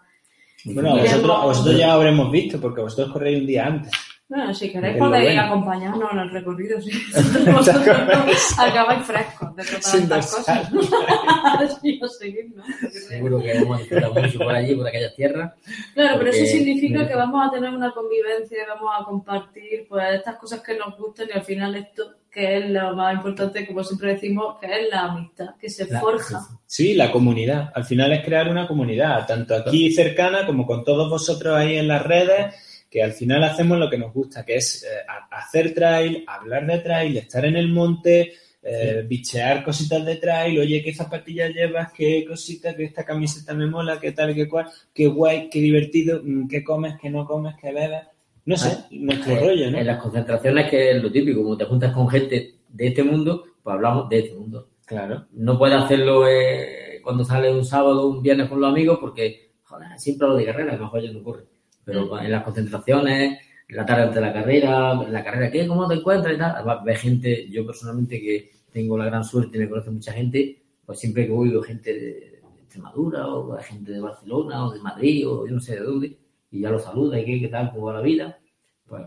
Bueno, 0.64 0.94
a 0.94 1.02
vosotros, 1.02 1.30
a 1.30 1.44
vosotros 1.44 1.76
ya 1.76 1.92
habremos 1.92 2.30
visto, 2.30 2.58
porque 2.58 2.80
vosotros 2.80 3.12
corréis 3.12 3.40
un 3.40 3.46
día 3.46 3.66
antes. 3.66 3.92
Bueno, 4.34 4.54
si 4.54 4.72
queréis 4.72 4.96
podéis 4.96 5.38
acompañarnos 5.38 6.10
en 6.10 6.18
el 6.20 6.30
recorrido, 6.30 6.80
sí. 6.80 6.90
Vosotros 7.52 8.58
acabáis 8.58 9.02
frescos 9.04 9.54
de 9.56 9.62
todas 9.62 9.84
Sin 9.84 10.02
estas 10.04 10.34
cosas. 10.34 10.70
Sí, 11.82 12.00
os 12.02 12.16
seguís, 12.18 12.46
¿no? 12.54 12.62
Seguro 13.08 13.40
que 13.42 13.52
hemos 13.52 13.78
disfrutado 13.78 14.14
mucho 14.14 14.38
por 14.38 14.54
allí, 14.54 14.74
por 14.74 14.86
aquellas 14.88 15.14
tierras. 15.14 15.52
Claro, 15.94 16.14
pero 16.18 16.30
eso 16.30 16.38
Porque- 16.40 16.50
significa 16.52 17.06
que 17.06 17.14
vamos 17.14 17.46
a 17.46 17.50
tener 17.50 17.70
una 17.74 17.92
convivencia, 17.92 18.58
vamos 18.68 18.90
a 18.98 19.04
compartir 19.04 19.86
pues 19.88 20.14
estas 20.14 20.36
cosas 20.36 20.62
que 20.62 20.76
nos 20.78 20.96
gustan 20.96 21.28
y 21.28 21.32
al 21.36 21.44
final 21.44 21.74
esto 21.76 22.14
que 22.30 22.56
es 22.56 22.70
lo 22.70 22.96
más 22.96 23.14
importante, 23.14 23.66
como 23.66 23.84
siempre 23.84 24.14
decimos, 24.14 24.56
que 24.58 24.66
es 24.66 24.88
la 24.90 25.02
amistad, 25.02 25.50
que 25.60 25.68
se 25.68 25.86
La- 25.86 26.00
forja. 26.00 26.40
sí, 26.40 26.46
sí. 26.48 26.56
Sí, 26.84 26.94
la 26.94 27.12
comunidad. 27.12 27.70
Al 27.74 27.84
final 27.84 28.10
es 28.14 28.24
crear 28.24 28.48
una 28.48 28.66
comunidad, 28.66 29.26
tanto 29.26 29.54
aquí 29.54 29.92
cercana 29.92 30.46
como 30.46 30.66
con 30.66 30.82
todos 30.84 31.10
vosotros 31.10 31.54
ahí 31.54 31.76
en 31.76 31.88
las 31.88 32.02
redes, 32.02 32.54
que 32.92 33.02
al 33.02 33.12
final 33.12 33.42
hacemos 33.42 33.78
lo 33.78 33.88
que 33.88 33.96
nos 33.96 34.12
gusta, 34.12 34.44
que 34.44 34.56
es 34.56 34.84
eh, 34.84 34.88
hacer 35.30 35.72
trail, 35.72 36.24
hablar 36.26 36.66
de 36.66 36.78
trail, 36.80 37.16
estar 37.16 37.42
en 37.46 37.56
el 37.56 37.68
monte, 37.68 38.34
eh, 38.62 39.02
bichear 39.08 39.64
cositas 39.64 40.04
de 40.04 40.16
trail, 40.16 40.60
oye, 40.60 40.82
qué 40.84 40.92
zapatillas 40.92 41.54
llevas, 41.54 41.90
qué 41.94 42.22
cosita, 42.28 42.76
que 42.76 42.84
esta 42.84 43.02
camiseta 43.02 43.54
me 43.54 43.66
mola, 43.66 43.98
qué 43.98 44.12
tal, 44.12 44.34
qué 44.34 44.46
cual, 44.46 44.66
qué 44.92 45.06
guay, 45.06 45.48
qué 45.48 45.60
divertido, 45.60 46.20
mm, 46.22 46.46
qué 46.48 46.62
comes, 46.62 46.96
qué 47.00 47.08
no 47.08 47.24
comes, 47.24 47.54
qué 47.58 47.72
bebes. 47.72 48.02
No 48.44 48.58
sé, 48.58 48.68
Ah, 48.76 48.86
nuestro 48.90 49.32
Eh, 49.32 49.40
rollo, 49.40 49.70
¿no? 49.70 49.78
En 49.78 49.86
las 49.86 50.02
concentraciones, 50.02 50.68
que 50.68 50.90
es 50.90 51.02
lo 51.02 51.10
típico, 51.10 51.42
como 51.42 51.56
te 51.56 51.64
juntas 51.64 51.92
con 51.94 52.06
gente 52.10 52.56
de 52.68 52.86
este 52.88 53.02
mundo, 53.02 53.44
pues 53.62 53.72
hablamos 53.72 54.06
de 54.10 54.18
este 54.18 54.34
mundo. 54.34 54.68
Claro. 54.84 55.28
No 55.32 55.58
puedes 55.58 55.78
hacerlo 55.78 56.28
eh, 56.28 57.00
cuando 57.02 57.24
sale 57.24 57.50
un 57.50 57.64
sábado 57.64 58.02
o 58.02 58.10
un 58.10 58.22
viernes 58.22 58.50
con 58.50 58.60
los 58.60 58.70
amigos 58.70 58.98
porque, 59.00 59.52
joder, 59.62 59.88
siempre 59.98 60.26
hablo 60.26 60.36
de 60.36 60.44
carrera, 60.44 60.74
a 60.74 60.76
lo 60.76 60.82
mejor 60.82 61.02
ya 61.02 61.10
no 61.10 61.20
ocurre. 61.20 61.44
Pero 61.84 62.20
en 62.20 62.30
las 62.30 62.44
concentraciones, 62.44 63.40
en 63.68 63.76
la 63.76 63.86
tarde 63.86 64.02
antes 64.02 64.14
de 64.16 64.20
la 64.20 64.32
carrera, 64.32 64.92
en 64.92 65.12
la 65.12 65.24
carrera, 65.24 65.50
¿qué? 65.50 65.66
¿Cómo 65.66 65.88
te 65.88 65.94
encuentras? 65.94 66.34
Y 66.34 66.38
tal. 66.38 66.80
Ves 66.84 67.00
gente, 67.00 67.48
yo 67.48 67.66
personalmente 67.66 68.20
que 68.20 68.50
tengo 68.72 68.96
la 68.96 69.06
gran 69.06 69.24
suerte 69.24 69.56
y 69.56 69.60
me 69.60 69.68
conoce 69.68 69.90
mucha 69.90 70.12
gente, 70.12 70.62
pues 70.84 70.98
siempre 70.98 71.26
que 71.26 71.32
voy 71.32 71.50
veo 71.50 71.62
gente 71.62 71.92
de 71.92 72.40
Extremadura 72.62 73.26
o 73.28 73.56
gente 73.58 73.92
de 73.92 74.00
Barcelona 74.00 74.66
o 74.66 74.72
de 74.72 74.80
Madrid 74.80 75.28
o 75.28 75.46
yo 75.46 75.54
no 75.54 75.60
sé 75.60 75.74
de 75.74 75.82
dónde 75.82 76.16
y 76.50 76.60
ya 76.60 76.70
lo 76.70 76.78
saluda 76.78 77.18
y 77.18 77.24
qué, 77.24 77.40
qué 77.40 77.48
tal, 77.48 77.70
cómo 77.70 77.86
va 77.86 77.94
la 77.94 78.00
vida. 78.00 78.38
Pues, 78.86 79.02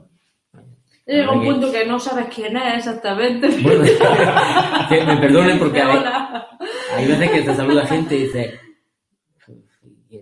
Llega 1.07 1.31
un 1.31 1.45
punto 1.45 1.71
que 1.71 1.85
no 1.85 1.99
sabes 1.99 2.25
quién 2.33 2.57
es 2.57 2.77
exactamente. 2.77 3.47
bueno, 3.61 3.83
que 4.89 5.05
me 5.05 5.17
perdonen 5.17 5.59
porque 5.59 5.81
hay, 5.81 6.03
hay 6.95 7.07
veces 7.07 7.31
que 7.31 7.41
te 7.43 7.55
saluda 7.55 7.85
gente 7.85 8.15
y 8.15 8.23
dice, 8.23 8.59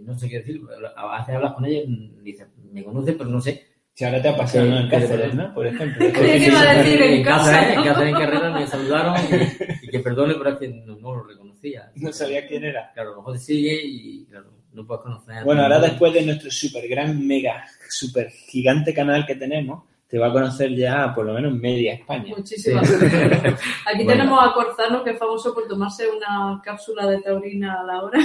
no 0.01 0.17
sé 0.17 0.29
qué 0.29 0.39
decir, 0.39 0.61
a 0.95 1.17
veces 1.19 1.35
hablas 1.35 1.53
con 1.53 1.65
ella 1.65 1.81
y 1.85 2.21
dices, 2.21 2.47
me 2.71 2.83
conoce 2.83 3.13
pero 3.13 3.29
no 3.29 3.41
sé. 3.41 3.73
Si 3.95 4.03
ahora 4.03 4.21
te 4.21 4.29
ha 4.29 4.35
pasado 4.35 4.65
en 4.65 4.89
Cáceres, 4.89 5.35
¿no? 5.35 5.53
Por 5.53 5.67
ejemplo. 5.67 6.03
Creía 6.13 6.39
que 6.39 6.47
iba 6.47 6.61
a 6.61 6.73
decir 6.73 6.99
en 6.99 7.23
casa. 7.23 7.61
¿no? 7.61 7.73
En 7.73 7.83
casa, 7.83 8.09
en 8.09 8.15
carrera 8.15 8.49
me 8.51 8.65
saludaron 8.65 9.15
y, 9.29 9.85
y 9.85 9.87
que 9.87 9.99
perdone, 9.99 10.33
pero 10.33 10.49
es 10.49 10.57
que 10.57 10.67
no, 10.69 10.95
no 10.95 11.15
lo 11.15 11.23
reconocía. 11.23 11.91
No 11.95 12.11
sabía 12.11 12.47
quién 12.47 12.63
era. 12.63 12.91
Claro, 12.93 13.09
a 13.09 13.11
lo 13.11 13.17
mejor 13.19 13.33
te 13.33 13.39
sigue 13.39 13.79
y 13.83 14.25
claro, 14.25 14.51
no 14.73 14.87
puedes 14.87 15.03
conocer. 15.03 15.43
Bueno, 15.43 15.61
ahora 15.61 15.79
después 15.79 16.11
de 16.11 16.23
nuestro 16.23 16.49
super 16.49 16.87
gran, 16.87 17.25
mega, 17.25 17.65
super 17.87 18.31
gigante 18.31 18.95
canal 18.95 19.27
que 19.27 19.35
tenemos, 19.35 19.83
te 20.13 20.19
va 20.19 20.27
a 20.27 20.31
conocer 20.31 20.75
ya 20.75 21.11
por 21.15 21.25
lo 21.25 21.33
menos 21.33 21.55
media 21.55 21.95
España. 21.95 22.35
Muchísimas 22.37 22.87
Sí. 22.87 22.97
gracias. 22.99 23.59
Aquí 23.91 24.03
Bueno. 24.03 24.11
tenemos 24.11 24.47
a 24.47 24.53
Corzano, 24.53 25.03
que 25.03 25.09
es 25.09 25.17
famoso 25.17 25.55
por 25.55 25.67
tomarse 25.67 26.07
una 26.07 26.61
cápsula 26.63 27.07
de 27.07 27.19
taurina 27.19 27.81
a 27.81 27.83
la 27.83 28.03
hora. 28.03 28.19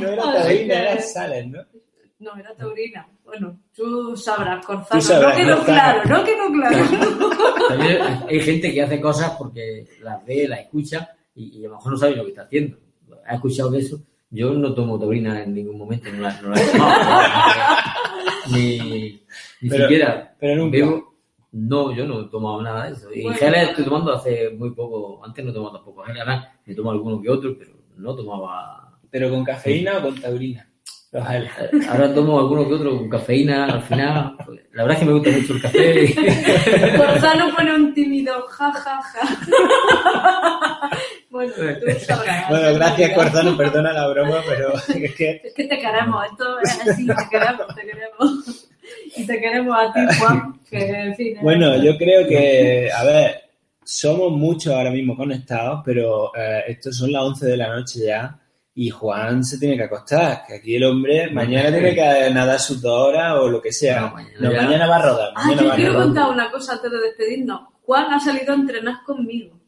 no 0.00 0.08
era 0.08 0.22
taurina, 0.22 0.74
era 0.80 1.00
Sales, 1.02 1.46
¿no? 1.48 1.58
No, 2.20 2.36
era 2.36 2.54
taurina. 2.54 3.06
Bueno, 3.24 3.58
tú 3.74 4.16
sabrás, 4.16 4.64
Corzano. 4.64 5.00
Tú 5.00 5.06
sabrás, 5.06 5.36
no 5.36 5.44
quedó 5.44 5.56
Corzano. 5.58 6.02
claro, 6.02 6.08
no 6.08 6.24
quedó 6.24 6.52
claro. 6.52 6.84
También 7.68 7.98
hay 8.28 8.40
gente 8.40 8.72
que 8.72 8.82
hace 8.82 9.00
cosas 9.00 9.32
porque 9.36 9.86
las 10.00 10.24
ve, 10.24 10.46
las 10.48 10.60
escucha 10.60 11.10
y, 11.34 11.58
y 11.60 11.66
a 11.66 11.68
lo 11.68 11.74
mejor 11.76 11.92
no 11.92 11.98
sabe 11.98 12.16
lo 12.16 12.22
que 12.24 12.30
está 12.30 12.42
haciendo. 12.44 12.78
Ha 13.26 13.34
escuchado 13.34 13.70
que 13.70 13.78
eso. 13.78 13.98
Yo 14.34 14.52
no 14.52 14.74
tomo 14.74 14.98
taurina 14.98 15.42
en 15.42 15.54
ningún 15.54 15.78
momento, 15.78 16.10
no 16.12 16.20
la, 16.22 16.40
no 16.42 16.48
la 16.50 16.60
he 16.60 16.66
tomado. 16.66 17.02
ni 18.52 19.20
ni 19.60 19.68
Pero- 19.70 19.84
siquiera. 19.84 20.34
Pero 20.40 20.56
nunca. 20.56 20.76
Bebo- 20.78 21.04
no, 21.52 21.92
yo 21.94 22.04
no 22.04 22.22
he 22.22 22.28
tomado 22.30 22.60
nada 22.62 22.86
de 22.86 22.92
eso. 22.94 23.08
Y 23.14 23.22
Bueno. 23.22 23.38
geles 23.38 23.68
estoy 23.70 23.84
tomando 23.84 24.12
hace 24.12 24.50
muy 24.58 24.70
poco. 24.74 25.24
Antes 25.24 25.44
no 25.44 25.52
tomaba 25.52 25.76
tampoco 25.76 26.02
geles, 26.02 26.20
ahora 26.20 26.52
me 26.66 26.74
tomo 26.74 26.90
alguno 26.90 27.22
que 27.22 27.30
otro, 27.30 27.54
pero 27.56 27.72
no 27.96 28.14
tomaba. 28.16 28.98
¿Pero 29.08 29.30
con 29.30 29.44
cafeína 29.44 29.98
o 29.98 30.02
con 30.02 30.20
taurina? 30.20 30.68
Los 31.12 31.28
geles. 31.28 31.50
Eh, 31.60 31.70
Ahora 31.88 32.12
tomo 32.12 32.40
alguno 32.40 32.66
que 32.66 32.74
otro 32.74 32.98
con 32.98 33.08
cafeína 33.08 33.66
al 33.66 33.82
final. 33.82 34.36
La 34.72 34.82
verdad 34.82 34.94
es 34.94 34.98
que 34.98 35.04
me 35.04 35.12
gusta 35.12 35.30
mucho 35.30 35.52
el 35.54 35.62
café. 35.62 36.96
Corzano 36.96 37.54
pone 37.56 37.72
un 37.72 37.94
tímido 37.94 38.42
ja, 38.48 38.72
ja, 38.72 39.00
ja. 39.00 39.20
bueno, 41.34 41.52
tú 41.80 42.00
sabrás. 42.06 42.44
Bueno, 42.50 42.74
gracias, 42.74 43.12
Corzano, 43.14 43.56
perdona 43.56 43.92
la 43.92 44.06
broma, 44.08 44.36
pero 44.48 44.72
es 44.94 45.14
que 45.14 45.40
Es 45.44 45.54
que 45.54 45.64
te 45.64 45.78
queremos, 45.78 46.24
esto 46.30 46.60
es 46.60 46.80
así, 46.88 47.06
te 47.06 47.14
queremos, 47.30 47.74
te 47.74 47.82
queremos. 47.82 48.68
Y 49.16 49.26
te 49.26 49.40
queremos 49.40 49.76
a 49.78 49.92
ti, 49.92 50.00
Juan, 50.18 50.60
que 50.70 50.78
en 50.78 51.14
fin. 51.14 51.36
Bueno, 51.42 51.76
yo 51.82 51.96
creo 51.96 52.26
que, 52.26 52.90
a 52.92 53.04
ver, 53.04 53.42
somos 53.82 54.32
muchos 54.32 54.72
ahora 54.74 54.90
mismo 54.90 55.16
conectados, 55.16 55.80
pero 55.84 56.32
eh, 56.36 56.64
estos 56.68 56.96
son 56.96 57.12
las 57.12 57.22
11 57.22 57.46
de 57.46 57.56
la 57.56 57.68
noche 57.68 58.00
ya 58.06 58.38
y 58.76 58.90
Juan 58.90 59.44
se 59.44 59.58
tiene 59.58 59.76
que 59.76 59.84
acostar, 59.84 60.42
que 60.48 60.54
aquí 60.56 60.74
el 60.76 60.84
hombre 60.84 61.30
mañana 61.30 61.70
tiene 61.70 61.94
que 61.94 62.30
nadar 62.32 62.58
sus 62.58 62.82
dos 62.82 63.08
horas 63.08 63.34
o 63.38 63.48
lo 63.48 63.62
que 63.62 63.72
sea. 63.72 64.00
No, 64.00 64.08
No, 64.08 64.14
mañana 64.14 64.62
mañana, 64.62 64.78
ya- 64.78 64.86
va 64.88 64.96
a 64.96 65.02
rodar, 65.02 65.32
Ah, 65.34 65.42
mañana 65.46 65.62
yo 65.62 65.68
va 65.68 65.72
a 65.72 65.76
quiero 65.76 65.92
rodar. 65.92 66.06
contar 66.06 66.30
una 66.30 66.50
cosa 66.50 66.72
antes 66.74 66.90
de 66.90 66.98
despedirnos. 66.98 67.60
Juan 67.82 68.12
ha 68.12 68.18
salido 68.20 68.52
a 68.52 68.56
entrenar 68.56 68.94
conmigo. 69.06 69.60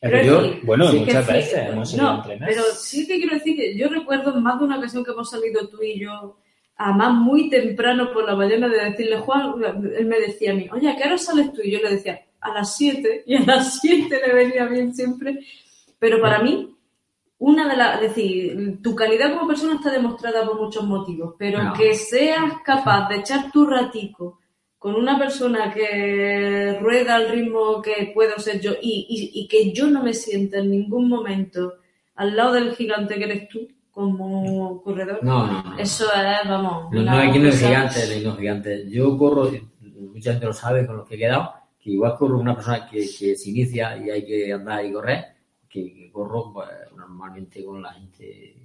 Pero 0.00 0.40
que- 0.42 0.60
bueno, 0.64 0.86
sí 0.86 0.92
que 0.98 1.04
muchas 1.04 1.24
fue- 1.26 1.34
veces 1.34 1.68
hemos 1.68 1.94
ido 1.94 2.02
No, 2.02 2.24
pero 2.26 2.62
sí 2.74 3.06
que 3.06 3.18
quiero 3.18 3.34
decir 3.34 3.56
que 3.56 3.76
yo 3.76 3.88
recuerdo 3.88 4.34
en 4.36 4.42
más 4.42 4.58
de 4.58 4.64
una 4.64 4.78
ocasión 4.78 5.04
que 5.04 5.10
hemos 5.10 5.28
salido 5.30 5.68
tú 5.68 5.82
y 5.82 6.00
yo, 6.00 6.38
además 6.76 7.12
muy 7.14 7.50
temprano 7.50 8.10
por 8.12 8.24
la 8.26 8.34
mañana, 8.34 8.68
de 8.68 8.90
decirle, 8.90 9.18
Juan, 9.18 9.54
él 9.96 10.06
me 10.06 10.18
decía 10.20 10.52
a 10.52 10.54
mí, 10.54 10.68
oye, 10.72 10.88
¿a 10.88 10.96
qué 10.96 11.04
hora 11.04 11.18
sales 11.18 11.52
tú? 11.52 11.60
Y 11.62 11.70
yo 11.72 11.80
le 11.80 11.90
decía, 11.90 12.22
a 12.40 12.54
las 12.54 12.74
7, 12.76 13.24
y 13.26 13.34
a 13.36 13.40
las 13.40 13.78
7 13.80 14.18
le 14.26 14.32
venía 14.32 14.64
bien 14.64 14.94
siempre. 14.94 15.40
Pero 15.98 16.18
para 16.22 16.38
mí, 16.42 16.74
una 17.36 17.68
de 17.68 17.76
las, 17.76 18.00
decir, 18.00 18.78
tu 18.82 18.94
calidad 18.94 19.34
como 19.34 19.48
persona 19.48 19.74
está 19.74 19.90
demostrada 19.90 20.46
por 20.46 20.58
muchos 20.58 20.84
motivos, 20.86 21.34
pero 21.38 21.62
No. 21.62 21.72
que 21.74 21.94
seas 21.94 22.54
capaz 22.64 23.08
de 23.10 23.16
echar 23.16 23.52
tu 23.52 23.66
ratico 23.66 24.39
con 24.80 24.94
una 24.94 25.18
persona 25.18 25.72
que 25.72 26.78
rueda 26.80 27.16
al 27.16 27.28
ritmo 27.28 27.82
que 27.82 28.10
puedo 28.14 28.38
ser 28.38 28.60
yo 28.60 28.72
y, 28.80 29.06
y- 29.10 29.40
y 29.40 29.46
que 29.46 29.72
yo 29.72 29.86
no 29.88 30.02
me 30.02 30.14
sienta 30.14 30.58
en 30.58 30.70
ningún 30.70 31.06
momento 31.08 31.74
al 32.16 32.34
lado 32.34 32.54
del 32.54 32.74
gigante 32.74 33.16
que 33.18 33.24
eres 33.24 33.48
tú 33.48 33.68
como 33.90 34.82
corredor, 34.82 35.18
No, 35.22 35.46
no, 35.46 35.62
no. 35.62 35.78
eso 35.78 36.06
es, 36.06 36.48
vamos, 36.48 36.90
No, 36.92 37.02
no, 37.02 37.12
aquí 37.12 37.38
no 37.38 37.48
es 37.48 37.58
gigante, 37.60 38.20
no 38.22 38.30
no 38.30 38.36
gigante. 38.38 38.88
Yo 38.90 39.18
corro, 39.18 39.50
mucha 40.14 40.32
gente 40.32 40.46
lo 40.46 40.52
sabe 40.54 40.86
con 40.86 40.96
los 40.96 41.06
que 41.08 41.16
he 41.16 41.18
quedado, 41.18 41.52
que 41.78 41.90
igual 41.90 42.16
corro 42.16 42.38
una 42.38 42.54
persona 42.54 42.88
que, 42.88 43.00
que 43.00 43.36
se 43.36 43.50
inicia 43.50 43.96
y 43.98 44.08
hay 44.08 44.24
que 44.24 44.50
andar 44.52 44.82
y 44.84 44.92
correr, 44.92 45.24
que, 45.68 45.92
que 45.92 46.10
corro 46.10 46.52
pues, 46.54 46.68
normalmente 46.96 47.62
con 47.64 47.82
la 47.82 47.92
gente 47.92 48.56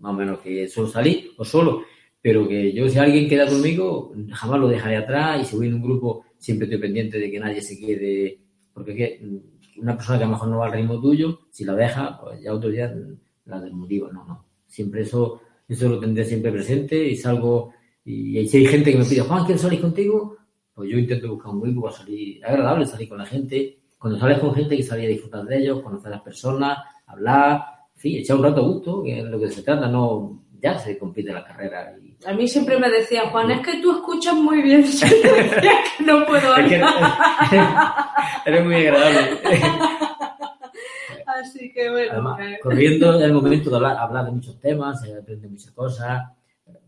más 0.00 0.12
o 0.12 0.16
menos 0.16 0.38
que 0.38 0.68
suelo 0.68 0.88
salir 0.88 1.32
o 1.36 1.44
solo, 1.44 1.82
pero 2.24 2.48
que 2.48 2.72
yo 2.72 2.88
si 2.88 2.98
alguien 2.98 3.28
queda 3.28 3.46
conmigo 3.46 4.14
jamás 4.32 4.58
lo 4.58 4.68
dejaré 4.68 4.96
atrás 4.96 5.42
y 5.42 5.44
si 5.44 5.56
voy 5.56 5.68
en 5.68 5.74
un 5.74 5.82
grupo 5.82 6.24
siempre 6.38 6.64
estoy 6.64 6.80
pendiente 6.80 7.18
de 7.18 7.30
que 7.30 7.38
nadie 7.38 7.60
se 7.60 7.78
quede, 7.78 8.40
porque 8.72 8.92
es 8.92 8.96
que 8.96 9.26
mm, 9.26 9.82
una 9.82 9.94
persona 9.94 10.16
que 10.16 10.24
a 10.24 10.26
lo 10.28 10.32
mejor 10.32 10.48
no 10.48 10.58
va 10.58 10.66
al 10.66 10.72
ritmo 10.72 10.98
tuyo, 10.98 11.40
si 11.50 11.66
la 11.66 11.74
deja, 11.74 12.18
pues 12.18 12.40
ya 12.40 12.54
otro 12.54 12.70
día 12.70 12.94
la 13.44 13.60
desmotiva, 13.60 14.10
no, 14.10 14.24
no. 14.24 14.46
Siempre 14.66 15.02
eso, 15.02 15.42
eso 15.68 15.86
lo 15.86 16.00
tendré 16.00 16.24
siempre 16.24 16.50
presente 16.50 17.06
y 17.06 17.14
salgo 17.14 17.74
y 18.06 18.48
si 18.48 18.56
hay 18.56 18.66
gente 18.68 18.92
que 18.92 18.98
me 18.98 19.04
pide, 19.04 19.20
Juan, 19.20 19.44
¿quieres 19.44 19.60
salir 19.60 19.82
contigo? 19.82 20.38
Pues 20.72 20.90
yo 20.90 20.96
intento 20.96 21.28
buscar 21.28 21.52
un 21.52 21.60
grupo 21.60 21.82
para 21.82 21.96
salir, 21.96 22.42
agradable 22.42 22.86
salir 22.86 23.10
con 23.10 23.18
la 23.18 23.26
gente. 23.26 23.80
Cuando 23.98 24.18
sales 24.18 24.38
con 24.38 24.54
gente 24.54 24.78
que 24.78 24.82
salir 24.82 25.06
a 25.06 25.08
disfrutar 25.10 25.44
de 25.44 25.58
ellos, 25.58 25.82
conocer 25.82 26.06
a 26.08 26.16
las 26.16 26.22
personas, 26.22 26.78
hablar, 27.06 27.64
sí, 27.94 28.16
echar 28.16 28.38
un 28.38 28.44
rato 28.44 28.62
a 28.62 28.68
gusto, 28.68 29.02
que 29.02 29.18
es 29.18 29.24
lo 29.24 29.38
que 29.38 29.50
se 29.50 29.62
trata, 29.62 29.88
no, 29.88 30.42
ya 30.64 30.78
se 30.78 30.96
compite 30.98 31.30
la 31.30 31.44
carrera. 31.44 31.94
A 32.26 32.32
mí 32.32 32.48
siempre 32.48 32.78
me 32.78 32.90
decía, 32.90 33.28
Juan, 33.30 33.50
es 33.50 33.60
que 33.60 33.80
tú 33.80 33.92
escuchas 33.92 34.34
muy 34.34 34.62
bien. 34.62 34.84
Yo 34.84 35.34
decía 35.34 35.72
que 35.96 36.04
no 36.04 36.24
puedo 36.26 36.56
Es 36.56 36.68
que 36.68 36.76
hablar. 36.76 38.08
eres 38.46 38.64
muy 38.64 38.74
agradable. 38.76 39.40
Así 41.26 41.72
que 41.72 41.90
bueno, 41.90 42.12
Además, 42.12 42.40
eh, 42.40 42.58
corriendo 42.62 43.18
es 43.18 43.22
el 43.22 43.32
momento 43.32 43.70
de 43.70 43.76
hablar, 43.76 43.96
hablar 43.98 44.24
de 44.26 44.30
muchos 44.32 44.60
temas, 44.60 45.00
se 45.00 45.16
aprende 45.16 45.48
muchas 45.48 45.72
cosas. 45.72 46.22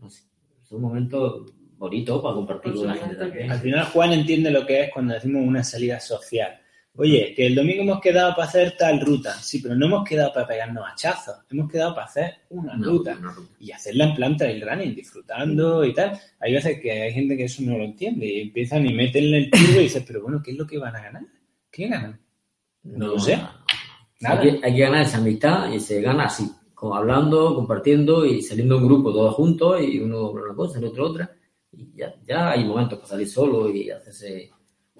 Es 0.07 0.71
un 0.71 0.81
momento 0.81 1.45
bonito 1.77 2.21
para 2.21 2.35
compartir 2.35 2.73
con 2.73 2.87
la 2.87 2.95
gente 2.95 3.15
también. 3.15 3.51
Al 3.51 3.59
final 3.59 3.85
Juan 3.85 4.13
entiende 4.13 4.51
lo 4.51 4.65
que 4.65 4.83
es 4.83 4.93
cuando 4.93 5.13
decimos 5.13 5.43
una 5.45 5.63
salida 5.63 5.99
social. 5.99 6.59
Oye, 6.99 7.33
que 7.35 7.45
el 7.45 7.53
domingo 7.55 7.83
hemos 7.83 8.01
quedado 8.01 8.35
para 8.35 8.47
hacer 8.47 8.75
tal 8.77 8.99
ruta. 8.99 9.33
Sí, 9.35 9.59
pero 9.61 9.75
no 9.75 9.85
hemos 9.85 10.07
quedado 10.07 10.33
para 10.33 10.47
pegarnos 10.47 10.83
hachazos. 10.87 11.35
Hemos 11.51 11.71
quedado 11.71 11.93
para 11.93 12.07
hacer 12.07 12.33
una 12.49 12.75
No, 12.75 12.85
ruta. 12.85 13.13
no, 13.15 13.31
no. 13.33 13.47
Y 13.59 13.71
hacerla 13.71 14.05
en 14.05 14.15
plan 14.15 14.35
trail 14.35 14.61
running, 14.67 14.95
disfrutando 14.95 15.85
y 15.85 15.93
tal. 15.93 16.19
Hay 16.39 16.53
veces 16.53 16.79
que 16.81 16.91
hay 16.91 17.13
gente 17.13 17.37
que 17.37 17.43
eso 17.45 17.61
no 17.61 17.77
lo 17.77 17.83
entiende 17.83 18.25
y 18.25 18.41
empiezan 18.41 18.85
y 18.87 18.93
meten 18.93 19.25
el 19.33 19.51
turbo 19.51 19.79
y 19.79 19.83
dices, 19.83 20.03
pero 20.07 20.23
bueno, 20.23 20.41
¿qué 20.43 20.51
es 20.51 20.57
lo 20.57 20.65
que 20.65 20.79
van 20.79 20.95
a 20.95 21.01
ganar? 21.03 21.21
¿Qué 21.71 21.87
ganan? 21.87 22.19
No 22.83 23.07
lo 23.09 23.19
sé. 23.19 23.37
Nada. 24.19 24.41
Hay 24.41 24.59
que, 24.59 24.65
hay 24.65 24.73
que 24.75 24.81
ganar 24.81 25.01
esa 25.03 25.17
amistad 25.17 25.71
y 25.71 25.79
se 25.79 26.01
gana 26.01 26.25
así, 26.25 26.49
como 26.73 26.95
hablando, 26.95 27.53
compartiendo 27.53 28.25
y 28.25 28.41
saliendo 28.41 28.77
en 28.77 28.85
grupo 28.87 29.11
todos 29.13 29.35
juntos 29.35 29.79
y 29.83 29.99
uno 29.99 30.31
una 30.31 30.55
cosa, 30.55 30.79
el 30.79 30.85
otro 30.85 31.05
otra. 31.11 31.31
Y 31.71 31.91
ya, 31.95 32.15
ya 32.25 32.51
hay 32.51 32.63
momentos 32.65 32.97
para 32.97 33.09
salir 33.09 33.27
solo 33.29 33.69
y 33.69 33.91
hacerse 33.91 34.49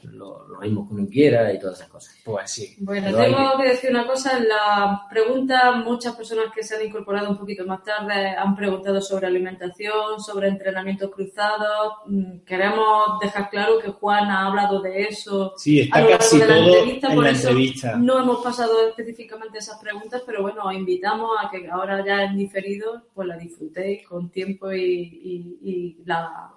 los, 0.03 0.47
los 0.47 0.59
ritmos 0.59 0.87
que 0.87 0.93
uno 0.95 1.07
quiera 1.09 1.51
y 1.53 1.59
todas 1.59 1.77
esas 1.77 1.89
cosas. 1.89 2.15
Pues 2.23 2.51
sí. 2.51 2.75
Bueno, 2.79 3.07
Pero 3.07 3.19
hay 3.19 3.33
tengo 3.35 3.57
que 3.57 3.67
decir 3.69 3.89
una 3.91 4.05
cosa. 4.07 4.37
En 4.37 4.47
la 4.47 5.05
pregunta, 5.09 5.71
muchas 5.73 6.15
personas 6.15 6.45
que 6.53 6.63
se 6.63 6.75
han 6.75 6.85
incorporado 6.85 7.29
un 7.29 7.37
poquito 7.37 7.65
más 7.65 7.83
tarde 7.83 8.29
han 8.29 8.55
preguntado 8.55 9.01
sobre 9.01 9.27
alimentación, 9.27 10.19
sobre 10.19 10.47
entrenamientos 10.49 11.11
cruzados. 11.11 11.93
Mm, 12.05 12.39
Queremos 12.45 13.19
dejar 13.21 13.49
claro 13.49 13.79
que 13.79 13.89
Juan 13.91 14.29
ha 14.29 14.47
hablado 14.47 14.81
de 14.81 15.03
eso 15.03 15.53
Sí, 15.57 15.79
a 15.81 15.83
está 15.83 15.99
lo 16.01 16.09
largo 16.09 16.17
casi 16.19 16.39
de 16.39 16.47
la 16.47 16.55
todo 16.55 16.65
entrevista, 16.67 17.07
en 17.09 17.15
por 17.15 17.23
la 17.23 17.29
eso 17.31 17.47
entrevista. 17.49 17.95
no 17.97 18.19
hemos 18.19 18.43
pasado 18.43 18.87
específicamente 18.89 19.57
esas 19.59 19.79
preguntas, 19.79 20.21
pero 20.25 20.41
bueno, 20.41 20.63
os 20.65 20.73
invitamos 20.73 21.31
a 21.41 21.49
que 21.49 21.67
ahora 21.69 22.05
ya 22.05 22.23
en 22.23 22.37
diferido, 22.37 23.03
pues 23.13 23.27
la 23.27 23.37
disfrutéis 23.37 24.07
con 24.07 24.29
tiempo 24.29 24.71
y, 24.71 24.81
y- 24.81 25.57
y 25.61 25.97
la, 26.05 26.51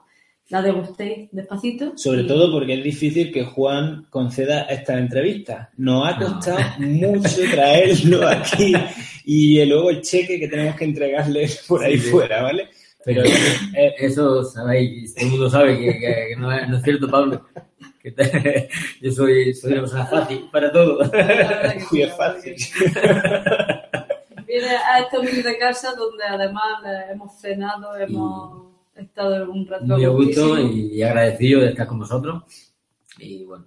la 0.51 0.61
degustéis 0.63 1.29
despacito. 1.33 1.93
Sobre 1.97 2.23
Y- 2.23 2.27
todo 2.27 2.51
porque 2.53 2.75
es 2.75 2.85
difícil 2.85 3.33
que 3.33 3.45
Juan 3.45 4.07
conceda 4.11 4.63
esta 4.63 4.99
entrevista. 4.99 5.71
Nos 5.79 6.07
ha 6.09 6.17
costado 6.19 6.59
mucho 6.79 7.41
traerlo 7.51 8.29
aquí 8.29 8.75
y 9.25 9.65
luego 9.65 9.91
el 9.91 10.03
cheque 10.03 10.39
que 10.39 10.49
tenemos 10.49 10.77
que 10.77 10.85
entregarle 10.85 11.49
por 11.69 11.83
ahí 11.85 11.99
Sí, 11.99 12.11
fuera, 12.11 12.43
¿vale? 12.43 12.69
Pero 13.05 13.23
eh, 13.25 13.95
Eso 13.99 14.45
sabéis, 14.45 15.15
todo 15.15 15.25
el 15.25 15.31
mundo 15.31 15.49
sabe 15.51 15.79
que, 15.79 15.87
que- 15.99 16.27
que 16.31 16.37
no, 16.37 16.53
es, 16.53 16.69
no 16.69 16.77
es 16.77 16.83
cierto, 16.83 17.09
Pablo. 17.09 17.47
Que 18.03 18.11
te- 18.13 18.69
yo 19.01 19.13
soy, 19.13 19.55
soy 19.55 19.73
una 19.73 19.81
persona 19.83 20.07
fácil 20.07 20.49
para 20.53 20.71
todo. 20.73 21.11
Que 21.11 21.19
Muy 21.93 22.03
sí, 22.03 22.11
fácil. 22.17 22.57
Viene 24.47 24.67
a 24.69 24.99
esta 25.01 25.19
humilde 25.21 25.57
casa 25.59 25.95
donde 25.95 26.25
además 26.25 26.65
eh, 26.85 27.13
hemos 27.13 27.41
cenado, 27.41 27.97
hemos 27.97 28.70
estado 29.01 29.51
un 29.51 29.67
rato 29.67 29.85
Muy 29.85 30.05
a 30.05 30.09
gusto 30.09 30.59
y 30.59 31.03
agradecido 31.03 31.61
de 31.61 31.69
estar 31.69 31.87
con 31.87 31.99
vosotros. 31.99 32.43
Y 33.19 33.45
bueno, 33.45 33.67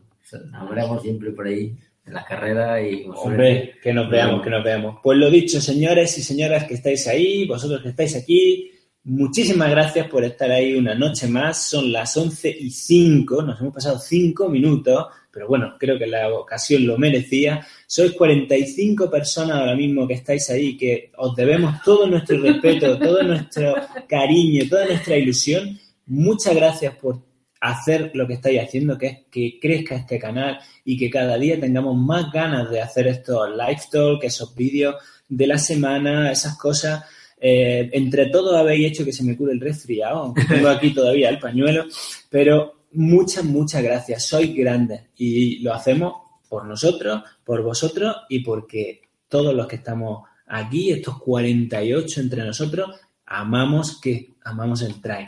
nos 0.51 0.69
veremos 0.69 1.01
siempre 1.01 1.31
por 1.31 1.47
ahí 1.47 1.75
en 2.05 2.13
las 2.13 2.25
carreras 2.25 2.81
y 2.83 3.05
Hombre, 3.13 3.75
que 3.81 3.93
nos 3.93 4.09
veamos, 4.09 4.41
que 4.41 4.49
nos 4.49 4.63
veamos. 4.63 4.97
Pues 5.01 5.17
lo 5.17 5.29
dicho, 5.29 5.61
señores 5.61 6.17
y 6.17 6.23
señoras 6.23 6.65
que 6.65 6.73
estáis 6.73 7.07
ahí, 7.07 7.47
vosotros 7.47 7.81
que 7.81 7.89
estáis 7.89 8.15
aquí, 8.15 8.71
muchísimas 9.03 9.69
gracias 9.69 10.07
por 10.07 10.23
estar 10.23 10.49
ahí 10.51 10.75
una 10.75 10.95
noche 10.95 11.27
más. 11.27 11.69
Son 11.69 11.91
las 11.91 12.15
11 12.15 12.49
y 12.59 12.69
5, 12.69 13.41
nos 13.41 13.59
hemos 13.59 13.73
pasado 13.73 13.99
5 13.99 14.49
minutos, 14.49 15.07
pero 15.31 15.47
bueno, 15.47 15.75
creo 15.79 15.97
que 15.97 16.07
la 16.07 16.31
ocasión 16.33 16.85
lo 16.85 16.97
merecía. 16.97 17.65
Sois 17.87 18.13
45 18.13 19.09
personas 19.09 19.57
ahora 19.57 19.75
mismo 19.75 20.07
que 20.07 20.13
estáis 20.15 20.49
ahí, 20.49 20.77
que 20.77 21.11
os 21.17 21.35
debemos 21.35 21.81
todo 21.83 22.07
nuestro 22.07 22.39
respeto, 22.39 22.97
todo 22.99 23.23
nuestro 23.23 23.75
cariño, 24.07 24.63
toda 24.69 24.85
nuestra 24.85 25.17
ilusión. 25.17 25.79
Muchas 26.05 26.55
gracias 26.55 26.95
por 26.95 27.21
hacer 27.63 28.11
lo 28.13 28.27
que 28.27 28.33
estáis 28.33 28.61
haciendo, 28.61 28.97
que 28.97 29.07
es 29.07 29.17
que 29.31 29.57
crezca 29.59 29.95
este 29.95 30.19
canal 30.19 30.59
y 30.83 30.97
que 30.97 31.09
cada 31.09 31.37
día 31.37 31.59
tengamos 31.59 31.95
más 31.95 32.31
ganas 32.31 32.69
de 32.69 32.81
hacer 32.81 33.07
estos 33.07 33.49
live 33.49 33.81
talk, 33.89 34.23
esos 34.23 34.53
vídeos 34.53 34.95
de 35.29 35.47
la 35.47 35.57
semana, 35.57 36.31
esas 36.31 36.57
cosas. 36.57 37.05
Eh, 37.45 37.89
entre 37.91 38.27
todos 38.27 38.55
habéis 38.55 38.91
hecho 38.91 39.03
que 39.03 39.11
se 39.11 39.21
me 39.21 39.35
cure 39.35 39.51
el 39.51 39.59
resfriado, 39.59 40.19
aunque 40.19 40.45
tengo 40.49 40.69
aquí 40.69 40.93
todavía 40.93 41.27
el 41.27 41.39
pañuelo, 41.39 41.83
pero 42.29 42.85
muchas, 42.93 43.43
muchas 43.43 43.83
gracias. 43.83 44.23
Sois 44.23 44.55
grandes 44.55 45.01
y 45.17 45.59
lo 45.59 45.73
hacemos 45.73 46.13
por 46.47 46.63
nosotros, 46.63 47.21
por 47.43 47.61
vosotros 47.61 48.15
y 48.29 48.39
porque 48.39 49.01
todos 49.27 49.53
los 49.53 49.67
que 49.67 49.75
estamos 49.75 50.25
aquí, 50.47 50.91
estos 50.91 51.19
48 51.19 52.21
entre 52.21 52.45
nosotros, 52.45 52.95
amamos 53.25 53.99
que 53.99 54.29
amamos 54.45 54.81
el 54.81 55.01
trail. 55.01 55.27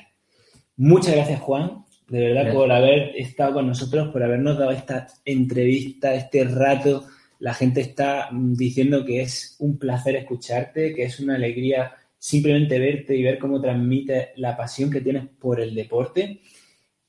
Muchas 0.77 1.15
gracias, 1.15 1.41
Juan, 1.41 1.83
de 2.07 2.19
verdad, 2.19 2.43
Gracias. 2.43 2.55
por 2.55 2.71
haber 2.71 3.15
estado 3.17 3.53
con 3.55 3.67
nosotros, 3.67 4.07
por 4.13 4.23
habernos 4.23 4.57
dado 4.57 4.71
esta 4.71 5.07
entrevista, 5.25 6.13
este 6.13 6.45
rato. 6.45 7.07
La 7.39 7.53
gente 7.53 7.81
está 7.81 8.29
mm, 8.31 8.53
diciendo 8.53 9.03
que 9.03 9.21
es 9.21 9.57
un 9.59 9.77
placer 9.77 10.15
escucharte, 10.15 10.93
que 10.93 11.03
es 11.03 11.19
una 11.19 11.35
alegría 11.35 11.91
simplemente 12.25 12.79
verte 12.79 13.15
y 13.15 13.21
ver 13.21 13.37
cómo 13.37 13.61
transmites 13.61 14.29
la 14.37 14.57
pasión 14.57 14.89
que 14.89 15.01
tienes 15.01 15.27
por 15.39 15.61
el 15.61 15.75
deporte. 15.75 16.41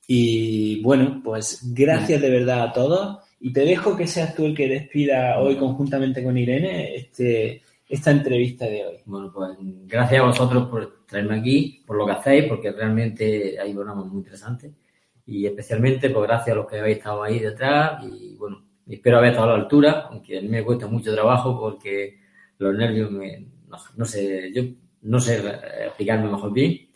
Y 0.05 0.79
bueno, 0.83 1.21
pues 1.23 1.73
gracias 1.73 2.21
de 2.21 2.29
verdad 2.29 2.61
a 2.61 2.71
todos. 2.71 3.17
Y 3.39 3.51
te 3.51 3.61
dejo 3.61 3.97
que 3.97 4.05
seas 4.05 4.35
tú 4.35 4.45
el 4.45 4.55
que 4.55 4.67
despida 4.67 5.39
hoy 5.39 5.55
conjuntamente 5.55 6.23
con 6.23 6.37
Irene 6.37 6.95
este, 6.95 7.63
esta 7.89 8.11
entrevista 8.11 8.65
de 8.65 8.85
hoy. 8.85 8.97
Bueno, 9.05 9.31
pues 9.33 9.57
gracias 9.87 10.21
a 10.21 10.25
vosotros 10.27 10.69
por 10.69 11.03
traerme 11.07 11.39
aquí, 11.39 11.83
por 11.87 11.97
lo 11.97 12.05
que 12.05 12.11
hacéis, 12.11 12.45
porque 12.45 12.71
realmente 12.71 13.59
hay 13.59 13.73
programas 13.73 14.05
muy 14.05 14.19
interesantes. 14.19 14.71
Y 15.25 15.47
especialmente, 15.47 16.11
pues 16.11 16.27
gracias 16.27 16.53
a 16.53 16.59
los 16.59 16.67
que 16.67 16.77
habéis 16.77 16.97
estado 16.97 17.23
ahí 17.23 17.39
detrás. 17.39 18.03
Y 18.05 18.35
bueno, 18.35 18.63
espero 18.87 19.17
haber 19.17 19.31
estado 19.31 19.49
a 19.49 19.57
la 19.57 19.63
altura, 19.63 20.09
aunque 20.11 20.37
a 20.37 20.41
mí 20.43 20.47
me 20.47 20.63
cuesta 20.63 20.85
mucho 20.85 21.11
trabajo 21.11 21.59
porque 21.59 22.19
los 22.59 22.77
nervios 22.77 23.09
me. 23.09 23.47
No, 23.67 23.77
no 23.97 24.05
sé, 24.05 24.53
yo 24.53 24.63
no 25.03 25.19
sé 25.19 25.37
eh, 25.37 25.85
explicarme 25.87 26.29
mejor 26.31 26.51
bien, 26.53 26.87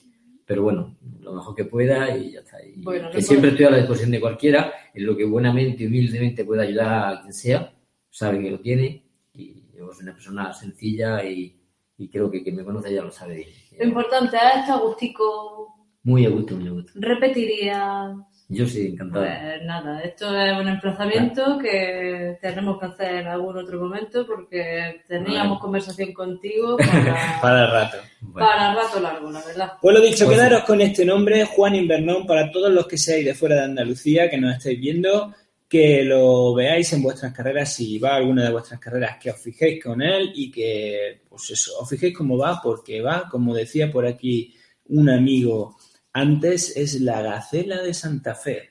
pero 0.45 0.63
bueno, 0.63 0.97
lo 1.21 1.33
mejor 1.33 1.55
que 1.55 1.65
pueda 1.65 2.15
y 2.17 2.31
ya 2.33 2.39
está. 2.41 2.57
Y 2.65 2.81
Bueno, 2.81 3.09
que 3.09 3.21
siempre 3.21 3.51
puedo- 3.51 3.53
estoy 3.53 3.65
a 3.65 3.71
la 3.71 3.77
disposición 3.77 4.11
de 4.11 4.19
cualquiera, 4.19 4.73
en 4.93 5.05
lo 5.05 5.15
que 5.15 5.25
buenamente 5.25 5.83
y 5.83 5.87
humildemente 5.87 6.43
pueda 6.45 6.63
ayudar 6.63 7.15
a 7.17 7.21
quien 7.21 7.33
sea, 7.33 7.73
sabe 8.09 8.41
que 8.41 8.51
lo 8.51 8.59
tiene. 8.59 9.03
Y 9.33 9.63
yo 9.77 9.91
soy 9.93 10.03
una 10.03 10.13
persona 10.13 10.53
sencilla 10.53 11.23
y, 11.23 11.57
y 11.97 12.09
creo 12.09 12.29
que 12.29 12.43
quien 12.43 12.55
me 12.57 12.63
conoce 12.65 12.93
ya 12.93 13.01
lo 13.03 13.11
sabe 13.11 13.35
bien. 13.35 13.49
Lo 13.79 13.85
importante 13.85 14.35
es 14.35 14.59
estar 14.61 14.79
gustico. 14.81 15.67
Muy 16.03 16.25
a 16.25 16.29
gusto, 16.29 16.55
muy 16.57 16.67
a 16.67 16.71
gusto. 16.71 16.91
Repetiría. 16.95 18.15
Yo 18.53 18.67
sí, 18.67 18.87
encantado. 18.87 19.23
Pues 19.23 19.63
nada, 19.63 20.01
esto 20.01 20.37
es 20.37 20.59
un 20.59 20.67
emplazamiento 20.67 21.57
que 21.57 22.37
tenemos 22.41 22.77
que 22.77 22.85
hacer 22.85 23.15
en 23.21 23.27
algún 23.27 23.57
otro 23.57 23.79
momento 23.79 24.27
porque 24.27 25.03
teníamos 25.07 25.51
Vale. 25.51 25.61
conversación 25.61 26.11
contigo 26.11 26.75
para, 26.77 27.39
Para 27.41 27.65
el 27.65 27.71
rato. 27.71 27.97
Bueno, 28.19 28.49
para 28.49 28.75
rato 28.75 28.99
largo, 28.99 29.31
la 29.31 29.41
verdad. 29.41 29.71
Pues 29.81 29.95
lo 29.95 30.01
dicho, 30.01 30.25
Pues 30.25 30.37
quedaros 30.37 30.63
con 30.65 30.81
este 30.81 31.05
nombre, 31.05 31.45
Juan 31.45 31.75
Invernón, 31.75 32.27
para 32.27 32.51
todos 32.51 32.69
los 32.73 32.85
que 32.87 32.97
seáis 32.97 33.23
de 33.23 33.33
fuera 33.33 33.55
de 33.55 33.63
Andalucía, 33.63 34.29
que 34.29 34.37
nos 34.37 34.57
estáis 34.57 34.77
viendo, 34.77 35.33
que 35.69 36.03
lo 36.03 36.53
veáis 36.53 36.91
en 36.91 37.03
vuestras 37.03 37.31
carreras, 37.31 37.73
si 37.73 37.99
va 37.99 38.09
a 38.09 38.15
alguna 38.17 38.43
de 38.43 38.51
vuestras 38.51 38.81
carreras, 38.81 39.15
que 39.17 39.31
os 39.31 39.39
fijéis 39.39 39.81
con 39.81 40.01
él 40.01 40.33
y 40.35 40.51
que, 40.51 41.21
pues 41.29 41.51
eso, 41.51 41.71
os 41.79 41.89
fijéis 41.89 42.17
cómo 42.17 42.37
va, 42.37 42.59
porque 42.61 43.01
va, 43.01 43.29
como 43.31 43.55
decía 43.55 43.89
por 43.89 44.05
aquí 44.05 44.53
un 44.89 45.09
amigo 45.09 45.77
antes, 46.13 46.75
es 46.75 46.99
la 47.01 47.21
Gacela 47.21 47.81
de 47.81 47.93
Santa 47.93 48.35
Fe. 48.35 48.69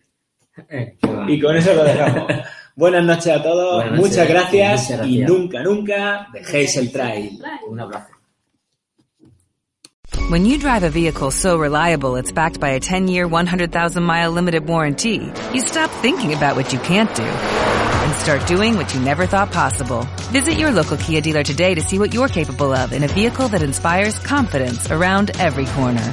eh. 0.69 0.97
Y 1.29 1.41
con 1.41 1.57
eso 1.57 1.75
lo 1.75 1.85
dejamos. 1.85 2.27
Buenas 2.77 3.05
noches 3.05 3.29
a 3.29 3.43
todos, 3.43 3.85
noches, 3.85 3.99
muchas 3.99 4.29
gracias, 4.29 4.91
muchas 4.91 5.07
y 5.07 5.19
nunca, 5.19 5.63
nunca 5.63 6.29
dejéis 6.33 6.77
el 6.77 6.91
trail. 6.93 7.39
Un 7.69 7.81
abrazo. 7.81 8.09
When 10.29 10.45
you 10.45 10.59
drive 10.59 10.85
a 10.85 10.91
vehicle 10.91 11.31
so 11.31 11.59
reliable 11.59 12.17
it's 12.17 12.31
backed 12.33 12.61
by 12.61 12.71
a 12.71 12.81
10-year, 12.81 13.29
100,000-mile 13.29 14.31
limited 14.31 14.67
warranty, 14.67 15.33
you 15.53 15.61
stop 15.61 15.91
thinking 16.03 16.33
about 16.33 16.57
what 16.57 16.73
you 16.73 16.79
can't 16.81 17.13
do 17.15 17.23
and 17.25 18.15
start 18.15 18.47
doing 18.47 18.77
what 18.77 18.95
you 18.95 19.01
never 19.01 19.27
thought 19.27 19.53
possible. 19.53 20.07
Visit 20.31 20.55
your 20.55 20.71
local 20.71 20.97
Kia 20.97 21.21
dealer 21.21 21.43
today 21.43 21.75
to 21.75 21.81
see 21.81 21.99
what 21.99 22.15
you're 22.15 22.29
capable 22.29 22.73
of 22.73 22.93
in 22.93 23.03
a 23.03 23.09
vehicle 23.09 23.49
that 23.49 23.63
inspires 23.63 24.19
confidence 24.21 24.91
around 24.91 25.33
every 25.39 25.67
corner. 25.67 26.13